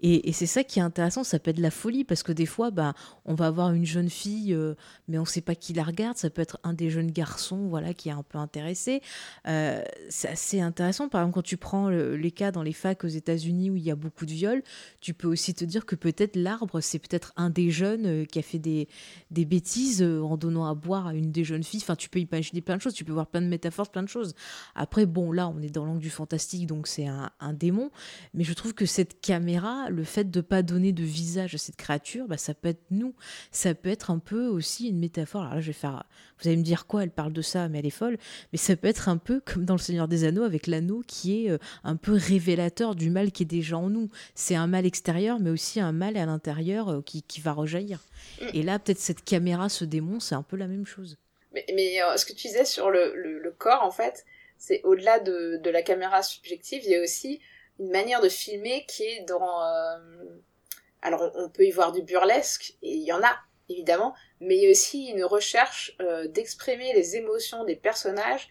Et, 0.00 0.32
c'est 0.32 0.46
ça 0.46 0.62
qui 0.62 0.78
est 0.78 0.82
intéressant, 0.82 1.24
ça 1.24 1.38
peut 1.38 1.50
être 1.50 1.58
la 1.58 1.70
folie, 1.70 2.04
parce 2.04 2.22
que 2.22 2.32
des 2.32 2.46
fois, 2.46 2.70
ben, 2.70 2.94
on 3.24 3.34
va 3.34 3.46
avoir 3.46 3.72
une 3.72 3.84
jeune 3.84 4.10
fille, 4.10 4.56
mais 5.08 5.18
on 5.18 5.22
ne 5.22 5.26
sait 5.26 5.40
pas 5.40 5.54
qui 5.54 5.72
la 5.72 5.82
regarde, 5.82 6.16
ça 6.16 6.30
peut 6.30 6.42
être 6.42 6.60
un 6.62 6.72
des 6.72 6.90
jeunes 6.90 7.10
garçons 7.10 7.66
voilà, 7.68 7.94
qui 7.94 8.08
est 8.08 8.12
un 8.12 8.22
peu 8.22 8.38
intéressé. 8.38 9.02
c'est 9.44 10.28
assez 10.28 10.60
intéressant. 10.60 11.08
Par 11.08 11.22
exemple, 11.22 11.34
quand 11.34 11.42
tu 11.42 11.56
prends 11.56 11.88
les 11.90 12.30
cas 12.30 12.52
dans 12.52 12.62
les 12.62 12.72
facs 12.72 13.04
aux 13.04 13.08
États-Unis 13.08 13.70
où 13.70 13.76
il 13.76 13.82
y 13.82 13.90
a 13.90 13.96
beaucoup 13.96 14.26
de 14.26 14.32
viols, 14.32 14.62
tu 15.00 15.14
peux 15.14 15.26
aussi 15.26 15.54
te 15.54 15.64
dire 15.64 15.86
que 15.86 15.96
peut-être 15.96 16.36
l'arbre, 16.36 16.80
c'est 16.80 16.98
peut-être 16.98 17.32
un 17.36 17.50
des 17.50 17.70
jeunes 17.70 18.06
euh, 18.06 18.24
qui 18.24 18.38
a 18.38 18.42
fait 18.42 18.58
des, 18.58 18.88
des 19.30 19.44
bêtises 19.44 20.02
euh, 20.02 20.22
en 20.22 20.36
donnant 20.36 20.66
à 20.66 20.74
boire 20.74 21.06
à 21.06 21.14
une 21.14 21.30
des 21.30 21.44
jeunes 21.44 21.62
filles. 21.62 21.80
Enfin, 21.82 21.96
tu 21.96 22.08
peux 22.08 22.18
imaginer 22.18 22.60
plein 22.60 22.76
de 22.76 22.82
choses, 22.82 22.94
tu 22.94 23.04
peux 23.04 23.12
voir 23.12 23.26
plein 23.26 23.40
de 23.40 23.46
métaphores, 23.46 23.90
plein 23.90 24.02
de 24.02 24.08
choses. 24.08 24.34
Après, 24.74 25.06
bon, 25.06 25.32
là, 25.32 25.48
on 25.48 25.60
est 25.60 25.70
dans 25.70 25.84
l'angle 25.84 26.00
du 26.00 26.10
fantastique, 26.10 26.66
donc 26.66 26.86
c'est 26.86 27.06
un, 27.06 27.30
démon. 27.52 27.90
Mais 28.34 28.44
je 28.44 28.52
trouve 28.52 28.74
que 28.74 28.86
cette 28.86 29.20
caméra, 29.20 29.87
le 29.90 30.04
fait 30.04 30.30
de 30.30 30.40
pas 30.40 30.62
donner 30.62 30.92
de 30.92 31.02
visage 31.02 31.54
à 31.54 31.58
cette 31.58 31.76
créature, 31.76 32.26
bah, 32.26 32.36
ça 32.36 32.54
peut 32.54 32.68
être 32.68 32.84
nous. 32.90 33.14
Ça 33.50 33.74
peut 33.74 33.88
être 33.88 34.10
un 34.10 34.18
peu 34.18 34.46
aussi 34.46 34.88
une 34.88 34.98
métaphore. 34.98 35.42
Alors 35.42 35.54
là, 35.54 35.60
je 35.60 35.68
vais 35.68 35.72
faire. 35.72 36.04
Vous 36.40 36.48
allez 36.48 36.56
me 36.56 36.62
dire 36.62 36.86
quoi 36.86 37.02
Elle 37.02 37.10
parle 37.10 37.32
de 37.32 37.42
ça, 37.42 37.68
mais 37.68 37.80
elle 37.80 37.86
est 37.86 37.90
folle. 37.90 38.18
Mais 38.52 38.58
ça 38.58 38.76
peut 38.76 38.88
être 38.88 39.08
un 39.08 39.16
peu 39.16 39.40
comme 39.40 39.64
dans 39.64 39.74
Le 39.74 39.80
Seigneur 39.80 40.08
des 40.08 40.24
Anneaux 40.24 40.44
avec 40.44 40.66
l'anneau 40.66 41.02
qui 41.06 41.44
est 41.44 41.50
euh, 41.50 41.58
un 41.84 41.96
peu 41.96 42.12
révélateur 42.12 42.94
du 42.94 43.10
mal 43.10 43.32
qui 43.32 43.42
est 43.42 43.46
déjà 43.46 43.76
en 43.76 43.90
nous. 43.90 44.08
C'est 44.34 44.54
un 44.54 44.66
mal 44.66 44.86
extérieur, 44.86 45.40
mais 45.40 45.50
aussi 45.50 45.80
un 45.80 45.92
mal 45.92 46.16
à 46.16 46.26
l'intérieur 46.26 46.88
euh, 46.88 47.02
qui, 47.02 47.22
qui, 47.22 47.40
va 47.40 47.52
rejaillir. 47.52 48.00
Mm. 48.40 48.46
Et 48.54 48.62
là, 48.62 48.78
peut-être 48.78 48.98
cette 48.98 49.24
caméra, 49.24 49.68
ce 49.68 49.84
démon, 49.84 50.20
c'est 50.20 50.34
un 50.34 50.42
peu 50.42 50.56
la 50.56 50.66
même 50.66 50.86
chose. 50.86 51.16
Mais, 51.52 51.64
mais 51.74 52.02
euh, 52.02 52.16
ce 52.16 52.24
que 52.24 52.32
tu 52.32 52.48
disais 52.48 52.64
sur 52.64 52.90
le, 52.90 53.14
le, 53.14 53.50
corps, 53.50 53.82
en 53.82 53.90
fait, 53.90 54.24
c'est 54.58 54.82
au-delà 54.84 55.18
de, 55.20 55.58
de, 55.62 55.70
la 55.70 55.82
caméra 55.82 56.22
subjective, 56.22 56.82
il 56.84 56.90
y 56.90 56.96
a 56.96 57.02
aussi 57.02 57.40
une 57.78 57.90
manière 57.90 58.20
de 58.20 58.28
filmer 58.28 58.84
qui 58.86 59.04
est 59.04 59.24
dans... 59.26 59.60
alors, 61.02 61.30
on 61.34 61.48
peut 61.48 61.64
y 61.64 61.70
voir 61.70 61.92
du 61.92 62.02
burlesque, 62.02 62.74
et 62.82 62.94
il 62.94 63.02
y 63.02 63.12
en 63.12 63.22
a, 63.22 63.36
évidemment, 63.68 64.14
mais 64.40 64.56
il 64.56 64.62
y 64.62 64.66
a 64.66 64.70
aussi 64.70 65.06
une 65.08 65.24
recherche 65.24 65.96
d'exprimer 66.26 66.92
les 66.92 67.16
émotions 67.16 67.64
des 67.64 67.76
personnages 67.76 68.48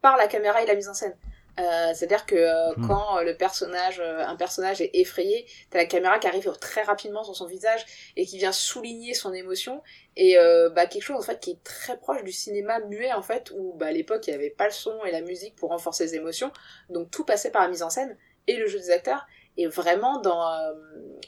par 0.00 0.16
la 0.16 0.26
caméra 0.26 0.62
et 0.62 0.66
la 0.66 0.74
mise 0.74 0.88
en 0.88 0.94
scène. 0.94 1.16
Euh, 1.58 1.92
c'est-à-dire 1.94 2.26
que 2.26 2.36
euh, 2.36 2.72
hmm. 2.76 2.86
quand 2.86 3.18
euh, 3.18 3.22
le 3.22 3.36
personnage, 3.36 4.00
un 4.00 4.36
personnage 4.36 4.80
est 4.80 4.90
effrayé, 4.94 5.46
t'as 5.70 5.78
la 5.78 5.84
caméra 5.84 6.18
qui 6.18 6.26
arrive 6.26 6.50
très 6.60 6.82
rapidement 6.82 7.24
sur 7.24 7.34
son 7.34 7.46
visage 7.46 7.84
et 8.16 8.24
qui 8.24 8.38
vient 8.38 8.52
souligner 8.52 9.14
son 9.14 9.32
émotion 9.32 9.82
et 10.16 10.36
bah 10.74 10.86
quelque 10.86 11.02
chose 11.02 11.16
en 11.16 11.22
fait 11.22 11.40
qui 11.40 11.52
est 11.52 11.64
très 11.64 11.96
proche 11.96 12.22
du 12.24 12.32
cinéma 12.32 12.80
muet 12.80 13.12
en 13.12 13.22
fait 13.22 13.50
où 13.56 13.74
bah 13.74 13.86
à 13.86 13.92
l'époque 13.92 14.26
il 14.26 14.30
n'y 14.30 14.36
avait 14.36 14.50
pas 14.50 14.66
le 14.66 14.72
son 14.72 15.04
et 15.04 15.10
la 15.10 15.22
musique 15.22 15.56
pour 15.56 15.70
renforcer 15.70 16.04
les 16.04 16.14
émotions, 16.16 16.52
donc 16.88 17.10
tout 17.10 17.24
passait 17.24 17.50
par 17.50 17.62
la 17.62 17.68
mise 17.68 17.82
en 17.82 17.90
scène 17.90 18.16
et 18.50 18.56
le 18.56 18.66
jeu 18.66 18.78
des 18.78 18.90
acteurs. 18.90 19.26
Et 19.56 19.66
vraiment, 19.66 20.20
dans, 20.20 20.52
euh, 20.52 20.72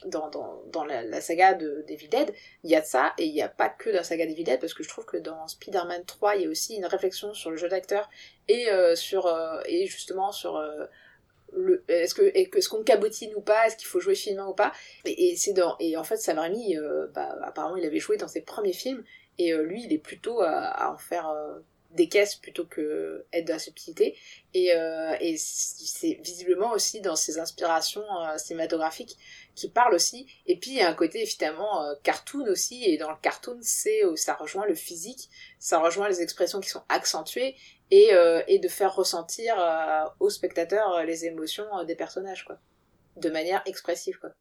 dans, 0.05 0.29
dans, 0.71 0.85
la, 0.85 1.21
saga 1.21 1.53
de 1.53 1.85
Devil 1.87 2.07
Dead, 2.07 2.33
il 2.63 2.71
y 2.71 2.75
a 2.75 2.81
de 2.81 2.85
ça, 2.85 3.13
et 3.17 3.25
il 3.25 3.33
n'y 3.33 3.41
a 3.41 3.49
pas 3.49 3.69
que 3.69 3.89
dans 3.89 3.97
la 3.97 4.03
saga 4.03 4.25
Devil 4.25 4.43
Dead, 4.43 4.59
parce 4.59 4.73
que 4.73 4.83
je 4.83 4.89
trouve 4.89 5.05
que 5.05 5.17
dans 5.17 5.47
Spider-Man 5.47 6.03
3, 6.05 6.37
il 6.37 6.41
y 6.43 6.45
a 6.45 6.49
aussi 6.49 6.75
une 6.75 6.85
réflexion 6.85 7.33
sur 7.33 7.51
le 7.51 7.57
jeu 7.57 7.69
d'acteur, 7.69 8.09
et, 8.47 8.69
euh, 8.69 8.95
sur, 8.95 9.27
euh, 9.27 9.61
et 9.65 9.85
justement 9.85 10.31
sur 10.31 10.61
le, 11.51 11.83
est-ce 11.87 12.15
que 12.15 12.23
est-ce 12.23 12.67
qu'on 12.69 12.83
cabotine 12.83 13.35
ou 13.35 13.41
pas 13.41 13.67
est-ce 13.67 13.77
qu'il 13.77 13.87
faut 13.87 13.99
jouer 13.99 14.15
filmant 14.15 14.49
ou 14.49 14.55
pas. 14.55 14.71
Et, 15.05 15.35
c'est 15.37 15.53
dans 15.53 15.75
et 15.79 15.95
en 15.97 16.03
fait 16.03 16.17
Sam 16.17 16.39
Raimi 16.39 16.75
bah, 17.13 17.37
apparemment 17.43 17.77
il 17.77 17.85
avait 17.85 17.99
joué 17.99 18.17
dans 18.17 18.27
ses 18.27 18.41
premiers 18.41 18.73
films 18.73 19.03
et 19.37 19.53
lui 19.53 19.83
il 19.83 19.93
est 19.93 19.99
plutôt 19.99 20.41
à 20.41 20.91
en 20.91 20.97
faire 20.97 21.31
des 21.93 22.09
caisses 22.09 22.35
plutôt 22.35 22.65
que 22.65 23.25
être 23.31 23.45
de 23.45 23.51
la 23.51 23.59
subtilité. 23.59 24.17
Et, 24.53 24.75
euh, 24.75 25.15
et 25.19 25.37
c'est 25.37 26.19
visiblement 26.23 26.71
aussi 26.71 27.01
dans 27.01 27.15
ses 27.15 27.39
inspirations 27.39 28.03
euh, 28.21 28.37
cinématographiques 28.37 29.17
qui 29.55 29.69
parlent 29.69 29.93
aussi. 29.93 30.27
Et 30.45 30.57
puis 30.57 30.71
il 30.71 30.77
y 30.77 30.81
a 30.81 30.89
un 30.89 30.93
côté 30.93 31.21
évidemment 31.21 31.83
euh, 31.83 31.93
cartoon 32.03 32.47
aussi. 32.47 32.83
Et 32.83 32.97
dans 32.97 33.11
le 33.11 33.17
cartoon 33.21 33.59
c'est 33.61 34.01
ça 34.15 34.33
rejoint 34.33 34.65
le 34.65 34.75
physique. 34.75 35.29
Ça 35.59 35.79
rejoint 35.79 36.09
les 36.09 36.21
expressions 36.21 36.59
qui 36.59 36.69
sont 36.69 36.83
accentuées. 36.89 37.55
Et, 37.91 38.09
et 38.47 38.57
de 38.57 38.67
faire 38.69 38.95
ressentir 38.95 39.55
aux 40.19 40.31
spectateurs 40.31 41.05
les 41.05 41.25
émotions 41.25 41.83
des 41.83 41.93
personnages 41.93 42.43
quoi. 42.43 42.57
De 43.17 43.29
manière 43.29 43.61
expressive 43.67 44.17
quoi 44.17 44.31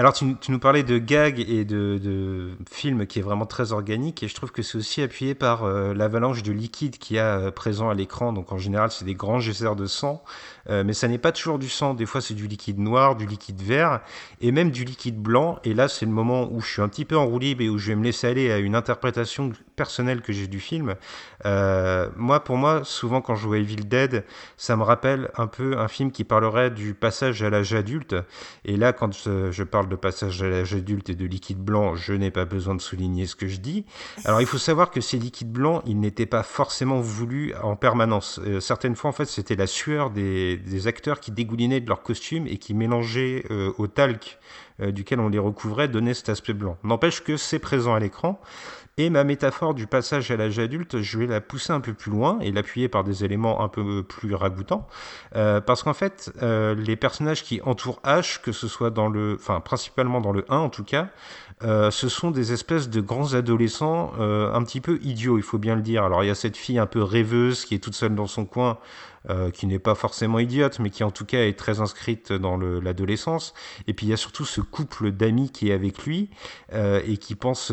alors, 0.00 0.14
tu, 0.14 0.24
nous 0.48 0.58
parlais 0.58 0.82
de 0.82 0.96
gags 0.96 1.40
et 1.40 1.66
de, 1.66 2.00
de 2.02 2.52
films 2.70 3.06
qui 3.06 3.18
est 3.18 3.22
vraiment 3.22 3.44
très 3.44 3.72
organique, 3.72 4.22
et 4.22 4.28
je 4.28 4.34
trouve 4.34 4.50
que 4.50 4.62
c'est 4.62 4.78
aussi 4.78 5.02
appuyé 5.02 5.34
par 5.34 5.64
euh, 5.64 5.92
l'avalanche 5.92 6.42
de 6.42 6.52
liquide 6.52 6.96
qu'il 6.96 7.16
y 7.16 7.18
a 7.18 7.36
euh, 7.36 7.50
présent 7.50 7.90
à 7.90 7.94
l'écran. 7.94 8.32
Donc, 8.32 8.50
en 8.50 8.56
général, 8.56 8.90
c'est 8.90 9.04
des 9.04 9.14
grands 9.14 9.40
geysers 9.40 9.76
de 9.76 9.84
sang, 9.84 10.24
euh, 10.68 10.84
mais 10.84 10.92
ça 10.92 11.08
n'est 11.08 11.18
pas 11.18 11.32
toujours 11.32 11.58
du 11.58 11.68
sang. 11.68 11.94
Des 11.94 12.06
fois, 12.06 12.20
c'est 12.20 12.34
du 12.34 12.46
liquide 12.46 12.78
noir, 12.78 13.16
du 13.16 13.26
liquide 13.26 13.60
vert, 13.62 14.00
et 14.40 14.52
même 14.52 14.70
du 14.70 14.84
liquide 14.84 15.20
blanc. 15.20 15.58
Et 15.64 15.74
là, 15.74 15.88
c'est 15.88 16.06
le 16.06 16.12
moment 16.12 16.48
où 16.50 16.60
je 16.60 16.68
suis 16.68 16.82
un 16.82 16.88
petit 16.88 17.04
peu 17.04 17.16
en 17.16 17.26
roue 17.26 17.38
libre 17.38 17.62
et 17.62 17.68
où 17.68 17.78
je 17.78 17.88
vais 17.88 17.96
me 17.96 18.04
laisser 18.04 18.26
aller 18.26 18.50
à 18.50 18.58
une 18.58 18.74
interprétation 18.74 19.52
personnelle 19.76 20.20
que 20.20 20.32
j'ai 20.32 20.46
du 20.46 20.60
film. 20.60 20.94
moi, 21.44 22.44
pour 22.44 22.56
moi, 22.56 22.82
souvent, 22.84 23.20
quand 23.20 23.34
je 23.34 23.46
vois 23.46 23.58
Evil 23.58 23.86
Dead, 23.86 24.24
ça 24.56 24.76
me 24.76 24.82
rappelle 24.82 25.30
un 25.36 25.46
peu 25.46 25.78
un 25.78 25.88
film 25.88 26.10
qui 26.10 26.24
parlerait 26.24 26.70
du 26.70 26.94
passage 26.94 27.42
à 27.42 27.50
l'âge 27.50 27.72
adulte. 27.72 28.14
Et 28.64 28.76
là, 28.76 28.92
quand 28.92 29.12
je 29.12 29.62
parle 29.62 29.88
de 29.88 29.96
passage 29.96 30.42
à 30.42 30.48
l'âge 30.48 30.74
adulte 30.74 31.08
et 31.10 31.14
de 31.14 31.26
liquide 31.26 31.62
blanc, 31.62 31.94
je 31.94 32.12
n'ai 32.12 32.30
pas 32.30 32.44
besoin 32.44 32.74
de 32.74 32.80
souligner 32.80 33.26
ce 33.26 33.36
que 33.36 33.48
je 33.48 33.58
dis. 33.58 33.84
Alors 34.24 34.40
il 34.40 34.46
faut 34.46 34.58
savoir 34.58 34.90
que 34.90 35.00
ces 35.00 35.18
liquides 35.18 35.52
blancs, 35.52 35.82
ils 35.86 35.98
n'étaient 35.98 36.26
pas 36.26 36.42
forcément 36.42 37.00
voulus 37.00 37.54
en 37.62 37.76
permanence. 37.76 38.40
Euh, 38.44 38.60
certaines 38.60 38.96
fois, 38.96 39.10
en 39.10 39.12
fait, 39.12 39.26
c'était 39.26 39.56
la 39.56 39.66
sueur 39.66 40.10
des, 40.10 40.49
acteurs 40.86 41.20
qui 41.20 41.30
dégoulinaient 41.30 41.80
de 41.80 41.88
leur 41.88 42.02
costume 42.02 42.46
et 42.46 42.58
qui 42.58 42.74
mélangeaient 42.74 43.44
euh, 43.50 43.72
au 43.78 43.86
talc 43.86 44.38
euh, 44.80 44.90
duquel 44.90 45.20
on 45.20 45.28
les 45.28 45.38
recouvrait 45.38 45.88
donnait 45.88 46.14
cet 46.14 46.28
aspect 46.28 46.52
blanc. 46.52 46.76
N'empêche 46.84 47.22
que 47.22 47.36
c'est 47.36 47.58
présent 47.58 47.94
à 47.94 48.00
l'écran. 48.00 48.40
Et 48.96 49.08
ma 49.08 49.24
métaphore 49.24 49.72
du 49.72 49.86
passage 49.86 50.30
à 50.30 50.36
l'âge 50.36 50.58
adulte, 50.58 51.00
je 51.00 51.18
vais 51.18 51.26
la 51.26 51.40
pousser 51.40 51.72
un 51.72 51.80
peu 51.80 51.94
plus 51.94 52.10
loin 52.10 52.38
et 52.40 52.52
l'appuyer 52.52 52.88
par 52.88 53.02
des 53.02 53.24
éléments 53.24 53.62
un 53.62 53.68
peu 53.68 54.02
plus 54.02 54.34
ragoûtants. 54.34 54.86
Euh, 55.36 55.62
parce 55.62 55.82
qu'en 55.82 55.94
fait, 55.94 56.30
les 56.42 56.96
personnages 56.96 57.42
qui 57.42 57.62
entourent 57.62 58.02
H, 58.04 58.42
que 58.42 58.52
ce 58.52 58.68
soit 58.68 58.90
dans 58.90 59.08
le, 59.08 59.36
enfin 59.40 59.60
principalement 59.60 60.20
dans 60.20 60.32
le 60.32 60.44
1 60.50 60.58
en 60.58 60.68
tout 60.68 60.84
cas, 60.84 61.08
ce 61.62 62.08
sont 62.08 62.30
des 62.30 62.52
espèces 62.52 62.90
de 62.90 63.00
grands 63.00 63.32
adolescents 63.32 64.12
un 64.18 64.62
petit 64.64 64.82
peu 64.82 64.98
idiots, 65.02 65.38
il 65.38 65.44
faut 65.44 65.58
bien 65.58 65.76
le 65.76 65.82
dire. 65.82 66.04
Alors 66.04 66.22
il 66.22 66.26
y 66.26 66.30
a 66.30 66.34
cette 66.34 66.56
fille 66.56 66.78
un 66.78 66.86
peu 66.86 67.02
rêveuse 67.02 67.64
qui 67.64 67.74
est 67.74 67.78
toute 67.78 67.94
seule 67.94 68.14
dans 68.14 68.26
son 68.26 68.44
coin, 68.44 68.78
qui 69.52 69.66
n'est 69.66 69.78
pas 69.78 69.94
forcément 69.94 70.38
idiote, 70.38 70.78
mais 70.78 70.90
qui 70.90 71.04
en 71.04 71.10
tout 71.10 71.26
cas 71.26 71.44
est 71.44 71.58
très 71.58 71.80
inscrite 71.80 72.32
dans 72.32 72.56
l'adolescence. 72.56 73.54
Et 73.86 73.92
puis 73.92 74.06
il 74.06 74.10
y 74.10 74.12
a 74.12 74.16
surtout 74.16 74.44
ce 74.44 74.60
couple 74.60 75.12
d'amis 75.12 75.50
qui 75.50 75.70
est 75.70 75.74
avec 75.74 76.04
lui 76.04 76.30
et 76.72 77.16
qui 77.18 77.34
pense 77.34 77.72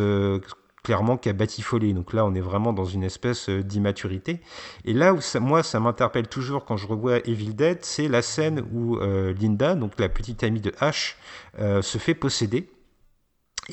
clairement 0.88 1.18
qu'à 1.18 1.34
batifoler. 1.34 1.92
Donc 1.92 2.14
là, 2.14 2.26
on 2.26 2.34
est 2.34 2.40
vraiment 2.40 2.72
dans 2.72 2.86
une 2.86 3.04
espèce 3.04 3.50
euh, 3.50 3.62
d'immaturité. 3.62 4.40
Et 4.86 4.94
là 4.94 5.14
où 5.14 5.20
moi, 5.42 5.62
ça 5.62 5.82
m'interpelle 5.82 6.30
toujours 6.30 6.64
quand 6.64 6.78
je 6.78 6.88
revois 6.88 7.18
Evil 7.28 7.54
Dead, 7.54 7.80
c'est 7.82 8.08
la 8.08 8.22
scène 8.22 8.64
où 8.72 8.96
euh, 8.96 9.34
Linda, 9.34 9.76
donc 9.76 10.00
la 10.00 10.08
petite 10.08 10.46
amie 10.46 10.62
de 10.62 10.72
Ash, 10.80 11.18
euh, 11.60 11.82
se 11.82 11.98
fait 11.98 12.14
posséder 12.14 12.70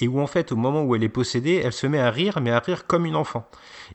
et 0.01 0.09
où 0.09 0.21
en 0.21 0.27
fait 0.27 0.53
au 0.53 0.57
moment 0.57 0.83
où 0.83 0.95
elle 0.95 1.05
est 1.05 1.09
possédée, 1.09 1.61
elle 1.65 1.73
se 1.73 1.87
met 1.87 2.01
à 2.01 2.11
rire, 2.11 2.41
mais 2.41 2.51
à 2.51 2.59
rire 2.59 2.87
comme 2.87 3.07
une 3.07 3.17
enfant. 3.17 3.49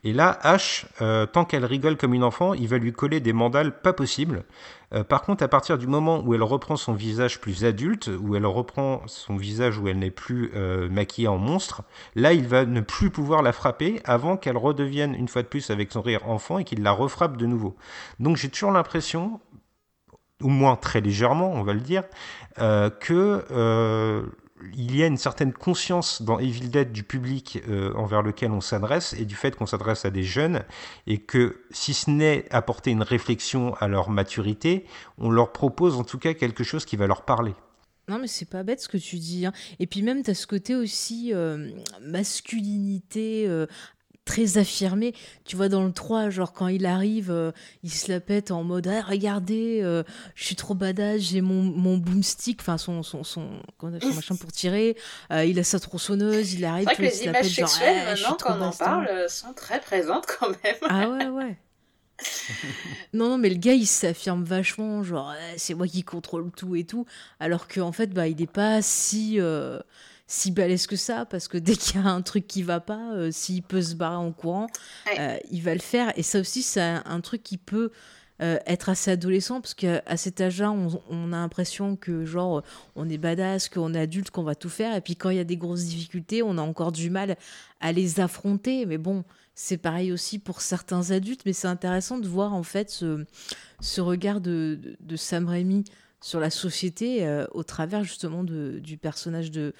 Et 0.03 0.13
là, 0.13 0.39
H, 0.43 0.85
euh, 1.01 1.25
tant 1.25 1.45
qu'elle 1.45 1.65
rigole 1.65 1.97
comme 1.97 2.13
une 2.13 2.23
enfant, 2.23 2.53
il 2.53 2.67
va 2.67 2.77
lui 2.77 2.93
coller 2.93 3.19
des 3.19 3.33
mandales 3.33 3.81
pas 3.81 3.93
possibles. 3.93 4.43
Euh, 4.93 5.03
par 5.03 5.21
contre, 5.21 5.43
à 5.43 5.47
partir 5.47 5.77
du 5.77 5.87
moment 5.87 6.21
où 6.25 6.33
elle 6.33 6.43
reprend 6.43 6.77
son 6.77 6.93
visage 6.93 7.41
plus 7.41 7.65
adulte, 7.65 8.09
où 8.21 8.35
elle 8.35 8.45
reprend 8.45 9.01
son 9.07 9.35
visage 9.35 9.77
où 9.77 9.87
elle 9.87 9.99
n'est 9.99 10.09
plus 10.09 10.51
euh, 10.55 10.89
maquillée 10.89 11.27
en 11.27 11.37
monstre, 11.37 11.83
là, 12.15 12.33
il 12.33 12.47
va 12.47 12.65
ne 12.65 12.81
plus 12.81 13.09
pouvoir 13.09 13.41
la 13.41 13.51
frapper 13.51 13.99
avant 14.05 14.37
qu'elle 14.37 14.57
redevienne 14.57 15.13
une 15.15 15.27
fois 15.27 15.41
de 15.41 15.47
plus 15.47 15.69
avec 15.69 15.91
son 15.91 16.01
rire 16.01 16.27
enfant 16.27 16.59
et 16.59 16.63
qu'il 16.63 16.81
la 16.81 16.91
refrappe 16.91 17.37
de 17.37 17.45
nouveau. 17.45 17.75
Donc 18.19 18.37
j'ai 18.37 18.49
toujours 18.49 18.71
l'impression, 18.71 19.41
au 20.41 20.47
moins 20.47 20.75
très 20.75 21.01
légèrement, 21.01 21.51
on 21.51 21.63
va 21.63 21.73
le 21.73 21.81
dire, 21.81 22.03
que 22.57 24.25
il 24.76 24.95
y 24.95 25.03
a 25.03 25.07
une 25.07 25.18
certaine 25.18 25.53
conscience 25.53 26.22
dans 26.22 26.39
Evil 26.39 26.70
Dead 26.70 26.91
du 26.91 27.03
public 27.03 27.62
euh, 27.68 27.93
envers 27.95 28.22
lequel 28.22 28.51
on 28.51 28.62
s'adresse 28.62 29.14
et 29.14 29.26
du 29.26 29.36
fait 29.36 29.55
qu'on 29.55 29.66
s'adresse 29.66 30.05
à 30.05 30.10
des 30.10 30.24
jeunes 30.24 30.64
et 31.07 31.18
que 31.18 31.62
si 31.72 31.93
ce 31.93 32.10
n'est 32.10 32.45
apporter 32.51 32.91
une 32.91 33.03
réflexion 33.03 33.74
à 33.76 33.88
leur 33.88 34.10
maturité, 34.10 34.86
on 35.18 35.30
leur 35.30 35.51
propose 35.51 35.95
en 35.95 36.03
tout 36.03 36.20
cas 36.20 36.34
quelque 36.34 36.64
chose 36.64 36.86
qui 36.86 36.95
va 36.95 37.07
leur 37.07 37.24
parler. 37.24 37.53
Non, 38.10 38.18
mais 38.18 38.28
c'est 38.28 38.49
pas 38.49 38.64
bête 38.64 38.82
ce 38.82 38.89
que 38.89 38.97
tu 38.97 39.18
dis. 39.18 39.45
Hein. 39.45 39.53
Et 39.78 39.86
puis 39.86 40.01
même, 40.01 40.24
tu 40.24 40.32
as 40.32 40.34
ce 40.34 40.47
côté 40.47 40.76
aussi 40.76 41.32
euh, 41.32 41.70
masculinité, 42.01 43.45
euh, 43.47 43.68
très 44.30 44.59
affirmé. 44.59 45.13
Tu 45.43 45.55
vois, 45.55 45.69
dans 45.69 45.84
le 45.84 45.91
3, 45.91 46.30
genre, 46.30 46.53
quand 46.53 46.67
il 46.67 46.86
arrive, 46.86 47.32
euh, 47.32 47.51
il 47.84 47.91
se 47.91 48.11
la 48.11 48.19
pète 48.19 48.51
en 48.51 48.63
mode 48.63 48.88
ah, 48.88 49.01
Regardez, 49.01 49.82
euh, 49.82 50.03
je 50.36 50.45
suis 50.45 50.55
trop 50.55 50.75
badass, 50.75 51.19
j'ai 51.19 51.41
mon, 51.41 51.63
mon 51.63 51.97
boomstick, 51.97 52.61
enfin, 52.61 52.77
son, 52.77 53.01
son, 53.01 53.23
son, 53.23 53.49
son, 53.80 54.13
machin 54.13 54.36
pour 54.36 54.51
tirer. 54.51 54.95
Euh, 55.32 55.45
il 55.45 55.57
a 55.57 55.63
sa 55.63 55.80
tronçonneuse, 55.80 56.53
il 56.53 56.63
arrive. 56.63 56.88
C'est 56.89 56.95
vrai 56.95 57.09
que 57.09 57.15
les 57.15 57.23
images 57.23 57.55
sexuelles, 57.55 58.05
maintenant, 58.05 58.38
quand 58.39 58.57
on 58.57 58.61
en 58.61 58.71
parle, 58.71 59.30
sont 59.30 59.53
très 59.53 59.82
présentes 59.82 60.27
quand 60.27 60.49
même. 60.63 60.75
Ah 60.88 61.09
ouais, 61.09 61.27
ouais. 61.27 61.57
non, 63.13 63.30
non, 63.30 63.38
mais 63.39 63.49
le 63.49 63.55
gars, 63.55 63.73
il 63.73 63.88
s'affirme 63.88 64.43
vachement, 64.43 65.01
genre, 65.03 65.34
c'est 65.57 65.73
moi 65.73 65.88
qui 65.88 66.03
contrôle 66.03 66.51
tout 66.51 66.75
et 66.75 66.84
tout, 66.84 67.05
alors 67.39 67.67
qu'en 67.67 67.88
en 67.88 67.91
fait, 67.91 68.07
bah, 68.07 68.27
il 68.27 68.36
n'est 68.36 68.45
pas 68.45 68.82
si, 68.84 69.39
si 70.32 70.51
balèze 70.51 70.86
que 70.86 70.95
ça, 70.95 71.25
parce 71.25 71.47
que 71.47 71.57
dès 71.57 71.75
qu'il 71.75 71.99
y 71.99 72.03
a 72.03 72.07
un 72.07 72.21
truc 72.21 72.45
qui 72.45 72.61
va 72.61 72.80
pas, 72.80 73.13
euh, 73.13 73.32
s'il 73.32 73.63
peut 73.63 73.82
se 73.82 73.95
barrer 73.95 74.15
en 74.15 74.32
courant, 74.32 74.67
euh, 75.17 75.38
il 75.49 75.63
va 75.63 75.73
le 75.73 75.80
faire. 75.80 76.13
Et 76.17 76.23
ça 76.23 76.39
aussi, 76.39 76.61
c'est 76.61 76.82
un, 76.82 77.19
truc 77.21 77.41
qui 77.41 77.57
peut 77.57 77.89
euh, 78.43 78.59
être 78.67 78.89
assez 78.89 79.09
adolescent, 79.09 79.59
parce 79.59 79.74
qu'à 79.74 80.17
cet 80.17 80.39
âge-là, 80.39 80.71
on, 80.71 81.33
a 81.33 81.37
l'impression 81.37 81.95
que, 81.95 82.25
genre, 82.25 82.62
on 82.95 83.09
est 83.09 83.17
badass, 83.17 83.70
qu'on 83.70 83.95
est 83.95 83.99
adulte, 83.99 84.29
qu'on 84.29 84.43
va 84.43 84.54
tout 84.54 84.70
faire. 84.70 84.95
Et 84.95 85.01
puis 85.01 85.16
quand 85.16 85.32
il 85.32 85.37
y 85.37 85.39
a 85.41 85.43
des 85.43 85.58
grosses 85.58 85.86
difficultés, 85.86 86.43
on 86.43 86.59
a 86.59 86.62
encore 86.62 86.91
du 86.91 87.09
mal 87.09 87.36
à 87.82 87.91
les 87.91 88.20
affronter. 88.20 88.86
Mais 88.86 88.99
bon, 88.99 89.24
c'est 89.55 89.78
pareil 89.78 90.12
aussi 90.12 90.37
pour 90.37 90.62
certains 90.62 91.09
adultes, 91.09 91.41
mais 91.47 91.54
c'est 91.54 91.67
intéressant 91.67 92.20
de 92.20 92.28
voir, 92.28 92.54
en 92.54 92.63
fait, 92.63 92.91
ce, 92.91 93.25
ce 93.79 93.99
regard 93.99 94.41
de, 94.41 94.79
de, 94.99 95.16
Sam 95.16 95.47
Raimi 95.47 95.86
sur 96.21 96.39
la 96.39 96.51
société 96.51 97.28
au 97.51 97.63
travers 97.63 98.04
justement 98.04 98.43
de, 98.43 98.78
du 98.78 98.97
personnage 98.97 99.49
de, 99.49 99.74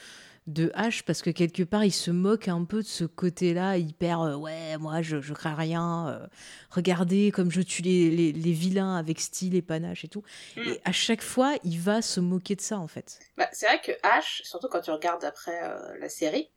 de 0.50 0.72
H 0.76 1.04
parce 1.04 1.22
que 1.22 1.30
quelque 1.30 1.64
part 1.64 1.86
il 1.86 1.92
se 1.92 2.12
moque 2.12 2.48
un 2.48 2.64
peu 2.66 2.82
de 2.82 2.88
ce 2.88 3.04
côté-là 3.04 3.78
hyper 3.78 4.22
euh, 4.22 4.36
ouais 4.36 4.78
moi 4.80 5.02
je, 5.02 5.22
je 5.22 5.34
crains 5.34 5.54
rien 5.54 6.08
euh, 6.10 6.28
regardez 6.72 7.32
comme 7.32 7.52
je 7.52 7.62
tue 7.62 7.84
les, 7.84 8.10
les, 8.32 8.52
vilains 8.52 8.96
avec 8.96 9.20
style 9.20 9.56
et 9.56 9.62
panache 9.62 10.04
et 10.04 10.08
tout 10.08 10.24
mm. 10.58 10.62
et 10.62 10.82
à 10.86 10.92
chaque 10.92 11.22
fois 11.22 11.56
il 11.64 11.80
va 11.80 12.02
se 12.02 12.20
moquer 12.20 12.56
de 12.56 12.62
ça 12.62 12.80
en 12.80 12.88
fait 12.88 13.20
bah, 13.38 13.48
c'est 13.54 13.68
vrai 13.68 13.80
que 13.80 13.92
H 14.02 14.42
surtout 14.44 14.68
quand 14.70 14.82
tu 14.82 14.92
regardes 14.92 15.24
après 15.24 15.62
euh, 15.64 15.98
la 16.00 16.10
série 16.10 16.50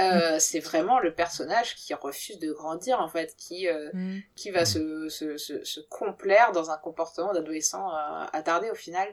euh, 0.00 0.36
mm. 0.36 0.40
c'est 0.40 0.58
vraiment 0.58 0.98
le 0.98 1.14
personnage 1.14 1.76
qui 1.76 1.94
refuse 1.94 2.38
de 2.40 2.52
grandir 2.52 3.00
en 3.00 3.08
fait, 3.08 3.36
qui 3.36 3.68
euh, 3.68 3.90
mm. 3.92 4.22
qui 4.34 4.50
va 4.50 4.64
se, 4.64 5.08
se, 5.08 5.36
se, 5.38 5.80
complaire 5.88 6.50
dans 6.50 6.70
un 6.70 6.76
comportement 6.78 7.32
d'adolescent 7.32 7.90
euh, 7.90 8.24
attardé 8.32 8.70
au 8.70 8.74
final. 8.74 9.08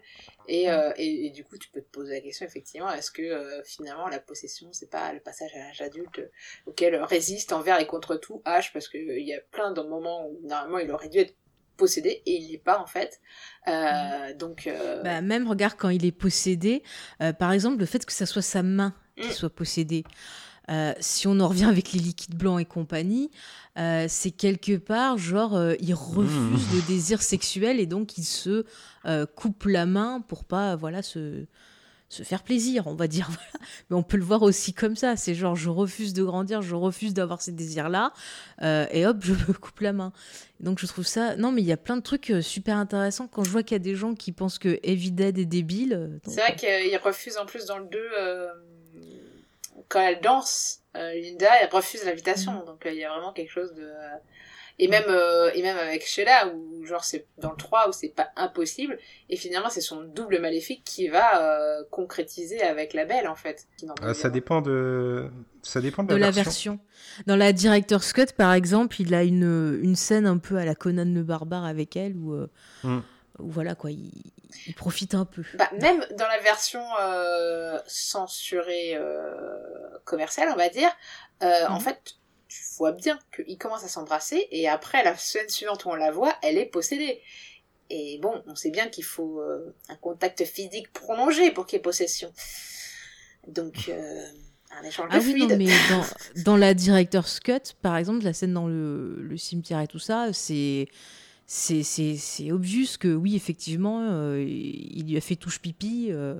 Et, 0.47 0.69
mm. 0.69 0.93
et, 0.97 1.27
et, 1.27 1.29
du 1.29 1.43
coup, 1.43 1.57
tu 1.57 1.69
peux 1.69 1.81
te 1.81 1.91
poser 1.91 2.15
la 2.15 2.21
question 2.21 2.47
effectivement, 2.47 2.91
est-ce 2.91 3.11
que 3.11 3.61
finalement 3.63 4.07
la 4.07 4.19
possession, 4.19 4.69
c'est 4.71 4.89
pas 4.89 5.13
le 5.13 5.19
passage 5.19 5.51
à 5.53 5.59
l'âge 5.59 5.81
adulte 5.81 6.21
auquel 6.65 6.95
résiste 6.95 7.53
envers 7.53 7.79
et 7.79 7.85
contre 7.85 8.15
tout 8.15 8.41
H, 8.45 8.71
parce 8.73 8.87
qu'il 8.87 9.21
y 9.21 9.33
a 9.35 9.39
plein 9.51 9.71
de 9.71 9.81
moments 9.81 10.27
où 10.27 10.39
normalement 10.43 10.79
il 10.79 10.89
aurait 10.91 11.09
dû 11.09 11.19
être 11.19 11.35
possédé 11.77 12.21
et 12.25 12.33
il 12.37 12.51
n'est 12.51 12.57
pas 12.57 12.79
en 12.79 12.87
fait. 12.87 13.21
donc 14.37 14.67
bah, 15.03 15.21
même 15.21 15.47
regarde 15.47 15.75
quand 15.77 15.89
il 15.89 16.05
est 16.05 16.11
possédé, 16.11 16.81
par 17.37 17.51
exemple 17.51 17.77
le 17.77 17.85
fait 17.85 18.03
que 18.03 18.13
ça 18.13 18.25
soit 18.25 18.41
sa 18.41 18.63
main 18.63 18.95
qui 19.15 19.31
soit 19.31 19.53
possédée. 19.53 20.03
Euh, 20.69 20.93
si 20.99 21.27
on 21.27 21.39
en 21.39 21.47
revient 21.47 21.65
avec 21.65 21.91
les 21.91 21.99
liquides 21.99 22.35
blancs 22.35 22.61
et 22.61 22.65
compagnie, 22.65 23.31
euh, 23.77 24.05
c'est 24.07 24.31
quelque 24.31 24.77
part, 24.77 25.17
genre, 25.17 25.55
euh, 25.55 25.73
il 25.79 25.93
refuse 25.93 26.29
mmh. 26.71 26.75
le 26.75 26.87
désir 26.87 27.21
sexuel 27.21 27.79
et 27.79 27.85
donc 27.85 28.17
il 28.17 28.23
se 28.23 28.65
coupe 29.35 29.65
la 29.65 29.85
main 29.85 30.21
pour 30.21 30.43
pas, 30.45 30.75
voilà, 30.75 31.01
se, 31.01 31.45
se 32.09 32.21
faire 32.21 32.43
plaisir, 32.43 32.85
on 32.85 32.93
va 32.93 33.07
dire. 33.07 33.29
Mais 33.89 33.95
on 33.95 34.03
peut 34.03 34.17
le 34.17 34.23
voir 34.23 34.43
aussi 34.43 34.73
comme 34.73 34.95
ça. 34.95 35.15
C'est 35.15 35.33
genre, 35.33 35.55
je 35.55 35.69
refuse 35.69 36.13
de 36.13 36.23
grandir, 36.23 36.61
je 36.61 36.75
refuse 36.75 37.15
d'avoir 37.15 37.41
ces 37.41 37.51
désirs-là, 37.51 38.13
et 38.61 39.05
hop, 39.07 39.17
je 39.21 39.33
me 39.33 39.53
coupe 39.53 39.79
la 39.79 39.93
main. 39.93 40.13
Donc 40.59 40.79
je 40.79 40.85
trouve 40.85 41.07
ça. 41.07 41.35
Non, 41.35 41.51
mais 41.51 41.63
il 41.63 41.67
y 41.67 41.71
a 41.71 41.77
plein 41.77 41.97
de 41.97 42.03
trucs 42.03 42.31
super 42.41 42.77
intéressants 42.77 43.27
quand 43.27 43.43
je 43.43 43.49
vois 43.49 43.63
qu'il 43.63 43.73
y 43.73 43.81
a 43.81 43.83
des 43.83 43.95
gens 43.95 44.13
qui 44.13 44.31
pensent 44.31 44.59
que 44.59 44.79
Heavy 44.83 45.11
Dead 45.11 45.39
est 45.39 45.45
débile. 45.45 46.19
C'est 46.27 46.39
vrai 46.39 46.55
qu'il 46.55 46.97
refuse 46.97 47.37
en 47.37 47.47
plus 47.47 47.65
dans 47.65 47.79
le 47.79 47.85
2 47.85 47.99
quand 49.91 49.99
elle 49.99 50.21
danse, 50.21 50.79
euh, 50.95 51.13
Linda, 51.13 51.49
elle 51.61 51.69
refuse 51.69 52.03
l'invitation. 52.05 52.53
Mm. 52.53 52.65
Donc 52.65 52.85
euh, 52.85 52.91
il 52.91 52.97
y 52.97 53.03
a 53.03 53.09
vraiment 53.09 53.33
quelque 53.33 53.51
chose 53.51 53.73
de. 53.73 53.83
Euh, 53.83 54.15
et 54.79 54.87
même, 54.87 55.03
et 55.53 55.61
même 55.61 55.77
avec 55.77 56.07
Sheila, 56.07 56.47
où 56.47 56.83
genre 56.85 57.03
c'est 57.03 57.27
dans 57.37 57.51
le 57.51 57.57
3 57.57 57.89
où 57.89 57.91
c'est 57.91 58.15
pas 58.15 58.29
impossible, 58.35 58.97
et 59.29 59.35
finalement 59.35 59.69
c'est 59.69 59.81
son 59.81 60.01
double 60.01 60.39
maléfique 60.39 60.81
qui 60.83 61.07
va 61.07 61.83
concrétiser 61.91 62.63
avec 62.63 62.93
la 62.93 63.05
belle 63.05 63.27
en 63.27 63.35
fait. 63.35 63.67
ça 64.13 64.29
dépend 64.31 64.61
de, 64.61 65.29
ça 65.61 65.81
dépend 65.81 66.03
de, 66.03 66.15
la, 66.15 66.31
version. 66.31 66.79
Dans 67.27 67.35
la 67.35 67.53
Director's 67.53 68.11
Cut 68.11 68.33
par 68.35 68.53
exemple, 68.53 68.99
il 69.01 69.13
a 69.13 69.21
une, 69.21 69.79
une 69.83 69.95
scène 69.95 70.25
un 70.25 70.39
peu 70.39 70.57
à 70.57 70.65
la 70.65 70.73
Conan 70.73 71.13
le 71.13 71.21
barbare 71.21 71.65
avec 71.65 71.95
elle 71.95 72.15
où, 72.15 72.47
mm. 72.83 73.01
Voilà 73.39 73.75
quoi, 73.75 73.91
il, 73.91 74.11
il 74.67 74.73
profite 74.73 75.15
un 75.15 75.25
peu. 75.25 75.43
Bah, 75.55 75.69
même 75.79 76.05
dans 76.17 76.27
la 76.27 76.39
version 76.39 76.83
euh, 76.99 77.79
censurée 77.87 78.95
euh, 78.95 79.33
commerciale, 80.05 80.49
on 80.51 80.55
va 80.55 80.69
dire, 80.69 80.89
euh, 81.43 81.67
en 81.67 81.75
mhm. 81.75 81.81
fait, 81.81 82.15
tu 82.47 82.59
vois 82.77 82.91
bien 82.91 83.17
qu'ils 83.35 83.57
commencent 83.57 83.83
à 83.83 83.89
s'embrasser 83.89 84.47
et 84.51 84.67
après, 84.67 85.03
la 85.03 85.15
scène 85.15 85.49
suivante 85.49 85.85
où 85.85 85.89
on 85.89 85.95
la 85.95 86.11
voit, 86.11 86.35
elle 86.41 86.57
est 86.57 86.65
possédée. 86.65 87.21
Et 87.89 88.19
bon, 88.21 88.41
on 88.47 88.55
sait 88.55 88.71
bien 88.71 88.87
qu'il 88.87 89.03
faut 89.03 89.41
un 89.89 89.95
contact 89.97 90.45
physique 90.45 90.93
prolongé 90.93 91.51
pour 91.51 91.65
qu'il 91.65 91.77
y 91.77 91.79
ait 91.79 91.81
possession. 91.81 92.31
Donc, 93.47 93.91
un 94.71 94.83
échange 94.83 95.09
ah 95.11 95.19
oui, 95.19 95.45
Non, 95.45 95.57
mais 95.57 95.65
dans, 95.65 96.05
dans, 96.43 96.55
la 96.55 96.73
director's 96.73 97.41
cut, 97.41 97.73
par 97.81 97.97
exemple, 97.97 98.23
la 98.23 98.31
scène 98.31 98.53
dans 98.53 98.67
le, 98.67 99.21
le 99.21 99.35
cimetière 99.35 99.81
et 99.81 99.87
tout 99.87 99.99
ça, 99.99 100.31
c'est 100.31 100.87
c'est 101.53 102.49
obvious 102.49 102.97
que 102.97 103.13
oui, 103.13 103.35
effectivement, 103.35 104.07
euh, 104.09 104.41
il 104.41 105.05
lui 105.05 105.17
a 105.17 105.21
fait 105.21 105.35
touche 105.35 105.59
pipi 105.59 106.07
euh, 106.09 106.39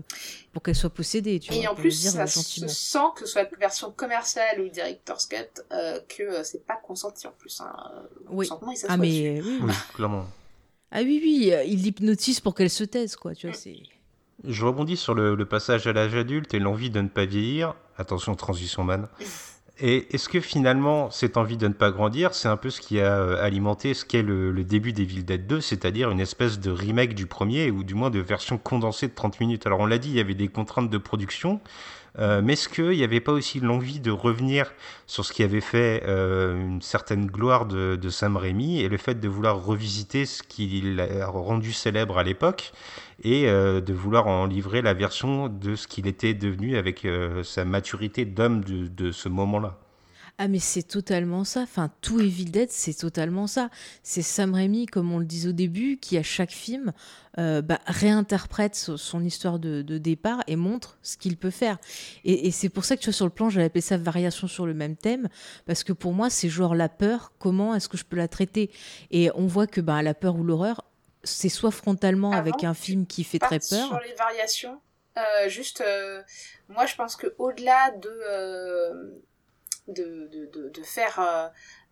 pour 0.54 0.64
qu'elle 0.64 0.76
soit 0.76 0.90
possédée. 0.90 1.38
Tu 1.42 1.54
et 1.54 1.68
en 1.68 1.76
plus, 1.76 1.92
ça 1.92 2.28
se 2.28 2.66
sent 2.70 3.00
que 3.16 3.26
ce 3.26 3.34
soit 3.34 3.44
la 3.44 3.58
version 3.60 3.92
commerciale 3.92 4.62
ou 4.62 4.70
director's 4.70 5.26
cut, 5.26 5.36
euh, 5.74 6.00
que 6.08 6.44
c'est 6.44 6.66
pas 6.66 6.80
consenti 6.82 7.28
en 7.28 7.34
plus. 7.38 7.60
Hein. 7.60 7.74
Oui. 8.30 8.48
Ah, 8.88 8.96
mais 8.96 9.42
oui, 9.42 9.60
clairement. 9.94 10.28
Ah 10.92 11.02
oui, 11.02 11.20
oui, 11.22 11.54
il 11.68 11.82
l'hypnotise 11.82 12.40
pour 12.40 12.56
qu'elle 12.56 12.70
se 12.70 12.86
taise, 12.86 13.18
quoi. 13.18 13.36
Tu 13.36 13.48
vois, 13.48 13.56
c'est. 13.56 13.76
Je 14.46 14.66
rebondis 14.66 14.96
sur 14.96 15.14
le, 15.14 15.36
le 15.36 15.46
passage 15.46 15.88
à 15.88 15.94
l'âge 15.94 16.16
adulte 16.16 16.54
et 16.54 16.60
l'envie 16.60 16.90
de 16.90 17.02
ne 17.02 17.10
pas 17.10 17.26
vieillir. 17.26 17.76
Attention, 17.98 18.34
transition 18.36 18.86
man. 18.86 19.10
Et 19.84 20.14
est-ce 20.14 20.30
que 20.30 20.40
finalement, 20.40 21.10
cette 21.10 21.38
envie 21.38 21.58
de 21.58 21.68
ne 21.68 21.74
pas 21.74 21.90
grandir, 21.90 22.36
c'est 22.36 22.48
un 22.48 22.56
peu 22.56 22.70
ce 22.70 22.80
qui 22.80 23.00
a 23.00 23.18
euh, 23.18 23.44
alimenté 23.44 23.96
ce 23.96 24.06
qu'est 24.06 24.22
le, 24.22 24.54
début 24.64 24.94
des 24.94 25.06
Villes 25.06 25.26
Dead 25.26 25.48
2, 25.48 25.60
c'est-à-dire 25.60 26.12
une 26.12 26.20
espèce 26.20 26.60
de 26.60 26.70
remake 26.70 27.16
du 27.16 27.26
premier, 27.26 27.72
ou 27.72 27.84
du 27.84 27.96
moins 27.96 28.12
de 28.12 28.20
version 28.20 28.60
condensée 28.60 29.08
de 29.08 29.16
30 29.16 29.40
minutes? 29.40 29.66
Alors 29.66 29.80
on 29.80 29.88
l'a 29.88 29.98
dit, 29.98 30.10
il 30.10 30.16
y 30.16 30.20
avait 30.20 30.36
des 30.36 30.50
contraintes 30.50 30.92
de 30.92 30.98
production, 31.00 31.62
euh, 32.20 32.42
mais 32.44 32.54
est-ce 32.54 32.68
qu'il 32.68 32.90
n'y 32.90 33.04
avait 33.04 33.22
pas 33.22 33.32
aussi 33.32 33.60
l'envie 33.60 34.00
de 34.00 34.12
revenir 34.12 34.72
sur 35.08 35.26
ce 35.26 35.32
qui 35.32 35.44
avait 35.44 35.62
fait 35.62 36.04
euh, 36.06 36.60
une 36.60 36.82
certaine 36.82 37.26
gloire 37.28 37.66
de, 37.66 37.96
de, 37.96 38.10
Sam 38.10 38.36
Raimi 38.36 38.82
et 38.82 38.90
le 38.90 38.98
fait 38.98 39.20
de 39.20 39.30
vouloir 39.30 39.64
revisiter 39.64 40.26
ce 40.26 40.44
qu'il 40.44 41.00
a 41.00 41.28
rendu 41.28 41.72
célèbre 41.72 42.18
à 42.18 42.24
l'époque 42.24 42.74
et 43.24 43.48
euh, 43.48 43.80
de 43.80 43.94
vouloir 43.94 44.28
en 44.28 44.46
livrer 44.46 44.82
la 44.82 44.94
version 44.94 45.48
de 45.48 45.76
ce 45.76 45.88
qu'il 45.88 46.08
était 46.08 46.34
devenu 46.34 46.76
avec 46.78 47.08
sa 47.44 47.66
maturité 47.66 48.26
d'homme 48.26 48.64
de, 48.64 48.88
de 48.88 49.12
ce 49.12 49.30
moment-là? 49.30 49.78
Ah 50.44 50.48
mais 50.48 50.58
c'est 50.58 50.82
totalement 50.82 51.44
ça, 51.44 51.62
enfin 51.62 51.92
tout 52.02 52.20
Evil 52.20 52.46
Dead 52.46 52.72
c'est 52.72 52.96
totalement 52.96 53.46
ça. 53.46 53.70
C'est 54.02 54.24
Sam 54.24 54.56
Raimi, 54.56 54.88
comme 54.88 55.12
on 55.12 55.20
le 55.20 55.26
disait 55.26 55.50
au 55.50 55.52
début, 55.52 55.98
qui 55.98 56.18
à 56.18 56.24
chaque 56.24 56.50
film 56.50 56.94
euh, 57.38 57.62
bah, 57.62 57.80
réinterprète 57.86 58.74
son, 58.74 59.24
histoire 59.24 59.60
de, 59.60 59.84
départ 59.84 60.42
et 60.48 60.56
montre 60.56 60.98
ce 61.04 61.18
qu'il 61.18 61.38
peut 61.38 61.52
faire. 61.52 61.78
Et, 62.24 62.50
c'est 62.50 62.70
pour 62.70 62.86
ça 62.86 62.96
que 62.96 63.02
tu 63.02 63.10
vois, 63.10 63.14
sur 63.14 63.28
le 63.28 63.32
plan, 63.32 63.52
j'avais 63.52 63.68
appelé 63.68 63.82
ça 63.82 63.98
variation 63.98 64.48
sur 64.48 64.66
le 64.66 64.74
même 64.74 64.96
thème, 64.96 65.30
parce 65.68 65.84
que 65.84 65.94
pour 65.94 66.12
moi 66.12 66.32
c'est 66.32 66.50
genre 66.50 66.74
la 66.74 66.90
peur, 66.90 67.34
comment 67.38 67.76
est-ce 67.76 67.88
que 67.88 67.98
je 67.98 68.04
peux 68.04 68.18
la 68.18 68.28
traiter? 68.28 68.72
Et 69.12 69.30
on 69.36 69.46
voit 69.46 69.68
que 69.68 69.80
bah, 69.80 70.02
la 70.02 70.16
peur 70.16 70.38
ou 70.38 70.44
l'horreur, 70.44 70.84
c'est 71.24 71.50
soit 71.50 71.70
frontalement 71.70 72.32
avec 72.32 72.64
un 72.64 72.74
film 72.74 73.06
qui 73.06 73.24
fait 73.24 73.38
très 73.38 73.60
peur. 73.60 73.90
Sur 73.90 74.00
les 74.00 74.16
variations, 74.16 74.82
euh, 75.20 75.50
juste, 75.50 75.82
euh, 75.82 76.24
moi 76.68 76.88
je 76.88 76.96
pense 76.96 77.16
que 77.16 77.28
au-delà 77.38 77.92
de 77.92 79.22
de, 79.88 80.30
de, 80.32 80.70
de, 80.70 80.84
faire 80.84 81.20
euh, 81.20 81.48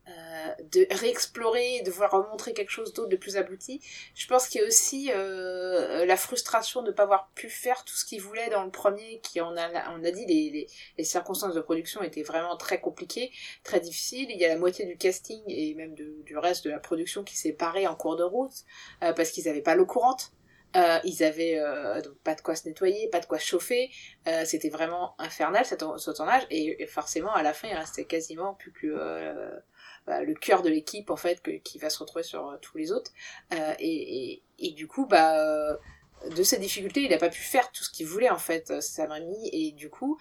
euh, 0.07 0.53
de 0.72 0.88
réexplorer, 0.91 1.82
de 1.86 1.91
voir 1.91 2.11
remontrer 2.11 2.53
quelque 2.53 2.70
chose 2.70 2.94
d'autre 2.94 3.10
de 3.10 3.16
plus 3.16 3.38
abouti. 3.38 3.82
Je 4.16 4.28
pense 4.28 4.48
qu'il 4.48 4.61
y 4.61 4.64
a 4.64 4.68
aussi 4.68 5.11
euh, 5.14 6.06
la 6.06 6.18
frustration 6.18 6.82
de 6.82 6.88
ne 6.88 6.91
pas 6.91 7.03
avoir 7.03 7.30
pu 7.36 7.49
faire 7.49 7.84
tout 7.86 7.95
ce 7.95 8.06
qu'il 8.06 8.22
voulait 8.22 8.49
dans 8.49 8.64
le 8.64 8.72
premier, 8.72 9.20
qui 9.22 9.41
on 9.41 9.56
a, 9.57 9.91
on 9.91 10.03
a 10.03 10.11
dit 10.11 10.26
les, 10.26 10.49
les, 10.49 10.68
les, 10.98 11.03
circonstances 11.03 11.53
de 11.53 11.61
production 11.61 12.02
étaient 12.02 12.24
vraiment 12.24 12.57
très 12.57 12.80
compliquées, 12.80 13.32
très 13.64 13.80
difficiles. 13.80 14.28
Il 14.30 14.38
y 14.38 14.45
a 14.45 14.49
la 14.49 14.57
moitié 14.57 14.86
du 14.86 14.98
casting 14.98 15.41
et 15.48 15.74
même 15.76 15.95
de, 15.95 16.22
du 16.24 16.38
reste 16.38 16.66
de 16.66 16.70
la 16.70 16.80
production 16.80 17.24
qui 17.24 17.38
s'est 17.38 17.53
paré 17.53 17.88
en 17.88 17.95
cours 17.95 18.16
de 18.16 18.24
route 18.24 18.66
parce 18.99 19.32
qu'ils 19.32 19.45
n'avaient 19.45 19.61
pas 19.61 19.76
l'eau 19.76 19.86
courante. 19.86 20.32
Euh, 20.76 21.00
ils 21.04 21.24
avaient 21.24 21.58
euh, 21.58 22.00
donc 22.02 22.16
pas 22.20 22.36
de 22.36 22.41
quoi 22.41 22.56
se 22.56 22.68
nettoyer, 22.68 23.10
pas 23.10 23.20
de 23.20 23.26
quoi 23.26 23.40
chauffer. 23.40 23.90
Euh, 24.28 24.46
c'était 24.46 24.70
vraiment 24.70 25.16
infernal 25.20 25.66
ce, 25.66 25.76
ce 25.98 26.12
tournage 26.12 26.44
et, 26.52 26.84
et, 26.84 26.86
forcément 26.86 27.34
à 27.34 27.41
la 27.41 27.54
fin 27.54 27.70
il 27.70 27.76
restait 27.76 28.06
quasiment 28.06 28.54
plus 28.54 28.72
que 28.72 28.86
euh, 28.88 29.50
bah, 30.06 30.22
le 30.22 30.36
cœur 30.36 30.62
de 30.62 30.70
l'équipe 30.70 31.10
en 31.10 31.16
fait 31.16 31.41
que, 31.41 31.52
qui 31.52 31.80
va 31.80 31.90
se 31.90 31.98
retrouver 31.98 32.24
sur 32.24 32.48
euh, 32.48 32.58
tous 32.62 32.78
les 32.78 32.91
autres. 32.91 33.12
Euh, 33.54 33.74
et, 33.80 34.34
et, 34.34 34.44
et, 34.60 34.72
du 34.74 34.88
coup 34.88 35.08
bah 35.08 35.78
de 36.36 36.44
ces 36.44 36.60
difficultés 36.60 37.02
il 37.02 37.10
n'a 37.10 37.18
pas 37.18 37.30
pu 37.30 37.41
faire 37.41 37.72
tout 37.72 37.84
ce 37.84 37.90
qu'il 37.90 38.06
voulait 38.06 38.30
en 38.30 38.38
fait 38.38 38.82
Sam 38.82 39.12
Raimi 39.12 39.50
et 39.52 39.72
du 39.72 39.90
coup 39.90 40.20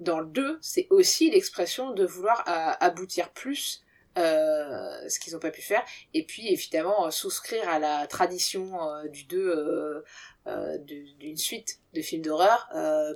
dans 0.00 0.18
le 0.18 0.26
2 0.26 0.58
c'est 0.60 0.88
aussi 0.90 1.30
l'expression 1.30 1.92
de 1.92 2.04
vouloir 2.04 2.42
aboutir 2.80 3.30
plus 3.30 3.83
euh, 4.16 5.08
ce 5.08 5.18
qu'ils 5.18 5.32
n'ont 5.32 5.40
pas 5.40 5.50
pu 5.50 5.62
faire, 5.62 5.84
et 6.12 6.24
puis 6.24 6.48
évidemment 6.52 7.06
euh, 7.06 7.10
souscrire 7.10 7.68
à 7.68 7.78
la 7.78 8.06
tradition 8.06 8.88
euh, 8.88 9.08
du 9.08 9.24
2 9.24 9.38
euh, 9.38 10.04
euh 10.46 10.78
d'une 10.78 11.36
suite 11.36 11.80
de 11.94 12.00
films 12.00 12.22
d'horreur, 12.22 12.68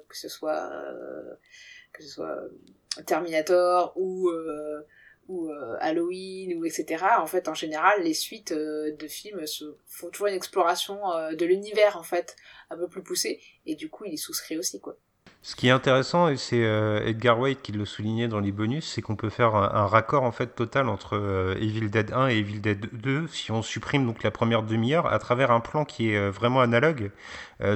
que 0.09 0.17
ce 0.17 0.29
soit 0.29 0.71
que 1.93 2.03
ce 2.03 2.09
soit 2.09 2.41
Terminator 3.07 3.93
ou 3.97 4.31
ou 5.29 5.51
Halloween 5.81 6.59
ou 6.59 6.65
etc. 6.65 7.05
En 7.19 7.27
fait, 7.27 7.49
en 7.49 7.55
général, 7.55 8.03
les 8.03 8.15
suites 8.15 8.53
de 8.53 9.09
films 9.09 9.45
font 9.87 10.09
toujours 10.09 10.29
une 10.29 10.35
exploration 10.35 10.99
de 11.33 11.45
l'univers 11.45 11.99
en 11.99 12.03
fait 12.03 12.35
un 12.71 12.77
peu 12.77 12.89
plus 12.89 13.03
poussée, 13.03 13.41
et 13.67 13.75
du 13.75 13.91
coup, 13.91 14.05
il 14.07 14.15
y 14.15 14.19
souscrit 14.19 14.57
aussi 14.57 14.81
quoi. 14.81 14.97
Ce 15.41 15.55
qui 15.55 15.69
est 15.69 15.71
intéressant, 15.71 16.29
et 16.29 16.37
c'est 16.37 16.65
euh, 16.65 17.07
Edgar 17.07 17.39
Wade 17.39 17.63
qui 17.63 17.71
le 17.71 17.85
soulignait 17.85 18.27
dans 18.27 18.41
les 18.41 18.51
bonus, 18.51 18.87
c'est 18.87 19.03
qu'on 19.03 19.15
peut 19.15 19.31
faire 19.31 19.55
un, 19.55 19.71
un, 19.73 19.87
raccord 19.87 20.25
en 20.25 20.33
fait 20.33 20.49
total 20.49 20.89
entre 20.89 21.17
euh, 21.17 21.55
Evil 21.61 21.89
Dead 21.89 22.13
1 22.13 22.29
et 22.29 22.39
Evil 22.39 22.61
Dead 22.61 22.89
2 22.93 23.29
si 23.29 23.53
on 23.53 23.63
supprime 23.63 24.05
donc 24.05 24.25
la 24.25 24.33
première 24.33 24.65
demi-heure 24.65 25.07
à 25.07 25.19
travers 25.21 25.53
un 25.53 25.61
plan 25.61 25.85
qui 25.85 26.11
est 26.11 26.17
euh, 26.17 26.31
vraiment 26.31 26.61
analogue. 26.61 27.13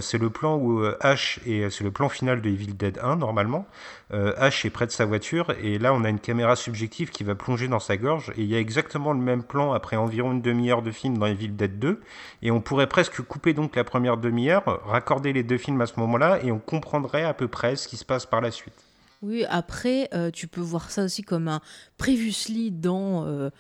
C'est 0.01 0.19
le 0.19 0.31
plan 0.31 0.57
où 0.57 0.85
Ash 1.01 1.41
et 1.47 1.69
c'est 1.71 1.85
le 1.85 1.91
plan 1.91 2.09
final 2.09 2.41
de 2.41 2.49
Evil 2.49 2.75
Dead 2.75 2.99
1 3.03 3.17
normalement. 3.17 3.67
Ash 4.11 4.65
est 4.65 4.71
près 4.71 4.87
de 4.87 4.93
sa 4.93 5.05
voiture 5.05 5.53
et 5.63 5.79
là 5.79 5.93
on 5.93 6.05
a 6.05 6.09
une 6.09 6.21
caméra 6.21 6.57
subjective 6.57 7.11
qui 7.11 7.25
va 7.25 7.35
plonger 7.35 7.69
dans 7.69 7.81
sa 7.81 7.97
gorge 7.97 8.31
et 8.37 8.43
il 8.43 8.47
y 8.47 8.55
a 8.55 8.61
exactement 8.61 9.13
le 9.13 9.21
même 9.21 9.43
plan 9.43 9.73
après 9.73 9.97
environ 9.97 10.33
une 10.33 10.43
demi-heure 10.43 10.83
de 10.83 10.91
film 10.91 11.19
dans 11.19 11.27
Evil 11.27 11.49
Dead 11.49 11.79
2 11.79 12.01
et 12.43 12.51
on 12.51 12.61
pourrait 12.61 12.87
presque 12.87 13.23
couper 13.23 13.55
donc 13.55 13.77
la 13.77 13.85
première 13.85 14.17
demi-heure, 14.17 14.83
raccorder 14.87 15.33
les 15.33 15.43
deux 15.43 15.59
films 15.59 15.81
à 15.81 15.87
ce 15.87 15.99
moment-là 16.01 16.41
et 16.43 16.53
on 16.53 16.59
comprendrait 16.59 17.25
à 17.25 17.35
peu 17.35 17.49
près 17.49 17.77
ce 17.77 17.89
qui 17.89 17.97
se 17.97 18.05
passe 18.05 18.27
par 18.27 18.41
la 18.41 18.51
suite. 18.51 18.92
Oui, 19.23 19.45
après, 19.49 20.09
euh, 20.15 20.33
tu 20.33 20.49
peux 20.49 20.61
voir 20.61 20.91
ça 20.91 21.05
aussi 21.05 21.23
comme 21.23 21.47
un 21.47 21.61
previously 21.97 22.73
dans 22.73 23.25
euh, 23.25 23.51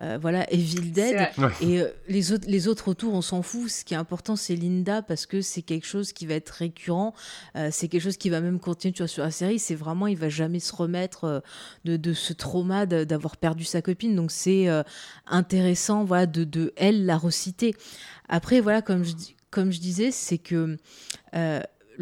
euh, 0.00 0.18
voilà, 0.20 0.52
Evil 0.52 0.90
Dead. 0.90 1.28
Et 1.60 1.80
les, 2.08 2.32
autres, 2.32 2.48
les 2.48 2.66
autres 2.66 2.88
autour, 2.88 3.14
on 3.14 3.22
s'en 3.22 3.42
fout. 3.42 3.70
Ce 3.70 3.84
qui 3.84 3.94
est 3.94 3.96
important, 3.96 4.34
c'est 4.34 4.56
Linda 4.56 5.00
parce 5.00 5.26
que 5.26 5.40
c'est 5.40 5.62
quelque 5.62 5.86
chose 5.86 6.12
qui 6.12 6.26
va 6.26 6.34
être 6.34 6.50
récurrent. 6.50 7.14
C'est 7.70 7.86
quelque 7.86 8.02
chose 8.02 8.16
qui 8.16 8.30
va 8.30 8.40
même 8.40 8.58
continuer 8.58 8.92
tu 8.92 9.02
vois, 9.02 9.08
sur 9.08 9.22
la 9.22 9.30
série. 9.30 9.60
C'est 9.60 9.76
vraiment, 9.76 10.08
il 10.08 10.16
va 10.16 10.28
jamais 10.28 10.58
se 10.58 10.74
remettre 10.74 11.44
de, 11.84 11.96
de, 11.96 12.12
ce 12.14 12.32
trauma 12.32 12.84
d'avoir 12.86 13.36
perdu 13.36 13.62
sa 13.62 13.80
copine. 13.80 14.16
Donc 14.16 14.32
c'est 14.32 14.66
intéressant 15.28 16.04
voilà, 16.04 16.26
de, 16.26 16.42
de, 16.42 16.72
elle 16.76 17.06
la 17.06 17.16
reciter. 17.16 17.76
Après, 18.28 18.60
voilà, 18.60 18.82
comme 18.82 19.04
je, 19.04 19.12
comme 19.50 19.70
je 19.70 19.78
disais, 19.78 20.10
c'est 20.10 20.38
que 20.38 20.76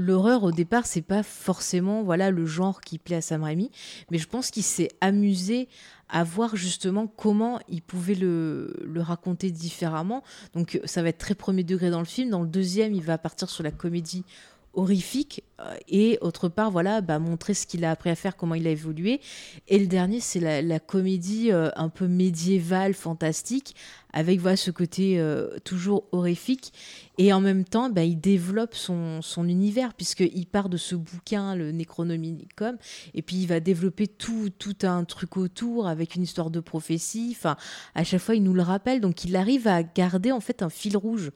l'horreur 0.01 0.43
au 0.43 0.53
départ 0.53 0.87
c'est 0.87 1.03
pas 1.03 1.23
forcément 1.23 2.03
voilà 2.03 2.31
le 2.31 2.47
genre 2.47 2.81
qui 2.81 2.99
plaît 2.99 3.17
à 3.17 3.21
Sam 3.21 3.43
Raimi 3.43 3.71
mais 4.11 4.19
je 4.19 4.27
pense 4.27 4.51
qu'il 4.51 4.63
s'est 4.63 4.89
amusé 5.01 5.69
à 6.11 6.25
voir 6.25 6.57
justement 6.57 7.07
comment 7.07 7.61
il 7.69 7.83
pouvait 7.83 8.15
le, 8.15 8.73
raconter 8.97 9.51
différemment. 9.51 10.23
Donc 10.55 10.81
ça 10.85 11.03
va 11.03 11.09
être 11.09 11.19
très 11.19 11.35
premier 11.35 11.65
degré 11.65 11.91
dans 11.91 12.01
le 12.01 12.05
film. 12.05 12.31
Dans 12.31 12.43
le 12.43 12.49
deuxième 12.49 12.95
il 12.95 13.03
va 13.03 13.19
partir 13.19 13.49
sur 13.49 13.63
la 13.63 13.71
comédie 13.71 14.25
horrifique 14.73 15.43
euh, 15.59 15.75
et 15.89 16.17
autre 16.21 16.49
part 16.49 16.71
voilà 16.71 17.01
bah, 17.01 17.19
montrer 17.19 17.55
ce 17.55 17.67
qu'il 17.67 17.85
a 17.85 17.91
appris 17.91 18.09
à 18.09 18.15
faire 18.15 18.37
comment 18.37 18.55
il 18.55 18.67
a 18.67 18.71
évolué. 18.71 19.21
Et 19.69 19.79
le 19.79 19.87
dernier 19.87 20.21
c'est 20.21 20.41
la, 20.41 20.63
la, 20.63 20.79
comédie 20.79 21.51
euh, 21.51 21.71
un 21.77 21.89
peu 21.89 22.07
médiévale 22.07 22.95
fantastique 22.95 23.75
avec 24.13 24.41
voilà 24.41 24.57
ce 24.57 24.71
côté 24.71 25.19
euh, 25.19 25.59
toujours 25.65 26.05
horrifique 26.13 26.73
et 27.19 27.33
en 27.33 27.41
même 27.41 27.65
temps 27.65 27.91
bah, 27.91 28.05
il 28.05 28.21
développe 28.21 28.75
son, 28.75 29.23
son 29.23 29.49
univers 29.49 29.95
puisqu'il 29.95 30.47
part 30.47 30.69
de 30.69 30.77
ce 30.77 30.95
bouquin 30.95 31.55
le 31.55 31.73
Necronomicon 31.73 32.77
et 33.15 33.23
puis 33.23 33.37
il 33.37 33.47
va 33.47 33.61
développer 33.61 34.07
tout, 34.07 34.51
tout 34.59 34.77
un 34.83 35.05
truc 35.05 35.37
autour 35.37 35.87
avec 35.87 36.15
une 36.15 36.23
histoire 36.23 36.51
de 36.51 36.61
prophétie 36.61 37.35
enfin 37.37 37.57
à 37.95 38.05
chaque 38.05 38.21
fois 38.21 38.35
il 38.35 38.43
nous 38.43 38.55
le 38.55 38.63
rappelle 38.63 39.01
donc 39.01 39.25
il 39.25 39.37
arrive 39.37 39.69
à 39.69 39.83
garder 39.83 40.33
en 40.33 40.41
fait 40.41 40.63
un 40.63 40.71
fil 40.71 40.97
rouge 40.97 41.31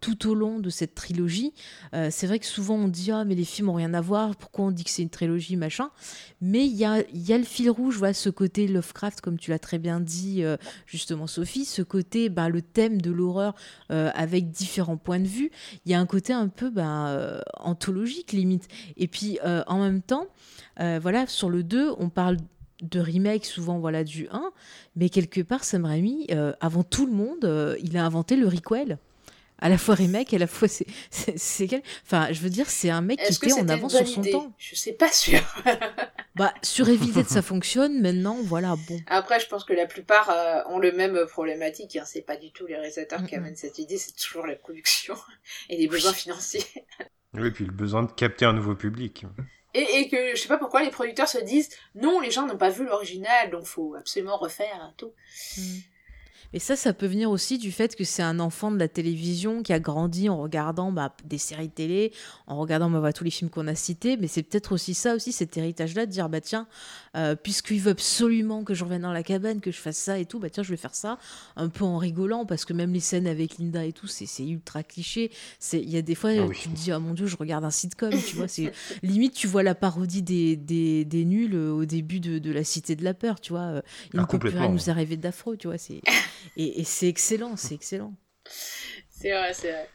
tout 0.00 0.28
au 0.28 0.34
long 0.34 0.58
de 0.58 0.70
cette 0.70 0.94
trilogie. 0.94 1.52
Euh, 1.94 2.08
c'est 2.10 2.26
vrai 2.26 2.38
que 2.38 2.46
souvent 2.46 2.76
on 2.76 2.88
dit 2.88 3.10
ah 3.10 3.24
mais 3.24 3.34
les 3.34 3.44
films 3.44 3.68
ont 3.68 3.74
rien 3.74 3.94
à 3.94 4.00
voir, 4.00 4.36
pourquoi 4.36 4.66
on 4.66 4.70
dit 4.70 4.84
que 4.84 4.90
c'est 4.90 5.02
une 5.02 5.10
trilogie 5.10 5.56
machin. 5.56 5.90
Mais 6.40 6.66
il 6.66 6.76
y 6.76 6.84
a, 6.84 7.02
y 7.12 7.32
a 7.32 7.38
le 7.38 7.44
fil 7.44 7.70
rouge, 7.70 7.96
voilà, 7.96 8.14
ce 8.14 8.30
côté 8.30 8.68
Lovecraft 8.68 9.20
comme 9.20 9.38
tu 9.38 9.50
l'as 9.50 9.58
très 9.58 9.78
bien 9.78 10.00
dit 10.00 10.44
euh, 10.44 10.56
justement 10.86 11.26
Sophie, 11.26 11.64
ce 11.64 11.82
côté 11.82 12.17
bah, 12.28 12.48
le 12.48 12.62
thème 12.62 13.00
de 13.00 13.12
l'horreur 13.12 13.54
euh, 13.92 14.10
avec 14.14 14.50
différents 14.50 14.96
points 14.96 15.20
de 15.20 15.28
vue. 15.28 15.50
Il 15.84 15.92
y 15.92 15.94
a 15.94 16.00
un 16.00 16.06
côté 16.06 16.32
un 16.32 16.48
peu 16.48 16.70
bah, 16.70 17.08
euh, 17.08 17.40
anthologique 17.58 18.32
limite. 18.32 18.68
Et 18.96 19.06
puis 19.06 19.38
euh, 19.44 19.62
en 19.68 19.78
même 19.78 20.02
temps, 20.02 20.26
voilà 20.78 21.26
sur 21.26 21.50
le 21.50 21.64
2 21.64 21.94
on 21.98 22.08
parle 22.08 22.36
de 22.82 23.00
remake 23.00 23.44
souvent 23.44 23.80
voilà 23.80 24.04
du 24.04 24.28
1 24.30 24.52
mais 24.94 25.08
quelque 25.08 25.40
part 25.40 25.64
Sam 25.64 25.84
Raimi 25.84 26.28
avant 26.60 26.84
tout 26.84 27.04
le 27.04 27.10
monde 27.10 27.76
il 27.82 27.96
a 27.96 28.06
inventé 28.06 28.36
le 28.36 28.46
requel 28.46 28.96
à 29.60 29.68
la 29.68 29.78
fois 29.78 29.94
remake, 29.94 30.32
à 30.34 30.38
la 30.38 30.46
fois 30.46 30.68
c'est 30.68 30.86
c'est 31.10 31.66
quel 31.66 31.82
Enfin, 32.04 32.32
je 32.32 32.40
veux 32.40 32.50
dire, 32.50 32.68
c'est 32.68 32.90
un 32.90 33.00
mec 33.00 33.20
qui 33.20 33.34
était 33.34 33.52
en 33.52 33.68
avance 33.68 33.96
sur 33.96 34.06
son 34.06 34.22
idée 34.22 34.32
temps? 34.32 34.52
Je 34.58 34.74
sais 34.74 34.92
pas 34.92 35.10
sûr. 35.10 35.40
bah, 36.36 36.54
sur 36.62 36.88
Evil 36.88 37.12
Dead, 37.12 37.28
ça 37.28 37.42
fonctionne. 37.42 38.00
Maintenant, 38.00 38.38
voilà, 38.42 38.76
bon. 38.88 39.00
Après, 39.06 39.40
je 39.40 39.46
pense 39.46 39.64
que 39.64 39.72
la 39.72 39.86
plupart 39.86 40.30
euh, 40.30 40.62
ont 40.68 40.78
le 40.78 40.92
même 40.92 41.26
problématique. 41.26 41.96
Hein. 41.96 42.04
C'est 42.06 42.22
pas 42.22 42.36
du 42.36 42.52
tout 42.52 42.66
les 42.66 42.76
réalisateurs 42.76 43.20
mm 43.20 43.24
-hmm. 43.24 43.28
qui 43.28 43.34
amènent 43.36 43.56
cette 43.56 43.78
idée, 43.78 43.98
c'est 43.98 44.16
toujours 44.16 44.46
la 44.46 44.56
production 44.56 45.16
et 45.68 45.76
les 45.76 45.88
besoins 45.88 46.12
financiers. 46.12 46.66
Oui, 47.34 47.50
puis 47.50 47.64
le 47.64 47.72
besoin 47.72 48.02
de 48.04 48.12
capter 48.12 48.44
un 48.46 48.54
nouveau 48.54 48.74
public. 48.74 49.24
Et, 49.74 49.86
et, 49.98 50.08
que 50.08 50.34
je 50.34 50.40
sais 50.40 50.48
pas 50.48 50.58
pourquoi 50.58 50.82
les 50.82 50.90
producteurs 50.90 51.28
se 51.28 51.42
disent 51.52 51.70
non, 51.94 52.20
les 52.20 52.30
gens 52.30 52.46
n'ont 52.46 52.56
pas 52.56 52.70
vu 52.70 52.84
l'original, 52.86 53.50
donc 53.50 53.64
faut 53.66 53.94
absolument 53.94 54.38
refaire 54.38 54.94
tout. 54.96 55.12
Mm. 55.58 55.78
Et 56.54 56.58
ça, 56.58 56.76
ça 56.76 56.94
peut 56.94 57.06
venir 57.06 57.30
aussi 57.30 57.58
du 57.58 57.70
fait 57.72 57.94
que 57.94 58.04
c'est 58.04 58.22
un 58.22 58.40
enfant 58.40 58.70
de 58.70 58.78
la 58.78 58.88
télévision 58.88 59.62
qui 59.62 59.72
a 59.74 59.80
grandi 59.80 60.30
en 60.30 60.40
regardant 60.40 60.92
bah, 60.92 61.14
des 61.24 61.36
séries 61.36 61.68
télé, 61.68 62.12
en 62.46 62.56
regardant 62.56 62.88
bah, 62.88 63.12
tous 63.12 63.24
les 63.24 63.30
films 63.30 63.50
qu'on 63.50 63.66
a 63.66 63.74
cités. 63.74 64.16
Mais 64.16 64.28
c'est 64.28 64.42
peut-être 64.42 64.72
aussi 64.72 64.94
ça, 64.94 65.14
aussi 65.14 65.32
cet 65.32 65.56
héritage-là, 65.58 66.06
de 66.06 66.10
dire 66.10 66.28
bah 66.30 66.40
tiens, 66.40 66.66
euh, 67.16 67.34
puisqu'il 67.34 67.80
veut 67.80 67.90
absolument 67.90 68.64
que 68.64 68.72
je 68.72 68.82
revienne 68.84 69.02
dans 69.02 69.12
la 69.12 69.22
cabane, 69.22 69.60
que 69.60 69.70
je 69.70 69.78
fasse 69.78 69.98
ça 69.98 70.18
et 70.18 70.24
tout, 70.24 70.38
bah 70.38 70.48
tiens, 70.48 70.62
je 70.62 70.70
vais 70.70 70.78
faire 70.78 70.94
ça, 70.94 71.18
un 71.56 71.68
peu 71.68 71.84
en 71.84 71.98
rigolant, 71.98 72.46
parce 72.46 72.64
que 72.64 72.72
même 72.72 72.94
les 72.94 73.00
scènes 73.00 73.26
avec 73.26 73.58
Linda 73.58 73.84
et 73.84 73.92
tout, 73.92 74.06
c'est 74.06 74.26
ultra 74.46 74.82
cliché. 74.82 75.30
Il 75.74 75.90
y 75.90 75.98
a 75.98 76.02
des 76.02 76.14
fois, 76.14 76.30
ah 76.30 76.46
oui. 76.46 76.56
tu 76.58 76.70
te 76.70 76.74
dis, 76.74 76.92
oh 76.94 77.00
mon 77.00 77.12
dieu, 77.12 77.26
je 77.26 77.36
regarde 77.36 77.64
un 77.64 77.70
sitcom, 77.70 78.10
tu 78.10 78.36
vois. 78.36 78.48
c'est 78.48 78.72
Limite, 79.02 79.34
tu 79.34 79.46
vois 79.46 79.62
la 79.62 79.74
parodie 79.74 80.22
des, 80.22 80.56
des, 80.56 81.04
des 81.04 81.24
nuls 81.26 81.54
euh, 81.54 81.72
au 81.72 81.84
début 81.84 82.20
de, 82.20 82.38
de, 82.38 82.50
la 82.50 82.64
Cité 82.64 82.96
de 82.96 83.04
la 83.04 83.12
Peur, 83.12 83.38
tu 83.40 83.52
vois. 83.52 83.82
Il 84.14 84.20
ne 84.20 84.24
peut 84.24 84.38
plus 84.38 84.48
rien 84.50 84.70
nous 84.70 84.88
arriver 84.88 85.18
d'affreux, 85.18 85.58
tu 85.58 85.66
vois. 85.66 85.76
C'est 85.76 86.00
et, 86.56 86.80
et 86.80 86.84
c'est 86.84 87.08
excellent, 87.08 87.56
c'est 87.56 87.74
excellent. 87.74 88.14
c'est 89.10 89.30
vrai, 89.30 89.52
c'est 89.54 89.72
vrai. 89.72 89.88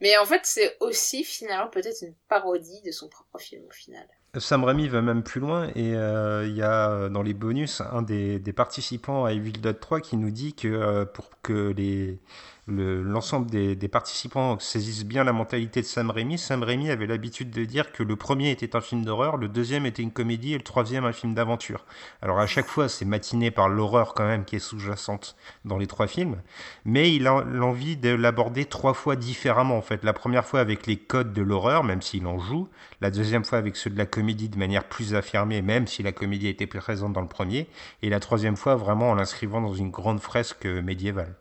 Mais 0.00 0.16
en 0.18 0.24
fait, 0.26 0.40
c'est 0.44 0.76
aussi 0.80 1.24
finalement 1.24 1.68
peut-être 1.70 2.02
une 2.02 2.14
parodie 2.28 2.82
de 2.84 2.90
son 2.90 3.08
propre 3.08 3.38
film 3.38 3.64
au 3.68 3.72
final. 3.72 4.06
Sam 4.36 4.64
Raimi 4.64 4.88
va 4.88 5.00
même 5.00 5.22
plus 5.22 5.40
loin 5.40 5.68
et 5.76 5.90
il 5.90 5.94
euh, 5.94 6.48
y 6.48 6.62
a 6.62 7.08
dans 7.08 7.22
les 7.22 7.34
bonus 7.34 7.80
un 7.80 8.02
des, 8.02 8.40
des, 8.40 8.52
participants 8.52 9.24
à 9.24 9.32
Evil 9.32 9.52
Dead 9.52 9.78
3 9.78 10.00
qui 10.00 10.16
nous 10.16 10.30
dit 10.30 10.54
que 10.54 10.66
euh, 10.66 11.04
pour 11.04 11.30
que 11.42 11.72
les 11.76 12.18
l'ensemble 12.66 13.46
le, 13.46 13.50
des, 13.50 13.76
des, 13.76 13.88
participants 13.88 14.58
saisissent 14.58 15.04
bien 15.04 15.22
la 15.24 15.32
mentalité 15.32 15.82
de 15.82 15.86
Sam 15.86 16.10
Raimi, 16.10 16.38
Sam 16.38 16.62
Raimi 16.62 16.90
avait 16.90 17.06
l'habitude 17.06 17.50
de 17.50 17.64
dire 17.64 17.92
que 17.92 18.02
le 18.02 18.16
premier 18.16 18.50
était 18.50 18.74
un 18.74 18.80
film 18.80 19.04
d'horreur, 19.04 19.36
le 19.36 19.48
deuxième 19.48 19.84
était 19.86 20.02
une 20.02 20.12
comédie 20.12 20.54
et 20.54 20.58
le 20.58 20.64
troisième 20.64 21.04
un 21.04 21.12
film 21.12 21.34
d'aventure. 21.34 21.84
Alors 22.22 22.38
à 22.38 22.46
chaque 22.46 22.66
fois, 22.66 22.88
c'est 22.88 23.04
matiné 23.04 23.50
par 23.50 23.68
l'horreur 23.68 24.14
quand 24.14 24.26
même 24.26 24.44
qui 24.44 24.56
est 24.56 24.60
sous-jacente 24.60 25.36
dans 25.64 25.76
les 25.76 25.86
trois 25.86 26.06
films, 26.06 26.40
mais 26.84 27.12
il 27.12 27.26
a 27.26 27.42
l'envie 27.44 27.96
de 27.96 28.10
l'aborder 28.10 28.64
trois 28.64 28.94
fois 28.94 29.16
différemment 29.16 29.76
en 29.76 29.82
fait. 29.82 30.02
La 30.02 30.14
première 30.14 30.46
fois 30.46 30.60
avec 30.60 30.86
les 30.86 30.96
codes 30.96 31.32
de 31.32 31.42
l'horreur, 31.42 31.84
même 31.84 32.00
s'il 32.00 32.26
en 32.26 32.38
joue, 32.38 32.68
la 33.00 33.10
deuxième 33.10 33.44
fois 33.44 33.58
avec 33.58 33.76
ceux 33.76 33.90
de 33.90 33.98
la 33.98 34.06
comédie 34.06 34.48
de 34.48 34.58
manière 34.58 34.84
plus 34.84 35.14
affirmée, 35.14 35.60
même 35.60 35.86
si 35.86 36.02
la 36.02 36.12
comédie 36.12 36.48
était 36.48 36.66
présente 36.66 37.12
dans 37.12 37.20
le 37.20 37.28
premier, 37.28 37.68
et 38.02 38.08
la 38.08 38.20
troisième 38.20 38.56
fois 38.56 38.76
vraiment 38.76 39.10
en 39.10 39.14
l'inscrivant 39.14 39.60
dans 39.60 39.74
une 39.74 39.90
grande 39.90 40.20
fresque 40.20 40.66
médiévale. 40.66 41.34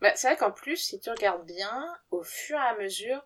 Bah, 0.00 0.12
c'est 0.16 0.28
vrai 0.28 0.36
qu'en 0.36 0.50
plus, 0.50 0.76
si 0.76 0.98
tu 1.00 1.10
regardes 1.10 1.44
bien, 1.44 1.94
au 2.10 2.22
fur 2.22 2.56
et 2.56 2.60
à 2.60 2.76
mesure, 2.76 3.24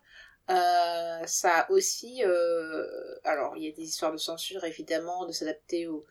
euh, 0.49 1.25
ça 1.25 1.59
a 1.59 1.71
aussi... 1.71 2.23
Euh, 2.23 2.85
alors, 3.23 3.55
il 3.57 3.63
y 3.63 3.67
a 3.69 3.71
des 3.71 3.83
histoires 3.83 4.11
de 4.11 4.17
censure, 4.17 4.63
évidemment, 4.65 5.25
de 5.25 5.31
s'adapter 5.31 5.87
au, 5.87 6.05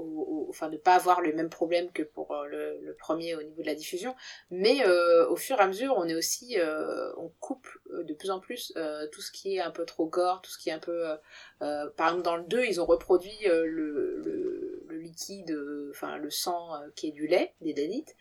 au, 0.00 0.04
au, 0.04 0.46
enfin 0.50 0.68
de 0.68 0.76
pas 0.76 0.94
avoir 0.94 1.20
le 1.20 1.32
même 1.32 1.50
problème 1.50 1.90
que 1.92 2.02
pour 2.02 2.32
euh, 2.32 2.46
le, 2.46 2.80
le, 2.80 2.94
premier 2.94 3.34
au 3.34 3.42
niveau 3.42 3.60
de 3.62 3.66
la 3.66 3.74
diffusion. 3.74 4.14
Mais 4.50 4.86
euh, 4.86 5.28
au 5.28 5.36
fur 5.36 5.58
et 5.58 5.60
à 5.60 5.66
mesure 5.66 5.94
on 5.96 6.08
est 6.08 6.14
aussi 6.14 6.58
euh, 6.58 7.12
on 7.16 7.30
coupe 7.40 7.68
de 7.90 8.14
plus 8.14 8.30
en 8.30 8.40
plus 8.40 8.72
tout 9.12 9.20
ce 9.20 9.30
qui 9.30 9.56
est 9.56 9.60
un 9.60 9.70
peu 9.70 9.84
trop 9.84 10.06
gore, 10.06 10.40
tout 10.42 10.50
ce 10.50 10.58
qui 10.58 10.70
est 10.70 10.72
un 10.72 10.78
peu... 10.78 11.04
par 11.58 12.08
exemple, 12.08 12.22
dans 12.22 12.36
le 12.36 12.44
2, 12.44 12.64
ils 12.64 12.80
ont 12.80 12.86
reproduit 12.86 13.38
le, 13.44 13.66
le, 13.66 14.84
le, 14.88 14.98
liquide, 14.98 15.56
enfin 15.90 16.16
le 16.18 16.30
sang 16.30 16.72
qui 16.94 17.08
est 17.08 17.12
du 17.12 17.26
lait, 17.26 17.54
des 17.60 17.72
danites, 17.72 18.14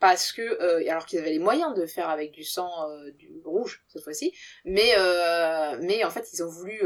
parce 0.00 0.32
que 0.32 0.42
euh, 0.42 0.90
alors 0.90 1.06
qu'ils 1.06 1.18
avaient 1.18 1.30
les 1.30 1.38
moyens 1.38 1.74
de 1.74 1.86
faire 1.86 2.08
avec 2.08 2.32
du 2.32 2.44
sang 2.44 2.70
euh, 2.88 3.10
du 3.18 3.30
rouge 3.44 3.82
cette 3.88 4.02
fois-ci 4.02 4.32
mais 4.64 4.92
euh, 4.98 5.78
mais 5.82 6.04
en 6.04 6.10
fait 6.10 6.28
ils 6.32 6.42
ont 6.42 6.48
voulu 6.48 6.80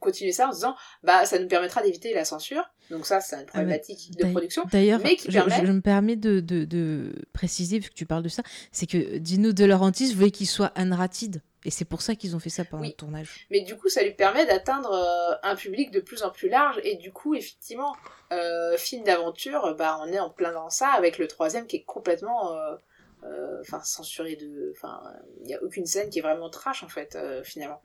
continuer 0.00 0.32
ça 0.32 0.48
en 0.48 0.52
se 0.52 0.56
disant 0.56 0.74
bah 1.02 1.26
ça 1.26 1.38
nous 1.38 1.48
permettra 1.48 1.82
d'éviter 1.82 2.14
la 2.14 2.24
censure. 2.24 2.64
Donc 2.90 3.06
ça 3.06 3.20
c'est 3.20 3.36
une 3.36 3.42
ah, 3.42 3.52
problématique 3.52 4.16
de 4.16 4.30
production 4.30 4.64
d'ailleurs 4.70 5.00
je, 5.00 5.30
je, 5.30 5.72
me 5.72 5.80
permets 5.80 6.16
de, 6.16 6.40
de, 6.40 6.64
de, 6.64 7.12
préciser 7.32 7.78
vu 7.78 7.88
que 7.90 7.94
tu 7.94 8.06
parles 8.06 8.22
de 8.22 8.28
ça 8.28 8.42
c'est 8.70 8.86
que 8.86 9.18
Dino 9.18 9.52
De 9.52 9.64
Laurentiis 9.64 10.14
voulait 10.14 10.30
qu'il 10.30 10.48
soit 10.48 10.72
unrated 10.76 11.42
et 11.64 11.70
c'est 11.70 11.84
pour 11.84 12.02
ça 12.02 12.14
qu'ils 12.14 12.34
ont 12.34 12.40
fait 12.40 12.50
ça 12.50 12.64
pendant 12.64 12.84
le 12.84 12.92
tournage. 12.92 13.46
Mais 13.50 13.60
du 13.60 13.76
coup, 13.76 13.88
ça 13.88 14.02
lui 14.02 14.14
permet 14.14 14.46
d'atteindre 14.46 14.92
euh, 14.92 15.36
un 15.42 15.54
public 15.54 15.90
de 15.90 16.00
plus 16.00 16.22
en 16.22 16.30
plus 16.30 16.48
large. 16.48 16.80
Et 16.82 16.96
du 16.96 17.12
coup, 17.12 17.34
effectivement, 17.34 17.94
euh, 18.32 18.76
film 18.76 19.04
d'aventure, 19.04 19.74
bah, 19.76 19.98
on 20.02 20.12
est 20.12 20.18
en 20.18 20.30
plein 20.30 20.52
dans 20.52 20.70
ça, 20.70 20.88
avec 20.88 21.18
le 21.18 21.28
troisième 21.28 21.66
qui 21.66 21.76
est 21.76 21.84
complètement 21.84 22.56
euh, 22.56 22.76
euh 23.24 23.60
enfin 23.60 23.80
censuré 23.84 24.34
de... 24.34 24.72
Enfin, 24.76 25.00
il 25.40 25.46
n'y 25.46 25.54
a 25.54 25.62
aucune 25.62 25.86
scène 25.86 26.10
qui 26.10 26.18
est 26.18 26.22
vraiment 26.22 26.50
trash, 26.50 26.82
en 26.82 26.88
fait, 26.88 27.16
finalement. 27.44 27.82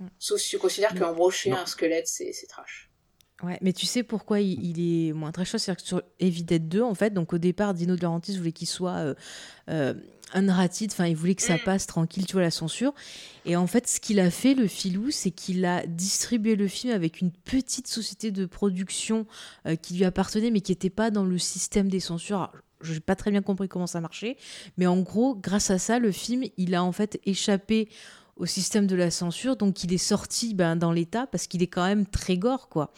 Mm. 0.00 0.08
Sauf 0.18 0.40
si 0.40 0.50
tu 0.50 0.58
considères 0.58 0.94
qu'embrocher 0.94 1.52
un 1.52 1.66
squelette, 1.66 2.08
c'est 2.08 2.32
trash. 2.48 2.87
Ouais, 3.42 3.58
mais 3.60 3.72
tu 3.72 3.86
sais 3.86 4.02
pourquoi 4.02 4.40
il, 4.40 5.08
est 5.08 5.12
moins 5.12 5.30
trash 5.30 5.50
C'est-à-dire 5.50 5.76
que 5.76 5.86
sur 5.86 6.02
Evil 6.18 6.44
2, 6.44 6.82
en 6.82 6.94
fait, 6.94 7.14
donc 7.14 7.32
au 7.32 7.38
départ, 7.38 7.72
Dino 7.72 7.94
De 7.94 8.02
Laurentiis 8.02 8.36
voulait 8.36 8.52
qu'il 8.52 8.66
soit 8.66 9.14
unrated, 10.34 10.90
enfin 10.92 11.06
il 11.06 11.16
voulait 11.16 11.34
que 11.34 11.42
ça 11.42 11.56
mm. 11.56 11.60
passe 11.64 11.86
tranquille, 11.86 12.26
tu 12.26 12.34
vois, 12.34 12.42
la 12.42 12.50
censure. 12.50 12.94
Et 13.44 13.56
en 13.56 13.66
fait, 13.66 13.86
ce 13.86 14.00
qu'il 14.00 14.20
a 14.20 14.30
fait, 14.30 14.54
le 14.54 14.66
filou, 14.66 15.10
c'est 15.10 15.30
qu'il 15.30 15.64
a 15.64 15.86
distribué 15.86 16.56
le 16.56 16.68
film 16.68 16.92
avec 16.92 17.20
une 17.20 17.30
petite 17.30 17.86
société 17.86 18.30
de 18.30 18.46
production 18.46 19.26
euh, 19.66 19.76
qui 19.76 19.94
lui 19.94 20.04
appartenait, 20.04 20.50
mais 20.50 20.60
qui 20.60 20.72
n'était 20.72 20.90
pas 20.90 21.10
dans 21.10 21.24
le 21.24 21.38
système 21.38 21.88
des 21.88 22.00
censures. 22.00 22.52
Je 22.80 22.94
n'ai 22.94 23.00
pas 23.00 23.16
très 23.16 23.30
bien 23.30 23.42
compris 23.42 23.68
comment 23.68 23.88
ça 23.88 24.00
marchait, 24.00 24.36
mais 24.76 24.86
en 24.86 25.00
gros, 25.00 25.34
grâce 25.34 25.70
à 25.70 25.78
ça, 25.78 25.98
le 25.98 26.12
film, 26.12 26.44
il 26.56 26.74
a 26.74 26.84
en 26.84 26.92
fait 26.92 27.20
échappé 27.24 27.88
au 28.36 28.46
système 28.46 28.86
de 28.86 28.94
la 28.94 29.10
censure, 29.10 29.56
donc 29.56 29.82
il 29.82 29.92
est 29.92 29.98
sorti 29.98 30.54
ben, 30.54 30.76
dans 30.76 30.92
l'état 30.92 31.26
parce 31.26 31.48
qu'il 31.48 31.60
est 31.60 31.66
quand 31.66 31.84
même 31.84 32.06
très 32.06 32.38
gore, 32.38 32.68
quoi 32.68 32.92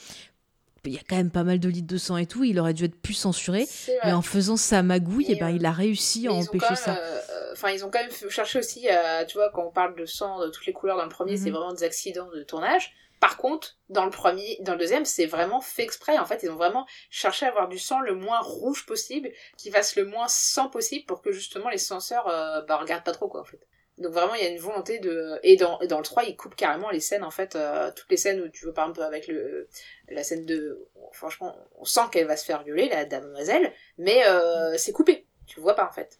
il 0.86 0.94
y 0.94 0.98
a 0.98 1.02
quand 1.08 1.16
même 1.16 1.30
pas 1.30 1.44
mal 1.44 1.60
de 1.60 1.68
litres 1.68 1.86
de 1.86 1.98
sang 1.98 2.16
et 2.16 2.26
tout, 2.26 2.44
il 2.44 2.58
aurait 2.58 2.74
dû 2.74 2.84
être 2.84 3.00
plus 3.00 3.14
censuré, 3.14 3.66
mais 4.04 4.12
en 4.12 4.22
faisant 4.22 4.56
sa 4.56 4.82
magouille, 4.82 5.26
et, 5.30 5.36
eh 5.36 5.40
ben, 5.40 5.50
il 5.50 5.66
a 5.66 5.72
réussi 5.72 6.26
à 6.26 6.32
empêcher 6.32 6.76
ça. 6.76 6.96
Euh, 6.96 7.52
enfin, 7.52 7.70
ils 7.70 7.84
ont 7.84 7.90
quand 7.90 8.00
même 8.00 8.30
cherché 8.30 8.58
aussi, 8.58 8.88
tu 9.28 9.34
vois, 9.38 9.50
quand 9.50 9.64
on 9.66 9.70
parle 9.70 9.96
de 9.96 10.06
sang 10.06 10.40
de 10.40 10.48
toutes 10.48 10.66
les 10.66 10.72
couleurs 10.72 10.96
dans 10.96 11.04
le 11.04 11.10
premier, 11.10 11.36
c'est 11.36 11.50
mhm. 11.50 11.56
vraiment 11.56 11.72
des 11.72 11.84
accidents 11.84 12.28
de 12.34 12.42
tournage. 12.42 12.94
Par 13.20 13.36
contre, 13.36 13.76
dans 13.90 14.06
le 14.06 14.10
premier, 14.10 14.56
dans 14.62 14.72
le 14.72 14.78
deuxième, 14.78 15.04
c'est 15.04 15.26
vraiment 15.26 15.60
fait 15.60 15.82
exprès. 15.82 16.18
En 16.18 16.24
fait, 16.24 16.42
ils 16.42 16.50
ont 16.50 16.56
vraiment 16.56 16.86
cherché 17.10 17.44
à 17.44 17.50
avoir 17.50 17.68
du 17.68 17.78
sang 17.78 18.00
le 18.00 18.14
moins 18.14 18.40
rouge 18.40 18.86
possible, 18.86 19.30
qui 19.58 19.70
fasse 19.70 19.94
le 19.96 20.06
moins 20.06 20.26
sang 20.26 20.70
possible 20.70 21.04
pour 21.04 21.20
que 21.20 21.30
justement 21.30 21.68
les 21.68 21.78
censeurs, 21.78 22.26
euh, 22.28 22.62
bah, 22.62 22.78
regardent 22.78 23.04
pas 23.04 23.12
trop 23.12 23.28
quoi, 23.28 23.42
en 23.42 23.44
fait. 23.44 23.60
Donc 24.00 24.12
vraiment, 24.12 24.34
il 24.34 24.42
y 24.42 24.46
a 24.46 24.48
une 24.48 24.58
volonté 24.58 24.98
de... 24.98 25.38
Et 25.42 25.56
dans, 25.56 25.78
dans 25.88 25.98
le 25.98 26.04
3, 26.04 26.24
il 26.24 26.34
coupe 26.34 26.56
carrément 26.56 26.90
les 26.90 27.00
scènes, 27.00 27.22
en 27.22 27.30
fait, 27.30 27.54
euh, 27.54 27.90
toutes 27.94 28.10
les 28.10 28.16
scènes 28.16 28.40
où 28.40 28.48
tu 28.48 28.64
veux, 28.64 28.72
par 28.72 28.88
exemple, 28.88 29.02
avec 29.02 29.28
le, 29.28 29.68
la 30.08 30.24
scène 30.24 30.46
de... 30.46 30.88
Franchement, 31.12 31.54
on 31.78 31.84
sent 31.84 32.00
qu'elle 32.10 32.26
va 32.26 32.36
se 32.36 32.46
faire 32.46 32.62
violer, 32.62 32.88
la 32.88 33.04
damoiselle, 33.04 33.72
mais 33.98 34.26
euh, 34.26 34.76
c'est 34.78 34.92
coupé. 34.92 35.26
Tu 35.46 35.60
vois 35.60 35.74
pas, 35.74 35.86
en 35.86 35.92
fait. 35.92 36.18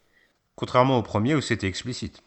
Contrairement 0.55 0.99
au 0.99 1.03
premier 1.03 1.33
où 1.33 1.41
c'était 1.41 1.67
explicite. 1.67 2.21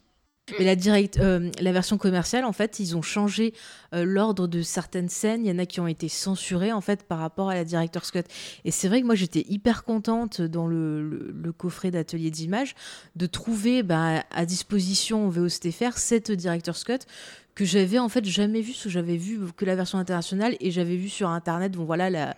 Mais 0.59 0.77
euh, 1.19 1.51
la 1.59 1.73
version 1.73 1.97
commerciale, 1.97 2.45
en 2.45 2.53
fait, 2.53 2.79
ils 2.79 2.97
ont 2.97 3.03
changé 3.03 3.55
euh, 3.95 4.05
l'ordre 4.05 4.47
de 4.47 4.61
certaines 4.61 5.09
scènes. 5.09 5.45
Il 5.45 5.49
y 5.49 5.53
en 5.53 5.59
a 5.59 5.65
qui 5.65 5.81
ont 5.81 5.87
été 5.87 6.09
censurées, 6.09 6.73
en 6.73 6.83
fait, 6.83 7.05
par 7.05 7.19
rapport 7.19 7.49
à 7.49 7.55
la 7.55 7.65
Director's 7.65 8.11
Cut. 8.11 8.25
Et 8.65 8.71
c'est 8.71 8.89
vrai 8.89 9.01
que 9.01 9.07
moi, 9.07 9.15
j'étais 9.15 9.45
hyper 9.49 9.85
contente 9.85 10.43
dans 10.43 10.67
le, 10.67 11.33
coffret 11.57 11.91
d'atelier 11.91 12.31
d'image 12.31 12.75
de 13.17 13.27
trouver 13.27 13.83
bah, 13.83 14.25
à 14.31 14.45
disposition 14.45 15.27
au 15.27 15.31
VOSTFR 15.31 15.97
cette 15.97 16.31
Director's 16.31 16.85
Cut 16.85 16.99
que 17.55 17.65
j'avais 17.65 17.99
en 17.99 18.09
fait 18.09 18.25
jamais 18.25 18.61
vu, 18.61 18.73
parce 18.73 18.85
que 18.85 18.89
j'avais 18.91 19.17
vu 19.17 19.41
que 19.57 19.65
la 19.65 19.77
version 19.77 19.99
internationale 19.99 20.57
et 20.61 20.71
j'avais 20.71 20.97
vu 20.97 21.09
sur 21.09 21.29
Internet, 21.29 21.73
bon 21.73 21.85
voilà, 21.85 22.35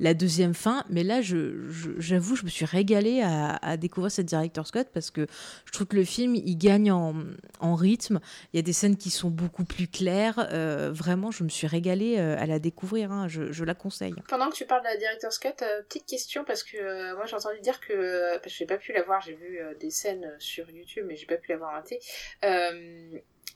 la 0.00 0.14
deuxième 0.14 0.54
fin. 0.54 0.84
Mais 0.88 1.02
là, 1.02 1.20
j'avoue, 1.22 2.36
je, 2.36 2.44
me 2.44 2.48
suis 2.48 2.64
régalée 2.64 3.22
à, 3.22 3.76
découvrir 3.76 4.10
cette 4.10 4.26
director 4.26 4.66
Scott 4.66 4.88
parce 4.92 5.10
que 5.10 5.26
je 5.64 5.72
trouve 5.72 5.86
que 5.86 5.96
le 5.96 6.04
film, 6.04 6.34
il 6.34 6.56
gagne 6.56 6.90
en, 6.90 7.74
rythme. 7.74 8.20
Il 8.52 8.56
y 8.56 8.60
a 8.60 8.62
des 8.62 8.72
scènes 8.72 8.96
qui 8.96 9.10
sont 9.10 9.30
beaucoup 9.30 9.64
plus 9.64 9.86
claires. 9.88 10.48
Euh, 10.52 10.90
vraiment, 10.92 11.30
je 11.30 11.44
me 11.44 11.48
suis 11.48 11.66
régalée 11.66 12.16
euh, 12.18 12.36
à 12.38 12.46
la 12.46 12.58
découvrir. 12.58 13.12
Hein. 13.12 13.28
Je, 13.28 13.64
la 13.68 13.74
conseille. 13.74 14.14
Pendant 14.28 14.48
que 14.48 14.54
tu 14.54 14.64
parles 14.64 14.82
de 14.82 14.88
la 14.88 14.96
director 14.96 15.32
Scott, 15.32 15.62
euh, 15.62 15.82
petite 15.82 16.06
question 16.06 16.44
parce 16.44 16.62
que 16.62 17.14
moi 17.14 17.26
j'ai 17.26 17.36
entendu 17.36 17.60
dire 17.60 17.80
que 17.80 18.38
parce 18.38 18.44
que 18.44 18.58
j'ai 18.58 18.66
pas 18.66 18.78
pu 18.78 18.92
la 18.92 19.02
voir, 19.02 19.20
j'ai 19.20 19.34
vu 19.34 19.60
des 19.78 19.90
scènes 19.90 20.32
sur 20.38 20.70
YouTube, 20.70 21.04
mais 21.06 21.16
j'ai 21.16 21.26
pas 21.26 21.36
pu 21.36 21.50
la 21.50 21.58
voir 21.58 21.72
raté 21.72 22.00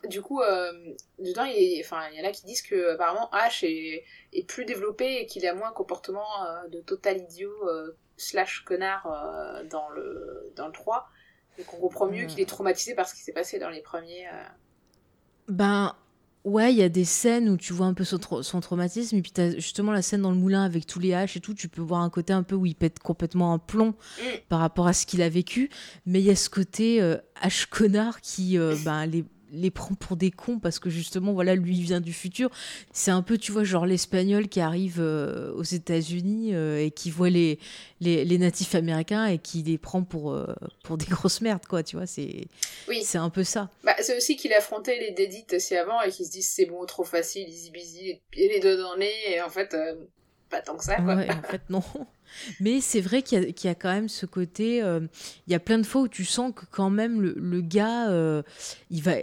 du 0.09 0.21
coup, 0.21 0.41
euh, 0.41 0.73
dedans, 1.19 1.45
il, 1.45 1.81
enfin, 1.81 2.03
il 2.13 2.19
y 2.19 2.25
en 2.25 2.29
a 2.29 2.33
qui 2.33 2.45
disent 2.45 2.63
que 2.63 2.95
apparemment 2.95 3.31
H 3.33 3.65
est, 3.65 4.05
est 4.33 4.47
plus 4.47 4.65
développé 4.65 5.21
et 5.21 5.27
qu'il 5.27 5.47
a 5.47 5.55
moins 5.55 5.69
un 5.69 5.73
comportement 5.73 6.45
euh, 6.45 6.69
de 6.69 6.81
total 6.81 7.19
idiot 7.19 7.53
euh, 7.69 7.97
slash 8.17 8.65
connard 8.65 9.05
dans 9.71 9.89
le 9.91 10.53
dans 10.55 10.67
le 10.67 10.73
3 10.73 11.09
et 11.59 11.65
qu'on 11.65 11.79
comprend 11.79 12.07
mieux 12.07 12.27
qu'il 12.27 12.41
est 12.41 12.49
traumatisé 12.49 12.95
par 12.95 13.09
ce 13.09 13.15
qui 13.15 13.21
s'est 13.21 13.33
passé 13.33 13.59
dans 13.59 13.71
les 13.71 13.81
premiers. 13.81 14.27
Ben 15.49 15.97
ouais, 16.45 16.73
il 16.73 16.79
y 16.79 16.83
a 16.83 16.89
des 16.89 17.05
scènes 17.05 17.49
où 17.49 17.57
tu 17.57 17.73
vois 17.73 17.87
un 17.87 17.95
peu 17.95 18.05
son, 18.05 18.43
son 18.43 18.61
traumatisme. 18.61 19.17
Et 19.17 19.23
puis 19.23 19.33
as 19.39 19.51
justement 19.57 19.91
la 19.91 20.03
scène 20.03 20.23
dans 20.23 20.31
le 20.31 20.37
moulin 20.37 20.63
avec 20.63 20.87
tous 20.87 21.01
les 21.01 21.15
haches 21.15 21.37
et 21.37 21.41
tout, 21.41 21.55
tu 21.55 21.69
peux 21.69 21.83
voir 21.83 22.03
un 22.03 22.11
côté 22.11 22.33
un 22.33 22.43
peu 22.43 22.55
où 22.55 22.65
il 22.65 22.77
pète 22.77 23.01
complètement 23.01 23.53
un 23.53 23.59
plomb 23.59 23.95
mm. 24.19 24.23
par 24.49 24.61
rapport 24.61 24.87
à 24.87 24.93
ce 24.93 25.05
qu'il 25.05 25.21
a 25.23 25.29
vécu, 25.29 25.69
mais 26.07 26.21
il 26.21 26.27
y 26.27 26.31
a 26.31 26.37
ce 26.37 26.51
côté 26.51 27.01
H 27.43 27.69
connard 27.69 28.21
qui 28.21 28.57
ben 28.85 29.07
les 29.07 29.25
les 29.53 29.71
prend 29.71 29.95
pour 29.95 30.17
des 30.17 30.31
cons 30.31 30.59
parce 30.59 30.79
que 30.79 30.91
justement, 30.91 31.33
voilà, 31.33 31.55
lui 31.55 31.81
vient 31.81 32.01
du 32.01 32.13
futur. 32.13 32.51
C'est 32.93 33.11
un 33.11 33.23
peu, 33.23 33.39
tu 33.39 33.53
vois, 33.53 33.65
genre 33.65 33.87
l'espagnol 33.87 34.49
qui 34.49 34.61
arrive 34.61 34.97
euh, 34.99 35.53
aux 35.53 35.63
États-Unis 35.63 36.55
euh, 36.55 36.85
et 36.85 36.91
qui 36.91 37.11
voit 37.11 37.31
les, 37.31 37.59
les, 38.01 38.39
natifs 38.39 38.75
américains 38.75 39.27
et 39.27 39.39
qui 39.39 39.63
les 39.63 39.79
prend 39.79 40.03
pour, 40.03 40.33
euh, 40.33 40.47
pour 40.83 40.97
des 40.97 41.07
grosses 41.07 41.43
merdes, 41.43 41.67
quoi, 41.67 41.83
tu 41.83 41.97
vois. 41.97 42.07
C'est 42.07 42.49
oui. 42.89 43.03
c'est 43.05 43.19
un 43.19 43.31
peu 43.31 43.45
ça. 43.45 43.71
Bah, 43.85 43.95
c'est 44.01 44.17
aussi 44.17 44.37
qu'il 44.37 44.53
a 44.53 44.59
affronté 44.59 44.99
les 44.99 45.11
dédites 45.11 45.55
aussi 45.55 45.77
avant 45.77 46.01
et 46.01 46.11
qu'il 46.11 46.27
se 46.27 46.31
dit 46.31 46.43
c'est 46.43 46.67
bon, 46.67 46.85
trop 46.87 47.05
facile, 47.05 47.49
easy 47.49 47.71
busy, 47.71 48.21
et 48.33 48.49
les 48.49 48.61
deux 48.61 48.77
dans 48.77 48.95
le 48.95 49.01
nez, 49.01 49.13
et 49.29 49.43
en 49.43 49.51
fait, 49.51 49.77
pas 50.53 50.61
tant 50.61 50.77
que 50.77 50.85
ça, 50.85 50.97
quoi. 50.97 51.15
en 51.15 51.43
fait, 51.43 51.63
non. 51.71 51.83
Mais 52.61 52.81
c'est 52.81 53.01
vrai 53.01 53.23
qu'il 53.23 53.55
y, 53.65 53.69
a 53.69 53.75
quand 53.75 53.93
même 53.93 54.09
ce 54.09 54.27
côté. 54.27 54.83
Euh, 54.83 55.01
il 55.47 55.53
y 55.53 55.57
a 55.57 55.61
plein 55.61 55.79
de 55.79 55.87
fois 55.87 56.03
où 56.03 56.09
tu 56.09 56.25
sens 56.25 56.53
que 56.55 56.65
quand 56.71 56.91
même 56.91 57.21
le, 57.21 57.61
gars, 57.61 58.11
euh, 58.11 58.43
il 58.91 59.03
va, 59.03 59.15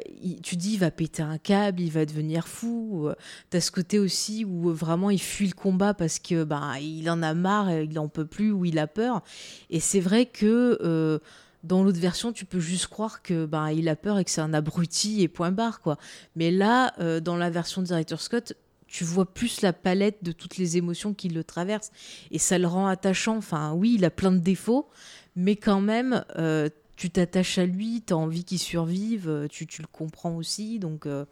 tu 0.44 0.56
dis, 0.56 0.74
il 0.74 0.80
va 0.80 0.92
péter 0.92 1.24
un 1.24 1.38
câble, 1.38 1.82
il 1.82 1.92
va 1.92 2.06
devenir 2.06 2.48
fou. 2.48 3.08
Euh, 3.08 3.16
tu 3.52 3.58
as 3.58 3.62
ce 3.62 3.72
côté 3.72 4.00
aussi 4.00 4.46
où 4.46 4.74
vraiment 4.74 5.10
il 5.10 5.22
fuit 5.22 5.48
le 5.48 5.54
combat 5.54 5.94
parce 5.94 6.20
que 6.20 6.44
ben 6.44 6.76
il 6.82 7.10
en 7.10 7.22
a 7.22 7.34
marre, 7.34 7.72
il 7.72 7.98
en 8.00 8.08
peut 8.08 8.26
plus 8.26 8.52
ou 8.52 8.66
il 8.66 8.80
a 8.80 8.88
peur. 8.88 9.24
Et 9.70 9.80
c'est 9.80 10.00
vrai 10.00 10.26
que 10.26 11.20
dans 11.64 11.84
l'autre 11.84 12.00
version, 12.00 12.32
tu 12.32 12.46
peux 12.46 12.60
juste 12.60 12.88
croire 12.88 13.22
que 13.22 13.46
ben 13.46 13.70
il 13.70 13.90
a 13.90 13.96
peur 13.96 14.18
et 14.18 14.24
que 14.24 14.32
c'est 14.32 14.42
un 14.42 14.54
abruti 14.54 15.22
et 15.22 15.28
point 15.28 15.52
barre 15.52 15.82
quoi. 15.82 15.98
Mais 16.36 16.52
là, 16.52 16.94
dans 17.22 17.36
la 17.36 17.50
version 17.50 17.82
de 17.82 17.88
Director 17.88 18.22
Scott, 18.22 18.54
tu 18.90 19.04
vois 19.04 19.32
plus 19.32 19.62
la 19.62 19.72
palette 19.72 20.24
de 20.24 20.32
toutes 20.32 20.58
les 20.58 20.78
émotions 20.78 21.14
qui 21.14 21.30
le 21.30 21.44
traversent. 21.44 21.92
Et 22.32 22.40
ça 22.40 22.58
le 22.58 22.68
rend 22.68 22.88
attachant. 22.88 23.38
Enfin, 23.38 23.74
oui, 23.74 23.96
il 23.98 24.06
a 24.06 24.10
plein 24.10 24.32
de 24.32 24.40
défauts, 24.40 24.90
mais 25.36 25.56
quand 25.56 25.80
même, 25.80 26.26
euh, 26.38 26.70
tu 26.96 27.10
t'attaches 27.10 27.60
à 27.60 27.66
lui, 27.66 28.04
tu 28.06 28.14
as 28.14 28.18
envie 28.18 28.44
qu'il 28.44 28.60
survive, 28.60 29.30
euh, 29.30 29.48
tu, 29.48 29.68
tu, 29.68 29.82
le 29.82 29.88
comprends 29.88 30.36
aussi. 30.36 30.80
Donc, 30.80 31.06
euh, 31.06 31.26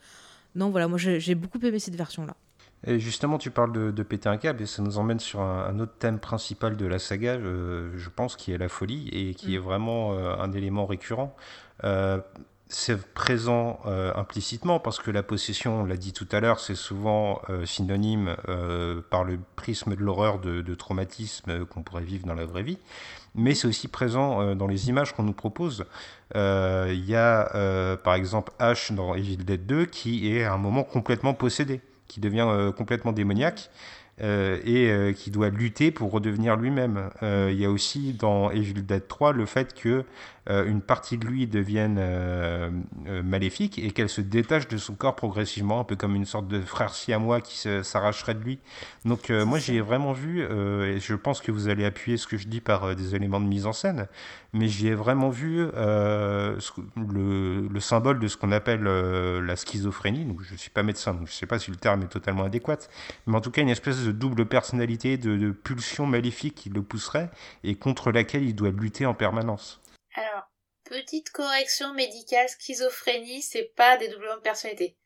non, 0.56 0.70
voilà, 0.70 0.88
moi 0.88 0.98
j'ai 0.98 1.36
beaucoup 1.36 1.60
aimé 1.60 1.80
cette 1.80 1.96
version-là. 1.96 2.36
Et 2.86 3.00
justement, 3.00 3.40
tu 3.40 3.50
parles 3.50 3.74
de, 3.92 4.04
péter 4.04 4.30
un 4.30 4.38
câble 4.38 4.62
et 4.62 4.68
ça 4.68 4.84
nous 4.84 5.00
emmène 5.00 5.20
sur 5.20 5.42
un, 5.42 5.80
autre 5.80 5.96
thème 5.98 6.20
principal 6.20 6.78
de 6.78 6.86
la 6.86 7.00
saga, 7.00 7.40
je, 7.40 8.10
pense, 8.16 8.36
qui 8.36 8.52
est 8.52 8.58
la 8.60 8.70
folie 8.70 9.10
et 9.10 9.34
qui 9.34 9.50
mm. 9.50 9.56
est 9.56 9.58
vraiment 9.58 10.14
un 10.14 10.52
élément 10.54 10.86
récurrent 10.86 11.36
c'est 12.70 13.02
présent 13.14 13.80
euh, 13.86 14.12
implicitement 14.16 14.80
parce 14.80 15.00
que 15.00 15.10
la 15.10 15.24
possession, 15.24 15.82
on 15.82 15.86
l'a 15.86 15.96
dit 15.96 16.12
tout 16.12 16.28
à 16.32 16.42
l'heure, 16.42 16.60
c'est 16.60 16.76
souvent 16.76 17.42
euh, 17.50 17.66
synonyme 17.66 18.36
euh, 18.50 19.02
par 19.10 19.24
le 19.24 19.40
prisme 19.56 19.96
de 19.96 20.02
l'horreur 20.02 20.40
de, 20.40 20.62
de, 20.62 20.76
traumatisme 20.76 21.66
qu'on 21.66 21.82
pourrait 21.82 22.04
vivre 22.04 22.28
dans 22.28 22.34
la 22.34 22.46
vraie 22.46 22.64
vie, 22.64 22.78
mais 23.36 23.56
c'est 23.56 23.68
aussi 23.68 23.88
présent 23.88 24.56
dans 24.56 24.68
les 24.68 24.90
images 24.90 25.14
qu'on 25.14 25.24
nous 25.24 25.34
propose. 25.34 25.86
Il 26.36 27.06
y 27.06 27.16
a 27.16 27.98
par 28.04 28.16
exemple 28.16 28.52
H 28.60 28.94
dans 28.94 29.16
Evil 29.16 29.38
Dead 29.38 29.66
2 29.66 29.86
qui 29.86 30.36
est 30.36 30.44
à 30.44 30.54
un 30.54 30.58
moment 30.58 30.84
complètement 30.84 31.34
possédé, 31.34 31.82
qui 32.08 32.20
devient 32.20 32.72
complètement 32.76 33.12
démoniaque. 33.12 33.70
et 34.20 35.14
qui 35.16 35.30
doit 35.32 35.50
lutter 35.50 35.92
pour 35.92 36.12
redevenir 36.12 36.56
lui-même. 36.56 37.10
Il 37.22 37.60
y 37.60 37.66
a 37.66 37.70
aussi 37.70 38.14
dans 38.14 38.50
Evil 38.52 38.82
Dead 38.82 39.08
3 39.08 39.34
le 39.34 39.46
fait 39.46 39.74
que 39.74 40.04
une 40.50 40.82
partie 40.82 41.18
de 41.18 41.26
lui 41.26 41.48
devienne 41.48 42.00
maléfique 43.24 43.80
et 43.80 43.92
qu'elle 43.92 44.10
se 44.10 44.22
détache 44.22 44.68
de 44.68 44.78
son 44.78 44.96
corps 44.96 45.16
progressivement, 45.16 45.80
un 45.80 45.84
peu 45.84 45.96
comme 45.96 46.16
une 46.16 46.26
sorte 46.26 46.48
de 46.48 46.62
frère 46.62 46.94
siamois 46.94 47.42
qui 47.42 47.68
s'arracherait 47.84 48.36
de 48.36 48.44
lui. 48.44 48.60
Donc 49.06 49.30
moi 49.30 49.60
j'ai 49.60 49.82
vraiment 49.82 50.14
vu, 50.14 50.42
et 50.42 51.00
je 51.00 51.16
pense 51.16 51.42
que 51.42 51.52
vous 51.52 51.68
allez 51.68 51.86
appuyer 51.86 52.18
ce 52.18 52.28
que 52.28 52.38
je 52.38 52.48
dis 52.48 52.62
par 52.62 52.96
des 52.96 53.16
éléments 53.16 53.42
de 53.42 53.46
mise 53.46 53.66
en 53.66 53.74
scène, 53.74 54.08
mais 54.54 54.68
j'y 54.68 54.88
ai 54.88 54.96
vraiment 54.96 55.30
vu 55.30 55.66
le, 55.76 56.58
le, 57.68 57.80
symbole 57.80 58.20
de 58.20 58.28
ce 58.28 58.38
qu'on 58.38 58.52
appelle 58.52 58.84
la 58.84 59.56
schizophrénie. 59.56 60.26
Donc 60.26 60.42
je 60.44 60.54
ne 60.54 60.58
suis 60.58 60.70
pas 60.70 60.84
médecin, 60.84 61.14
donc 61.14 61.28
je 61.28 61.32
ne 61.34 61.36
sais 61.36 61.46
pas 61.46 61.60
si 61.60 61.72
le 61.72 61.78
terme 61.78 62.04
est 62.04 62.08
totalement 62.08 62.44
adéquat, 62.44 62.78
mais 63.26 63.36
en 63.36 63.42
tout 63.42 63.52
cas 63.52 63.62
une 63.62 63.70
espèce 63.70 64.04
de 64.04 64.12
double 64.12 64.46
personnalité, 64.46 65.18
de, 65.18 65.52
pulsion 65.52 66.06
maléfique 66.06 66.56
qui 66.56 66.70
le 66.70 66.82
pousserait 66.82 67.30
et 67.64 67.76
contre 67.76 68.12
laquelle 68.12 68.44
il 68.44 68.56
doit 68.56 68.72
lutter 68.72 69.06
en 69.06 69.14
permanence. 69.14 69.82
Alors, 70.18 70.50
petite 70.84 71.30
correction 71.30 71.94
médicale, 71.94 72.48
schizophrénie, 72.50 73.44
c'est 73.44 73.72
pas 73.76 73.98
des 73.98 74.08
doublements 74.08 74.38
de 74.38 74.42
personnalité. 74.42 74.98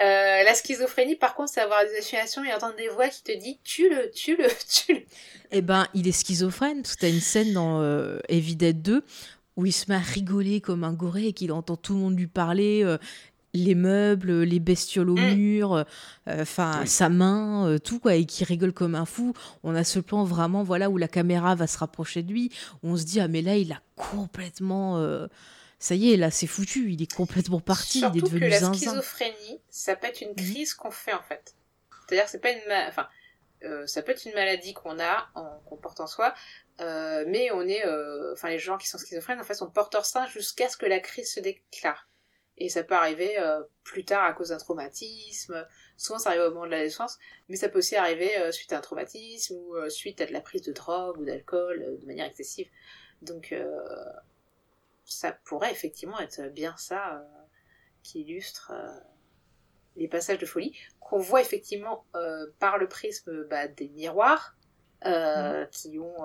Euh, 0.00 0.04
la 0.44 0.54
schizophrénie, 0.54 1.16
par 1.16 1.34
contre, 1.34 1.50
c'est 1.52 1.60
avoir 1.60 1.82
des 1.82 1.90
hallucinations 1.94 2.44
et 2.44 2.54
entendre 2.54 2.76
des 2.76 2.88
voix 2.88 3.08
qui 3.08 3.24
te 3.24 3.32
disent 3.32 3.58
tue-le, 3.64 4.12
tue-le, 4.12 4.46
tue-le. 4.68 5.02
Eh 5.50 5.62
ben, 5.62 5.88
il 5.94 6.06
est 6.06 6.12
schizophrène. 6.12 6.82
Tu 6.82 7.04
as 7.04 7.08
une 7.08 7.20
scène 7.20 7.54
dans 7.54 7.80
euh, 7.82 8.20
2 8.30 9.02
où 9.56 9.66
il 9.66 9.72
se 9.72 9.90
met 9.90 9.96
à 9.96 10.00
rigoler 10.00 10.60
comme 10.60 10.84
un 10.84 10.92
goré 10.92 11.28
et 11.28 11.32
qu'il 11.32 11.50
entend 11.50 11.76
tout 11.76 11.94
le 11.94 12.00
monde 12.00 12.16
lui 12.16 12.28
parler. 12.28 12.84
Euh, 12.84 12.98
les 13.56 13.74
meubles, 13.74 14.42
les 14.42 14.60
bestioles 14.60 15.10
au 15.10 15.16
mm. 15.16 15.34
mur, 15.34 15.74
euh, 15.74 15.84
enfin 16.28 16.84
sa 16.86 17.08
main, 17.08 17.68
euh, 17.68 17.78
tout 17.78 17.98
quoi, 17.98 18.14
et 18.14 18.24
qui 18.24 18.44
rigole 18.44 18.72
comme 18.72 18.94
un 18.94 19.06
fou. 19.06 19.34
On 19.62 19.74
a 19.74 19.84
ce 19.84 19.98
plan 19.98 20.24
vraiment, 20.24 20.62
voilà, 20.62 20.90
où 20.90 20.96
la 20.96 21.08
caméra 21.08 21.54
va 21.54 21.66
se 21.66 21.78
rapprocher 21.78 22.22
de 22.22 22.32
lui, 22.32 22.52
où 22.82 22.90
on 22.90 22.96
se 22.96 23.04
dit 23.04 23.20
ah 23.20 23.28
mais 23.28 23.42
là 23.42 23.56
il 23.56 23.72
a 23.72 23.80
complètement, 23.96 24.98
euh, 24.98 25.26
ça 25.78 25.94
y 25.94 26.12
est, 26.12 26.16
là 26.16 26.30
c'est 26.30 26.46
foutu, 26.46 26.92
il 26.92 27.02
est 27.02 27.12
complètement 27.12 27.60
parti, 27.60 28.00
il 28.00 28.18
est 28.18 28.22
devenu 28.22 28.40
que 28.40 28.46
la 28.46 28.72
schizophrénie, 28.72 29.60
ça 29.68 29.96
peut 29.96 30.06
être 30.06 30.20
une 30.20 30.30
mhm. 30.30 30.36
crise 30.36 30.74
qu'on 30.74 30.90
fait 30.90 31.14
en 31.14 31.22
fait. 31.22 31.54
C'est-à-dire 32.08 32.28
c'est 32.28 32.40
pas 32.40 32.50
une, 32.50 32.88
enfin 32.88 33.08
ça 33.86 34.00
peut 34.02 34.12
être 34.12 34.24
une 34.26 34.34
maladie 34.34 34.74
qu'on 34.74 35.00
a, 35.00 35.28
qu'on 35.64 35.76
porte 35.76 35.98
en 35.98 36.06
soi, 36.06 36.34
mais 36.78 37.50
on 37.52 37.62
est, 37.62 37.82
enfin 38.32 38.48
les 38.48 38.60
gens 38.60 38.78
qui 38.78 38.86
sont 38.86 38.98
schizophrènes 38.98 39.40
en 39.40 39.44
fait 39.44 39.54
sont 39.54 39.70
porteurs 39.70 40.06
sains 40.06 40.26
jusqu'à 40.26 40.68
ce 40.68 40.76
que 40.76 40.86
la 40.86 41.00
crise 41.00 41.32
se 41.32 41.40
déclare. 41.40 42.06
Et 42.58 42.68
ça 42.68 42.82
peut 42.82 42.94
arriver 42.94 43.38
euh, 43.38 43.62
plus 43.84 44.04
tard 44.04 44.24
à 44.24 44.32
cause 44.32 44.48
d'un 44.48 44.58
traumatisme. 44.58 45.66
Souvent, 45.96 46.18
ça 46.18 46.30
arrive 46.30 46.42
au 46.42 46.50
moment 46.50 46.66
de 46.66 46.70
la 46.70 46.82
naissance, 46.82 47.18
mais 47.48 47.56
ça 47.56 47.68
peut 47.68 47.78
aussi 47.78 47.96
arriver 47.96 48.38
euh, 48.38 48.50
suite 48.50 48.72
à 48.72 48.78
un 48.78 48.80
traumatisme 48.80 49.54
ou 49.54 49.76
euh, 49.76 49.90
suite 49.90 50.20
à 50.20 50.26
de 50.26 50.32
la 50.32 50.40
prise 50.40 50.62
de 50.62 50.72
drogue 50.72 51.18
ou 51.18 51.24
d'alcool 51.24 51.98
de 52.00 52.06
manière 52.06 52.26
excessive. 52.26 52.68
Donc, 53.22 53.54
ça 55.06 55.32
pourrait 55.32 55.72
effectivement 55.72 56.20
être 56.20 56.52
bien 56.52 56.74
ça 56.76 57.26
qui 58.02 58.20
illustre 58.20 58.72
les 59.96 60.06
passages 60.06 60.38
de 60.38 60.44
folie 60.44 60.76
qu'on 61.00 61.18
voit 61.18 61.40
effectivement 61.40 62.04
par 62.58 62.76
le 62.76 62.88
prisme 62.88 63.44
bah, 63.44 63.68
des 63.68 63.88
miroirs. 63.88 64.55
Mm. 65.06 65.68
qui 65.70 65.98
ont 65.98 66.16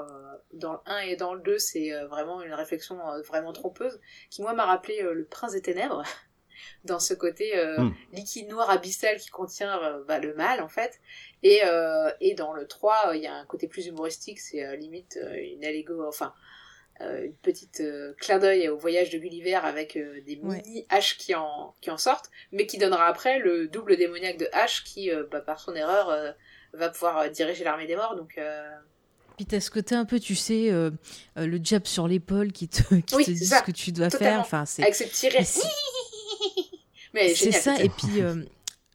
dans 0.53 0.73
le 0.73 0.79
1 0.85 0.99
et 0.99 1.15
dans 1.15 1.33
le 1.33 1.41
2 1.41 1.59
c'est 1.59 1.91
vraiment 2.05 2.41
une 2.41 2.53
réflexion 2.53 2.97
vraiment 3.27 3.53
trompeuse 3.53 3.99
qui 4.29 4.41
moi 4.41 4.53
m'a 4.53 4.65
rappelé 4.65 5.01
le 5.01 5.25
prince 5.25 5.53
des 5.53 5.61
ténèbres 5.61 6.03
dans 6.85 6.99
ce 6.99 7.13
côté 7.13 7.53
mm. 7.55 7.93
liquide 8.13 8.49
noir 8.49 8.69
abyssal 8.69 9.17
qui 9.17 9.29
contient 9.29 9.79
bah, 10.07 10.19
le 10.19 10.33
mal 10.33 10.61
en 10.61 10.67
fait 10.67 10.99
et, 11.43 11.61
et 12.21 12.33
dans 12.33 12.53
le 12.53 12.67
3 12.67 13.11
il 13.15 13.21
y 13.21 13.27
a 13.27 13.35
un 13.35 13.45
côté 13.45 13.67
plus 13.67 13.87
humoristique 13.87 14.39
c'est 14.39 14.75
limite 14.77 15.19
une 15.33 15.63
allégorie 15.63 16.07
enfin 16.07 16.33
une 16.99 17.35
petite 17.41 17.81
clin 18.19 18.37
d'œil 18.37 18.69
au 18.69 18.77
voyage 18.77 19.09
de 19.09 19.17
Gulliver 19.17 19.55
avec 19.55 19.93
des 19.93 20.35
mini 20.35 20.85
H 20.91 21.17
qui 21.17 21.33
en, 21.33 21.73
qui 21.81 21.89
en 21.89 21.97
sortent, 21.97 22.29
mais 22.51 22.67
qui 22.67 22.77
donnera 22.77 23.07
après 23.07 23.39
le 23.39 23.67
double 23.67 23.97
démoniaque 23.97 24.37
de 24.37 24.45
H 24.53 24.83
qui, 24.83 25.09
bah, 25.31 25.41
par 25.41 25.59
son 25.59 25.75
erreur, 25.75 26.35
va 26.73 26.89
pouvoir 26.89 27.17
euh, 27.19 27.29
diriger 27.29 27.63
l'armée 27.63 27.87
des 27.87 27.95
morts. 27.95 28.15
Donc, 28.15 28.37
euh, 28.37 28.69
Puis 29.37 29.45
t'as 29.45 29.59
ce 29.59 29.69
côté 29.71 29.95
un 29.95 30.05
peu, 30.05 30.19
tu 30.19 30.35
sais, 30.35 30.71
euh, 30.71 30.91
le 31.35 31.59
jab 31.63 31.85
sur 31.85 32.07
l'épaule 32.07 32.51
qui 32.51 32.67
te, 32.67 32.81
qui 32.95 33.25
te 33.25 33.31
dit 33.31 33.45
ce 33.45 33.61
que 33.63 33.71
tu 33.71 33.91
dois 33.91 34.09
faire. 34.09 34.39
Enfin, 34.39 34.65
c'est... 34.65 34.83
Avec 34.83 34.95
ce 34.95 35.03
petit 35.03 35.29
Mais 37.13 37.29
c'est 37.35 37.51
ça, 37.51 37.81
et 37.81 37.89
puis 37.89 38.21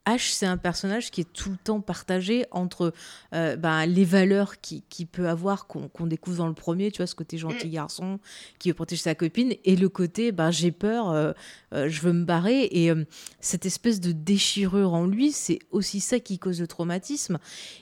H, 0.06 0.32
c'est 0.32 0.46
un 0.46 0.56
personnage 0.56 1.10
qui 1.10 1.22
est 1.22 1.32
tout 1.32 1.50
le 1.50 1.56
temps 1.56 1.80
partagé 1.80 2.46
entre 2.52 2.92
euh, 3.34 3.56
ben, 3.56 3.86
les 3.86 4.04
valeurs 4.04 4.60
qu'il 4.60 4.82
qui 4.88 5.04
peut 5.04 5.28
avoir, 5.28 5.66
qu'on 5.66 6.06
découvre 6.06 6.38
dans 6.38 6.46
le 6.46 6.54
premier, 6.54 6.92
tu 6.92 6.98
vois, 6.98 7.06
ce 7.06 7.16
côté 7.16 7.38
gentil 7.38 7.66
mm. 7.66 7.70
garçon 7.70 8.20
qui 8.58 8.68
veut 8.68 8.74
protéger 8.74 9.02
sa 9.02 9.14
copine, 9.14 9.54
et 9.64 9.74
le 9.74 9.88
côté 9.88 10.30
ben, 10.30 10.50
j'ai 10.50 10.70
peur, 10.70 11.10
euh, 11.10 11.32
euh, 11.74 11.88
je 11.88 12.00
veux 12.02 12.12
me 12.12 12.24
barrer. 12.24 12.68
Et 12.70 12.92
cette 13.40 13.66
espèce 13.66 14.00
de 14.00 14.12
déchirure 14.12 14.94
en 14.94 15.06
lui, 15.06 15.32
c'est 15.32 15.58
aussi 15.70 16.00
ça 16.00 16.20
qui 16.20 16.38
cause 16.38 16.60
le 16.60 16.66
traumatisme. 16.66 17.38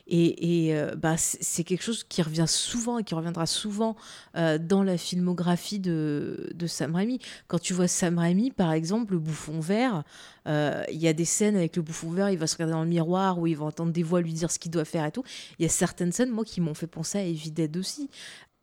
Et, 0.07 0.69
et 0.71 0.85
ben, 0.97 1.17
c'est 1.19 1.65
quelque 1.65 1.83
chose 1.83 2.05
qui 2.05 2.23
revient 2.23 2.47
souvent 2.49 2.99
et 2.99 3.05
qui 3.05 3.15
reviendra 3.15 3.47
souvent 3.47 3.97
dans 4.35 4.83
la 4.83 4.97
filmographie 4.97 5.79
de, 5.79 6.51
de 6.55 6.67
Sam 6.67 6.95
Raimi. 6.95 7.19
Quand 7.49 7.59
tu 7.59 7.75
vois 7.75 7.89
Sam 7.89 8.19
Raimi, 8.19 8.51
par 8.51 8.73
exemple, 8.73 9.13
le 9.13 9.19
bouffon 9.19 9.61
vert, 9.61 10.05
il 10.47 10.99
y 10.99 11.09
a 11.09 11.13
des 11.13 11.25
scènes 11.25 11.57
avec 11.57 11.77
le 11.77 11.83
bouffon 11.83 12.15
il 12.29 12.39
va 12.39 12.47
se 12.47 12.55
regarder 12.57 12.73
dans 12.73 12.83
le 12.83 12.89
miroir, 12.89 13.39
où 13.39 13.47
il 13.47 13.57
va 13.57 13.65
entendre 13.67 13.93
des 13.93 14.03
voix 14.03 14.21
lui 14.21 14.33
dire 14.33 14.51
ce 14.51 14.59
qu'il 14.59 14.71
doit 14.71 14.85
faire 14.85 15.05
et 15.05 15.13
tout. 15.13 15.25
Il 15.59 15.63
y 15.63 15.67
a 15.67 15.69
certaines 15.69 16.13
scènes, 16.13 16.31
moi, 16.31 16.45
qui 16.45 16.61
m'ont 16.61 16.75
fait 16.75 16.87
penser 16.87 17.19
à 17.19 17.23
Evil 17.23 17.51
Dead 17.51 17.77
aussi. 17.77 18.11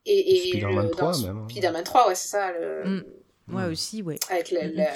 Et, 0.05 0.35
et 0.35 0.49
Spider-Man 0.49 0.89
3, 0.91 1.21
même. 1.21 1.37
Hein. 1.37 1.47
Spider-Man 1.49 1.83
3, 1.83 2.07
ouais, 2.07 2.15
c'est 2.15 2.29
ça. 2.29 2.51
Le... 2.51 2.83
Mm. 2.89 3.03
Ouais, 3.53 3.67
mm. 3.67 3.71
aussi, 3.71 4.01
ouais. 4.01 4.17
Avec 4.29 4.51
la, 4.51 4.67
la... 4.67 4.91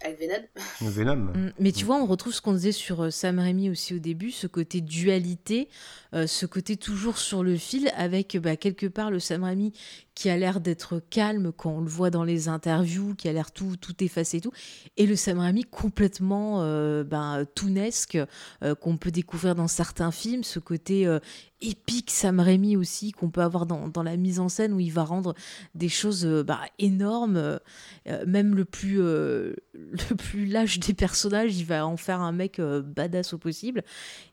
Avec 0.00 0.20
Venom. 0.20 0.44
Venom. 0.80 1.16
Mm. 1.16 1.52
Mais 1.58 1.72
tu 1.72 1.84
vois, 1.84 1.96
on 1.96 2.06
retrouve 2.06 2.32
ce 2.32 2.40
qu'on 2.40 2.52
disait 2.52 2.72
sur 2.72 3.02
euh, 3.02 3.10
Sam 3.10 3.40
Raimi 3.40 3.68
aussi 3.68 3.94
au 3.94 3.98
début, 3.98 4.30
ce 4.30 4.46
côté 4.46 4.80
dualité, 4.80 5.68
euh, 6.14 6.28
ce 6.28 6.46
côté 6.46 6.76
toujours 6.76 7.18
sur 7.18 7.42
le 7.42 7.56
fil, 7.56 7.90
avec 7.96 8.36
bah, 8.36 8.56
quelque 8.56 8.86
part 8.86 9.10
le 9.10 9.18
Sam 9.18 9.42
Raimi 9.42 9.72
qui 10.18 10.28
a 10.30 10.36
l'air 10.36 10.58
d'être 10.58 11.00
calme 11.10 11.52
quand 11.56 11.70
on 11.70 11.80
le 11.80 11.86
voit 11.86 12.10
dans 12.10 12.24
les 12.24 12.48
interviews, 12.48 13.14
qui 13.14 13.28
a 13.28 13.32
l'air 13.32 13.52
tout, 13.52 13.76
tout 13.76 14.02
effacé 14.02 14.38
et 14.38 14.40
tout, 14.40 14.50
et 14.96 15.06
le 15.06 15.14
Sam 15.14 15.38
Raimi 15.38 15.62
complètement 15.62 16.60
euh, 16.62 17.04
ben, 17.04 17.46
tounesque 17.54 18.18
euh, 18.64 18.74
qu'on 18.74 18.96
peut 18.96 19.12
découvrir 19.12 19.54
dans 19.54 19.68
certains 19.68 20.10
films, 20.10 20.42
ce 20.42 20.58
côté 20.58 21.06
euh, 21.06 21.20
épique 21.60 22.10
Sam 22.10 22.40
Raimi 22.40 22.76
aussi 22.76 23.12
qu'on 23.12 23.30
peut 23.30 23.42
avoir 23.42 23.64
dans, 23.64 23.86
dans, 23.86 24.02
la 24.02 24.16
mise 24.16 24.40
en 24.40 24.48
scène 24.48 24.72
où 24.72 24.80
il 24.80 24.92
va 24.92 25.04
rendre 25.04 25.36
des 25.76 25.88
choses 25.88 26.26
bah, 26.44 26.62
énormes, 26.80 27.60
même 28.26 28.56
le 28.56 28.64
plus, 28.64 28.96
le 28.98 30.16
plus 30.16 30.46
lâche 30.46 30.80
des 30.80 30.94
personnages, 30.94 31.56
il 31.56 31.64
va 31.64 31.86
en 31.86 31.96
faire 31.96 32.20
un 32.20 32.32
mec 32.32 32.60
badass 32.60 33.34
au 33.34 33.38
possible, 33.38 33.84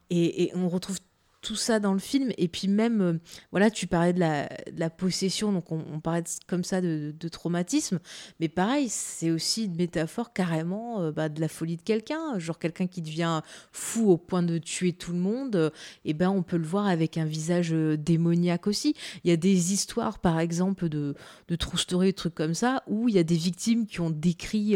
et, 0.09 0.45
et 0.45 0.51
on 0.55 0.67
retrouve 0.67 0.97
tout 1.45 1.55
ça 1.55 1.79
dans 1.79 1.93
le 1.93 1.99
film. 1.99 2.31
Et 2.39 2.47
puis 2.47 2.67
même, 2.67 3.01
euh, 3.01 3.13
voilà, 3.51 3.69
tu 3.69 3.85
parlais 3.85 4.13
de 4.13 4.19
la, 4.19 4.89
possession, 4.89 5.51
donc 5.51 5.71
on, 5.71 5.83
on 5.93 5.99
parlait 5.99 6.23
comme 6.47 6.63
ça 6.63 6.81
de, 6.81 7.13
traumatisme. 7.31 7.99
Mais 8.39 8.49
pareil, 8.49 8.87
c'est 8.89 9.29
aussi 9.29 9.65
une 9.65 9.75
métaphore 9.75 10.33
carrément 10.33 11.01
euh, 11.01 11.11
bah, 11.11 11.29
de 11.29 11.39
la 11.39 11.47
folie 11.47 11.77
de 11.77 11.81
quelqu'un. 11.83 12.39
Genre 12.39 12.57
quelqu'un 12.57 12.87
qui 12.87 13.01
devient 13.01 13.41
fou 13.71 14.09
au 14.09 14.17
point 14.17 14.41
de 14.41 14.57
tuer 14.57 14.93
tout 14.93 15.11
le 15.11 15.19
monde. 15.19 15.55
Euh, 15.55 15.69
et 16.03 16.13
ben 16.13 16.29
on 16.29 16.41
peut 16.41 16.57
le 16.57 16.65
voir 16.65 16.87
avec 16.87 17.17
un 17.17 17.25
visage 17.25 17.71
démoniaque 17.71 18.65
aussi. 18.65 18.95
Il 19.23 19.29
y 19.29 19.33
a 19.33 19.37
des 19.37 19.73
histoires, 19.73 20.17
par 20.17 20.39
exemple, 20.39 20.89
de, 20.89 21.15
de 21.47 21.55
true 21.55 22.13
trucs 22.13 22.33
comme 22.33 22.55
ça, 22.55 22.81
où 22.87 23.07
il 23.07 23.15
y 23.15 23.19
a 23.19 23.23
des 23.23 23.35
victimes 23.35 23.85
qui 23.85 24.01
ont 24.01 24.09
décrit 24.09 24.75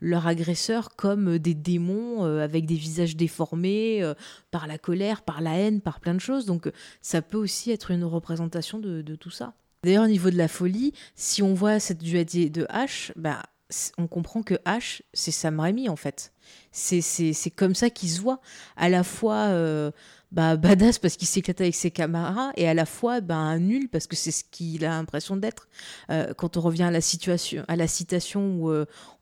leur 0.00 0.26
agresseur 0.26 0.94
comme 0.96 1.38
des 1.38 1.54
démons 1.54 2.24
avec 2.24 2.66
des 2.66 2.74
visages 2.74 3.16
déformés 3.16 4.02
par 4.50 4.66
la 4.66 4.78
colère, 4.78 5.22
par 5.22 5.40
la 5.40 5.58
haine, 5.58 5.80
par 5.80 6.00
plein 6.00 6.14
de 6.14 6.20
choses. 6.20 6.46
Donc 6.46 6.66
euh, 6.66 6.72
ça 7.00 7.22
peut 7.22 7.38
aussi 7.38 7.70
être 7.70 7.90
une 7.90 8.04
représentation 8.04 8.78
de, 8.78 9.02
tout 9.14 9.30
ça. 9.30 9.54
D'ailleurs, 9.82 10.04
au 10.04 10.08
niveau 10.08 10.30
de 10.30 10.36
la 10.36 10.48
folie, 10.48 10.92
si 11.14 11.42
on 11.42 11.54
voit 11.54 11.80
cette 11.80 11.98
dualité 11.98 12.50
de 12.50 12.64
H, 12.64 13.12
bah, 13.16 13.42
on 13.98 14.06
comprend 14.06 14.42
que 14.42 14.54
H, 14.66 15.02
c'est 15.12 15.30
Sam 15.30 15.60
Raimi 15.60 15.88
en 15.88 15.96
fait. 15.96 16.32
C'est 16.72 17.50
comme 17.54 17.74
ça 17.74 17.88
qu'il 17.88 18.10
se 18.10 18.20
voit. 18.20 18.40
À 18.76 18.88
la 18.88 19.04
fois 19.04 19.46
euh, 19.48 19.90
bah, 20.32 20.56
badass 20.56 20.98
parce 20.98 21.16
qu'il 21.16 21.28
s'éclate 21.28 21.60
avec 21.60 21.74
ses 21.74 21.90
camarades 21.90 22.52
et 22.56 22.68
à 22.68 22.74
la 22.74 22.84
fois 22.84 23.20
bah, 23.20 23.58
nul 23.58 23.88
parce 23.88 24.06
que 24.06 24.16
c'est 24.16 24.32
ce 24.32 24.44
qu'il 24.44 24.84
a 24.84 24.90
l'impression 24.90 25.36
d'être. 25.36 25.68
Euh, 26.10 26.34
quand 26.34 26.56
on 26.56 26.60
revient 26.60 26.82
à 26.82 26.90
la, 26.90 27.00
situation, 27.00 27.64
à 27.68 27.76
la 27.76 27.86
citation 27.86 28.56
où 28.56 28.72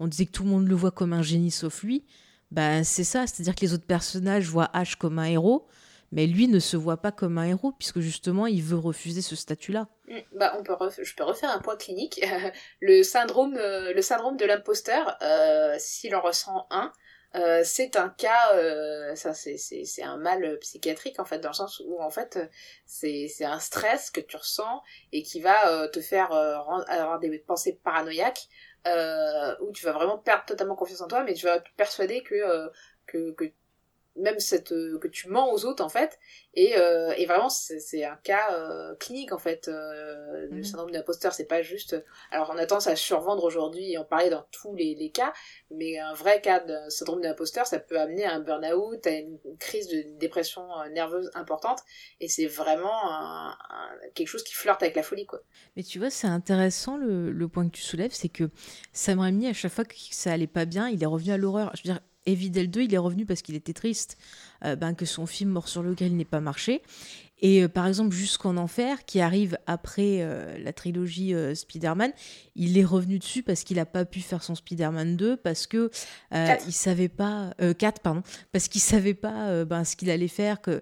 on 0.01 0.07
disait 0.07 0.27
que 0.27 0.33
tout 0.33 0.45
le 0.45 0.51
monde 0.51 0.67
le 0.67 0.75
voit 0.75 0.91
comme 0.91 1.13
un 1.13 1.23
génie 1.23 1.51
sauf 1.51 1.83
lui, 1.83 2.05
bah, 2.51 2.85
c'est 2.85 3.05
ça. 3.05 3.27
C'est-à-dire 3.27 3.55
que 3.55 3.61
les 3.63 3.75
autres 3.75 3.87
personnages 3.87 4.49
voient 4.49 4.71
H 4.75 4.97
comme 4.97 5.19
un 5.19 5.25
héros 5.25 5.69
mais 6.13 6.27
lui 6.27 6.49
ne 6.49 6.59
se 6.59 6.77
voit 6.77 6.97
pas 6.97 7.13
comme 7.13 7.39
un 7.39 7.45
héros, 7.45 7.73
puisque 7.73 8.01
justement, 8.01 8.47
il 8.47 8.63
veut 8.63 8.79
refuser 8.79 9.23
ce 9.23 9.37
statut-là. 9.37 9.89
Mm, 10.09 10.19
bah, 10.33 10.55
on 10.59 10.63
peut 10.63 10.75
je 11.03 11.15
peux 11.15 11.25
refaire 11.25 11.51
un 11.51 11.61
point 11.61 11.77
clinique. 11.77 12.21
le, 12.81 13.03
syndrome, 13.03 13.57
euh, 13.57 13.93
le 13.93 14.03
syndrome 14.03 14.37
de 14.37 14.45
l'imposteur, 14.45 15.17
euh, 15.23 15.77
s'il 15.79 16.15
en 16.15 16.23
ressent 16.23 16.67
un, 16.71 16.93
euh, 17.35 17.61
c'est 17.63 17.97
un 17.97 18.09
cas, 18.09 18.55
ça 19.15 19.35
c'est 19.35 20.03
un 20.03 20.17
mal 20.17 20.59
psychiatrique 20.61 21.21
en 21.21 21.27
fait 21.27 21.39
dans 21.41 21.51
le 21.51 21.55
sens 21.55 21.83
où 21.85 22.01
en 22.01 22.09
fait 22.09 22.39
c'est 22.87 23.29
un 23.45 23.59
stress 23.59 24.11
que 24.11 24.21
tu 24.21 24.39
ressens 24.39 24.83
et 25.13 25.23
qui 25.23 25.43
va 25.43 25.89
te 25.89 26.01
faire 26.01 26.33
avoir 26.33 27.19
des 27.19 27.39
pensées 27.41 27.79
paranoïaques 27.85 28.49
où 29.61 29.73
tu 29.73 29.85
vas 29.85 29.93
vraiment 29.93 30.19
perdre 30.19 30.45
totalement 30.47 30.77
confiance 30.77 31.01
en 31.01 31.09
toi, 31.09 31.23
mais 31.25 31.35
tu 31.35 31.47
vas 31.47 31.61
te 31.61 31.69
persuader 31.77 32.23
que 32.23 32.71
que 33.07 33.53
même 34.19 34.39
cette 34.39 34.73
euh, 34.73 34.99
que 34.99 35.09
tu 35.09 35.29
mens 35.29 35.53
aux 35.53 35.65
autres 35.65 35.85
en 35.85 35.89
fait. 35.89 36.19
Et, 36.55 36.77
euh, 36.77 37.13
et 37.17 37.27
vraiment 37.27 37.49
c'est 37.49 38.05
un 38.05 38.17
cas 38.25 38.53
euh, 38.53 38.95
clinique 38.97 39.33
en 39.33 39.39
fait 39.39 39.69
le 39.69 40.49
mhm. 40.51 40.65
syndrome 40.65 40.91
d'imposteur 40.91 41.33
c'est 41.33 41.45
pas 41.45 41.63
juste 41.63 41.95
alors 42.33 42.51
on 42.53 42.59
a 42.59 42.67
tendance 42.67 42.89
à 42.89 42.97
survendre 42.97 43.45
aujourd'hui 43.45 43.93
et 43.93 43.99
en 43.99 44.05
parler 44.05 44.29
dans 44.29 44.45
tous 44.51 44.75
les, 44.75 44.97
les, 44.97 45.11
cas 45.11 45.33
mais 45.71 45.99
un 45.99 46.15
vrai 46.15 46.41
cas 46.41 46.59
de 46.59 46.77
syndrome 46.89 47.21
d'imposteur 47.21 47.67
ça 47.67 47.79
peut 47.79 48.01
amener 48.01 48.25
à 48.25 48.33
un 48.33 48.41
burn-out 48.41 49.07
à 49.07 49.11
une, 49.11 49.39
crise 49.61 49.89
de 49.89 50.03
dépression 50.19 50.67
nerveuse 50.93 51.31
importante. 51.35 51.81
Et 52.21 52.29
c'est 52.29 52.47
vraiment 52.47 53.13
un, 53.13 53.57
quelque 54.15 54.29
chose 54.29 54.43
qui 54.43 54.55
flirte 54.55 54.83
avec 54.83 54.97
la 54.97 55.03
folie 55.03 55.27
quoi. 55.27 55.41
Mais 55.77 55.83
tu 55.85 55.99
vois 55.99 56.11
c'est 56.11 56.27
intéressant 56.27 56.97
le, 56.97 57.31
le, 57.31 57.49
point 57.49 57.69
que 57.69 57.77
tu 57.77 57.83
soulèves 57.83 58.13
c'est 58.13 58.29
que 58.29 58.51
Sam 58.93 59.21
Raimi 59.21 59.47
à 59.47 59.53
chaque 59.53 59.73
fois 59.73 59.85
que 59.85 59.95
ça 60.11 60.33
allait 60.33 60.47
pas 60.47 60.65
bien 60.65 60.89
il 60.89 61.03
est 61.03 61.07
revenu 61.07 61.31
à 61.31 61.37
l'horreur. 61.37 61.71
Je 61.75 61.83
veux 61.83 61.95
dire 61.95 62.01
Evil 62.29 62.51
2, 62.51 62.83
il 62.83 62.95
est 62.95 62.99
revenu 62.99 63.27
parce 63.27 63.43
qu'il 63.43 63.55
était 63.55 63.73
triste 63.73 64.19
euh, 64.65 64.77
ben, 64.77 64.95
que 64.95 65.07
son 65.07 65.27
film 65.27 65.51
Mort 65.51 65.69
sur 65.69 65.83
le 65.83 65.95
grill 65.95 66.17
n'ait 66.17 66.25
pas 66.25 66.41
marché. 66.41 66.83
Et 67.41 67.63
euh, 67.63 67.69
par 67.69 67.87
exemple, 67.87 68.15
Jusqu'en 68.15 68.57
Enfer, 68.57 69.05
qui 69.05 69.21
arrive 69.21 69.57
après 69.67 70.19
euh, 70.21 70.59
la 70.59 70.73
trilogie 70.73 71.35
Spider-Man, 71.55 72.13
il 72.55 72.77
est 72.77 72.85
revenu 72.85 73.19
dessus 73.19 73.43
parce 73.43 73.65
qu'il 73.65 73.77
n'a 73.77 73.87
pas 73.87 74.05
pu 74.05 74.21
faire 74.21 74.43
son 74.43 74.55
Spider-Man 74.55 75.17
2, 75.17 75.37
parce 75.37 75.67
que 75.67 75.91
il 76.33 76.73
savait 76.73 77.09
pas. 77.09 77.53
4, 77.79 78.01
pardon. 78.01 78.23
Parce 78.53 78.69
qu'il 78.69 78.81
savait 78.81 79.15
pas 79.15 79.65
ben, 79.65 79.85
ce 79.85 79.97
qu'il 79.97 80.11
allait 80.11 80.29
faire, 80.29 80.61
que, 80.61 80.81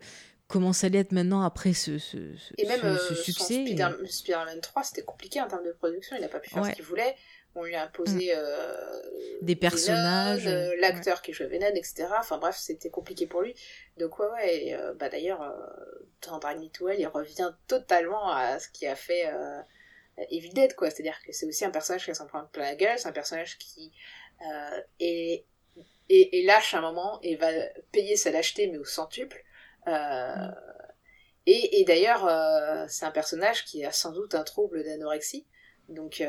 comment 0.49 0.73
ça 0.73 0.87
allait 0.89 0.99
être 0.99 1.13
maintenant 1.13 1.43
après 1.43 1.75
ce, 1.75 1.99
ce, 1.99 2.17
et 2.57 2.67
même, 2.67 2.81
ce, 3.09 3.15
succès. 3.15 3.65
Spider-Man 4.09 4.61
3, 4.61 4.83
c'était 4.83 5.03
compliqué 5.03 5.41
en 5.41 5.49
termes 5.49 5.65
de 5.65 5.73
production, 5.73 6.17
il 6.17 6.23
n'a 6.23 6.29
pas 6.29 6.41
pu 6.41 6.51
faire 6.51 6.65
ce 6.65 6.73
qu'il 6.73 6.85
voulait 6.85 7.15
on 7.57 7.65
lui 7.65 7.75
a 7.75 7.85
imposé 7.85 8.33
mm. 8.35 8.39
euh, 8.39 9.01
des 9.41 9.57
personnages, 9.57 10.47
euh, 10.47 10.75
l'acteur 10.79 11.23
qui 11.23 11.33
jouait 11.33 11.47
Venom, 11.47 11.75
etc. 11.75 12.07
Enfin 12.19 12.39
bref, 12.39 12.57
c'était 12.57 12.91
compliqué 12.91 13.27
pour 13.27 13.43
lui. 13.43 13.55
Donc 13.97 14.19
ouais, 14.19 14.27
ouais. 14.27 14.75
Euh, 14.75 14.95
bah 14.95 15.09
d'ailleurs, 15.09 15.41
dans 16.27 16.39
Drag 16.39 16.59
Hell, 16.59 16.97
il 16.99 17.07
revient 17.07 17.53
totalement 17.67 18.31
à 18.31 18.59
ce 18.59 18.69
qui 18.69 18.87
a 18.87 18.95
fait 18.95 19.25
Evil 20.31 20.51
Dead, 20.51 20.75
quoi. 20.75 20.91
C'est-à-dire 20.91 21.19
que 21.27 21.33
c'est 21.33 21.47
aussi 21.47 21.65
un 21.65 21.71
personnage 21.71 22.05
qui 22.05 22.15
s'en 22.15 22.27
prend 22.27 22.45
plein 22.45 22.65
la 22.65 22.77
gueule, 22.77 22.99
c'est 22.99 23.09
un 23.09 23.13
personnage 23.13 23.59
qui 23.59 23.91
est, 25.01 25.45
est, 26.11 26.47
lâche 26.47 26.75
à 26.75 26.79
un 26.79 26.83
moment 26.83 27.19
et 27.23 27.37
va 27.37 27.49
payer 27.91 28.17
sa 28.17 28.31
lâcheté, 28.31 28.67
mais 28.69 28.79
au 28.79 28.85
centuple. 28.85 29.43
Mm. 29.87 30.51
Et, 31.47 31.81
et 31.81 31.85
d'ailleurs, 31.85 32.29
c'est 32.91 33.07
un 33.07 33.11
personnage 33.11 33.65
qui 33.65 33.83
a 33.85 33.93
sans 33.93 34.13
doute 34.13 34.35
un 34.35 34.45
trouble 34.45 34.85
d'anorexie. 34.85 35.47
Donc, 35.89 36.21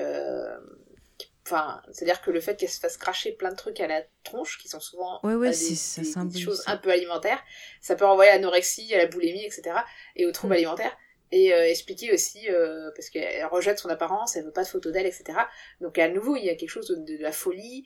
Enfin, 1.47 1.81
c'est-à-dire 1.93 2.21
que 2.21 2.29
le 2.29 2.41
fait 2.41 2.57
qu'elle 2.57 2.67
se 2.67 2.79
fasse 2.81 2.97
cracher 2.97 3.31
plein 3.31 3.51
de 3.51 3.55
trucs 3.55 3.79
à 3.79 3.87
la 3.87 4.01
tronche, 4.25 4.57
qui 4.57 4.67
sont 4.67 4.81
souvent 4.81 5.21
ouais, 5.23 5.33
ouais, 5.33 5.47
euh, 5.47 6.23
des, 6.25 6.39
choses 6.41 6.61
un 6.67 6.75
peu 6.75 6.91
alimentaires, 6.91 7.41
ça 7.79 7.95
peut 7.95 8.03
renvoyer 8.03 8.31
à 8.31 8.35
l'anorexie, 8.35 8.93
à 8.93 8.97
la 8.97 9.05
boulimie, 9.05 9.45
etc. 9.45 9.77
et 10.17 10.25
aux 10.25 10.33
troubles 10.33 10.55
mm. 10.55 10.57
alimentaires. 10.57 10.97
Et 11.31 11.53
euh, 11.53 11.65
expliquer 11.65 12.13
aussi, 12.13 12.49
euh, 12.49 12.91
parce 12.97 13.09
qu'elle 13.09 13.45
rejette 13.45 13.79
son 13.79 13.87
apparence, 13.87 14.35
elle 14.35 14.43
veut 14.43 14.51
pas 14.51 14.63
de 14.63 14.67
photos 14.67 14.91
d'elle, 14.91 15.05
etc. 15.05 15.39
Donc 15.79 15.97
à 15.99 16.09
nouveau, 16.09 16.35
il 16.35 16.43
y 16.43 16.49
a 16.49 16.55
quelque 16.55 16.69
chose 16.69 16.89
de, 16.89 17.17
la 17.21 17.31
folie, 17.31 17.85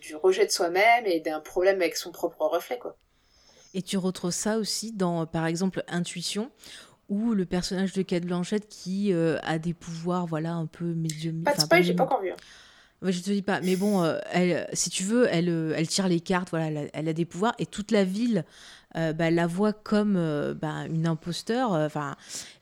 du 0.00 0.16
rejet 0.16 0.44
de 0.44 0.50
soi-même 0.50 1.06
et 1.06 1.20
d'un 1.20 1.38
problème 1.38 1.76
avec 1.76 1.96
son 1.96 2.10
propre 2.10 2.46
reflet, 2.46 2.78
quoi. 2.78 2.96
Et 3.74 3.82
tu 3.82 3.96
retrouves 3.96 4.32
ça 4.32 4.58
aussi 4.58 4.92
dans, 4.92 5.24
par 5.24 5.46
exemple, 5.46 5.84
Intuition, 5.86 6.50
ou 7.08 7.32
le 7.32 7.46
personnage 7.46 7.92
de 7.92 8.02
Kate 8.02 8.24
Blanchett 8.24 8.66
qui 8.66 9.12
a 9.12 9.58
des 9.60 9.74
pouvoirs, 9.74 10.26
voilà, 10.26 10.54
un 10.54 10.66
peu 10.66 10.94
médium. 10.94 11.44
Pas 11.44 11.54
de 11.54 11.60
spoil, 11.60 11.84
j'ai 11.84 11.94
pas 11.94 12.02
encore 12.02 12.22
vu. 12.22 12.32
Je 13.02 13.20
te 13.20 13.30
dis 13.30 13.42
pas, 13.42 13.60
mais 13.60 13.76
bon, 13.76 14.02
euh, 14.02 14.18
elle, 14.32 14.68
si 14.72 14.90
tu 14.90 15.04
veux, 15.04 15.28
elle, 15.30 15.48
euh, 15.48 15.84
tire 15.84 16.08
les 16.08 16.18
cartes, 16.18 16.50
voilà, 16.50 16.82
elle 16.92 17.08
a, 17.08 17.12
des 17.12 17.24
pouvoirs 17.24 17.54
et 17.58 17.66
toute 17.66 17.92
la 17.92 18.02
ville 18.02 18.44
euh, 18.96 19.12
bah, 19.12 19.30
la 19.30 19.46
voit 19.46 19.72
comme 19.72 20.14
bah, 20.60 20.86
une 20.90 21.06
imposteur. 21.06 21.88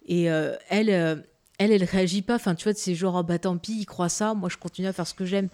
Et 0.06 0.24
elle, 0.24 1.24
elle, 1.58 1.72
elle 1.72 1.84
réagit 1.84 2.22
pas. 2.22 2.34
Enfin, 2.34 2.54
tu 2.54 2.64
vois, 2.64 2.74
c'est 2.74 2.94
genre, 2.94 3.16
oh, 3.16 3.22
bah 3.22 3.38
tant 3.38 3.56
pis, 3.56 3.78
il 3.80 3.86
croit 3.86 4.08
ça, 4.08 4.34
moi 4.34 4.48
je 4.48 4.56
continue 4.56 4.88
à 4.88 4.92
faire 4.92 5.06
ce 5.06 5.14
que 5.14 5.24
j'aime. 5.24 5.48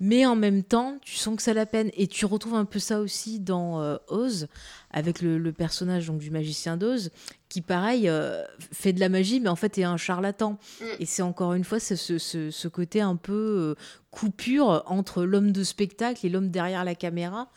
Mais 0.00 0.24
en 0.24 0.34
même 0.34 0.62
temps, 0.62 0.98
tu 1.02 1.16
sens 1.16 1.36
que 1.36 1.42
ça 1.42 1.52
la 1.52 1.66
peine. 1.66 1.90
Et 1.94 2.06
tu 2.06 2.24
retrouves 2.24 2.54
un 2.54 2.64
peu 2.64 2.78
ça 2.78 3.00
aussi 3.00 3.38
dans 3.38 3.80
euh, 3.80 3.96
Oz, 4.08 4.48
avec 4.90 5.20
le, 5.20 5.52
personnage 5.52 6.06
donc, 6.06 6.18
du 6.18 6.30
magicien 6.30 6.76
d'Oz, 6.76 7.10
qui, 7.48 7.60
pareil, 7.60 8.08
euh, 8.08 8.42
fait 8.72 8.92
de 8.92 9.00
la 9.00 9.08
magie, 9.08 9.40
mais 9.40 9.50
en 9.50 9.56
fait 9.56 9.76
est 9.78 9.84
un 9.84 9.98
charlatan. 9.98 10.58
Mm. 10.80 10.84
Et 11.00 11.06
c'est 11.06 11.22
encore 11.22 11.52
une 11.52 11.64
fois 11.64 11.80
ce, 11.80 11.94
ce, 11.96 12.68
côté 12.68 13.02
un 13.02 13.16
peu 13.16 13.32
euh, 13.32 13.74
coupure 14.10 14.82
entre 14.86 15.24
l'homme 15.24 15.52
de 15.52 15.64
spectacle 15.64 16.24
et 16.24 16.30
l'homme 16.30 16.50
derrière 16.50 16.84
la 16.84 16.94
caméra. 16.94 17.50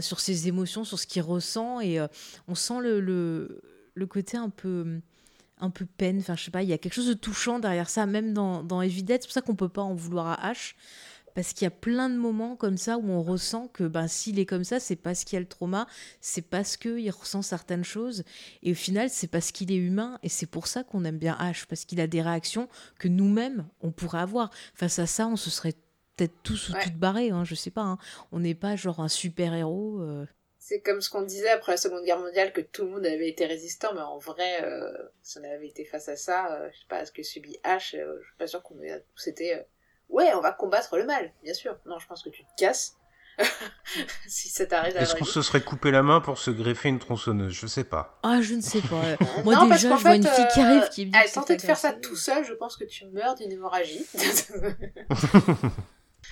sur 0.00 0.20
ses 0.20 0.48
émotions, 0.48 0.84
sur 0.84 0.98
ce 0.98 1.06
qu'il 1.06 1.22
ressent, 1.22 1.80
et 1.80 1.98
on 2.46 2.54
sent 2.54 2.80
le, 2.80 3.00
le, 3.00 3.62
le 3.94 4.06
côté 4.06 4.36
un 4.36 4.50
peu 4.50 5.00
un 5.62 5.70
peu 5.70 5.86
peine. 5.86 6.18
Enfin, 6.18 6.36
je 6.36 6.44
sais 6.44 6.50
pas, 6.50 6.62
il 6.62 6.68
y 6.68 6.72
a 6.72 6.78
quelque 6.78 6.94
chose 6.94 7.08
de 7.08 7.14
touchant 7.14 7.58
derrière 7.58 7.88
ça, 7.88 8.04
même 8.04 8.34
dans, 8.34 8.62
dans 8.62 8.82
C'est 8.82 9.22
pour 9.22 9.30
ça 9.30 9.40
qu'on 9.40 9.56
peut 9.56 9.68
pas 9.68 9.82
en 9.82 9.94
vouloir 9.94 10.26
à 10.26 10.52
H. 10.52 10.74
Parce 11.34 11.54
qu'il 11.54 11.64
y 11.64 11.66
a 11.66 11.70
plein 11.70 12.10
de 12.10 12.16
moments 12.16 12.56
comme 12.56 12.76
ça 12.76 12.98
où 12.98 13.08
on 13.08 13.22
ressent 13.22 13.68
que 13.68 13.84
ben, 13.84 14.06
s'il 14.06 14.38
est 14.38 14.44
comme 14.44 14.64
ça, 14.64 14.80
c'est 14.80 14.96
parce 14.96 15.24
qu'il 15.24 15.36
y 15.36 15.38
a 15.38 15.40
le 15.40 15.46
trauma, 15.46 15.86
c'est 16.20 16.42
parce 16.42 16.76
qu'il 16.76 17.10
ressent 17.10 17.40
certaines 17.40 17.84
choses. 17.84 18.22
Et 18.62 18.72
au 18.72 18.74
final, 18.74 19.08
c'est 19.08 19.28
parce 19.28 19.50
qu'il 19.50 19.72
est 19.72 19.76
humain. 19.76 20.18
Et 20.22 20.28
c'est 20.28 20.46
pour 20.46 20.66
ça 20.66 20.84
qu'on 20.84 21.04
aime 21.04 21.16
bien 21.16 21.38
H, 21.40 21.64
parce 21.66 21.86
qu'il 21.86 22.00
a 22.02 22.06
des 22.06 22.20
réactions 22.20 22.68
que 22.98 23.08
nous-mêmes, 23.08 23.66
on 23.80 23.92
pourrait 23.92 24.20
avoir. 24.20 24.50
Face 24.74 24.98
à 24.98 25.06
ça, 25.06 25.26
on 25.26 25.36
se 25.36 25.48
serait 25.48 25.74
peut-être 26.16 26.34
tous 26.42 26.68
ou 26.68 26.74
toutes 26.82 26.96
barrés, 26.96 27.30
hein, 27.30 27.44
je 27.44 27.54
sais 27.54 27.70
pas. 27.70 27.82
Hein. 27.82 27.98
On 28.30 28.40
n'est 28.40 28.54
pas 28.54 28.76
genre 28.76 29.00
un 29.00 29.08
super-héros. 29.08 30.00
Euh, 30.00 30.26
c'est 30.64 30.80
comme 30.80 31.00
ce 31.00 31.10
qu'on 31.10 31.22
disait 31.22 31.48
après 31.48 31.72
la 31.72 31.76
Seconde 31.76 32.04
Guerre 32.04 32.20
mondiale 32.20 32.52
que 32.52 32.60
tout 32.60 32.84
le 32.84 32.90
monde 32.90 33.04
avait 33.04 33.28
été 33.28 33.46
résistant, 33.46 33.88
mais 33.94 34.00
en 34.00 34.18
vrai, 34.18 34.62
euh, 34.62 34.92
si 35.20 35.38
on 35.38 35.42
avait 35.42 35.66
été 35.66 35.84
face 35.84 36.08
à 36.08 36.14
ça, 36.14 36.52
euh, 36.52 36.68
je 36.72 36.78
sais 36.78 36.86
pas 36.88 37.04
ce 37.04 37.10
que 37.10 37.24
subit 37.24 37.58
H, 37.64 37.96
euh, 37.96 38.16
je 38.20 38.26
suis 38.28 38.36
pas 38.38 38.46
sûr 38.46 38.62
qu'on 38.62 38.80
ait 38.80 39.04
c'était 39.16 39.66
ouais, 40.08 40.32
on 40.34 40.40
va 40.40 40.52
combattre 40.52 40.96
le 40.96 41.04
mal, 41.04 41.32
bien 41.42 41.52
sûr. 41.52 41.76
Non, 41.84 41.98
je 41.98 42.06
pense 42.06 42.22
que 42.22 42.30
tu 42.30 42.44
te 42.44 42.50
casses. 42.56 42.96
si 44.28 44.50
ça 44.50 44.66
t'arrive 44.66 44.96
Est-ce 44.96 45.16
qu'on 45.16 45.24
se 45.24 45.42
serait 45.42 45.62
coupé 45.62 45.90
la 45.90 46.04
main 46.04 46.20
pour 46.20 46.38
se 46.38 46.52
greffer 46.52 46.90
une 46.90 47.00
tronçonneuse? 47.00 47.52
Je 47.52 47.66
sais 47.66 47.82
pas. 47.82 48.20
Ah, 48.22 48.40
je 48.40 48.54
ne 48.54 48.60
sais 48.60 48.82
pas. 48.82 49.02
Moi, 49.44 49.56
déjà, 49.68 49.96
je 49.96 50.00
vois 50.00 50.14
une 50.14 50.24
fille 50.24 50.48
qui 50.54 50.60
arrive 50.60 50.88
qui 50.90 51.06
me 51.06 51.10
dit. 51.10 51.18
Allez, 51.18 51.56
de 51.56 51.60
faire 51.60 51.78
ça 51.78 51.92
tout 51.92 52.14
seul, 52.14 52.44
je 52.44 52.52
pense 52.52 52.76
que 52.76 52.84
tu 52.84 53.06
meurs 53.06 53.34
d'une 53.34 53.50
hémorragie. 53.50 54.06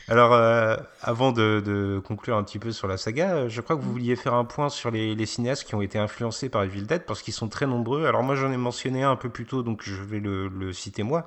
Alors, 0.08 0.32
euh, 0.32 0.76
avant 1.02 1.32
de, 1.32 2.00
conclure 2.04 2.36
un 2.36 2.42
petit 2.42 2.58
peu 2.58 2.72
sur 2.72 2.88
la 2.88 2.96
saga, 2.96 3.30
euh, 3.30 3.48
je 3.48 3.60
crois 3.60 3.76
que 3.76 3.82
vous 3.82 3.92
vouliez 3.92 4.16
faire 4.16 4.34
un 4.34 4.44
point 4.44 4.68
sur 4.68 4.90
les, 4.90 5.26
cinéastes 5.26 5.64
qui 5.64 5.74
ont 5.74 5.82
été 5.82 5.98
influencés 5.98 6.48
par 6.48 6.64
Evil 6.64 6.82
Dead, 6.82 7.04
parce 7.04 7.22
qu'ils 7.22 7.34
sont 7.34 7.48
très 7.48 7.66
nombreux. 7.66 8.06
Alors 8.06 8.22
moi, 8.22 8.34
j'en 8.34 8.50
ai 8.52 8.56
mentionné 8.56 9.02
un 9.02 9.10
un 9.10 9.16
peu 9.16 9.28
plus 9.28 9.44
tôt, 9.44 9.62
donc 9.62 9.82
je 9.82 10.02
vais 10.02 10.20
le, 10.20 10.72
citer 10.72 11.02
moi. 11.02 11.26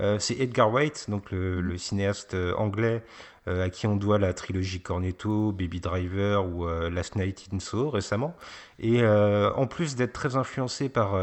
Euh, 0.00 0.18
c'est 0.18 0.38
Edgar 0.38 0.72
White, 0.72 1.06
donc 1.08 1.30
le 1.30 1.76
cinéaste 1.76 2.36
anglais 2.56 3.02
euh, 3.48 3.64
à 3.64 3.70
qui 3.70 3.88
on 3.88 3.96
doit 3.96 4.20
la 4.20 4.34
trilogie 4.34 4.80
Cornetto, 4.80 5.50
Baby 5.50 5.80
Driver 5.80 6.46
ou 6.46 6.68
euh, 6.68 6.88
Last 6.90 7.16
Night 7.16 7.48
in 7.52 7.58
Soho 7.58 7.90
récemment. 7.90 8.36
Et 8.78 9.02
euh, 9.02 9.52
en 9.54 9.66
plus 9.66 9.96
d'être 9.96 10.12
très 10.12 10.36
influencé 10.36 10.88
par 10.88 11.16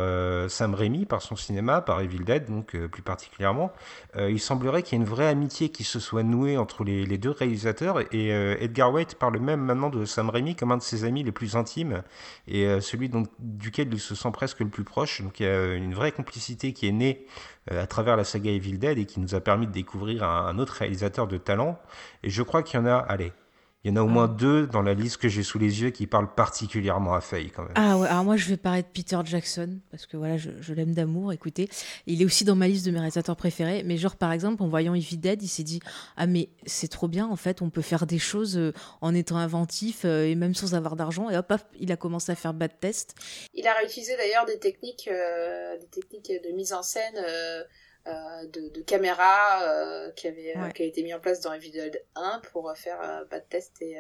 Sam 0.49 0.73
Raimi, 0.73 1.05
par 1.05 1.21
son 1.21 1.37
cinéma, 1.37 1.79
par 1.81 2.01
Evil 2.01 2.23
Dead 2.25 2.45
donc 2.45 2.77
plus 2.87 3.01
particulièrement, 3.01 3.73
il 4.17 4.39
semblerait 4.39 4.81
qu'il 4.81 4.97
y 4.97 5.01
ait 5.01 5.03
une 5.03 5.09
vraie 5.09 5.27
amitié 5.27 5.67
qui 5.67 5.83
se 5.83 5.99
soit 5.99 6.23
nouée 6.23 6.57
entre 6.57 6.85
les, 6.85 7.05
les 7.05 7.17
deux 7.17 7.31
réalisateurs. 7.31 7.99
Et 8.13 8.29
Edgar 8.29 8.93
Wright 8.93 9.15
parle 9.15 9.39
même 9.39 9.59
maintenant 9.59 9.89
de 9.89 10.05
Sam 10.05 10.29
Raimi 10.29 10.55
comme 10.55 10.71
un 10.71 10.77
de 10.77 10.81
ses 10.81 11.03
amis 11.03 11.23
les 11.23 11.33
plus 11.33 11.57
intimes 11.57 12.01
et 12.47 12.79
celui 12.79 13.09
dont, 13.09 13.23
duquel 13.39 13.89
il 13.91 13.99
se 13.99 14.15
sent 14.15 14.31
presque 14.31 14.61
le 14.61 14.69
plus 14.69 14.85
proche. 14.85 15.21
Donc 15.21 15.41
il 15.41 15.45
y 15.45 15.49
a 15.49 15.73
une 15.73 15.93
vraie 15.93 16.13
complicité 16.13 16.71
qui 16.71 16.87
est 16.87 16.93
née 16.93 17.25
à 17.69 17.87
travers 17.87 18.15
la 18.15 18.23
saga 18.23 18.51
Evil 18.51 18.77
Dead 18.77 18.97
et 18.97 19.05
qui 19.05 19.19
nous 19.19 19.35
a 19.35 19.41
permis 19.41 19.67
de 19.67 19.71
découvrir 19.71 20.23
un 20.23 20.57
autre 20.59 20.73
réalisateur 20.73 21.27
de 21.27 21.37
talent. 21.37 21.79
Et 22.23 22.29
je 22.29 22.41
crois 22.41 22.63
qu'il 22.63 22.79
y 22.79 22.83
en 22.83 22.85
a, 22.85 22.95
allez, 22.95 23.31
il 23.83 23.91
y 23.91 23.93
en 23.93 23.95
a 23.95 24.01
au 24.01 24.07
moins 24.07 24.27
deux 24.27 24.67
dans 24.67 24.81
la 24.81 24.93
liste 24.93 25.17
que 25.17 25.29
j'ai 25.29 25.41
sous 25.41 25.57
les 25.57 25.81
yeux 25.81 25.89
qui 25.89 26.05
parlent 26.05 26.33
particulièrement 26.35 27.13
à 27.13 27.21
Faye 27.21 27.49
quand 27.49 27.63
même. 27.63 27.71
Ah 27.75 27.97
ouais, 27.97 28.09
alors 28.09 28.25
moi 28.25 28.35
je 28.35 28.49
vais 28.49 28.57
parler 28.57 28.81
de 28.81 28.87
Peter 28.87 29.17
Jackson 29.23 29.79
parce 29.89 30.05
que 30.05 30.17
voilà, 30.17 30.35
je, 30.37 30.73
l'aime 30.73 30.93
d'amour, 30.93 31.31
écoutez. 31.31 31.69
Il 32.05 32.21
est 32.21 32.25
aussi 32.25 32.43
dans 32.43 32.55
ma 32.55 32.67
liste 32.67 32.85
de 32.85 32.91
mes 32.91 32.97
réalisateurs 32.97 33.37
préférés, 33.37 33.83
mais 33.83 33.95
genre 33.95 34.17
par 34.17 34.33
exemple 34.33 34.63
en 34.63 34.67
voyant 34.67 34.95
Evil 34.95 35.17
Dead, 35.17 35.41
il 35.41 35.47
s'est 35.47 35.63
dit 35.63 35.79
"Ah 36.17 36.27
mais 36.27 36.49
c'est 36.65 36.89
trop 36.89 37.07
bien 37.07 37.25
en 37.25 37.37
fait, 37.37 37.61
on 37.61 37.69
peut 37.69 37.81
faire 37.81 38.05
des 38.05 38.19
choses 38.19 38.57
euh, 38.57 38.73
en 38.99 39.15
étant 39.15 39.37
inventif 39.37 40.01
euh, 40.03 40.25
et 40.25 40.35
même 40.35 40.55
sans 40.55 40.75
avoir 40.75 40.97
d'argent." 40.97 41.29
Et 41.29 41.37
hop, 41.37 41.49
hop, 41.49 41.61
il 41.79 41.91
a 41.93 41.95
commencé 41.95 42.33
à 42.33 42.35
faire 42.35 42.53
bad 42.53 42.77
test. 42.81 43.15
Il 43.53 43.65
a 43.65 43.73
réutilisé 43.75 44.17
d'ailleurs 44.17 44.45
des 44.45 44.59
techniques 44.59 45.09
euh, 45.09 45.77
des 45.77 45.87
techniques 45.87 46.31
de 46.43 46.53
mise 46.53 46.73
en 46.73 46.83
scène 46.83 47.15
euh, 47.15 47.63
de, 48.53 48.69
de 48.73 48.81
caméras 48.81 49.63
euh, 49.63 50.11
qui, 50.11 50.27
avait, 50.27 50.55
euh, 50.57 50.69
qui 50.69 50.83
a 50.83 50.85
été 50.85 51.03
mis 51.03 51.13
en 51.13 51.19
place 51.19 51.41
dans 51.41 51.53
Evil 51.53 51.71
Dead 51.71 52.01
1 52.15 52.41
pour 52.51 52.71
faire 52.75 52.99
Bad 53.29 53.47
Test 53.49 53.81
et 53.81 53.95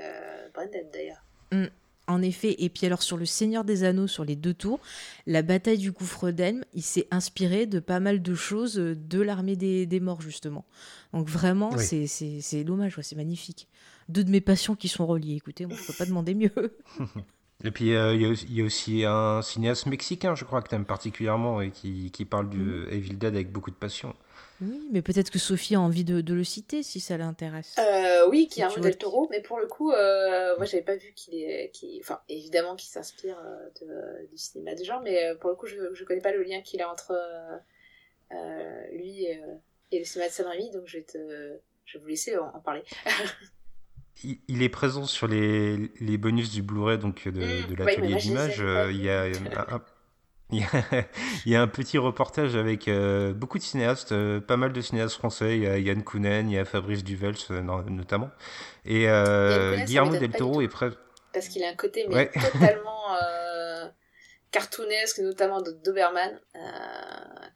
Branded 0.53 0.89
d'ailleurs. 0.93 1.23
Mm. 1.51 1.65
En 2.07 2.23
effet, 2.23 2.55
et 2.57 2.69
puis 2.69 2.87
alors 2.87 3.03
sur 3.03 3.17
le 3.17 3.25
Seigneur 3.27 3.63
des 3.63 3.83
Anneaux, 3.83 4.07
sur 4.07 4.25
les 4.25 4.35
deux 4.35 4.55
tours, 4.55 4.79
la 5.27 5.43
bataille 5.43 5.77
du 5.77 5.91
gouffre 5.91 6.31
d'Elm, 6.31 6.65
il 6.73 6.81
s'est 6.81 7.07
inspiré 7.11 7.67
de 7.67 7.79
pas 7.79 7.99
mal 7.99 8.23
de 8.23 8.33
choses 8.33 8.75
de 8.77 9.21
l'armée 9.21 9.55
des, 9.55 9.85
des 9.85 9.99
morts, 9.99 10.21
justement. 10.21 10.65
Donc 11.13 11.27
vraiment, 11.27 11.69
Oui. 11.73 11.83
c'est- 11.85 12.07
c'est 12.07 12.41
c'est 12.41 12.63
dommage, 12.63 12.97
ouais, 12.97 13.03
c'est 13.03 13.15
magnifique. 13.15 13.67
Deux 14.07 14.23
de 14.23 14.31
mes 14.31 14.41
passions 14.41 14.75
qui 14.75 14.87
sont 14.87 15.05
reliées, 15.05 15.35
écoutez, 15.35 15.67
on 15.67 15.69
ne 15.69 15.75
peut 15.75 15.93
pas 15.95 16.05
demander 16.05 16.33
mieux. 16.33 16.51
Et 17.63 17.71
puis 17.71 17.93
euh, 17.93 18.15
il 18.15 18.21
y, 18.21 18.25
a 18.25 18.29
aussi- 18.29 18.45
il 18.49 18.55
y 18.57 18.61
a 18.61 18.65
aussi 18.65 19.03
un 19.05 19.41
cinéaste 19.41 19.85
mexicain, 19.85 20.33
je 20.35 20.45
crois, 20.45 20.61
que 20.61 20.69
tu 20.69 20.75
aimes 20.75 20.85
particulièrement 20.85 21.59
et 21.61 21.71
qui, 21.71 22.09
qui 22.11 22.23
parle 22.25 22.49
du 22.49 22.85
Evil 22.89 23.15
Dead 23.17 23.33
avec 23.35 23.51
beaucoup 23.51 23.69
de 23.71 23.75
passion. 23.75 24.15
Oui, 24.61 24.87
mais 24.91 25.01
peut-être 25.01 25.29
que 25.29 25.39
Sophie 25.39 25.75
a 25.75 25.79
envie 25.81 26.03
de, 26.03 26.19
de 26.21 26.33
le 26.33 26.43
citer 26.43 26.83
si 26.83 26.99
ça 26.99 27.17
l'intéresse. 27.17 27.75
Euh, 27.79 28.27
oui, 28.29 28.47
qui 28.49 28.59
est 28.61 28.63
un 28.63 28.69
modèle 28.69 28.97
taureau, 28.97 29.27
mais 29.31 29.41
pour 29.41 29.57
le 29.59 29.67
coup, 29.67 29.91
euh, 29.91 30.55
moi 30.57 30.65
j'avais 30.65 30.83
pas 30.83 30.95
vu 30.97 31.13
qu'il 31.15 31.35
est, 31.35 31.71
enfin 32.01 32.19
évidemment 32.29 32.75
qu'il 32.75 32.89
s'inspire 32.89 33.37
de- 33.81 34.27
du 34.29 34.37
cinéma 34.37 34.75
de 34.75 34.83
genre, 34.83 35.01
mais 35.01 35.33
pour 35.39 35.49
le 35.49 35.55
coup 35.55 35.65
je, 35.67 35.75
je 35.93 36.03
connais 36.05 36.21
pas 36.21 36.31
le 36.33 36.43
lien 36.43 36.61
qu'il 36.61 36.81
a 36.81 36.89
entre 36.91 37.13
lui 38.91 39.23
et, 39.25 39.41
et 39.91 39.99
le 39.99 40.05
cinéma 40.05 40.29
de 40.29 40.33
Sam 40.33 40.47
Raimi, 40.47 40.71
donc 40.71 40.83
je 40.85 40.97
vais 40.97 41.03
te, 41.03 41.17
je 41.85 41.97
vais 41.97 42.01
vous 42.01 42.07
laisser 42.09 42.37
en, 42.37 42.47
en 42.47 42.59
parler. 42.59 42.83
Il, 44.47 44.61
est 44.63 44.69
présent 44.69 45.05
sur 45.05 45.27
les, 45.27 45.91
les 46.01 46.17
bonus 46.17 46.51
du 46.51 46.61
Blu-ray 46.61 46.97
donc 46.97 47.27
de, 47.27 47.31
Mm. 47.31 47.33
de 47.33 47.83
Ouais, 47.83 47.95
mais 48.01 48.09
l'atelier 48.09 48.15
d'image. 48.15 48.57
euh. 48.59 48.91
Il 48.91 49.01
y 49.01 49.09
a 49.09 49.21
un, 49.23 49.75
un- 49.75 49.81
il 50.51 50.59
y 50.59 50.63
a- 50.63 51.05
il 51.45 51.51
y 51.51 51.55
a 51.55 51.61
un 51.61 51.67
petit 51.67 51.97
reportage 51.97 52.55
avec 52.55 52.87
euh, 52.87 53.33
beaucoup 53.33 53.57
de 53.59 53.63
cinéastes, 53.63 54.11
euh, 54.11 54.39
pas 54.41 54.57
mal 54.57 54.73
de 54.73 54.81
cinéastes 54.81 55.15
français. 55.15 55.57
Il 55.57 55.63
y 55.63 55.67
a 55.67 55.77
Yann 55.77 56.03
Kounen, 56.03 56.49
il 56.49 56.55
y 56.55 56.57
a 56.57 56.65
Fabrice 56.65 57.03
Duvels 57.03 57.35
euh, 57.51 57.61
no- 57.61 57.83
notamment. 57.83 58.31
Et 58.85 59.07
euh, 59.09 59.77
Guillermo 59.85 60.17
del 60.17 60.31
Toro 60.31 60.61
est 60.61 60.67
prêt. 60.67 60.89
Parce 61.33 61.47
qu'il 61.47 61.63
a 61.63 61.69
un 61.69 61.75
côté 61.75 62.05
mais 62.09 62.15
Ouais. 62.15 62.31
totalement 62.33 63.13
euh, 63.13 63.48
cartoonesque, 64.51 65.19
notamment 65.19 65.61
de 65.61 65.71
Doberman. 65.83 66.39
Euh, 66.55 66.59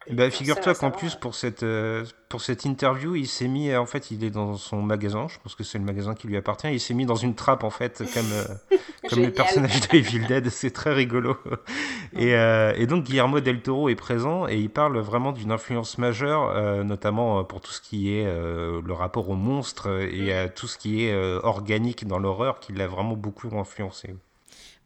Bah, 0.09 0.29
figure-toi 0.29 0.75
qu'en 0.75 0.91
plus 0.91 1.13
euh. 1.15 1.19
pour 1.19 1.33
cette 1.33 1.63
euh, 1.63 2.05
pour 2.29 2.41
cette 2.41 2.65
interview, 2.65 3.15
il 3.15 3.27
s'est 3.27 3.47
mis 3.47 3.73
en 3.75 3.85
fait, 3.85 4.11
il 4.11 4.23
est 4.23 4.31
dans 4.31 4.55
son 4.57 4.81
magasin, 4.81 5.27
je 5.29 5.37
pense 5.39 5.55
que 5.55 5.63
c'est 5.63 5.77
le 5.77 5.85
magasin 5.85 6.13
qui 6.13 6.27
lui 6.27 6.35
appartient, 6.35 6.67
il 6.73 6.79
s'est 6.79 6.93
mis 6.93 7.05
dans 7.05 7.15
une 7.15 7.35
trappe 7.35 7.63
en 7.63 7.69
fait 7.69 8.03
comme 8.13 8.31
euh, 8.33 8.45
comme 9.09 9.23
le 9.23 9.31
Génial. 9.31 9.33
personnage 9.33 9.81
de 9.87 9.95
Evil 9.97 10.25
Dead, 10.27 10.49
c'est 10.51 10.71
très 10.71 10.93
rigolo. 10.93 11.37
Et, 12.15 12.35
euh, 12.35 12.73
et 12.75 12.85
donc 12.85 13.05
Guillermo 13.05 13.39
del 13.39 13.61
Toro 13.61 13.89
est 13.89 13.95
présent 13.95 14.47
et 14.47 14.55
il 14.57 14.69
parle 14.69 14.99
vraiment 14.99 15.31
d'une 15.31 15.51
influence 15.51 15.97
majeure, 15.97 16.49
euh, 16.55 16.83
notamment 16.83 17.39
euh, 17.39 17.43
pour 17.43 17.59
tout 17.61 17.71
ce 17.71 17.81
qui 17.81 18.13
est 18.15 18.25
euh, 18.27 18.81
le 18.85 18.93
rapport 18.93 19.29
aux 19.29 19.35
monstres 19.35 19.89
et 20.11 20.31
à 20.33 20.47
tout 20.49 20.67
ce 20.67 20.77
qui 20.77 21.05
est 21.05 21.13
euh, 21.13 21.39
organique 21.43 22.05
dans 22.07 22.19
l'horreur, 22.19 22.59
qui 22.59 22.71
l'a 22.73 22.87
vraiment 22.87 23.15
beaucoup 23.15 23.49
influencé. 23.57 24.15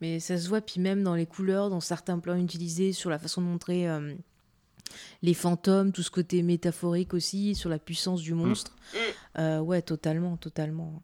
Mais 0.01 0.19
ça 0.19 0.37
se 0.37 0.47
voit, 0.47 0.61
puis 0.61 0.79
même 0.79 1.03
dans 1.03 1.15
les 1.15 1.25
couleurs, 1.25 1.69
dans 1.69 1.79
certains 1.79 2.19
plans 2.19 2.37
utilisés, 2.37 2.93
sur 2.93 3.09
la 3.09 3.19
façon 3.19 3.41
de 3.41 3.47
montrer 3.47 3.89
euh, 3.89 4.13
les 5.21 5.33
fantômes, 5.33 5.91
tout 5.91 6.03
ce 6.03 6.11
côté 6.11 6.43
métaphorique 6.43 7.13
aussi, 7.13 7.55
sur 7.55 7.69
la 7.69 7.79
puissance 7.79 8.21
du 8.21 8.33
monstre. 8.33 8.75
Mm. 8.93 8.97
Euh, 9.39 9.59
ouais, 9.59 9.81
totalement, 9.81 10.37
totalement. 10.37 11.01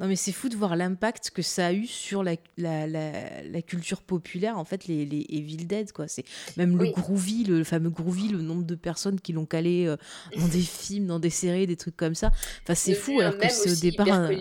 Non, 0.00 0.08
mais 0.08 0.16
c'est 0.16 0.32
fou 0.32 0.48
de 0.48 0.56
voir 0.56 0.74
l'impact 0.74 1.30
que 1.30 1.42
ça 1.42 1.66
a 1.66 1.72
eu 1.72 1.86
sur 1.86 2.24
la, 2.24 2.34
la, 2.58 2.86
la, 2.86 3.42
la 3.42 3.62
culture 3.62 4.02
populaire, 4.02 4.58
en 4.58 4.64
fait, 4.64 4.86
les, 4.86 5.06
les 5.06 5.24
Evil 5.28 5.66
Dead, 5.66 5.92
quoi. 5.92 6.08
C'est 6.08 6.24
même 6.56 6.76
le 6.76 6.90
groovy, 6.90 7.44
le, 7.44 7.62
fameux 7.62 7.90
groovy, 7.90 8.28
le 8.28 8.40
nombre 8.40 8.64
de 8.64 8.74
personnes 8.74 9.20
qui 9.20 9.32
l'ont 9.32 9.46
calé 9.46 9.86
euh, 9.86 9.96
dans 10.36 10.48
des 10.48 10.60
films, 10.62 11.06
dans 11.06 11.20
des 11.20 11.30
séries, 11.30 11.66
des 11.68 11.76
trucs 11.76 11.96
comme 11.96 12.16
ça. 12.16 12.32
Enfin, 12.62 12.74
c'est 12.74 12.94
fou, 12.94 13.20
alors 13.20 13.38
que 13.38 13.48
c'est 13.48 13.70
au 13.70 13.76
départ. 13.76 14.08
un-. 14.08 14.30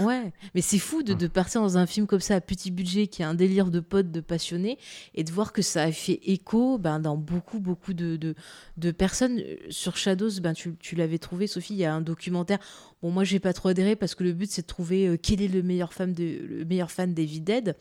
Ouais, 0.00 0.32
mais 0.54 0.60
c'est 0.60 0.78
fou 0.78 1.02
de, 1.02 1.12
de 1.12 1.26
partir 1.26 1.60
dans 1.60 1.76
un 1.76 1.86
film 1.86 2.06
comme 2.06 2.20
ça 2.20 2.36
à 2.36 2.40
petit 2.40 2.70
budget 2.70 3.08
qui 3.08 3.24
a 3.24 3.28
un 3.28 3.34
délire 3.34 3.70
de 3.70 3.80
potes, 3.80 4.12
de 4.12 4.20
passionnés, 4.20 4.78
et 5.16 5.24
de 5.24 5.32
voir 5.32 5.52
que 5.52 5.60
ça 5.60 5.82
a 5.82 5.90
fait 5.90 6.20
écho 6.24 6.78
ben, 6.78 7.00
dans 7.00 7.16
beaucoup, 7.16 7.58
beaucoup 7.58 7.94
de, 7.94 8.16
de, 8.16 8.36
de 8.76 8.90
personnes. 8.92 9.42
Sur 9.70 9.96
Shadows, 9.96 10.40
ben, 10.40 10.52
tu, 10.52 10.76
tu 10.78 10.94
l'avais 10.94 11.18
trouvé, 11.18 11.48
Sophie, 11.48 11.74
il 11.74 11.78
y 11.78 11.84
a 11.84 11.92
un 11.92 12.00
documentaire. 12.00 12.58
Bon, 13.02 13.10
moi, 13.10 13.24
j'ai 13.24 13.38
pas 13.40 13.52
trop 13.52 13.68
adhéré 13.68 13.96
parce 13.96 14.14
que 14.14 14.24
le 14.24 14.32
but, 14.32 14.50
c'est 14.50 14.62
de 14.62 14.66
trouver 14.66 15.06
euh, 15.06 15.16
quel 15.20 15.40
est 15.42 15.48
le 15.48 15.62
meilleur 15.62 15.92
fan, 15.92 16.12
de, 16.12 16.38
le 16.46 16.64
meilleur 16.64 16.90
fan 16.90 17.14
d'Evil 17.14 17.42
Dead. 17.44 17.76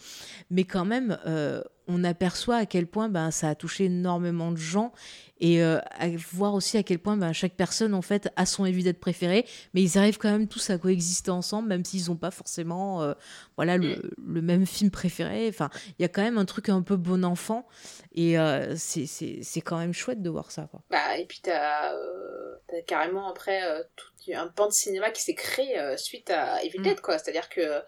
Mais 0.51 0.63
quand 0.63 0.85
même, 0.85 1.17
euh, 1.25 1.63
on 1.87 2.03
aperçoit 2.03 2.57
à 2.57 2.65
quel 2.65 2.85
point 2.87 3.09
ben, 3.09 3.31
ça 3.31 3.49
a 3.49 3.55
touché 3.55 3.85
énormément 3.85 4.51
de 4.51 4.57
gens 4.57 4.91
et 5.39 5.63
euh, 5.63 5.79
à 5.97 6.07
voir 6.33 6.53
aussi 6.53 6.77
à 6.77 6.83
quel 6.83 6.99
point 6.99 7.15
ben, 7.15 7.31
chaque 7.31 7.53
personne 7.53 7.93
en 7.93 8.01
fait 8.01 8.29
a 8.35 8.45
son 8.45 8.65
Evil 8.65 8.83
Dead 8.83 8.97
préféré 8.99 9.45
mais 9.73 9.83
ils 9.83 9.97
arrivent 9.97 10.17
quand 10.17 10.31
même 10.31 10.47
tous 10.47 10.69
à 10.71 10.77
coexister 10.79 11.29
ensemble 11.31 11.69
même 11.69 11.85
s'ils 11.85 12.09
n'ont 12.09 12.17
pas 12.17 12.31
forcément 12.31 13.03
euh, 13.03 13.13
voilà 13.55 13.77
le, 13.77 14.01
le 14.25 14.41
même 14.41 14.65
film 14.65 14.89
préféré 14.91 15.47
enfin 15.47 15.69
il 15.97 16.01
y 16.01 16.05
a 16.05 16.07
quand 16.09 16.23
même 16.23 16.37
un 16.39 16.43
truc 16.45 16.67
un 16.69 16.81
peu 16.81 16.97
bon 16.97 17.23
enfant 17.23 17.67
et 18.15 18.35
c'est 18.75 19.05
c'est- 19.05 19.39
c'est 19.43 19.61
quand 19.61 19.77
même 19.77 19.93
chouette 19.93 20.21
de 20.23 20.29
voir 20.29 20.51
ça 20.51 20.67
quoi. 20.71 20.81
Bah, 20.89 21.17
et 21.17 21.25
puis 21.25 21.39
t'as 21.43 21.93
euh, 21.93 22.55
t'as 22.67 22.81
carrément 22.81 23.29
après 23.29 23.61
tout 23.95 24.07
un 24.35 24.47
pan 24.47 24.67
de 24.67 24.73
cinéma 24.73 25.11
qui 25.11 25.21
s'est 25.21 25.35
créé 25.35 25.79
euh, 25.79 25.97
suite 25.97 26.29
à 26.29 26.63
Evil 26.63 26.79
Mm. 26.79 26.83
Dead, 26.83 27.01
quoi. 27.01 27.17
C'est-à-dire 27.17 27.49
que 27.49 27.81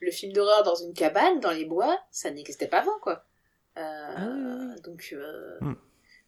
le 0.00 0.10
film 0.10 0.32
d'horreur 0.32 0.62
dans 0.62 0.74
une 0.74 0.92
cabane, 0.94 1.40
dans 1.40 1.52
les 1.52 1.64
bois, 1.64 1.98
ça 2.10 2.30
n'existait 2.30 2.68
pas 2.68 2.80
avant, 2.80 2.98
quoi. 3.00 3.24
Euh, 3.78 3.80
Ah 4.16 4.26
oui, 4.28 4.40
oui, 4.42 4.66
oui. 4.74 4.80
Donc, 4.82 5.08
euh, 5.12 5.58
Mm. 5.60 5.74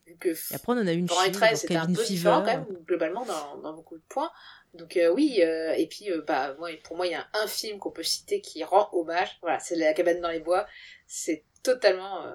vu 0.07 0.16
que 0.19 0.28
et 0.31 0.55
après 0.55 0.73
on 0.73 0.77
en 0.78 0.86
a 0.86 0.93
une 0.93 1.07
Pendant 1.07 1.20
les 1.23 1.27
fille, 1.28 1.36
13, 1.36 1.51
dans 1.51 1.57
c'était 1.59 1.77
un 1.77 1.86
peu 1.86 1.93
Fever. 1.95 2.07
différent 2.09 2.40
quand 2.40 2.47
même, 2.47 2.66
globalement, 2.86 3.24
dans, 3.27 3.59
dans 3.59 3.73
beaucoup 3.74 3.97
de 3.97 4.03
points. 4.09 4.31
Donc 4.74 4.97
euh, 4.99 5.11
oui, 5.11 5.39
euh, 5.43 5.73
et 5.73 5.86
puis 5.86 6.11
euh, 6.11 6.23
bah, 6.27 6.55
moi, 6.59 6.69
pour 6.85 6.97
moi, 6.97 7.07
il 7.07 7.12
y 7.12 7.15
a 7.15 7.27
un 7.32 7.47
film 7.47 7.78
qu'on 7.78 7.90
peut 7.90 8.03
citer 8.03 8.40
qui 8.43 8.62
rend 8.65 8.89
hommage. 8.93 9.39
Voilà, 9.40 9.59
c'est 9.61 9.77
La 9.77 9.93
cabane 9.95 10.20
dans 10.20 10.28
les 10.31 10.40
bois. 10.40 10.66
C'est 11.07 11.45
totalement 11.62 12.23
euh, 12.27 12.35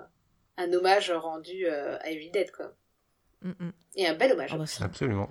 un 0.58 0.72
hommage 0.74 1.12
rendu 1.12 1.68
euh, 1.68 1.98
à 2.00 2.10
Evil 2.10 2.32
Dead, 2.32 2.52
quoi. 2.52 2.74
Mm, 3.42 3.52
mm. 3.60 3.72
Et 3.98 4.08
un 4.08 4.14
bel 4.16 4.32
hommage. 4.32 4.50
Ah 4.54 4.58
bah, 4.58 4.66
ça- 4.66 4.86
Absolument. 4.86 5.30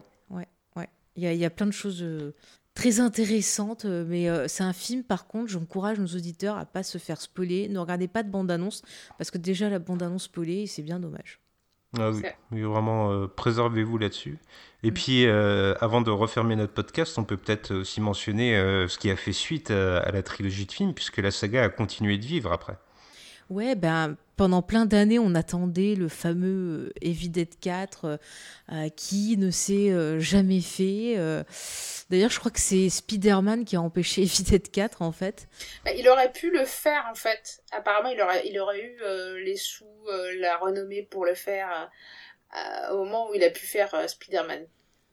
Il 1.17 1.23
y, 1.23 1.27
a, 1.27 1.33
il 1.33 1.39
y 1.39 1.45
a 1.45 1.51
plein 1.51 1.67
de 1.67 1.73
choses 1.73 2.03
euh, 2.03 2.33
très 2.75 3.01
intéressantes, 3.01 3.85
euh, 3.85 4.05
mais 4.09 4.29
euh, 4.29 4.49
c'est 4.49 4.65
un 4.65 4.73
film, 4.73 5.03
par 5.05 5.27
contre, 5.27 5.49
j'encourage 5.51 5.99
nos 5.99 6.07
auditeurs 6.07 6.57
à 6.57 6.65
pas 6.65 6.83
se 6.83 6.99
faire 6.99 7.21
spoiler. 7.21 7.69
Ne 7.69 7.79
regardez 7.79 8.09
pas 8.09 8.23
de 8.23 8.31
bande-annonce, 8.31 8.83
parce 9.19 9.31
que 9.31 9.39
déjà, 9.39 9.69
la 9.69 9.79
bande-annonce 9.79 10.25
spoilée, 10.25 10.67
c'est 10.67 10.83
bien 10.83 10.99
dommage. 11.01 11.39
Ah 11.99 12.11
oui, 12.51 12.63
vraiment, 12.63 13.13
euh, 13.13 13.27
préservez-vous 13.27 13.99
là-dessus. 13.99 14.39
Et 14.83 14.91
Mm. 14.91 14.95
puis, 14.95 15.27
euh, 15.27 15.75
avant 15.83 16.01
de 16.01 16.11
refermer 16.11 16.57
notre 16.57 16.73
podcast, 16.73 17.19
on 17.19 17.25
peut 17.25 17.37
peut-être 17.37 17.75
aussi 17.75 18.01
mentionner 18.01 18.57
euh, 18.57 18.89
ce 18.89 18.97
qui 18.97 19.11
a 19.11 19.17
fait 19.17 19.35
suite 19.35 19.71
à, 19.71 19.99
à 19.99 20.11
la 20.11 20.23
trilogie 20.23 20.65
de 20.65 20.73
films, 20.73 20.95
puisque 20.95 21.19
la 21.19 21.31
saga 21.31 21.65
a 21.65 21.69
continué 21.69 22.17
de 22.17 22.25
vivre 22.25 22.51
après. 22.51 22.79
Ouais, 23.53 23.75
ben, 23.75 24.17
pendant 24.37 24.63
plein 24.63 24.87
d'années, 24.87 25.19
on 25.19 25.35
attendait 25.35 25.95
le 25.95 26.09
fameux 26.09 26.87
euh, 26.89 26.93
Evil 27.03 27.29
Dead 27.29 27.59
4 27.61 28.05
euh, 28.05 28.17
euh, 28.73 28.89
qui 28.89 29.37
ne 29.37 29.51
s'est 29.51 29.91
euh, 29.91 30.19
jamais 30.21 30.61
fait. 30.63 31.15
euh. 31.19 31.45
D'ailleurs, 32.11 32.31
je 32.31 32.39
crois 32.39 32.51
que 32.51 32.61
c'est 32.61 32.89
Spider-Man 32.89 33.65
qui 33.67 33.77
a 33.77 33.81
empêché 33.83 34.23
Evil 34.23 34.43
Dead 34.45 34.71
4, 34.71 35.03
en 35.03 35.13
fait. 35.13 35.49
Bah, 35.85 35.93
il 35.93 36.09
aurait 36.09 36.33
pu 36.33 36.51
le 36.51 36.65
faire 36.65 37.07
en 37.11 37.15
fait. 37.15 37.63
Apparemment, 37.73 38.09
il 38.09 38.21
aurait, 38.23 38.47
il 38.49 38.59
aurait 38.59 38.81
eu 38.83 39.45
les 39.45 39.57
sous, 39.57 39.87
la 40.39 40.57
renommée 40.57 41.03
pour 41.03 41.25
le 41.27 41.35
faire 41.35 41.91
au 42.91 42.99
moment 43.05 43.31
où 43.31 43.35
il 43.35 43.45
a 43.45 43.51
pu 43.51 43.67
faire 43.67 44.09
Spider-Man. 44.09 44.67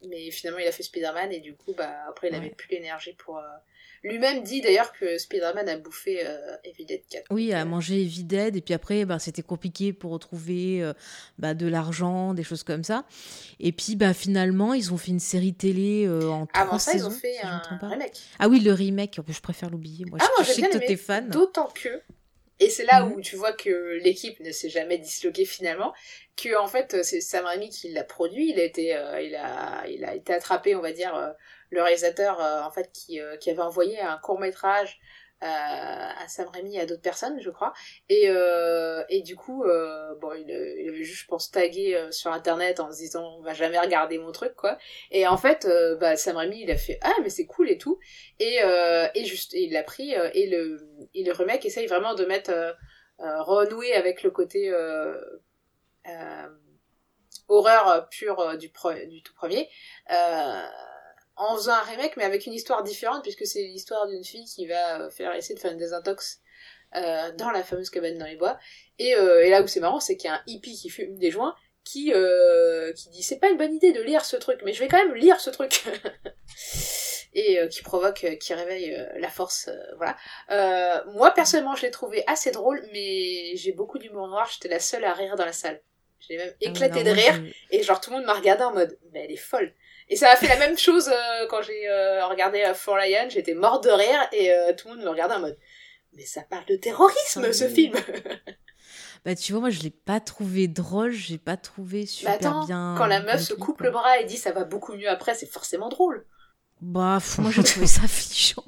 Mais 0.08 0.30
finalement, 0.30 0.60
il 0.60 0.66
a 0.66 0.72
fait 0.72 0.82
Spider-Man 0.82 1.30
et 1.32 1.40
du 1.40 1.54
coup, 1.54 1.74
bah, 1.76 1.94
après, 2.08 2.28
il 2.28 2.32
Ouais. 2.32 2.38
avait 2.38 2.50
plus 2.50 2.68
l'énergie 2.70 3.12
pour. 3.14 3.40
Lui-même 4.02 4.42
dit 4.42 4.62
d'ailleurs 4.62 4.92
que 4.92 5.18
Spider-Man 5.18 5.68
a 5.68 5.76
bouffé 5.76 6.20
euh, 6.26 6.56
Evil 6.64 6.86
Dead 6.86 7.02
4. 7.10 7.24
Oui, 7.30 7.52
à 7.52 7.60
euh, 7.60 7.64
manger 7.66 8.00
Evil 8.00 8.24
Dead, 8.24 8.56
et 8.56 8.60
puis 8.62 8.72
après, 8.72 9.04
ben, 9.04 9.18
c'était 9.18 9.42
compliqué 9.42 9.92
pour 9.92 10.12
retrouver 10.12 10.82
euh, 10.82 10.94
bah, 11.38 11.52
de 11.54 11.66
l'argent, 11.66 12.32
des 12.32 12.42
choses 12.42 12.62
comme 12.62 12.82
ça. 12.84 13.04
Et 13.58 13.72
puis, 13.72 13.96
bah, 13.96 14.14
finalement, 14.14 14.72
ils 14.72 14.92
ont 14.94 14.96
fait 14.96 15.10
une 15.10 15.20
série 15.20 15.52
télé 15.52 16.06
euh, 16.06 16.28
en 16.30 16.46
trois 16.46 16.62
Avant 16.62 16.78
ça, 16.78 16.92
ils 16.94 17.04
ont 17.04 17.10
fait 17.10 17.34
si 17.40 17.46
un 17.46 17.60
remake. 17.82 18.18
Ah 18.38 18.48
oui, 18.48 18.60
le 18.60 18.72
remake, 18.72 19.18
en 19.18 19.22
plus, 19.22 19.34
je 19.34 19.42
préfère 19.42 19.68
l'oublier. 19.68 20.06
Moi, 20.06 20.18
Ah, 20.20 20.24
je, 20.24 20.42
moi, 20.42 20.46
je 20.48 20.52
sais 20.52 20.62
bien 20.62 20.70
que 20.70 20.78
t'es 20.86 20.96
fan. 20.96 21.28
D'autant 21.28 21.66
que, 21.74 22.00
et 22.58 22.70
c'est 22.70 22.84
là 22.84 23.04
Mhm. 23.04 23.12
où 23.12 23.20
tu 23.20 23.36
vois 23.36 23.52
que 23.52 23.98
l'équipe 24.02 24.38
ne 24.40 24.50
s'est 24.52 24.68
jamais 24.70 24.98
disloquée 24.98 25.44
finalement, 25.44 25.92
que 26.36 26.58
en 26.58 26.66
fait 26.66 27.02
c'est 27.04 27.20
Sam 27.20 27.44
Raimi 27.46 27.68
qui 27.70 27.90
l'a 27.90 28.04
produit. 28.04 28.50
Il 28.50 28.58
a 28.60 28.64
été, 28.64 28.94
euh, 28.96 29.20
il 29.20 29.34
a, 29.34 29.86
il 29.88 30.04
a 30.04 30.14
été 30.14 30.32
attrapé, 30.34 30.74
on 30.74 30.82
va 30.82 30.92
dire, 30.92 31.14
le 31.70 31.82
réalisateur 31.82 32.40
euh, 32.40 32.62
en 32.62 32.70
fait 32.70 32.90
qui, 32.92 33.20
euh, 33.20 33.36
qui 33.36 33.50
avait 33.50 33.62
envoyé 33.62 34.00
un 34.00 34.18
court 34.18 34.38
métrage 34.38 35.00
euh, 35.42 35.46
à 35.46 36.28
Sam 36.28 36.48
Raimi 36.48 36.76
et 36.76 36.80
à 36.80 36.86
d'autres 36.86 37.00
personnes, 37.00 37.40
je 37.40 37.48
crois. 37.48 37.72
Et, 38.10 38.24
euh, 38.28 39.02
et 39.08 39.22
du 39.22 39.36
coup, 39.36 39.64
euh, 39.64 40.14
bon, 40.20 40.32
il, 40.34 40.50
il 40.50 40.88
avait 40.90 41.02
juste, 41.02 41.22
je 41.22 41.26
pense, 41.26 41.50
tagué 41.50 42.08
sur 42.10 42.30
internet 42.30 42.78
en 42.78 42.92
se 42.92 42.98
disant 42.98 43.38
on 43.38 43.42
va 43.42 43.54
jamais 43.54 43.78
regarder 43.78 44.18
mon 44.18 44.32
truc, 44.32 44.54
quoi. 44.54 44.76
Et 45.10 45.26
en 45.26 45.38
fait, 45.38 45.66
bah, 45.98 46.16
Sam 46.16 46.36
Raimi, 46.36 46.60
il 46.62 46.70
a 46.70 46.76
fait 46.76 46.98
ah 47.02 47.14
mais 47.22 47.30
c'est 47.30 47.46
cool 47.46 47.70
et 47.70 47.78
tout. 47.78 47.98
Et, 48.38 48.58
et 49.14 49.24
juste, 49.24 49.54
il 49.54 49.72
l'a 49.72 49.82
pris 49.82 50.12
et 50.12 50.46
le, 50.48 50.78
et 51.14 51.24
le 51.24 51.32
remake 51.32 51.64
essaye 51.64 51.86
vraiment 51.86 52.14
de 52.14 52.26
mettre 52.26 52.52
renouer 53.18 53.94
avec 53.94 54.22
le 54.22 54.30
côté 54.30 54.70
horreur 57.48 58.08
pure 58.10 58.58
du, 58.58 58.68
pre- 58.68 59.08
du 59.08 59.22
tout 59.22 59.34
premier. 59.34 59.68
Euh, 60.10 60.66
en 61.36 61.56
faisant 61.56 61.72
un 61.72 61.82
remake, 61.82 62.16
mais 62.16 62.24
avec 62.24 62.46
une 62.46 62.52
histoire 62.52 62.82
différente, 62.82 63.22
puisque 63.22 63.46
c'est 63.46 63.62
l'histoire 63.62 64.06
d'une 64.06 64.24
fille 64.24 64.44
qui 64.44 64.66
va 64.66 65.00
euh, 65.00 65.10
faire 65.10 65.34
essayer 65.34 65.54
de 65.54 65.60
faire 65.60 65.72
une 65.72 65.78
désintox 65.78 66.40
euh, 66.96 67.30
dans 67.36 67.52
la 67.52 67.62
fameuse 67.62 67.88
cabane 67.88 68.18
dans 68.18 68.26
les 68.26 68.34
bois. 68.34 68.58
Et, 68.98 69.14
euh, 69.14 69.44
et 69.44 69.50
là 69.50 69.62
où 69.62 69.68
c'est 69.68 69.78
marrant, 69.78 70.00
c'est 70.00 70.16
qu'il 70.16 70.28
y 70.28 70.32
a 70.32 70.36
un 70.36 70.42
hippie 70.48 70.76
qui 70.76 70.90
fume 70.90 71.18
des 71.18 71.30
joints 71.30 71.54
qui, 71.84 72.12
euh, 72.12 72.92
qui 72.94 73.10
dit 73.10 73.22
c'est 73.22 73.38
pas 73.38 73.48
une 73.48 73.56
bonne 73.56 73.72
idée 73.72 73.92
de 73.92 74.02
lire 74.02 74.24
ce 74.24 74.36
truc, 74.36 74.60
mais 74.64 74.72
je 74.72 74.80
vais 74.80 74.88
quand 74.88 74.98
même 74.98 75.14
lire 75.14 75.38
ce 75.38 75.50
truc. 75.50 75.84
et 77.32 77.60
qui 77.68 77.82
provoque, 77.82 78.26
qui 78.40 78.54
réveille 78.54 79.06
la 79.18 79.28
force, 79.28 79.70
voilà. 79.98 80.16
Moi 81.14 81.30
personnellement, 81.30 81.76
je 81.76 81.82
l'ai 81.82 81.92
trouvé 81.92 82.24
assez 82.26 82.50
drôle, 82.50 82.84
mais 82.92 83.54
j'ai 83.54 83.70
beaucoup 83.70 83.98
d'humour 83.98 84.26
noir. 84.26 84.50
J'étais 84.52 84.68
la 84.68 84.80
seule 84.80 85.04
à 85.04 85.14
rire 85.14 85.36
dans 85.36 85.44
la 85.44 85.52
salle. 85.52 85.80
J'ai 86.18 86.36
même 86.36 86.52
éclaté 86.60 86.92
Ah 86.96 86.98
ouais, 86.98 87.04
de 87.04 87.10
rire 87.10 87.40
et 87.70 87.82
genre 87.82 88.00
tout 88.00 88.10
le 88.10 88.16
monde 88.16 88.26
m'a 88.26 88.34
regardé 88.34 88.64
en 88.64 88.74
mode 88.74 88.98
mais 89.12 89.24
elle 89.24 89.32
est 89.32 89.36
folle. 89.36 89.72
Et 90.10 90.16
ça 90.16 90.30
a 90.30 90.36
fait 90.36 90.48
la 90.48 90.58
même 90.58 90.76
chose 90.76 91.08
euh, 91.08 91.46
quand 91.48 91.62
j'ai 91.62 91.88
euh, 91.88 92.26
regardé 92.26 92.62
euh, 92.62 92.74
For 92.74 92.96
Lion, 92.96 93.28
j'étais 93.30 93.54
morte 93.54 93.84
de 93.84 93.90
rire 93.90 94.20
et 94.32 94.52
euh, 94.52 94.74
tout 94.76 94.88
le 94.88 94.96
monde 94.96 95.04
me 95.04 95.10
regardait 95.10 95.36
en 95.36 95.40
mode 95.40 95.56
mais 96.12 96.24
ça 96.24 96.42
parle 96.42 96.64
de 96.66 96.76
terrorisme 96.76 97.52
ce 97.52 97.68
film. 97.68 97.94
Bah, 99.22 99.34
tu 99.34 99.52
vois, 99.52 99.60
moi, 99.60 99.68
je 99.68 99.80
l'ai 99.80 99.90
pas 99.90 100.18
trouvé 100.18 100.66
drôle, 100.66 101.10
j'ai 101.10 101.36
pas 101.36 101.58
trouvé 101.58 102.06
super 102.06 102.32
attends, 102.32 102.64
bien. 102.64 102.94
quand 102.96 103.04
la 103.04 103.20
meuf 103.20 103.42
se 103.42 103.52
coupe 103.52 103.76
quoi. 103.76 103.86
le 103.86 103.92
bras 103.92 104.18
et 104.18 104.24
dit 104.24 104.38
ça 104.38 104.50
va 104.50 104.64
beaucoup 104.64 104.94
mieux 104.94 105.10
après, 105.10 105.34
c'est 105.34 105.44
forcément 105.44 105.90
drôle. 105.90 106.24
Bah, 106.80 107.18
moi, 107.38 107.50
j'ai 107.50 107.62
trouvé 107.62 107.86
ça 107.86 108.04
affligeant. 108.04 108.64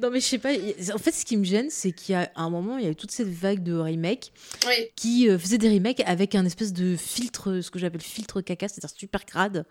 Non, 0.00 0.10
mais 0.10 0.20
je 0.20 0.26
sais 0.26 0.38
pas. 0.38 0.50
En 0.94 0.98
fait, 0.98 1.12
ce 1.12 1.24
qui 1.24 1.36
me 1.36 1.44
gêne, 1.44 1.68
c'est 1.70 1.92
qu'il 1.92 2.14
y 2.14 2.16
a 2.16 2.30
un 2.36 2.50
moment, 2.50 2.78
il 2.78 2.84
y 2.84 2.86
a 2.86 2.90
eu 2.90 2.96
toute 2.96 3.10
cette 3.10 3.28
vague 3.28 3.62
de 3.62 3.74
remakes 3.76 4.32
Oui, 4.66 4.88
qui 4.96 5.28
euh, 5.28 5.38
faisaient 5.38 5.58
des 5.58 5.68
remakes 5.68 6.02
avec 6.06 6.34
un 6.34 6.44
espèce 6.44 6.72
de 6.72 6.96
filtre, 6.96 7.60
ce 7.60 7.70
que 7.70 7.78
j'appelle 7.78 8.00
filtre 8.00 8.40
caca, 8.40 8.68
c'est-à-dire 8.68 8.90
super 8.96 9.24
crade. 9.24 9.66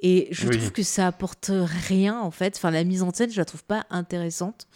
Et 0.00 0.28
je 0.30 0.46
Oui. 0.48 0.58
trouve 0.58 0.72
que 0.72 0.82
ça 0.82 1.06
apporte 1.06 1.50
rien, 1.88 2.18
en 2.20 2.30
fait. 2.30 2.56
Enfin, 2.56 2.70
la 2.70 2.84
mise 2.84 3.02
en 3.02 3.12
scène, 3.12 3.30
je 3.30 3.38
la 3.38 3.44
trouve 3.44 3.64
pas 3.64 3.86
intéressante. 3.90 4.66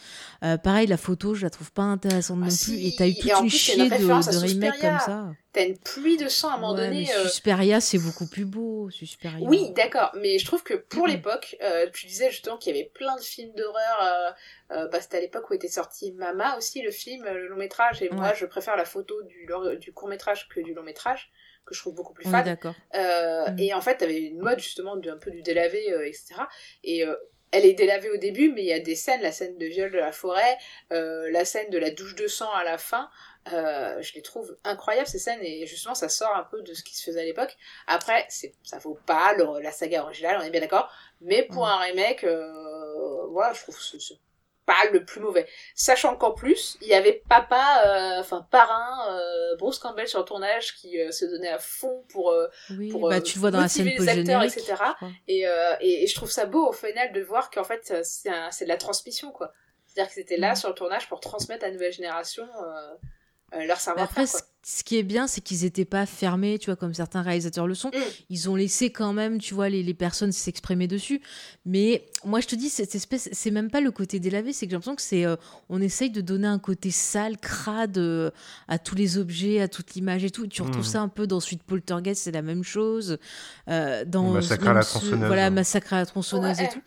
Euh, 0.45 0.57
pareil, 0.57 0.87
la 0.87 0.97
photo, 0.97 1.35
je 1.35 1.43
la 1.43 1.51
trouve 1.51 1.73
pas 1.73 1.83
intéressante 1.83 2.39
Ah 2.43 2.47
non 2.47 2.51
si, 2.51 2.73
plus. 2.73 2.87
Et 2.87 2.95
t'as 2.97 3.09
eu 3.09 3.15
toute 3.15 3.31
une 3.43 3.51
chier 3.51 3.75
une 3.83 3.89
de, 3.89 3.95
remakes 3.95 4.81
comme 4.81 4.99
ça. 4.99 5.33
T'as 5.57 5.65
une 5.65 5.79
pluie 5.79 6.19
de 6.19 6.29
sang 6.29 6.51
à 6.51 6.55
un 6.55 6.57
moment 6.59 6.75
Ouais, 6.75 6.87
donné. 6.89 7.07
mais 7.09 7.15
euh, 7.17 7.23
Suspiria, 7.23 7.81
c'est 7.81 7.99
beaucoup 7.99 8.27
plus 8.27 8.45
beau. 8.45 8.91
Suspiria. 8.91 9.49
Oui, 9.49 9.71
d'accord, 9.71 10.13
mais 10.15 10.39
je 10.39 10.45
trouve 10.45 10.63
que 10.63 10.75
pour 10.75 11.07
l'époque, 11.07 11.57
euh, 11.63 11.89
tu 11.93 12.07
disais 12.07 12.31
justement 12.31 12.59
qu'il 12.59 12.77
y 12.77 12.79
avait 12.79 12.91
plein 12.91 13.17
de 13.17 13.23
films 13.23 13.55
d'horreur. 13.55 14.03
Euh, 14.03 14.77
euh, 14.77 14.89
bah, 14.89 15.01
c'était 15.01 15.17
à 15.17 15.21
l'époque 15.21 15.49
où 15.49 15.55
était 15.55 15.69
sorti 15.69 16.13
Mama 16.13 16.57
aussi, 16.59 16.83
le 16.83 16.91
film, 16.91 17.25
le 17.25 17.49
long 17.49 17.57
métrage. 17.57 18.03
Et 18.03 18.11
moi, 18.11 18.35
je 18.35 18.45
préfère 18.45 18.77
la 18.77 18.85
photo 18.85 19.15
du, 19.23 19.93
court 19.95 20.09
métrage 20.09 20.49
que 20.49 20.61
du 20.61 20.75
long 20.75 20.83
métrage, 20.83 21.31
que 21.65 21.75
je 21.75 21.81
trouve 21.81 21.95
beaucoup 21.95 22.13
plus 22.13 22.27
est 22.27 22.31
fade. 22.31 22.45
d'accord. 22.45 22.75
Mhm. 22.95 23.59
Et 23.59 23.73
en 23.73 23.81
fait, 23.81 23.97
t'avais 23.97 24.21
une 24.21 24.41
mode 24.41 24.59
justement 24.59 24.97
de, 24.97 25.11
un 25.11 25.17
peu 25.17 25.31
du 25.31 25.41
délavé, 25.43 25.87
etc. 26.05 26.35
Et 26.85 27.05
elle 27.53 27.65
est 27.65 27.75
délavée 27.75 28.11
au 28.11 28.17
début, 28.17 28.53
mais 28.53 28.63
il 28.63 28.69
y 28.69 28.73
a 28.73 28.81
des 28.81 28.95
scènes, 28.95 29.23
la 29.23 29.33
scène 29.33 29.57
de 29.57 29.67
viol 29.67 29.91
de 29.91 29.99
la 29.99 30.13
forêt, 30.13 30.59
euh, 30.93 31.31
la 31.31 31.45
scène 31.45 31.71
de 31.71 31.79
la 31.79 31.91
douche 31.91 32.15
de 32.15 32.27
sang 32.27 32.51
à 32.53 32.65
la 32.65 32.79
fin. 32.79 33.09
Euh, 33.53 34.01
je 34.03 34.15
les 34.15 34.23
trouve 34.23 34.57
incroyables 34.65 35.07
ces 35.09 35.19
scènes 35.19 35.41
et 35.43 35.67
justement 35.67 35.95
ça 35.95 36.09
sort 36.09 36.35
un 36.35 36.45
peu 36.45 36.63
de 36.63 36.75
ce 36.75 36.83
qui 36.83 36.97
se 36.97 37.05
faisait 37.05 37.21
à 37.21 37.25
l'époque. 37.25 37.57
Après, 37.87 38.27
c'est, 38.29 38.55
ça 38.63 38.79
vaut 38.79 38.99
pas 39.07 39.35
le- 39.35 39.61
la 39.61 39.73
saga 39.73 40.03
originale, 40.03 40.39
on 40.41 40.45
est 40.45 40.51
bien 40.51 40.61
d'accord. 40.61 40.91
Mais 41.21 41.43
pour 41.45 41.65
Mhm. 41.65 41.71
un 41.73 41.77
remake, 41.79 42.25
euh, 42.25 43.27
voilà, 43.31 43.53
je 43.53 43.63
trouve 43.63 43.77
que 43.77 43.83
c'est, 43.83 44.01
c'est 44.01 44.19
pas 44.67 44.91
le 44.93 45.05
plus 45.05 45.21
mauvais. 45.21 45.47
Sachant 45.77 46.17
qu'en 46.17 46.33
plus, 46.33 46.77
il 46.81 46.89
y 46.89 46.95
avait 46.95 47.23
papa, 47.29 47.83
euh, 47.87 48.21
enfin 48.21 48.45
parrain, 48.51 49.15
euh, 49.17 49.55
Bruce 49.57 49.79
Campbell 49.79 50.09
sur 50.09 50.19
le 50.19 50.25
tournage 50.25 50.75
qui 50.75 51.01
euh, 51.01 51.13
se 51.13 51.25
donnait 51.25 51.51
à 51.51 51.61
fond 51.61 52.05
pour 52.09 52.33
euh, 52.33 52.49
Oui, 52.71 52.89
pour, 52.91 53.09
bah, 53.09 53.17
euh, 53.17 53.21
tu 53.21 53.39
vois 53.39 53.53
dans 53.53 53.61
la 53.61 53.69
scène 53.69 53.87
les 53.87 54.09
acteurs, 54.09 54.43
etc. 54.43 54.75
Et, 55.29 55.47
euh, 55.47 55.77
et, 55.81 56.03
et 56.03 56.07
je 56.09 56.15
trouve 56.17 56.33
ça 56.33 56.47
beau 56.47 56.67
au 56.69 56.73
final 56.73 57.13
de 57.13 57.23
voir 57.23 57.51
qu'en 57.51 57.63
fait 57.63 58.03
c'est, 58.05 58.29
un- 58.29 58.51
c'est 58.51 58.65
de 58.65 58.69
la 58.71 58.77
transmission 58.77 59.31
quoi. 59.31 59.53
C'est-à-dire 59.87 60.13
qu'ils 60.13 60.23
étaient 60.23 60.37
là 60.37 60.51
Mhm. 60.51 60.57
sur 60.57 60.69
le 60.71 60.75
tournage 60.75 61.09
pour 61.09 61.21
transmettre 61.21 61.65
à 61.65 61.69
la 61.69 61.73
nouvelle 61.73 61.93
génération 61.93 62.49
leur 63.53 63.65
Mais 63.67 63.79
savoir-faire. 63.79 64.25
après, 64.25 64.27
quoi. 64.27 64.41
Ce 64.69 64.83
qui 64.83 64.97
est 64.97 65.05
bien, 65.05 65.29
c'est 65.29 65.41
qu'ils 65.43 65.61
n'étaient 65.63 65.85
pas 65.85 66.07
fermés, 66.07 66.59
tu 66.59 66.67
vois, 66.67 66.75
comme 66.75 66.93
certains 66.93 67.23
réalisateurs 67.23 67.69
le 67.69 67.77
sont. 67.77 67.91
Mm. 67.91 68.01
Ils 68.31 68.51
ont 68.51 68.57
laissé 68.57 68.91
quand 68.91 69.13
même, 69.13 69.39
tu 69.39 69.55
vois, 69.55 69.69
les, 69.69 69.85
les 69.85 69.95
personnes 69.95 70.33
s'exprimer 70.33 70.89
dessus. 70.89 71.21
Mais 71.65 72.05
moi, 72.25 72.41
je 72.41 72.49
te 72.49 72.57
dis, 72.57 72.69
cette 72.69 72.97
espèce, 72.97 73.29
c'est 73.31 73.53
même 73.53 73.71
pas 73.71 73.81
le 73.81 73.93
côté 73.93 74.19
délavé, 74.19 74.53
c'est 74.53 74.67
que 74.67 74.71
j'ai 74.71 74.75
l'impression 74.75 74.97
que 74.97 75.03
c'est, 75.03 75.25
euh, 75.25 75.37
on 75.69 75.81
essaye 75.81 76.11
de 76.11 76.21
donner 76.21 76.49
un 76.49 76.59
côté 76.59 76.91
sale, 76.91 77.37
crade 77.39 77.97
euh, 77.99 78.33
à 78.67 78.81
tous 78.81 78.97
les 78.97 79.19
objets, 79.19 79.61
à 79.61 79.69
toute 79.69 79.95
l'image 79.95 80.25
et 80.25 80.31
tout. 80.31 80.49
Tu 80.49 80.63
retrouves 80.63 80.81
Mm. 80.81 80.91
ça 80.91 81.01
un 81.01 81.09
peu 81.09 81.29
dans 81.29 81.39
Suite 81.39 81.63
Poltergeist, 81.63 82.25
c'est 82.25 82.33
la 82.33 82.43
même 82.43 82.65
chose. 82.65 83.19
Euh, 83.69 84.05
dans 84.05 84.33
Massacre 84.33 84.67
à 84.67 84.73
la 84.73 84.83
ce- 84.83 84.99
tronçonneuse. 84.99 85.27
Voilà, 85.29 85.49
Massacre 85.51 85.93
à 85.93 85.99
la 85.99 86.07
tronçonneuse 86.07 86.59
Ouais. 86.59 86.65
et 86.65 86.69
tout. 86.71 86.81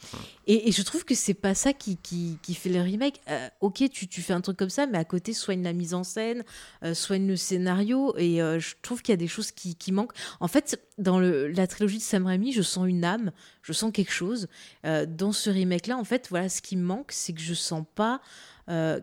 Et, 0.48 0.68
et 0.68 0.72
je 0.74 0.82
trouve 0.82 1.06
que 1.06 1.16
c'est 1.16 1.34
pas 1.34 1.56
ça 1.56 1.72
qui, 1.72 1.96
qui, 1.96 2.40
qui 2.42 2.56
fait 2.56 2.70
le 2.70 2.82
remake. 2.82 3.22
Euh, 3.30 3.48
ok, 3.62 3.86
tu, 3.90 4.10
tu 4.10 4.22
fais 4.22 4.34
un 4.34 4.42
truc 4.42 4.58
comme 4.58 4.70
ça, 4.70 4.86
mais 4.86 4.98
à 4.98 5.06
côté, 5.06 5.32
soigne 5.32 5.64
la 5.64 5.72
mise 5.72 5.94
en 5.94 6.04
scène, 6.04 6.44
euh, 6.84 6.94
soigne 6.94 7.26
le 7.26 7.38
scénario. 7.38 7.69
Et 8.18 8.42
euh, 8.42 8.60
je 8.60 8.76
trouve 8.82 9.02
qu'il 9.02 9.12
y 9.12 9.14
a 9.14 9.18
des 9.18 9.28
choses 9.28 9.52
qui, 9.52 9.92
manquent. 9.92 10.14
En 10.40 10.48
fait, 10.48 10.80
dans 10.98 11.20
la 11.20 11.68
trilogie 11.68 11.98
de 11.98 12.04
Sam 12.04 12.26
Raimi, 12.26 12.52
je 12.52 12.62
sens 12.62 12.88
une 12.88 13.04
âme, 13.04 13.32
je 13.62 13.74
sens 13.74 13.92
quelque 13.92 14.12
chose. 14.12 14.48
Euh, 14.86 15.06
dans 15.08 15.32
ce 15.32 15.50
remake-là, 15.50 15.98
en 15.98 16.04
fait, 16.04 16.28
voilà, 16.30 16.50
ce 16.50 16.62
qui 16.62 16.78
me 16.78 16.84
manque, 16.84 17.12
c'est 17.12 17.34
que 17.34 17.42
je 17.42 17.54
sens 17.54 17.86
pas. 17.96 18.22
euh, 18.70 19.00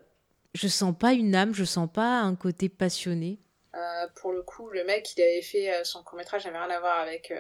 je 0.55 0.69
sens 0.69 0.95
pas 0.99 1.13
une 1.13 1.35
âme, 1.35 1.55
je 1.55 1.65
sens 1.65 1.87
pas 1.93 2.21
un 2.21 2.35
côté 2.35 2.71
passionné. 2.71 3.39
Pour 4.15 4.33
le 4.33 4.43
coup, 4.43 4.71
le 4.71 4.85
mec, 4.85 5.15
il 5.15 5.21
avait 5.21 5.43
fait 5.43 5.85
son 5.85 6.03
court-métrage, 6.03 6.47
n'avait 6.47 6.57
rien 6.57 6.71
à 6.71 6.81
voir 6.81 6.99
avec 7.01 7.31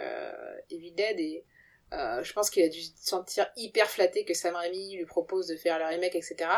Evil 0.69 0.93
Dead 0.93 1.19
et 1.19 1.45
euh, 1.93 2.23
je 2.23 2.33
pense 2.33 2.51
qu'il 2.51 2.63
a 2.65 2.69
dû 2.69 2.81
se 2.83 2.93
sentir 2.97 3.47
hyper 3.57 3.89
flatté 3.89 4.25
que 4.25 4.35
Sam 4.35 4.57
Raimi 4.57 4.97
lui 4.97 5.07
propose 5.07 5.47
de 5.47 5.57
faire 5.57 5.79
le 5.79 5.85
remake, 5.87 6.17
etc. 6.17 6.51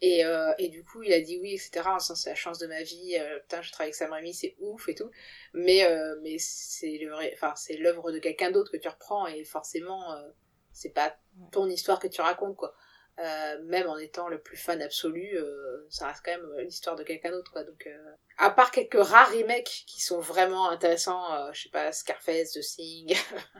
Et, 0.00 0.24
euh, 0.24 0.52
et 0.58 0.68
du 0.68 0.84
coup, 0.84 1.02
il 1.02 1.12
a 1.12 1.20
dit 1.20 1.38
oui, 1.40 1.54
etc. 1.54 1.82
En 1.86 1.98
sens, 1.98 2.22
c'est 2.22 2.30
la 2.30 2.36
chance 2.36 2.58
de 2.58 2.66
ma 2.66 2.82
vie. 2.82 3.16
euh, 3.20 3.38
putain, 3.40 3.60
je 3.62 3.70
travaille 3.72 3.88
avec 3.88 3.94
Sam 3.94 4.12
Raimi, 4.12 4.32
c'est 4.32 4.56
ouf 4.60 4.88
et 4.88 4.94
tout. 4.94 5.10
Mais, 5.52 5.84
euh, 5.86 6.16
mais 6.22 6.36
c'est 6.38 6.98
le, 6.98 7.14
enfin, 7.34 7.54
c'est 7.56 7.76
l'œuvre 7.76 8.10
de 8.10 8.18
quelqu'un 8.18 8.50
d'autre 8.50 8.72
que 8.72 8.78
tu 8.78 8.88
reprends 8.88 9.26
et 9.26 9.44
forcément, 9.44 10.14
euh, 10.14 10.28
c'est 10.72 10.90
pas 10.94 11.14
ton 11.52 11.68
histoire 11.68 11.98
que 11.98 12.08
tu 12.08 12.20
racontes, 12.22 12.56
quoi. 12.56 12.74
Euh, 13.22 13.62
même 13.66 13.86
en 13.86 13.98
étant 13.98 14.28
le 14.28 14.38
plus 14.40 14.56
fan 14.56 14.80
absolu, 14.80 15.28
euh, 15.34 15.84
ça 15.90 16.06
reste 16.06 16.22
quand 16.24 16.30
même 16.30 16.48
euh, 16.58 16.62
l'histoire 16.62 16.96
de 16.96 17.02
quelqu'un 17.02 17.30
d'autre, 17.30 17.52
quoi. 17.52 17.64
Donc, 17.64 17.86
euh, 17.86 18.12
à 18.38 18.50
part 18.50 18.70
quelques 18.70 18.94
rares 18.98 19.30
remakes 19.30 19.84
qui 19.86 20.00
sont 20.00 20.20
vraiment 20.20 20.70
intéressants, 20.70 21.30
euh, 21.34 21.50
je 21.52 21.64
sais 21.64 21.68
pas, 21.68 21.92
Scarface, 21.92 22.52
The 22.52 22.60
Thing, 22.60 23.14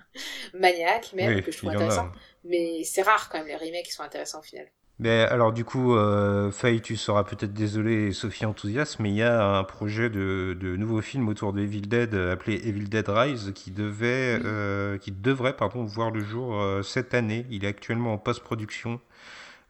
Maniac 0.55 1.13
même, 1.13 1.35
Oui, 1.37 1.43
que 1.43 1.51
je 1.51 1.59
trouve 1.59 1.71
a. 1.71 1.75
intéressant. 1.75 2.09
Mais 2.45 2.83
c'est 2.85 3.03
rare 3.03 3.29
quand 3.29 3.39
même 3.39 3.49
les 3.49 3.57
remakes 3.57 3.87
qui 3.87 3.93
sont 3.93 4.03
intéressants 4.03 4.41
au 4.41 4.43
final. 4.43 4.67
Mais 4.99 5.21
alors 5.23 5.53
du 5.53 5.65
coup, 5.65 5.95
euh, 5.97 6.51
Faye, 6.51 6.83
tu 6.83 6.97
seras 6.97 7.25
peut-être 7.25 7.55
désolé, 7.55 8.09
et 8.09 8.13
Sophie 8.13 8.45
enthousiaste, 8.45 8.99
mais 9.01 9.09
il 9.11 9.17
y 9.17 9.23
a 9.23 9.43
un 9.43 9.65
projet 9.65 10.11
de, 10.11 10.55
de 10.61 10.77
nouveau 10.77 11.01
film 11.01 11.27
autour 11.29 11.55
de 11.55 11.61
Evil 11.63 11.81
Dead 11.83 12.15
appelé 12.15 12.57
Evil 12.69 12.89
Dead 12.89 13.09
Rise 13.09 13.53
qui 13.55 13.71
devait, 13.71 14.37
Oui. 14.37 14.43
euh, 14.45 14.99
qui 14.99 15.11
devrait 15.11 15.57
pardon 15.57 15.85
voir 15.85 16.11
le 16.11 16.21
jour 16.21 16.61
euh, 16.61 16.83
cette 16.83 17.15
année. 17.15 17.47
Il 17.51 17.65
est 17.65 17.69
actuellement 17.69 18.13
en 18.13 18.19
post-production. 18.19 19.01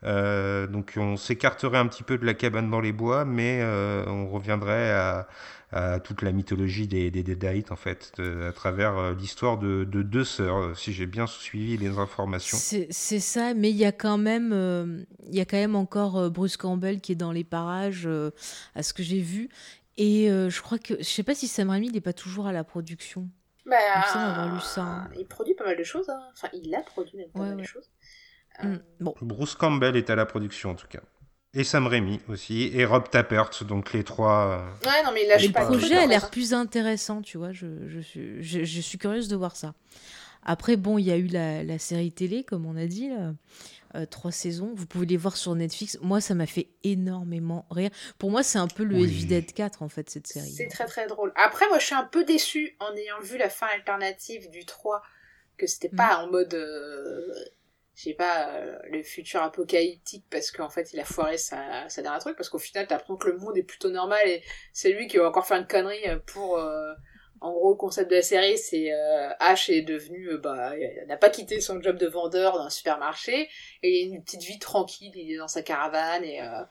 Euh, 0.02 0.66
donc 0.66 0.94
on 0.96 1.16
s'écarterait 1.16 1.78
un 1.78 1.86
petit 1.86 2.02
peu 2.02 2.16
de 2.18 2.24
la 2.24 2.34
cabane 2.34 2.70
dans 2.70 2.80
les 2.80 2.92
bois, 2.92 3.24
mais 3.24 3.60
euh, 3.62 4.04
on 4.06 4.28
reviendrait 4.30 4.90
à, 4.92 5.28
à 5.72 6.00
toute 6.00 6.22
la 6.22 6.32
mythologie 6.32 6.88
des, 6.88 7.10
des 7.10 7.22
Deadites 7.22 7.70
en 7.70 7.76
fait, 7.76 8.12
de- 8.16 8.44
à 8.48 8.52
travers 8.52 8.96
euh, 8.96 9.14
l'histoire 9.14 9.58
de, 9.58 9.84
de 9.84 10.02
deux 10.02 10.24
sœurs, 10.24 10.76
si 10.76 10.92
j'ai 10.94 11.06
bien 11.06 11.26
suivi 11.26 11.76
les 11.76 11.98
informations. 11.98 12.56
C'est 12.56 13.20
ça, 13.20 13.52
mais 13.54 13.70
il 13.70 13.76
y 13.76 13.84
a 13.84 13.92
quand 13.92 14.16
même, 14.18 14.52
euh, 14.54 15.02
il 15.28 15.34
y 15.34 15.40
a 15.40 15.44
quand 15.44 15.58
même 15.58 15.76
encore 15.76 16.30
Bruce 16.30 16.56
Campbell 16.56 17.00
qui 17.00 17.12
est 17.12 17.16
dans 17.16 17.32
les 17.32 17.44
parages, 17.44 18.04
euh, 18.06 18.30
à 18.74 18.82
ce 18.82 18.94
que 18.94 19.02
j'ai 19.02 19.20
vu. 19.20 19.50
Et 19.98 20.30
euh, 20.30 20.48
je 20.48 20.62
crois 20.62 20.78
que, 20.78 20.94
je 20.98 21.02
sais 21.04 21.22
pas 21.22 21.34
si 21.34 21.46
Sam 21.46 21.68
Raimi 21.68 21.90
n'est 21.90 22.00
pas 22.00 22.14
toujours 22.14 22.46
à 22.46 22.52
la 22.52 22.64
production. 22.64 23.28
Bah, 23.66 23.76
Il 23.94 24.54
lu 24.54 24.60
ça, 24.60 24.82
hein. 24.82 25.08
Il 25.18 25.26
produit 25.26 25.54
pas 25.54 25.64
mal 25.64 25.76
de 25.76 25.84
choses. 25.84 26.08
hein. 26.08 26.18
Enfin, 26.32 26.48
il 26.54 26.74
a 26.74 26.80
produit 26.80 27.18
même 27.18 27.28
pas 27.28 27.40
Ouais, 27.40 27.48
mal 27.50 27.58
de 27.58 27.62
choses. 27.64 27.90
Euh, 28.64 28.66
Mm. 28.66 28.78
Bon, 29.00 29.14
Bruce 29.22 29.54
Campbell 29.54 29.96
est 29.96 30.10
à 30.10 30.14
la 30.16 30.26
production 30.26 30.70
en 30.70 30.74
tout 30.74 30.86
cas. 30.88 31.00
Et 31.54 31.64
Sam 31.64 31.86
Raimi 31.88 32.20
aussi, 32.28 32.70
et 32.74 32.84
Rob 32.84 33.08
Tappert, 33.10 33.50
donc 33.62 33.92
les 33.92 34.04
trois. 34.04 34.60
euh, 34.84 34.88
Ouais, 34.88 35.02
non, 35.04 35.10
mais 35.12 35.24
il 35.24 35.46
le 35.46 35.52
pas 35.52 35.64
projet 35.66 35.96
a 35.96 36.06
l'air 36.06 36.24
hein. 36.26 36.28
plus 36.30 36.54
intéressant, 36.54 37.22
tu 37.22 37.38
vois. 37.38 37.52
Je, 37.52 37.66
je, 37.88 37.98
suis, 38.00 38.42
je, 38.42 38.62
je 38.64 38.80
suis 38.80 38.98
curieuse 38.98 39.26
de 39.28 39.34
voir 39.34 39.56
ça. 39.56 39.74
Après, 40.44 40.76
bon, 40.76 40.96
il 40.98 41.06
y 41.06 41.10
a 41.10 41.16
eu 41.16 41.26
la, 41.26 41.64
la 41.64 41.78
série 41.78 42.12
télé, 42.12 42.44
comme 42.44 42.66
on 42.66 42.76
a 42.76 42.86
dit, 42.86 43.08
là. 43.08 43.32
Euh, 43.96 44.06
trois 44.06 44.30
saisons. 44.30 44.70
Vous 44.76 44.86
pouvez 44.86 45.06
les 45.06 45.16
voir 45.16 45.36
sur 45.36 45.52
Netflix. 45.56 45.98
Moi, 46.00 46.20
ça 46.20 46.36
m'a 46.36 46.46
fait 46.46 46.68
énormément 46.84 47.66
rire. 47.72 47.90
Pour 48.18 48.30
moi, 48.30 48.44
c'est 48.44 48.58
un 48.60 48.68
peu 48.68 48.84
le 48.84 48.94
Oui. 48.94 49.02
Evil 49.02 49.26
Dead 49.26 49.52
4, 49.52 49.82
en 49.82 49.88
fait, 49.88 50.08
cette 50.08 50.28
série. 50.28 50.48
C'est 50.52 50.68
très 50.68 50.86
très 50.86 51.08
drôle. 51.08 51.32
Après, 51.34 51.66
moi, 51.68 51.80
je 51.80 51.86
suis 51.86 51.96
un 51.96 52.04
peu 52.04 52.22
déçue 52.24 52.76
en 52.78 52.94
ayant 52.94 53.18
vu 53.20 53.36
la 53.38 53.48
fin 53.50 53.66
alternative 53.74 54.48
du 54.50 54.64
3, 54.64 55.02
que 55.56 55.66
c'était 55.66 55.88
pas 55.88 56.18
en 56.24 56.30
mode, 56.30 56.54
euh, 56.54 57.26
je 58.00 58.10
sais 58.10 58.14
pas, 58.14 58.48
euh, 58.54 58.78
le 58.90 59.02
futur 59.02 59.42
apocalyptique, 59.42 60.24
parce 60.30 60.50
qu'en 60.50 60.70
fait, 60.70 60.92
il 60.94 61.00
a 61.00 61.04
foiré 61.04 61.36
sa, 61.36 61.86
sa 61.90 62.00
dernière 62.00 62.20
truc, 62.20 62.36
parce 62.36 62.48
qu'au 62.48 62.58
final, 62.58 62.86
l'impression 62.88 63.16
que 63.16 63.28
le 63.28 63.36
monde 63.36 63.58
est 63.58 63.62
plutôt 63.62 63.90
normal 63.90 64.26
et 64.26 64.42
c'est 64.72 64.90
lui 64.90 65.06
qui 65.06 65.18
va 65.18 65.28
encore 65.28 65.46
faire 65.46 65.58
une 65.58 65.66
connerie 65.66 66.06
pour, 66.26 66.58
euh, 66.58 66.92
En 67.42 67.52
gros, 67.52 67.70
le 67.70 67.76
concept 67.76 68.10
de 68.10 68.16
la 68.16 68.22
série, 68.22 68.58
c'est 68.58 68.92
euh, 68.92 69.30
est 69.68 69.82
devenu, 69.82 70.30
euh, 70.30 70.38
bah, 70.38 70.72
n'a 71.06 71.16
pas 71.16 71.30
quitté 71.30 71.60
son 71.60 71.80
job 71.80 71.96
de 71.96 72.06
vendeur 72.06 72.52
dans 72.54 72.64
un 72.64 72.70
supermarché 72.70 73.48
et 73.82 74.02
il 74.02 74.12
a 74.12 74.16
une 74.16 74.22
petite 74.22 74.42
vie 74.42 74.58
tranquille. 74.58 75.12
Il 75.14 75.32
est 75.32 75.38
dans 75.38 75.48
sa 75.48 75.62
caravane 75.62 76.24
et 76.24 76.42
euh, 76.42 76.62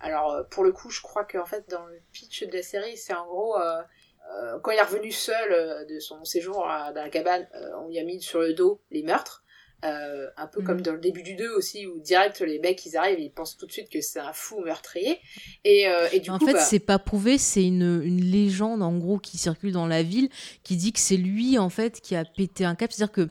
alors 0.00 0.32
euh, 0.32 0.42
pour 0.44 0.64
le 0.64 0.72
coup, 0.72 0.90
je 0.90 1.00
crois 1.00 1.24
qu'en 1.24 1.46
fait 1.46 1.68
dans 1.70 1.86
le 1.86 1.98
pitch 2.12 2.44
de 2.44 2.52
la 2.56 2.62
série, 2.62 2.96
c'est 2.96 3.14
en 3.14 3.26
gros 3.26 3.58
euh, 3.58 3.82
euh, 4.30 4.58
quand 4.60 4.70
il 4.70 4.78
est 4.78 4.82
revenu 4.82 5.10
seul 5.10 5.52
euh, 5.52 5.84
de 5.86 5.98
son 5.98 6.24
séjour 6.24 6.58
dans 6.58 6.92
la 6.94 7.08
cabane, 7.08 7.48
euh, 7.54 7.70
on 7.82 7.88
lui 7.88 7.98
a 7.98 8.04
mis 8.04 8.20
sur 8.20 8.40
le 8.40 8.52
dos 8.52 8.82
les 8.90 9.02
meurtres. 9.02 9.44
Euh, 9.84 10.26
un 10.36 10.48
peu 10.48 10.60
comme 10.60 10.80
dans 10.80 10.90
le 10.90 10.98
début 10.98 11.22
du 11.22 11.36
2 11.36 11.50
aussi, 11.50 11.86
où 11.86 12.00
direct 12.00 12.40
les 12.40 12.58
mecs 12.58 12.84
ils 12.84 12.96
arrivent, 12.96 13.20
ils 13.20 13.30
pensent 13.30 13.56
tout 13.56 13.64
de 13.64 13.70
suite 13.70 13.88
que 13.88 14.00
c'est 14.00 14.18
un 14.18 14.32
fou 14.32 14.60
meurtrier. 14.60 15.20
Et, 15.64 15.86
euh, 15.86 16.08
et 16.12 16.18
du 16.18 16.30
en 16.30 16.38
coup, 16.38 16.46
fait, 16.46 16.54
bah, 16.54 16.60
c'est 16.60 16.80
pas 16.80 16.98
prouvé, 16.98 17.38
c'est 17.38 17.64
une, 17.64 18.02
une 18.02 18.20
légende 18.20 18.82
en 18.82 18.96
gros 18.98 19.18
qui 19.18 19.38
circule 19.38 19.70
dans 19.70 19.86
la 19.86 20.02
ville 20.02 20.30
qui 20.64 20.74
dit 20.74 20.92
que 20.92 20.98
c'est 20.98 21.16
lui 21.16 21.58
en 21.58 21.68
fait 21.68 22.00
qui 22.00 22.16
a 22.16 22.24
pété 22.24 22.64
un 22.64 22.74
cap. 22.74 22.90
C'est-à-dire 22.92 23.12
que 23.12 23.28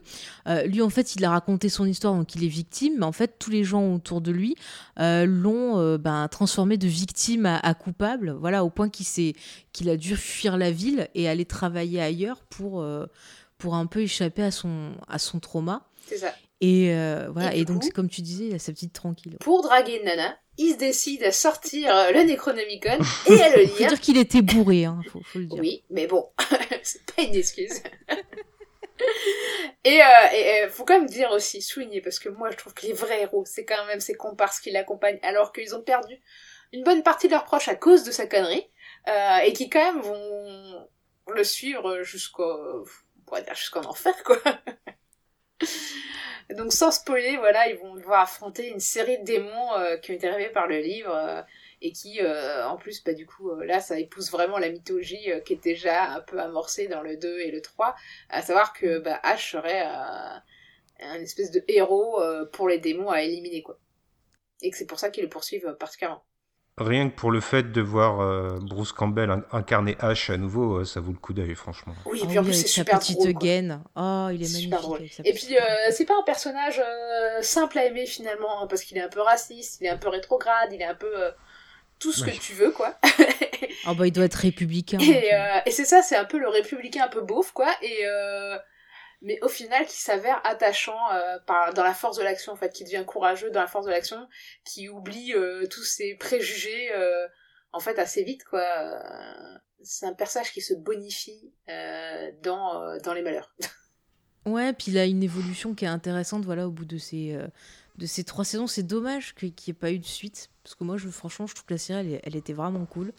euh, 0.48 0.62
lui 0.64 0.80
en 0.80 0.88
fait 0.88 1.16
il 1.16 1.24
a 1.26 1.30
raconté 1.30 1.68
son 1.68 1.84
histoire 1.84 2.14
donc 2.14 2.34
il 2.34 2.42
est 2.42 2.48
victime, 2.48 2.94
mais 2.98 3.04
en 3.04 3.12
fait 3.12 3.38
tous 3.38 3.50
les 3.50 3.62
gens 3.64 3.92
autour 3.92 4.22
de 4.22 4.30
lui 4.30 4.56
l'ont 4.96 5.96
ben, 5.98 6.28
transformé 6.28 6.78
de 6.78 6.88
victime 6.88 7.44
à, 7.44 7.58
à 7.58 7.74
coupable. 7.74 8.34
Voilà 8.40 8.64
au 8.64 8.70
point 8.70 8.88
qu'il 8.88 9.34
qu'il 9.72 9.90
a 9.90 9.98
dû 9.98 10.16
fuir 10.16 10.56
la 10.56 10.70
ville 10.70 11.08
et 11.14 11.28
aller 11.28 11.44
travailler 11.44 12.00
ailleurs 12.00 12.40
pour 12.48 12.86
pour 13.58 13.74
un 13.74 13.86
peu 13.86 14.00
échapper 14.00 14.42
à 14.42 14.50
son 14.50 14.92
à 15.08 15.18
son 15.18 15.40
trauma. 15.40 15.84
C'est 16.08 16.18
ça. 16.18 16.34
Et 16.60 16.92
euh, 16.92 17.28
voilà 17.32 17.54
Et 17.54 17.64
donc 17.64 17.82
coup- 17.82 17.90
comme 17.94 18.08
tu 18.08 18.20
disais, 18.22 18.46
il 18.46 18.54
a 18.54 18.58
sa 18.58 18.72
petite 18.72 18.92
tranquille. 18.92 19.36
Pour 19.40 19.62
draguer 19.62 19.98
une 19.98 20.04
nana, 20.06 20.36
il 20.56 20.72
se 20.72 20.76
décide 20.78 21.22
à 21.22 21.30
sortir 21.32 21.94
euh, 21.94 22.10
le 22.10 22.22
Necronomicon 22.24 22.98
et 23.30 23.40
à 23.42 23.56
le 23.56 23.66
Faut 23.66 23.78
lire. 23.78 23.88
dire 23.90 24.00
qu'il 24.00 24.18
était 24.18 24.42
bourré, 24.42 24.84
hein, 24.84 25.00
faut, 25.12 25.20
faut 25.22 25.38
le 25.38 25.46
dire. 25.46 25.60
Oui, 25.60 25.84
mais 25.90 26.06
bon, 26.08 26.28
c'est 26.82 27.04
pas 27.14 27.22
une 27.22 27.34
excuse. 27.36 27.80
et, 29.84 29.94
et 29.98 30.02
euh, 30.64 30.68
faut 30.68 30.84
quand 30.84 30.98
même 30.98 31.08
dire 31.08 31.30
aussi, 31.30 31.62
souligner, 31.62 32.00
parce 32.00 32.18
que 32.18 32.28
moi 32.28 32.50
je 32.50 32.56
trouve 32.56 32.74
que 32.74 32.86
les 32.86 32.92
vrais 32.92 33.22
héros, 33.22 33.44
c'est 33.46 33.64
quand 33.64 33.86
même 33.86 34.00
ces 34.00 34.14
comparses 34.14 34.58
qui 34.60 34.70
l'accompagnent, 34.72 35.20
alors 35.22 35.52
qu'ils 35.52 35.74
ont 35.76 35.82
perdu 35.82 36.16
une 36.72 36.82
bonne 36.84 37.02
partie 37.02 37.28
de 37.28 37.32
leurs 37.32 37.44
proches 37.44 37.68
à 37.68 37.76
cause 37.76 38.02
de 38.02 38.10
sa 38.10 38.26
connerie, 38.26 38.66
euh, 39.08 39.38
et 39.44 39.52
qui 39.52 39.70
quand 39.70 39.92
même 39.92 40.02
vont 40.02 40.88
le 41.32 41.44
suivre 41.44 42.02
jusqu'au, 42.02 42.44
on 42.44 43.22
pourrait 43.26 43.42
dire 43.42 43.54
jusqu'en 43.54 43.82
enfer, 43.82 44.14
quoi. 44.24 44.38
Donc 46.50 46.72
sans 46.72 46.90
spoiler, 46.90 47.36
voilà, 47.36 47.68
ils 47.68 47.76
vont 47.76 47.94
devoir 47.94 48.20
affronter 48.22 48.68
une 48.68 48.80
série 48.80 49.18
de 49.18 49.24
démons 49.24 49.74
euh, 49.76 49.98
qui 49.98 50.12
ont 50.12 50.14
été 50.14 50.28
révélés 50.30 50.50
par 50.50 50.66
le 50.66 50.78
livre 50.78 51.14
euh, 51.14 51.42
et 51.82 51.92
qui, 51.92 52.20
euh, 52.22 52.66
en 52.66 52.76
plus, 52.76 53.04
bah 53.04 53.12
du 53.12 53.26
coup, 53.26 53.54
là, 53.60 53.80
ça 53.80 53.98
épouse 53.98 54.30
vraiment 54.30 54.58
la 54.58 54.70
mythologie 54.70 55.30
qui 55.44 55.52
est 55.52 55.62
déjà 55.62 56.10
un 56.12 56.20
peu 56.20 56.38
amorcée 56.40 56.88
dans 56.88 57.02
le 57.02 57.16
2 57.16 57.40
et 57.40 57.50
le 57.50 57.60
3, 57.60 57.94
à 58.30 58.42
savoir 58.42 58.72
que 58.72 58.98
bah, 58.98 59.20
Ash 59.22 59.52
serait 59.52 59.82
un 61.00 61.20
espèce 61.20 61.50
de 61.50 61.62
héros 61.68 62.20
pour 62.52 62.68
les 62.68 62.78
démons 62.78 63.10
à 63.10 63.22
éliminer, 63.22 63.62
quoi. 63.62 63.78
Et 64.62 64.70
que 64.70 64.76
c'est 64.76 64.86
pour 64.86 64.98
ça 64.98 65.10
qu'ils 65.10 65.22
le 65.22 65.28
poursuivent 65.28 65.76
particulièrement. 65.78 66.24
Rien 66.78 67.10
que 67.10 67.14
pour 67.16 67.30
le 67.30 67.40
fait 67.40 67.72
de 67.72 67.80
voir 67.80 68.20
euh, 68.20 68.58
Bruce 68.62 68.92
Campbell 68.92 69.30
in- 69.30 69.42
incarner 69.52 69.96
Ash 70.00 70.30
à 70.30 70.36
nouveau, 70.36 70.78
euh, 70.80 70.84
ça 70.84 71.00
vaut 71.00 71.12
le 71.12 71.18
coup 71.18 71.32
d'œil, 71.32 71.54
franchement. 71.54 71.94
Oui, 72.06 72.18
et 72.20 72.22
Ah 72.24 72.26
puis 72.28 72.38
en 72.38 72.42
oui, 72.42 72.48
plus, 72.48 72.54
c'est 72.56 72.68
sa 72.68 72.74
super 72.74 72.98
petite 72.98 73.18
drôle, 73.18 73.32
gaine. 73.34 73.82
Oh, 73.96 74.28
il 74.32 74.40
est 74.42 74.44
C'est 74.46 74.52
magnifique. 74.52 74.62
super 74.62 74.80
drôle. 74.80 75.00
Et 75.24 75.32
puis, 75.32 75.56
euh, 75.56 75.60
c'est 75.90 76.04
pas 76.04 76.14
un 76.18 76.22
personnage 76.22 76.80
euh, 76.84 77.42
simple 77.42 77.78
à 77.78 77.84
aimer 77.86 78.06
finalement, 78.06 78.62
hein, 78.62 78.66
parce 78.68 78.82
qu'il 78.82 78.96
est 78.96 79.02
un 79.02 79.08
peu 79.08 79.20
raciste, 79.20 79.78
il 79.80 79.86
est 79.86 79.90
un 79.90 79.96
peu 79.96 80.08
rétrograde, 80.08 80.70
il 80.72 80.80
est 80.80 80.84
un 80.86 80.94
peu 80.94 81.10
euh, 81.14 81.30
tout 81.98 82.12
ce 82.12 82.24
Oui. 82.24 82.32
que 82.32 82.40
tu 82.40 82.52
veux, 82.52 82.70
quoi. 82.70 82.94
Oh 83.88 83.94
bah 83.94 84.06
il 84.06 84.12
doit 84.12 84.24
être 84.24 84.34
républicain. 84.34 84.98
Et, 85.00 85.34
euh, 85.34 85.60
et 85.66 85.70
c'est 85.70 85.84
ça, 85.84 86.02
c'est 86.02 86.16
un 86.16 86.24
peu 86.24 86.38
le 86.38 86.48
républicain 86.48 87.04
un 87.04 87.08
peu 87.08 87.22
beauf, 87.22 87.52
quoi. 87.52 87.68
Et 87.82 88.06
euh, 88.06 88.56
mais 89.20 89.38
au 89.42 89.48
final, 89.48 89.84
qui 89.86 89.96
s'avère 89.96 90.40
attachant 90.44 91.10
euh, 91.12 91.38
dans 91.74 91.82
la 91.82 91.94
force 91.94 92.18
de 92.18 92.22
l'action, 92.22 92.52
en 92.52 92.56
fait, 92.56 92.72
qui 92.72 92.84
devient 92.84 93.04
courageux 93.06 93.50
dans 93.50 93.60
la 93.60 93.66
force 93.66 93.86
de 93.86 93.90
l'action, 93.90 94.28
qui 94.64 94.88
oublie 94.88 95.34
euh, 95.34 95.66
tous 95.66 95.82
ses 95.82 96.14
préjugés, 96.14 96.92
euh, 96.92 97.26
en 97.72 97.80
fait, 97.80 97.98
assez 97.98 98.22
vite, 98.22 98.44
quoi. 98.44 98.64
C'est 99.82 100.06
un 100.06 100.14
personnage 100.14 100.52
qui 100.52 100.60
se 100.60 100.74
bonifie 100.74 101.52
dans, 102.42 102.98
dans 103.02 103.14
les 103.14 103.22
malheurs. 103.22 103.54
Ouais, 104.46 104.72
puis 104.72 104.92
il 104.92 104.98
a 104.98 105.04
une 105.04 105.22
évolution 105.22 105.74
qui 105.74 105.84
est 105.84 105.88
intéressante, 105.88 106.42
voilà, 106.46 106.66
au 106.66 106.70
bout 106.70 106.86
de 106.86 106.96
ces, 106.96 107.38
de 107.98 108.06
ces 108.06 108.24
trois 108.24 108.46
saisons. 108.46 108.66
C'est 108.66 108.84
dommage 108.84 109.34
qu'il 109.34 109.50
n'y 109.50 109.64
ait 109.68 109.72
pas 109.74 109.90
eu 109.90 109.98
de 109.98 110.06
suite, 110.06 110.48
parce 110.62 110.74
que 110.74 110.84
moi, 110.84 110.96
franchement, 110.96 111.46
je 111.46 111.54
trouve 111.54 111.66
que 111.66 111.74
la 111.74 111.78
série, 111.78 112.18
elle, 112.22 112.34
était 112.34 112.54
vraiment 112.54 112.86
cool. 112.86 113.12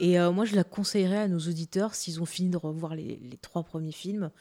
Et 0.00 0.18
moi, 0.18 0.44
je 0.44 0.56
la 0.56 0.64
conseillerais 0.64 1.18
à 1.18 1.28
nos 1.28 1.38
auditeurs, 1.38 1.94
s'ils 1.94 2.20
ont 2.20 2.26
fini 2.26 2.48
de 2.48 2.56
revoir 2.56 2.96
les, 2.96 3.20
les 3.22 3.36
trois 3.36 3.62
premiers 3.62 3.92
films, 3.92 4.32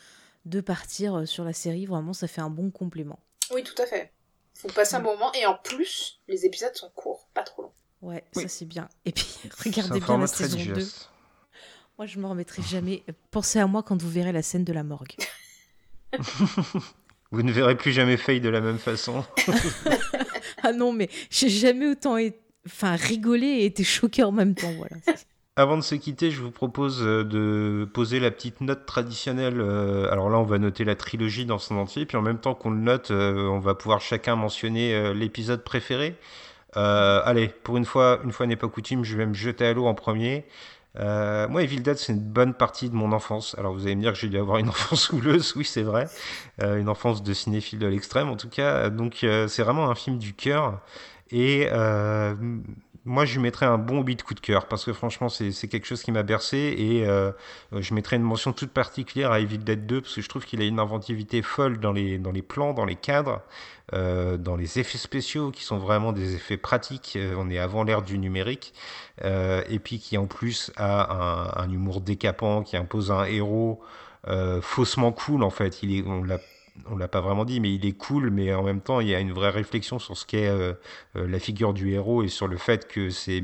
de 0.45 0.61
partir 0.61 1.19
euh, 1.19 1.26
sur 1.26 1.43
la 1.43 1.53
série. 1.53 1.85
Vraiment, 1.85 2.13
ça 2.13 2.27
fait 2.27 2.41
un 2.41 2.49
bon 2.49 2.69
complément. 2.72 3.19
Oui, 3.53 3.63
tout 3.63 3.80
à 3.81 3.85
fait. 3.85 4.11
Faut 4.55 4.68
passer 4.69 4.95
un 4.95 4.99
bon 4.99 5.11
moment, 5.13 5.31
et 5.34 5.45
en 5.45 5.55
plus, 5.55 6.19
les 6.27 6.45
épisodes 6.45 6.76
sont 6.76 6.89
courts, 6.95 7.27
pas 7.34 7.43
trop 7.43 7.63
longs. 7.63 7.72
Ouais, 8.01 8.23
Oui. 8.35 8.43
ça 8.43 8.49
c'est 8.49 8.65
bien. 8.65 8.88
Et 9.05 9.11
puis, 9.11 9.27
regardez 9.63 9.99
bien 9.99 10.18
la 10.18 10.27
saison 10.27 10.57
2. 10.57 10.63
digeste. 10.73 11.09
Moi, 11.97 12.05
je 12.07 12.19
me 12.19 12.26
remettrai 12.27 12.61
jamais. 12.63 13.03
Pensez 13.31 13.59
à 13.59 13.68
moi 13.68 13.84
quand 13.84 14.01
vous 14.01 14.09
verrez 14.09 14.31
la 14.31 14.41
scène 14.41 14.63
de 14.63 14.73
la 14.73 14.84
morgue. 14.84 15.15
Vous 17.31 17.43
ne 17.43 17.51
verrez 17.53 17.77
plus 17.77 17.93
jamais 17.93 18.18
Faye 18.18 18.41
de 18.41 18.49
la 18.49 18.59
même 18.59 18.77
façon. 18.80 19.23
Ah 20.63 20.73
non, 20.73 20.91
mais 20.91 21.09
j'ai 21.30 21.47
jamais 21.49 21.88
autant 21.88 22.18
é- 22.18 22.38
enfin, 22.68 22.95
rigolé 22.97 23.47
et 23.47 23.65
été 23.65 23.84
choqué 23.85 24.22
en 24.23 24.34
même 24.34 24.53
temps. 24.53 24.73
Voilà. 24.73 24.97
Avant 25.57 25.75
de 25.75 25.81
se 25.81 25.95
quitter, 25.95 26.31
je 26.31 26.41
vous 26.41 26.51
propose 26.51 27.01
euh, 27.03 27.25
de 27.25 27.85
poser 27.93 28.19
la 28.21 28.31
petite 28.31 28.61
note 28.61 28.85
traditionnelle. 28.85 29.59
euh, 29.59 30.09
Alors 30.09 30.29
là, 30.29 30.37
on 30.39 30.43
va 30.43 30.57
noter 30.59 30.85
la 30.85 30.95
trilogie 30.95 31.45
dans 31.45 31.59
son 31.59 31.75
entier, 31.75 32.05
puis 32.05 32.15
en 32.17 32.21
même 32.21 32.39
temps 32.39 32.55
qu'on 32.55 32.71
le 32.71 32.79
note, 32.79 33.11
euh, 33.11 33.47
on 33.49 33.59
va 33.59 33.75
pouvoir 33.75 33.99
chacun 33.99 34.35
mentionner 34.37 35.13
l'épisode 35.13 35.63
préféré. 35.63 36.15
Allez, 36.73 37.49
pour 37.49 37.75
une 37.77 37.85
fois, 37.85 38.19
une 38.23 38.31
fois 38.31 38.47
n'est 38.47 38.55
pas 38.55 38.69
coutume, 38.69 39.03
je 39.03 39.17
vais 39.17 39.25
me 39.25 39.33
jeter 39.33 39.65
à 39.67 39.73
l'eau 39.73 39.87
en 39.87 39.93
premier. 39.93 40.45
Moi, 40.97 41.63
Evil 41.63 41.81
Dead, 41.81 41.97
c'est 41.97 42.13
une 42.13 42.19
bonne 42.19 42.53
partie 42.53 42.89
de 42.89 42.95
mon 42.95 43.11
enfance. 43.11 43.55
Alors, 43.57 43.73
vous 43.73 43.85
allez 43.85 43.95
me 43.95 44.01
dire 44.01 44.13
que 44.13 44.19
j'ai 44.19 44.29
dû 44.29 44.37
avoir 44.37 44.57
une 44.57 44.69
enfance 44.75 45.09
houleuse, 45.11 45.53
oui, 45.57 45.65
c'est 45.65 45.83
vrai. 45.83 46.07
Une 46.61 46.87
enfance 46.87 47.23
de 47.23 47.33
cinéphile 47.33 47.79
de 47.79 47.87
l'extrême, 47.87 48.29
en 48.29 48.37
tout 48.37 48.49
cas. 48.49 48.89
Donc, 48.89 49.25
c'est 49.47 49.63
vraiment 49.63 49.89
un 49.89 49.95
film 49.95 50.17
du 50.17 50.33
cœur. 50.33 50.79
Et 51.31 51.67
moi, 53.05 53.25
je 53.25 53.33
lui 53.33 53.41
mettrais 53.41 53.65
un 53.65 53.77
bon 53.77 54.03
8 54.03 54.23
coup 54.23 54.33
de 54.33 54.39
cœur, 54.39 54.67
parce 54.67 54.85
que 54.85 54.93
franchement, 54.93 55.29
c'est 55.29 55.67
quelque 55.67 55.85
chose 55.85 56.03
qui 56.03 56.11
m'a 56.11 56.23
bercé. 56.23 56.75
Et 56.77 57.07
euh, 57.07 57.31
je 57.71 57.93
mettrais 57.93 58.15
une 58.17 58.21
mention 58.23 58.53
toute 58.53 58.71
particulière 58.71 59.31
à 59.31 59.39
Evil 59.39 59.57
Dead 59.57 59.85
2, 59.87 60.01
parce 60.01 60.15
que 60.15 60.21
je 60.21 60.29
trouve 60.29 60.45
qu'il 60.45 60.61
a 60.61 60.65
une 60.65 60.79
inventivité 60.79 61.41
folle 61.41 61.79
dans 61.79 61.93
les, 61.93 62.19
plans, 62.41 62.73
dans 62.73 62.85
les 62.85 62.95
cadres, 62.95 63.41
euh, 63.93 64.37
dans 64.37 64.55
les 64.55 64.79
effets 64.79 64.97
spéciaux, 64.99 65.51
qui 65.51 65.63
sont 65.63 65.79
vraiment 65.79 66.11
des 66.11 66.35
effets 66.35 66.57
pratiques. 66.57 67.13
Euh, 67.15 67.35
on 67.37 67.49
est 67.49 67.57
avant 67.57 67.83
l'ère 67.83 68.03
du 68.03 68.19
numérique. 68.19 68.73
Euh, 69.23 69.63
et 69.69 69.79
puis 69.79 69.99
qui 69.99 70.17
en 70.17 70.25
plus 70.25 70.71
a 70.77 71.61
un, 71.61 71.71
humour 71.71 72.01
décapant, 72.01 72.63
qui 72.63 72.77
impose 72.77 73.11
un 73.11 73.25
héros 73.25 73.81
euh, 74.27 74.61
faussement 74.61 75.11
cool 75.11 75.43
en 75.43 75.49
fait. 75.49 75.83
Il 75.83 75.95
est, 75.97 76.03
on 76.05 76.23
l'a, 76.23 76.39
on 76.89 76.95
l'a 76.95 77.07
pas 77.07 77.22
vraiment 77.22 77.45
dit, 77.45 77.60
mais 77.60 77.73
il 77.73 77.85
est 77.85 77.93
cool, 77.93 78.30
mais 78.30 78.53
en 78.53 78.64
même 78.64 78.81
temps 78.81 78.99
il 78.99 79.10
y 79.10 79.15
a 79.15 79.19
une 79.19 79.34
vraie 79.34 79.49
réflexion 79.49 79.99
sur 79.99 80.18
ce 80.18 80.26
qu'est 80.26 80.48
euh, 80.48 80.73
euh, 81.15 81.27
la 81.27 81.39
figure 81.39 81.73
du 81.73 81.91
héros 81.93 82.23
et 82.23 82.27
sur 82.27 82.48
le 82.48 82.57
fait 82.57 82.88
que 82.88 83.10
ces 83.10 83.43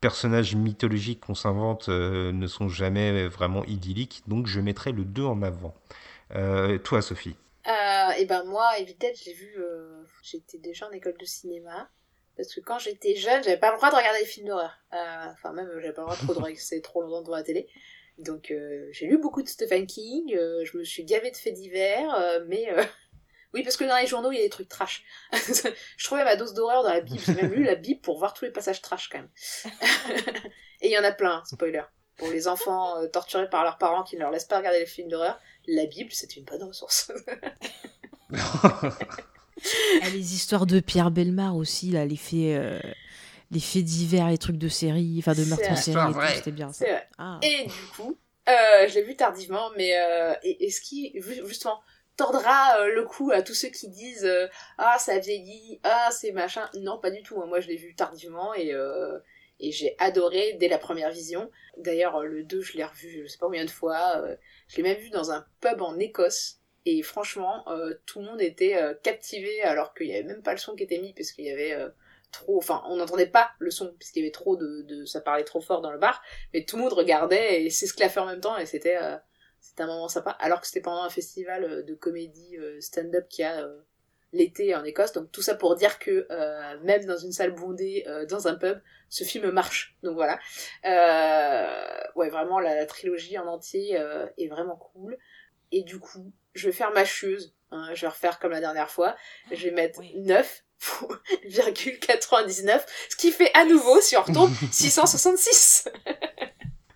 personnages 0.00 0.56
mythologiques 0.56 1.20
qu'on 1.20 1.34
s'invente 1.34 1.88
euh, 1.88 2.32
ne 2.32 2.46
sont 2.46 2.68
jamais 2.68 3.28
vraiment 3.28 3.64
idylliques. 3.64 4.22
Donc 4.26 4.46
je 4.46 4.60
mettrai 4.60 4.92
le 4.92 5.04
2 5.04 5.24
en 5.24 5.42
avant. 5.42 5.74
Toi 6.84 7.02
Sophie 7.02 7.36
et 8.18 8.26
ben 8.26 8.44
moi, 8.44 8.78
Evil 8.78 8.94
Dead, 8.94 9.14
j'ai 9.22 9.32
vu, 9.32 9.56
j'étais 10.22 10.58
déjà 10.58 10.86
en 10.88 10.90
école 10.90 11.16
de 11.18 11.24
cinéma. 11.24 11.88
Parce 12.36 12.54
que 12.54 12.60
quand 12.60 12.78
j'étais 12.78 13.14
jeune, 13.14 13.42
j'avais 13.42 13.58
pas 13.58 13.70
le 13.70 13.76
droit 13.76 13.90
de 13.90 13.96
regarder 13.96 14.20
des 14.20 14.26
films 14.26 14.48
d'horreur. 14.48 14.78
Enfin, 14.90 15.52
même, 15.52 15.68
j'avais 15.76 15.92
pas 15.92 16.02
le 16.02 16.06
droit 16.06 16.16
trop 16.16 16.34
de 16.34 16.40
rester 16.40 16.80
trop 16.82 17.02
longtemps 17.02 17.22
devant 17.22 17.36
la 17.36 17.42
télé. 17.42 17.68
Donc, 18.18 18.50
euh, 18.50 18.88
j'ai 18.92 19.06
lu 19.06 19.18
beaucoup 19.18 19.42
de 19.42 19.48
Stephen 19.48 19.86
King, 19.86 20.34
euh, 20.36 20.64
je 20.64 20.76
me 20.76 20.84
suis 20.84 21.04
gavée 21.04 21.30
de 21.30 21.36
faits 21.36 21.54
divers, 21.54 22.14
euh, 22.14 22.44
mais... 22.46 22.70
euh, 22.70 22.84
Oui, 23.54 23.62
parce 23.62 23.76
que 23.76 23.84
dans 23.84 23.98
les 23.98 24.06
journaux, 24.06 24.32
il 24.32 24.38
y 24.38 24.40
a 24.40 24.44
des 24.44 24.48
trucs 24.48 24.70
trash. 24.70 25.04
je 25.32 26.04
trouvais 26.04 26.24
ma 26.24 26.36
dose 26.36 26.54
d'horreur 26.54 26.82
dans 26.82 26.88
la 26.88 27.02
Bible. 27.02 27.20
J'ai 27.20 27.34
même 27.34 27.52
lu 27.52 27.64
la 27.64 27.74
Bible 27.74 28.00
pour 28.00 28.18
voir 28.18 28.32
tous 28.32 28.46
les 28.46 28.50
passages 28.50 28.80
trash, 28.80 29.10
quand 29.10 29.18
même. 29.18 29.28
Et 30.80 30.88
il 30.88 30.90
y 30.90 30.98
en 30.98 31.04
a 31.04 31.12
plein, 31.12 31.42
spoiler. 31.44 31.82
Pour 32.16 32.28
les 32.28 32.48
enfants 32.48 32.96
euh, 32.98 33.08
torturés 33.08 33.50
par 33.50 33.62
leurs 33.64 33.76
parents 33.76 34.04
qui 34.04 34.16
ne 34.16 34.20
leur 34.20 34.30
laissent 34.30 34.46
pas 34.46 34.56
regarder 34.56 34.78
les 34.78 34.86
films 34.86 35.08
d'horreur, 35.08 35.38
la 35.66 35.84
Bible, 35.84 36.08
c'est 36.12 36.34
une 36.36 36.44
bonne 36.44 36.62
ressource. 36.62 37.12
Ah, 40.02 40.08
les 40.12 40.34
histoires 40.34 40.66
de 40.66 40.80
Pierre 40.80 41.10
Belmar 41.10 41.54
aussi, 41.54 41.90
là, 41.90 42.04
les 42.06 42.16
faits, 42.16 42.56
euh, 42.58 42.80
les 43.52 43.60
faits 43.60 43.84
divers, 43.84 44.28
les 44.28 44.38
trucs 44.38 44.58
de 44.58 44.68
série, 44.68 45.16
enfin 45.20 45.34
de 45.34 45.44
meurtre 45.44 45.70
en 45.70 45.76
série, 45.76 45.96
c'était 46.34 46.50
bien 46.50 46.72
ça. 46.72 46.84
Vrai. 46.84 47.08
Ah. 47.18 47.38
Et 47.42 47.66
du 47.66 47.86
coup, 47.96 48.18
euh, 48.48 48.88
je 48.88 48.94
l'ai 48.94 49.02
vu 49.02 49.14
tardivement, 49.14 49.70
mais 49.76 49.96
euh, 49.96 50.34
et, 50.42 50.64
et 50.64 50.70
ce 50.70 50.80
qui 50.80 51.12
ju- 51.14 51.46
justement 51.46 51.80
tordra 52.16 52.78
euh, 52.80 52.92
le 52.94 53.04
coup 53.04 53.30
à 53.30 53.42
tous 53.42 53.54
ceux 53.54 53.68
qui 53.68 53.88
disent 53.88 54.24
euh, 54.24 54.46
ah 54.78 54.96
ça 54.98 55.18
vieillit, 55.18 55.80
ah 55.84 56.08
c'est 56.10 56.32
machin. 56.32 56.68
Non, 56.80 56.98
pas 56.98 57.10
du 57.10 57.22
tout. 57.22 57.40
hein. 57.40 57.46
Moi, 57.46 57.60
je 57.60 57.68
l'ai 57.68 57.76
vu 57.76 57.94
tardivement 57.94 58.52
et 58.54 58.72
euh, 58.72 59.18
Et 59.60 59.70
j'ai 59.70 59.94
adoré 59.98 60.56
dès 60.58 60.68
la 60.68 60.78
première 60.78 61.10
vision. 61.10 61.48
D'ailleurs, 61.76 62.20
le 62.22 62.42
2, 62.42 62.60
je 62.62 62.76
l'ai 62.76 62.84
revu 62.84 63.22
je 63.22 63.26
sais 63.28 63.38
pas 63.38 63.46
combien 63.46 63.64
de 63.64 63.70
fois. 63.70 64.22
je 64.68 64.76
l'ai 64.76 64.82
même 64.82 64.98
vu 64.98 65.10
dans 65.10 65.30
un 65.30 65.46
pub 65.60 65.80
en 65.82 65.98
Écosse. 65.98 66.58
Et 66.84 67.00
franchement, 67.02 67.64
tout 68.06 68.18
le 68.18 68.24
monde 68.26 68.40
était 68.42 68.76
captivé 69.04 69.62
alors 69.62 69.94
qu'il 69.94 70.08
n'y 70.08 70.14
avait 70.14 70.24
même 70.24 70.42
pas 70.42 70.50
le 70.52 70.58
son 70.58 70.74
qui 70.74 70.82
était 70.82 70.98
mis 70.98 71.12
parce 71.14 71.30
qu'il 71.30 71.44
y 71.44 71.50
avait 71.52 71.76
trop, 72.32 72.58
enfin, 72.58 72.82
on 72.86 72.96
n'entendait 72.96 73.26
pas 73.26 73.52
le 73.58 73.70
son 73.70 73.94
puisqu'il 73.98 74.20
y 74.20 74.22
avait 74.22 74.32
trop 74.32 74.56
de, 74.56 74.82
de, 74.82 75.04
ça 75.04 75.20
parlait 75.20 75.44
trop 75.44 75.60
fort 75.60 75.80
dans 75.80 75.92
le 75.92 75.98
bar, 75.98 76.22
mais 76.52 76.64
tout 76.64 76.76
le 76.76 76.82
monde 76.82 76.92
regardait 76.94 77.62
et 77.62 77.70
s'esclaffait 77.70 78.20
en 78.20 78.26
même 78.26 78.40
temps 78.40 78.56
et 78.58 78.66
c'était, 78.66 78.96
euh, 78.96 79.16
c'était 79.60 79.82
un 79.82 79.86
moment 79.86 80.08
sympa. 80.08 80.30
Alors 80.40 80.60
que 80.60 80.66
c'était 80.66 80.80
pendant 80.80 81.02
un 81.02 81.10
festival 81.10 81.64
euh, 81.64 81.82
de 81.82 81.94
comédie 81.94 82.56
euh, 82.58 82.80
stand-up 82.80 83.28
qui 83.28 83.42
a 83.42 83.68
l'été 84.32 84.74
en 84.74 84.82
Écosse, 84.82 85.12
donc 85.12 85.30
tout 85.30 85.42
ça 85.42 85.54
pour 85.54 85.76
dire 85.76 85.98
que 85.98 86.26
même 86.82 87.04
dans 87.04 87.18
une 87.18 87.32
salle 87.32 87.54
bondée, 87.54 88.02
dans 88.30 88.48
un 88.48 88.54
pub, 88.54 88.80
ce 89.10 89.24
film 89.24 89.50
marche. 89.50 89.94
Donc 90.02 90.14
voilà, 90.14 90.38
ouais, 92.16 92.30
vraiment 92.30 92.58
la, 92.58 92.86
trilogie 92.86 93.36
en 93.36 93.46
entier 93.46 93.92
est 94.38 94.48
vraiment 94.48 94.76
cool. 94.76 95.18
Et 95.70 95.82
du 95.82 95.98
coup, 95.98 96.32
je 96.54 96.66
vais 96.66 96.72
faire 96.72 96.92
ma 96.92 97.04
chieuse. 97.04 97.54
Hein, 97.72 97.90
je 97.94 98.02
vais 98.02 98.08
refaire 98.08 98.38
comme 98.38 98.52
la 98.52 98.60
dernière 98.60 98.90
fois. 98.90 99.16
Je 99.50 99.64
vais 99.64 99.70
mettre 99.70 100.00
9 100.14 100.64
99, 102.00 102.86
ce 103.10 103.16
qui 103.16 103.30
fait 103.30 103.50
à 103.54 103.64
nouveau, 103.64 104.00
si 104.00 104.16
on 104.16 104.22
retombe, 104.22 104.52
666. 104.70 105.88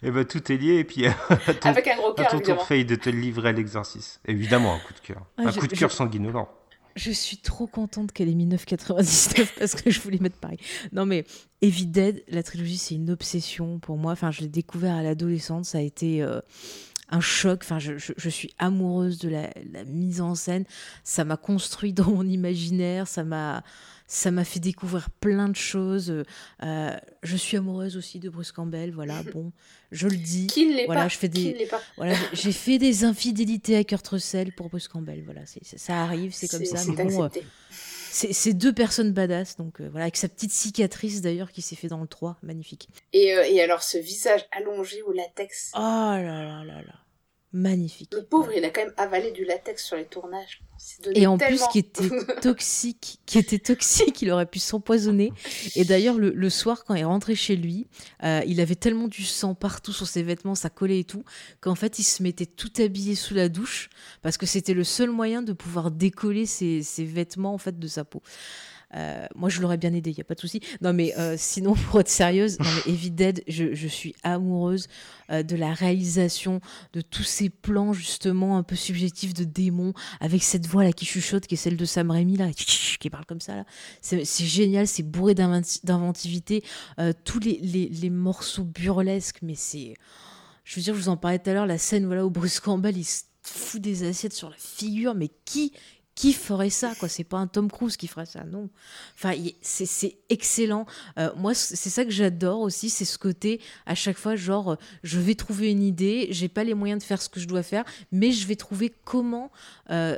Et 0.02 0.10
bah 0.10 0.24
tout 0.24 0.52
est 0.52 0.56
lié 0.56 0.74
et 0.74 0.84
puis 0.84 1.06
avec 1.62 1.88
un 1.88 1.96
gros 1.96 2.12
cœur 2.12 2.28
ton 2.28 2.40
tour 2.40 2.66
de 2.68 2.94
te 2.94 3.10
livrer 3.10 3.48
à 3.48 3.52
l'exercice. 3.52 4.20
Évidemment 4.26 4.74
un 4.74 4.78
coup 4.78 4.92
de 4.92 5.00
cœur, 5.00 5.26
ah, 5.38 5.42
un 5.46 5.52
coup 5.52 5.66
de 5.66 5.74
cœur 5.74 5.90
sanguinolent. 5.90 6.48
Je 6.94 7.10
suis 7.10 7.38
trop 7.38 7.66
contente 7.66 8.12
qu'elle 8.12 8.28
ait 8.28 8.34
mis 8.34 8.46
9,99 8.46 9.48
parce 9.58 9.74
que 9.74 9.90
je 9.90 10.00
voulais 10.00 10.18
mettre 10.18 10.36
pareil. 10.36 10.58
Non 10.92 11.06
mais 11.06 11.24
Evil 11.60 11.86
Dead, 11.86 12.22
la 12.28 12.42
trilogie 12.42 12.78
c'est 12.78 12.94
une 12.94 13.10
obsession 13.10 13.78
pour 13.78 13.96
moi. 13.96 14.12
Enfin 14.12 14.30
je 14.30 14.42
l'ai 14.42 14.48
découvert 14.48 14.94
à 14.94 15.02
l'adolescence, 15.02 15.70
ça 15.70 15.78
a 15.78 15.82
été 15.82 16.22
euh, 16.22 16.40
un 17.08 17.20
choc. 17.20 17.60
Enfin, 17.62 17.78
je, 17.78 17.92
je, 17.96 18.28
suis 18.28 18.54
amoureuse 18.58 19.18
de 19.18 19.28
la, 19.28 19.50
mise 19.84 20.20
en 20.20 20.34
scène. 20.34 20.64
Ça 21.04 21.24
m'a 21.24 21.36
construit 21.36 21.92
dans 21.92 22.10
mon 22.10 22.26
imaginaire. 22.26 23.06
Ça 23.08 23.24
m'a, 23.24 23.62
ça 24.06 24.30
m'a 24.30 24.44
fait 24.44 24.60
découvrir 24.60 25.10
plein 25.10 25.48
de 25.48 25.56
choses. 25.56 26.24
Euh, 26.62 26.96
je 27.22 27.36
suis 27.36 27.56
amoureuse 27.56 27.96
aussi 27.96 28.18
de 28.18 28.28
Bruce 28.28 28.52
Campbell. 28.52 28.92
Voilà, 28.92 29.22
bon, 29.34 29.52
je 29.92 30.08
le 30.08 30.16
dis. 30.16 30.46
Qui 30.46 30.66
ne 30.66 30.76
l'est 30.76 30.86
voilà, 30.86 31.02
pas 31.02 31.08
je 31.08 31.18
fais 31.18 31.28
des, 31.28 31.68
voilà, 31.96 32.14
j'ai 32.32 32.52
fait 32.52 32.78
des 32.78 33.04
infidélités 33.04 33.76
à 33.76 33.84
Kurt 33.84 34.06
Russell 34.06 34.52
pour 34.52 34.68
Bruce 34.68 34.88
Campbell. 34.88 35.22
Voilà, 35.24 35.42
ça 35.46 36.02
arrive, 36.02 36.32
c'est 36.34 36.48
comme 36.48 36.64
ça. 36.64 36.82
Mais 36.88 37.04
bon, 37.04 37.24
euh, 37.24 37.28
c'est 38.32 38.52
deux 38.54 38.72
personnes 38.72 39.12
badass, 39.12 39.56
donc 39.56 39.80
euh, 39.80 39.88
voilà, 39.90 40.04
avec 40.04 40.16
sa 40.16 40.28
petite 40.28 40.52
cicatrice 40.52 41.20
d'ailleurs 41.20 41.52
qui 41.52 41.62
s'est 41.62 41.76
fait 41.76 41.88
dans 41.88 42.00
le 42.00 42.06
3, 42.06 42.38
magnifique. 42.42 42.88
Et, 43.12 43.26
et 43.28 43.62
alors 43.62 43.82
ce 43.82 43.98
visage 43.98 44.46
allongé 44.52 45.02
au 45.02 45.12
latex. 45.12 45.72
Oh 45.74 45.78
là 45.78 46.20
là 46.20 46.64
là 46.64 46.82
là. 46.82 47.05
Magnifique. 47.56 48.12
Le 48.12 48.22
pauvre, 48.22 48.52
il 48.54 48.62
a 48.66 48.68
quand 48.68 48.82
même 48.82 48.92
avalé 48.98 49.32
du 49.32 49.46
latex 49.46 49.82
sur 49.82 49.96
les 49.96 50.04
tournages. 50.04 50.60
Et 51.14 51.26
en 51.26 51.38
plus, 51.38 51.62
qui 51.72 51.78
était 51.78 52.10
toxique, 52.42 53.18
qui 53.24 53.38
était 53.38 53.58
toxique, 53.58 54.20
il 54.20 54.30
aurait 54.30 54.44
pu 54.44 54.58
s'empoisonner. 54.58 55.32
Et 55.74 55.86
d'ailleurs, 55.86 56.18
le, 56.18 56.50
soir, 56.50 56.84
quand 56.84 56.94
il 56.94 57.06
rentrait 57.06 57.34
chez 57.34 57.56
lui, 57.56 57.86
euh, 58.24 58.42
il 58.46 58.60
avait 58.60 58.74
tellement 58.74 59.08
du 59.08 59.24
sang 59.24 59.54
partout 59.54 59.94
sur 59.94 60.06
ses 60.06 60.22
vêtements, 60.22 60.54
ça 60.54 60.68
collait 60.68 61.00
et 61.00 61.04
tout, 61.04 61.24
qu'en 61.62 61.74
fait, 61.74 61.98
il 61.98 62.04
se 62.04 62.22
mettait 62.22 62.44
tout 62.44 62.72
habillé 62.78 63.14
sous 63.14 63.32
la 63.32 63.48
douche 63.48 63.88
parce 64.20 64.36
que 64.36 64.44
c'était 64.44 64.74
le 64.74 64.84
seul 64.84 65.08
moyen 65.08 65.40
de 65.40 65.54
pouvoir 65.54 65.90
décoller 65.90 66.44
ses, 66.44 66.82
ses 66.82 67.06
vêtements 67.06 67.54
en 67.54 67.58
fait 67.58 67.78
de 67.78 67.88
sa 67.88 68.04
peau. 68.04 68.22
Euh, 68.94 69.26
moi, 69.34 69.48
je 69.48 69.60
l'aurais 69.60 69.76
bien 69.76 69.92
aidé, 69.92 70.10
il 70.10 70.14
n'y 70.14 70.20
a 70.20 70.24
pas 70.24 70.34
de 70.34 70.40
souci. 70.40 70.60
Non, 70.80 70.92
mais 70.92 71.16
euh, 71.18 71.34
sinon, 71.36 71.74
pour 71.90 72.00
être 72.00 72.08
sérieuse, 72.08 72.58
non, 72.60 72.66
mais 72.86 73.34
je, 73.48 73.86
suis 73.88 74.14
amoureuse 74.22 74.88
euh, 75.30 75.42
de 75.42 75.56
la 75.56 75.72
réalisation, 75.72 76.60
de 76.92 77.00
tous 77.00 77.24
ces 77.24 77.50
plans, 77.50 77.92
justement, 77.92 78.56
un 78.56 78.62
peu 78.62 78.76
subjectifs 78.76 79.34
de 79.34 79.44
démons, 79.44 79.92
avec 80.20 80.42
cette 80.42 80.66
voix 80.66 80.84
là 80.84 80.92
qui 80.92 81.04
chuchote, 81.04 81.46
qui 81.46 81.54
est 81.54 81.58
celle 81.58 81.76
de 81.76 81.84
Sam 81.84 82.10
Raimi, 82.10 82.36
là, 82.36 82.48
qui 82.54 83.10
parle 83.10 83.26
comme 83.26 83.40
ça. 83.40 83.56
là. 83.56 83.64
C'est 84.00 84.24
génial, 84.44 84.86
c'est 84.86 85.02
bourré 85.02 85.34
d'inventivité. 85.34 86.62
tous 87.24 87.40
les, 87.40 87.58
les, 87.60 88.10
morceaux 88.10 88.64
burlesques, 88.64 89.38
mais 89.42 89.54
c'est. 89.54 89.94
Je 90.64 90.76
veux 90.76 90.82
dire, 90.82 90.94
je 90.94 91.00
vous 91.00 91.08
en 91.08 91.16
parlais 91.16 91.38
tout 91.38 91.50
à 91.50 91.52
l'heure, 91.52 91.66
la 91.66 91.78
scène 91.78 92.06
voilà, 92.06 92.26
où 92.26 92.30
Bruce 92.30 92.58
Campbell, 92.58 92.96
il 92.96 93.06
fout 93.42 93.80
des 93.80 94.02
assiettes 94.02 94.32
sur 94.32 94.50
la 94.50 94.56
figure, 94.56 95.14
mais 95.14 95.30
qui 95.44 95.72
qui 96.16 96.32
ferait 96.32 96.70
ça 96.70 96.94
quoi? 96.98 97.08
C'est 97.08 97.24
pas 97.24 97.36
un 97.36 97.46
Tom 97.46 97.70
Cruise 97.70 97.96
qui 97.96 98.08
ferait 98.08 98.26
ça 98.26 98.42
non. 98.42 98.68
Enfin 99.14 99.34
c'est 99.60 100.16
excellent. 100.30 100.86
Euh, 101.18 101.30
moi 101.36 101.54
c'est 101.54 101.90
ça 101.90 102.04
que 102.04 102.10
j'adore 102.10 102.60
aussi 102.60 102.90
c'est 102.90 103.04
ce 103.04 103.18
côté 103.18 103.60
à 103.84 103.94
chaque 103.94 104.16
fois 104.16 104.34
genre 104.34 104.72
euh, 104.72 104.76
je 105.04 105.20
vais 105.20 105.36
trouver 105.36 105.70
une 105.70 105.82
idée 105.82 106.26
j'ai 106.30 106.48
pas 106.48 106.64
les 106.64 106.74
moyens 106.74 107.02
de 107.02 107.06
faire 107.06 107.22
ce 107.22 107.28
que 107.28 107.38
je 107.38 107.46
dois 107.46 107.62
faire 107.62 107.84
mais 108.10 108.32
je 108.32 108.46
vais 108.46 108.56
trouver 108.56 108.92
comment 109.04 109.52
euh, 109.90 110.16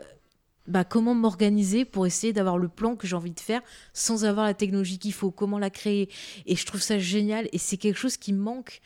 bah, 0.69 0.85
comment 0.85 1.15
m'organiser 1.15 1.85
pour 1.85 2.07
essayer 2.07 2.33
d'avoir 2.33 2.59
le 2.59 2.69
plan 2.69 2.95
que 2.95 3.07
j'ai 3.07 3.17
envie 3.17 3.33
de 3.33 3.41
faire 3.41 3.63
sans 3.93 4.25
avoir 4.25 4.47
la 4.47 4.55
technologie 4.55 4.99
qu'il 4.99 5.15
faut, 5.15 5.31
comment 5.31 5.59
la 5.59 5.71
créer. 5.71 6.11
Et 6.45 6.57
je 6.57 6.67
trouve 6.67 6.83
ça 6.83 6.99
génial 6.99 7.49
et 7.53 7.59
c'est 7.59 7.79
quelque 7.79 7.97
chose 7.97 8.19
qui 8.19 8.35
manque 8.35 8.83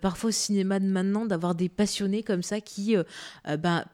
parfois 0.00 0.28
au 0.28 0.32
cinéma 0.32 0.78
de 0.78 0.86
maintenant, 0.86 1.26
d'avoir 1.26 1.56
des 1.56 1.68
passionnés 1.68 2.22
comme 2.22 2.44
ça 2.44 2.60
qui 2.60 2.94
bah, 3.58 3.86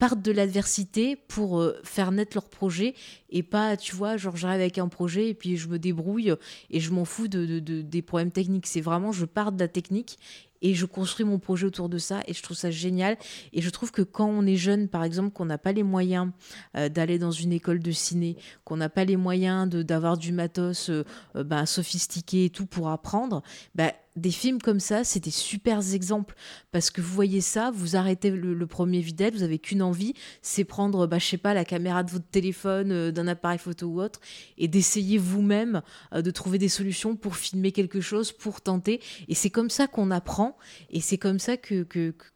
partent 0.00 0.22
de 0.22 0.32
l'adversité 0.32 1.14
pour 1.14 1.60
euh, 1.60 1.78
faire 1.84 2.10
naître 2.10 2.34
leur 2.34 2.48
projet 2.48 2.94
et 3.28 3.44
pas, 3.44 3.76
tu 3.76 3.94
vois, 3.94 4.16
genre 4.16 4.34
j'arrive 4.34 4.60
avec 4.60 4.78
un 4.78 4.88
projet 4.88 5.28
et 5.28 5.34
puis 5.34 5.58
je 5.58 5.68
me 5.68 5.78
débrouille 5.78 6.34
et 6.70 6.80
je 6.80 6.90
m'en 6.90 7.04
fous 7.04 7.28
de, 7.28 7.60
des 7.60 8.02
problèmes 8.02 8.32
techniques. 8.32 8.66
C'est 8.66 8.80
vraiment, 8.80 9.12
je 9.12 9.26
pars 9.26 9.52
de 9.52 9.60
la 9.60 9.68
technique 9.68 10.18
et 10.62 10.74
je 10.74 10.86
construis 10.86 11.26
mon 11.26 11.38
projet 11.38 11.66
autour 11.66 11.90
de 11.90 11.98
ça 11.98 12.22
et 12.26 12.32
je 12.32 12.42
trouve 12.42 12.56
ça 12.56 12.70
génial 12.70 13.18
et 13.52 13.60
je 13.60 13.70
trouve 13.70 13.92
que 13.92 14.02
quand 14.02 14.26
on 14.26 14.46
est 14.46 14.56
jeune 14.56 14.88
par 14.88 15.04
exemple 15.04 15.30
qu'on 15.30 15.46
n'a 15.46 15.58
pas 15.58 15.72
les 15.72 15.82
moyens 15.82 16.32
euh, 16.76 16.88
d'aller 16.88 17.18
dans 17.18 17.30
une 17.30 17.52
école 17.52 17.78
de 17.78 17.92
ciné 17.92 18.36
qu'on 18.64 18.76
n'a 18.76 18.88
pas 18.88 19.04
les 19.04 19.16
moyens 19.16 19.68
d'avoir 19.68 20.18
du 20.18 20.32
matos 20.32 20.90
ben, 21.34 21.64
sophistiqué 21.64 22.46
et 22.46 22.50
tout 22.50 22.66
pour 22.66 22.90
apprendre 22.90 23.42
ben, 23.74 23.90
des 24.16 24.30
films 24.30 24.60
comme 24.60 24.80
ça, 24.80 25.04
c'est 25.04 25.20
des 25.20 25.30
super 25.30 25.78
exemples 25.94 26.34
parce 26.72 26.90
que 26.90 27.00
vous 27.00 27.12
voyez 27.12 27.40
ça, 27.40 27.70
vous 27.72 27.96
arrêtez 27.96 28.30
le, 28.30 28.66
premier 28.66 29.00
vidéo, 29.00 29.30
vous 29.32 29.42
avez 29.42 29.58
qu'une 29.58 29.82
envie, 29.82 30.14
c'est 30.42 30.64
prendre, 30.64 31.06
bah, 31.06 31.18
je 31.18 31.26
sais 31.26 31.38
pas, 31.38 31.54
la 31.54 31.64
caméra 31.64 32.02
de 32.02 32.10
votre 32.10 32.26
téléphone, 32.26 33.10
d'un 33.10 33.28
appareil 33.28 33.58
photo 33.58 33.86
ou 33.86 34.00
autre, 34.00 34.20
et 34.58 34.68
d'essayer 34.68 35.18
vous-même 35.18 35.82
de 36.12 36.30
trouver 36.30 36.58
des 36.58 36.68
solutions 36.68 37.16
pour 37.16 37.36
filmer 37.36 37.72
quelque 37.72 38.00
chose, 38.00 38.32
pour 38.32 38.60
tenter. 38.60 39.00
Et 39.28 39.34
c'est 39.34 39.50
comme 39.50 39.70
ça 39.70 39.86
qu'on 39.86 40.10
apprend 40.10 40.56
et 40.90 41.00
c'est 41.00 41.18
comme 41.18 41.38
ça 41.38 41.56
que, 41.56 41.84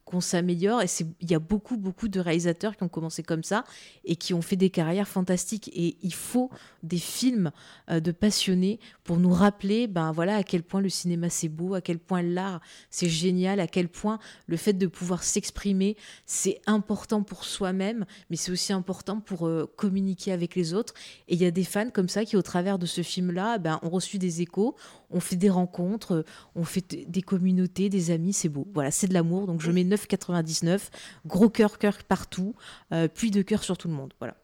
qu'on 0.05 0.21
s'améliore. 0.21 0.81
Et 0.81 0.87
il 1.19 1.29
y 1.29 1.35
a 1.35 1.39
beaucoup, 1.39 1.77
beaucoup 1.77 2.07
de 2.07 2.19
réalisateurs 2.19 2.77
qui 2.77 2.83
ont 2.83 2.89
commencé 2.89 3.23
comme 3.23 3.43
ça 3.43 3.63
et 4.05 4.15
qui 4.15 4.33
ont 4.33 4.41
fait 4.41 4.55
des 4.55 4.69
carrières 4.69 5.07
fantastiques. 5.07 5.69
Et 5.73 5.97
il 6.01 6.13
faut 6.13 6.49
des 6.83 6.97
films 6.97 7.51
euh, 7.89 7.99
de 7.99 8.11
passionnés 8.11 8.79
pour 9.03 9.17
nous 9.17 9.33
rappeler 9.33 9.87
ben, 9.87 10.11
voilà, 10.11 10.37
à 10.37 10.43
quel 10.43 10.63
point 10.63 10.81
le 10.81 10.89
cinéma 10.89 11.29
c'est 11.29 11.49
beau, 11.49 11.73
à 11.73 11.81
quel 11.81 11.99
point 11.99 12.21
l'art 12.21 12.61
c'est 12.89 13.09
génial, 13.09 13.59
à 13.59 13.67
quel 13.67 13.89
point 13.89 14.19
le 14.47 14.57
fait 14.57 14.73
de 14.73 14.87
pouvoir 14.87 15.23
s'exprimer 15.23 15.97
c'est 16.25 16.61
important 16.67 17.23
pour 17.23 17.43
soi-même, 17.43 18.05
mais 18.29 18.35
c'est 18.35 18.51
aussi 18.51 18.73
important 18.73 19.19
pour 19.19 19.47
euh, 19.47 19.71
communiquer 19.75 20.31
avec 20.31 20.55
les 20.55 20.73
autres. 20.73 20.93
Et 21.27 21.33
il 21.33 21.41
y 21.41 21.45
a 21.45 21.51
des 21.51 21.63
fans 21.63 21.89
comme 21.89 22.09
ça 22.09 22.25
qui, 22.25 22.37
au 22.37 22.41
travers 22.41 22.77
de 22.77 22.85
ce 22.85 23.01
film-là, 23.01 23.57
ben, 23.57 23.79
ont 23.81 23.89
reçu 23.89 24.17
des 24.17 24.41
échos, 24.41 24.75
on 25.09 25.19
fait 25.19 25.35
des 25.35 25.49
rencontres, 25.49 26.25
on 26.55 26.63
fait 26.63 27.09
des 27.09 27.21
communautés, 27.21 27.89
des 27.89 28.11
amis, 28.11 28.33
c'est 28.33 28.49
beau. 28.49 28.67
Voilà, 28.73 28.91
c'est 28.91 29.07
de 29.07 29.13
l'amour. 29.13 29.47
Donc 29.47 29.61
je 29.61 29.71
mets 29.71 29.83
9,99, 29.95 30.89
gros 31.25 31.49
cœur, 31.49 31.77
cœur 31.77 31.97
partout, 32.03 32.55
euh, 32.91 33.07
puis 33.07 33.31
de 33.31 33.41
cœur 33.41 33.63
sur 33.63 33.77
tout 33.77 33.87
le 33.87 33.93
monde. 33.93 34.13
Voilà. 34.19 34.35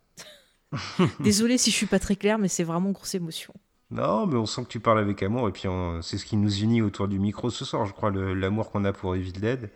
Désolée 1.20 1.58
si 1.58 1.72
je 1.72 1.76
suis 1.76 1.86
pas 1.86 2.00
très 2.00 2.16
claire, 2.16 2.38
mais 2.38 2.48
c'est 2.48 2.64
vraiment 2.64 2.92
grosse 2.92 3.16
émotion. 3.16 3.54
Non, 3.92 4.26
mais 4.26 4.38
on 4.38 4.46
sent 4.46 4.64
que 4.64 4.70
tu 4.70 4.80
parles 4.80 5.00
avec 5.00 5.22
amour, 5.22 5.50
et 5.50 5.52
puis 5.52 5.64
c'est 6.02 6.18
ce 6.18 6.26
qui 6.26 6.38
nous 6.38 6.60
unit 6.62 6.82
autour 6.82 7.10
du 7.10 7.20
micro 7.20 7.50
ce 7.50 7.66
soir, 7.66 7.86
je 7.86 7.92
crois, 7.92 8.10
l'amour 8.10 8.72
qu'on 8.72 8.86
a 8.86 8.94
pour 8.94 9.16
Evil 9.16 9.34
Dead. 9.34 9.70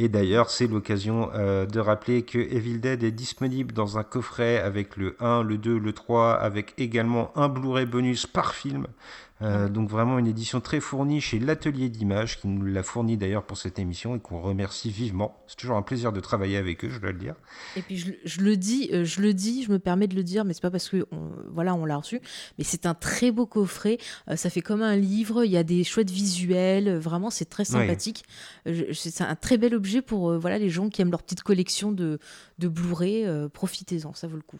Et 0.00 0.08
d'ailleurs, 0.08 0.48
c'est 0.48 0.68
l'occasion 0.68 1.30
euh, 1.34 1.66
de 1.66 1.80
rappeler 1.80 2.22
que 2.22 2.38
Evil 2.38 2.78
Dead 2.78 3.02
est 3.02 3.10
disponible 3.10 3.74
dans 3.74 3.98
un 3.98 4.04
coffret 4.04 4.58
avec 4.58 4.96
le 4.96 5.16
1, 5.18 5.42
le 5.42 5.58
2, 5.58 5.76
le 5.76 5.92
3, 5.92 6.34
avec 6.34 6.72
également 6.78 7.36
un 7.36 7.48
Blu-ray 7.48 7.84
bonus 7.84 8.24
par 8.24 8.54
film. 8.54 8.86
Euh, 9.40 9.68
donc 9.68 9.88
vraiment 9.88 10.18
une 10.18 10.26
édition 10.26 10.60
très 10.60 10.80
fournie 10.80 11.20
chez 11.20 11.38
l'atelier 11.38 11.88
d'images 11.88 12.40
qui 12.40 12.48
nous 12.48 12.64
l'a 12.64 12.82
fourni 12.82 13.16
d'ailleurs 13.16 13.44
pour 13.44 13.56
cette 13.56 13.78
émission 13.78 14.16
et 14.16 14.18
qu'on 14.18 14.40
remercie 14.40 14.90
vivement. 14.90 15.40
C'est 15.46 15.56
toujours 15.56 15.76
un 15.76 15.82
plaisir 15.82 16.12
de 16.12 16.18
travailler 16.18 16.56
avec 16.56 16.84
eux, 16.84 16.90
je 16.90 16.98
dois 16.98 17.12
le 17.12 17.18
dire. 17.18 17.36
Et 17.76 17.82
puis 17.82 17.96
je, 17.96 18.40
le 18.40 18.56
dis, 18.56 18.90
euh, 18.92 19.04
je 19.04 19.20
le 19.20 19.34
dis, 19.34 19.62
je 19.62 19.70
me 19.70 19.78
permets 19.78 20.08
de 20.08 20.16
le 20.16 20.24
dire, 20.24 20.44
mais 20.44 20.54
c'est 20.54 20.62
pas 20.62 20.72
parce 20.72 20.88
que 20.88 21.06
voilà 21.52 21.74
on 21.74 21.84
l'a 21.84 21.96
reçu, 21.96 22.20
mais 22.58 22.64
c'est 22.64 22.86
un 22.86 22.94
très 22.94 23.30
beau 23.30 23.46
coffret. 23.46 23.98
Euh, 24.28 24.34
ça 24.34 24.50
fait 24.50 24.60
comme 24.60 24.82
un 24.82 24.96
livre. 24.96 25.44
Il 25.44 25.52
y 25.52 25.56
a 25.56 25.62
des 25.62 25.84
chouettes 25.84 26.10
visuels. 26.10 26.98
Vraiment, 26.98 27.30
c'est 27.30 27.48
très 27.48 27.64
sympathique. 27.64 28.24
c'est 28.92 29.22
un 29.22 29.36
très 29.36 29.56
bel 29.56 29.74
objet 29.74 29.87
pour 30.02 30.38
voilà 30.38 30.58
les 30.58 30.70
gens 30.70 30.88
qui 30.88 31.02
aiment 31.02 31.10
leur 31.10 31.22
petite 31.22 31.42
collection 31.42 31.92
de, 31.92 32.18
de 32.58 32.68
Blu-ray. 32.68 33.26
Profitez-en, 33.52 34.14
ça 34.14 34.26
vaut 34.26 34.36
le 34.36 34.42
coup. 34.42 34.58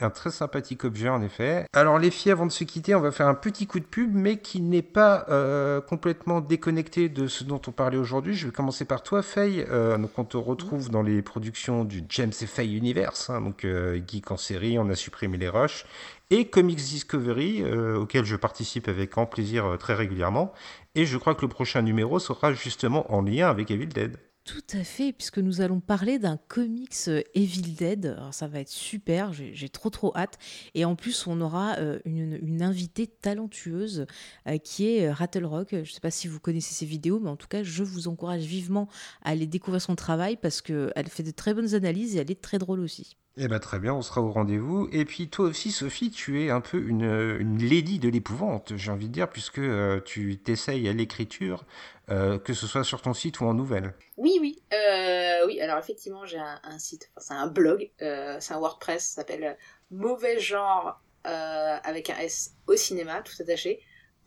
Un 0.00 0.10
très 0.10 0.30
sympathique 0.30 0.84
objet 0.84 1.08
en 1.08 1.20
effet. 1.22 1.66
Alors 1.72 1.98
les 1.98 2.10
filles, 2.10 2.32
avant 2.32 2.46
de 2.46 2.52
se 2.52 2.62
quitter, 2.64 2.94
on 2.94 3.00
va 3.00 3.10
faire 3.10 3.26
un 3.26 3.34
petit 3.34 3.66
coup 3.66 3.80
de 3.80 3.84
pub, 3.84 4.14
mais 4.14 4.36
qui 4.36 4.60
n'est 4.60 4.82
pas 4.82 5.26
euh, 5.28 5.80
complètement 5.80 6.40
déconnecté 6.40 7.08
de 7.08 7.26
ce 7.26 7.42
dont 7.42 7.60
on 7.66 7.72
parlait 7.72 7.96
aujourd'hui. 7.96 8.34
Je 8.34 8.46
vais 8.46 8.52
commencer 8.52 8.84
par 8.84 9.02
toi, 9.02 9.22
Faye. 9.22 9.66
Euh, 9.68 9.98
donc 9.98 10.16
on 10.16 10.24
te 10.24 10.36
retrouve 10.36 10.90
dans 10.90 11.02
les 11.02 11.22
productions 11.22 11.84
du 11.84 12.04
James 12.08 12.32
et 12.40 12.46
Faye 12.46 12.76
Universe, 12.76 13.30
hein, 13.30 13.40
donc 13.40 13.64
euh, 13.64 14.00
geek 14.06 14.30
en 14.30 14.36
série, 14.36 14.78
on 14.78 14.88
a 14.90 14.94
supprimé 14.94 15.38
les 15.38 15.48
rushs, 15.48 15.86
et 16.30 16.46
Comics 16.46 16.78
Discovery, 16.78 17.64
auquel 17.96 18.24
je 18.24 18.36
participe 18.36 18.88
avec 18.88 19.12
grand 19.12 19.26
plaisir 19.26 19.76
très 19.78 19.94
régulièrement. 19.94 20.52
Et 20.94 21.04
je 21.04 21.18
crois 21.18 21.34
que 21.34 21.42
le 21.42 21.48
prochain 21.48 21.82
numéro 21.82 22.18
sera 22.18 22.52
justement 22.52 23.12
en 23.12 23.22
lien 23.22 23.48
avec 23.48 23.70
Evil 23.70 23.88
Dead. 23.88 24.16
Tout 24.44 24.62
à 24.74 24.84
fait, 24.84 25.14
puisque 25.14 25.38
nous 25.38 25.62
allons 25.62 25.80
parler 25.80 26.18
d'un 26.18 26.36
comics 26.36 26.94
euh, 27.08 27.22
Evil 27.34 27.62
Dead. 27.62 28.04
Alors, 28.04 28.34
ça 28.34 28.46
va 28.46 28.60
être 28.60 28.68
super, 28.68 29.32
j'ai 29.32 29.68
trop 29.70 29.88
trop 29.88 30.14
hâte. 30.14 30.36
Et 30.74 30.84
en 30.84 30.96
plus, 30.96 31.26
on 31.26 31.40
aura 31.40 31.78
euh, 31.78 31.98
une, 32.04 32.60
invitée 32.60 33.06
talentueuse 33.06 34.04
euh, 34.46 34.58
qui 34.58 34.86
est 34.96 35.10
Rattle 35.10 35.46
Rock. 35.46 35.68
Je 35.70 35.76
ne 35.78 35.84
sais 35.84 36.00
pas 36.00 36.10
si 36.10 36.28
vous 36.28 36.40
connaissez 36.40 36.74
ses 36.74 36.84
vidéos, 36.84 37.20
mais 37.20 37.30
en 37.30 37.36
tout 37.36 37.48
cas, 37.48 37.62
je 37.62 37.82
vous 37.82 38.06
encourage 38.06 38.42
vivement 38.42 38.86
à 39.22 39.30
aller 39.30 39.46
découvrir 39.46 39.80
son 39.80 39.96
travail 39.96 40.36
parce 40.36 40.60
qu'elle 40.60 41.08
fait 41.08 41.22
de 41.22 41.30
très 41.30 41.54
bonnes 41.54 41.74
analyses 41.74 42.14
et 42.14 42.18
elle 42.18 42.30
est 42.30 42.42
très 42.42 42.58
drôle 42.58 42.80
aussi. 42.80 43.16
Eh 43.36 43.48
ben 43.48 43.58
très 43.58 43.80
bien, 43.80 43.92
on 43.92 44.02
sera 44.02 44.20
au 44.20 44.30
rendez-vous. 44.30 44.88
Et 44.92 45.04
puis 45.04 45.28
toi 45.28 45.46
aussi, 45.46 45.72
Sophie, 45.72 46.12
tu 46.12 46.44
es 46.44 46.50
un 46.50 46.60
peu 46.60 46.78
une, 46.78 47.58
lady 47.58 47.98
de 47.98 48.08
l'épouvante, 48.08 48.76
j'ai 48.76 48.92
envie 48.92 49.08
de 49.08 49.12
dire, 49.12 49.28
puisque 49.28 49.58
euh, 49.58 50.00
tu 50.00 50.38
t'essayes 50.38 50.88
à 50.88 50.92
l'écriture, 50.92 51.64
euh, 52.10 52.38
que 52.38 52.54
ce 52.54 52.68
soit 52.68 52.84
sur 52.84 53.02
ton 53.02 53.12
site 53.12 53.40
ou 53.40 53.46
en 53.46 53.54
nouvelle. 53.54 53.92
Oui, 54.16 54.38
oui. 54.40 54.62
Euh, 54.72 55.46
oui, 55.48 55.60
alors 55.60 55.78
effectivement, 55.78 56.24
j'ai 56.24 56.38
un, 56.38 56.78
site, 56.78 57.10
c'est 57.16 57.34
un 57.34 57.48
blog, 57.48 57.90
c'est 57.98 58.52
un 58.52 58.58
WordPress, 58.58 59.04
ça 59.04 59.14
s'appelle 59.16 59.58
Mauvais 59.90 60.38
Genre 60.38 61.00
avec 61.24 62.10
un 62.10 62.18
S 62.18 62.54
au 62.68 62.76
cinéma, 62.76 63.20
tout 63.22 63.34
attaché 63.40 63.80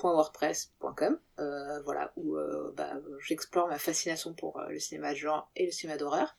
wordpress.com 0.03 1.17
voilà 1.85 2.11
où 2.17 2.37
bah, 2.75 2.93
j'explore 3.19 3.67
ma 3.67 3.79
fascination 3.79 4.33
pour 4.33 4.61
le 4.69 4.79
cinéma 4.79 5.13
de 5.13 5.17
genre 5.17 5.49
et 5.55 5.65
le 5.65 5.71
cinéma 5.71 5.97
d'horreur 5.97 6.35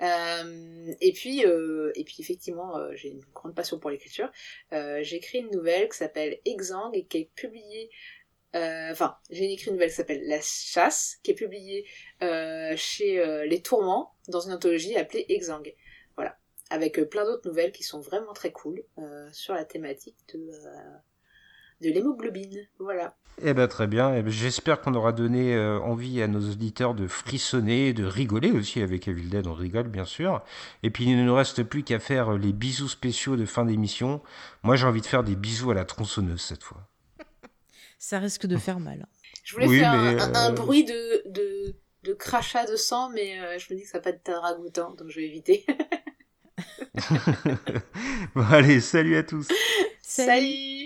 euh, 0.00 0.94
et 1.00 1.12
puis, 1.12 1.44
euh, 1.44 1.92
et 1.94 2.04
puis 2.04 2.16
effectivement, 2.20 2.76
euh, 2.76 2.90
j'ai 2.94 3.08
une 3.10 3.24
grande 3.34 3.54
passion 3.54 3.78
pour 3.78 3.90
l'écriture. 3.90 4.30
j'ai 4.70 5.16
écrit 5.16 5.38
une 5.38 5.50
nouvelle 5.50 5.88
qui 5.88 5.98
s'appelle 5.98 6.38
Exang 6.44 6.90
et 6.94 7.04
qui 7.04 7.18
est 7.18 7.30
publiée 7.34 7.90
enfin, 8.54 9.16
j'ai 9.30 9.50
écrit 9.50 9.68
une 9.68 9.74
nouvelle 9.74 9.88
qui 9.90 9.96
s'appelle 9.96 10.26
La 10.26 10.40
Chasse, 10.40 11.18
qui 11.22 11.30
est 11.30 11.34
publiée 11.34 11.86
chez 12.76 13.46
Les 13.46 13.62
Tourments, 13.62 14.14
dans 14.28 14.40
une 14.40 14.52
anthologie 14.52 14.96
appelée 14.96 15.26
Exang. 15.28 15.74
Voilà. 16.16 16.38
Avec 16.70 17.00
plein 17.10 17.24
d'autres 17.24 17.48
nouvelles 17.48 17.72
qui 17.72 17.82
sont 17.82 18.00
vraiment 18.00 18.32
très 18.32 18.52
cool 18.52 18.84
sur 19.32 19.54
la 19.54 19.64
thématique 19.64 20.16
de, 20.34 20.50
de 21.82 21.90
l'hémoglobine. 21.90 22.60
Voilà. 22.78 23.16
Eh 23.42 23.54
ben 23.54 23.66
très 23.66 23.86
bien. 23.86 24.14
Eh 24.14 24.22
ben, 24.22 24.30
j'espère 24.30 24.80
qu'on 24.80 24.94
aura 24.94 25.12
donné 25.12 25.54
euh, 25.54 25.78
envie 25.80 26.22
à 26.22 26.28
nos 26.28 26.40
auditeurs 26.40 26.94
de 26.94 27.06
frissonner, 27.06 27.92
de 27.92 28.04
rigoler 28.04 28.52
aussi 28.52 28.80
avec 28.80 29.08
Evil 29.08 29.28
Dead. 29.28 29.46
On 29.46 29.54
rigole 29.54 29.88
bien 29.88 30.04
sûr. 30.04 30.42
Et 30.82 30.90
puis 30.90 31.04
il 31.04 31.16
ne 31.16 31.24
nous 31.24 31.34
reste 31.34 31.62
plus 31.62 31.82
qu'à 31.82 31.98
faire 31.98 32.32
les 32.32 32.52
bisous 32.52 32.88
spéciaux 32.88 33.36
de 33.36 33.46
fin 33.46 33.64
d'émission. 33.64 34.22
Moi 34.62 34.76
j'ai 34.76 34.86
envie 34.86 35.00
de 35.00 35.06
faire 35.06 35.24
des 35.24 35.34
bisous 35.34 35.70
à 35.70 35.74
la 35.74 35.84
tronçonneuse 35.84 36.40
cette 36.40 36.62
fois. 36.62 36.88
Ça 37.98 38.18
risque 38.18 38.46
de 38.46 38.56
faire 38.56 38.80
mal. 38.80 39.06
Je 39.44 39.54
voulais 39.54 39.78
faire 39.78 39.92
un, 39.92 40.50
euh, 40.50 40.52
bruit 40.52 40.84
de, 40.84 41.28
de, 41.30 41.74
de, 42.04 42.12
crachat 42.12 42.64
de 42.66 42.76
sang, 42.76 43.10
mais 43.10 43.40
euh, 43.40 43.58
je 43.58 43.72
me 43.72 43.78
dis 43.78 43.84
que 43.84 43.88
ça 43.88 43.98
va 43.98 44.02
pas 44.02 44.10
être 44.10 44.32
ragoûtant, 44.32 44.94
donc 44.94 45.08
je 45.08 45.16
vais 45.16 45.26
éviter. 45.26 45.66
bon 48.34 48.44
allez, 48.50 48.80
salut 48.80 49.16
à 49.16 49.24
tous. 49.24 49.48
salut 50.02 50.81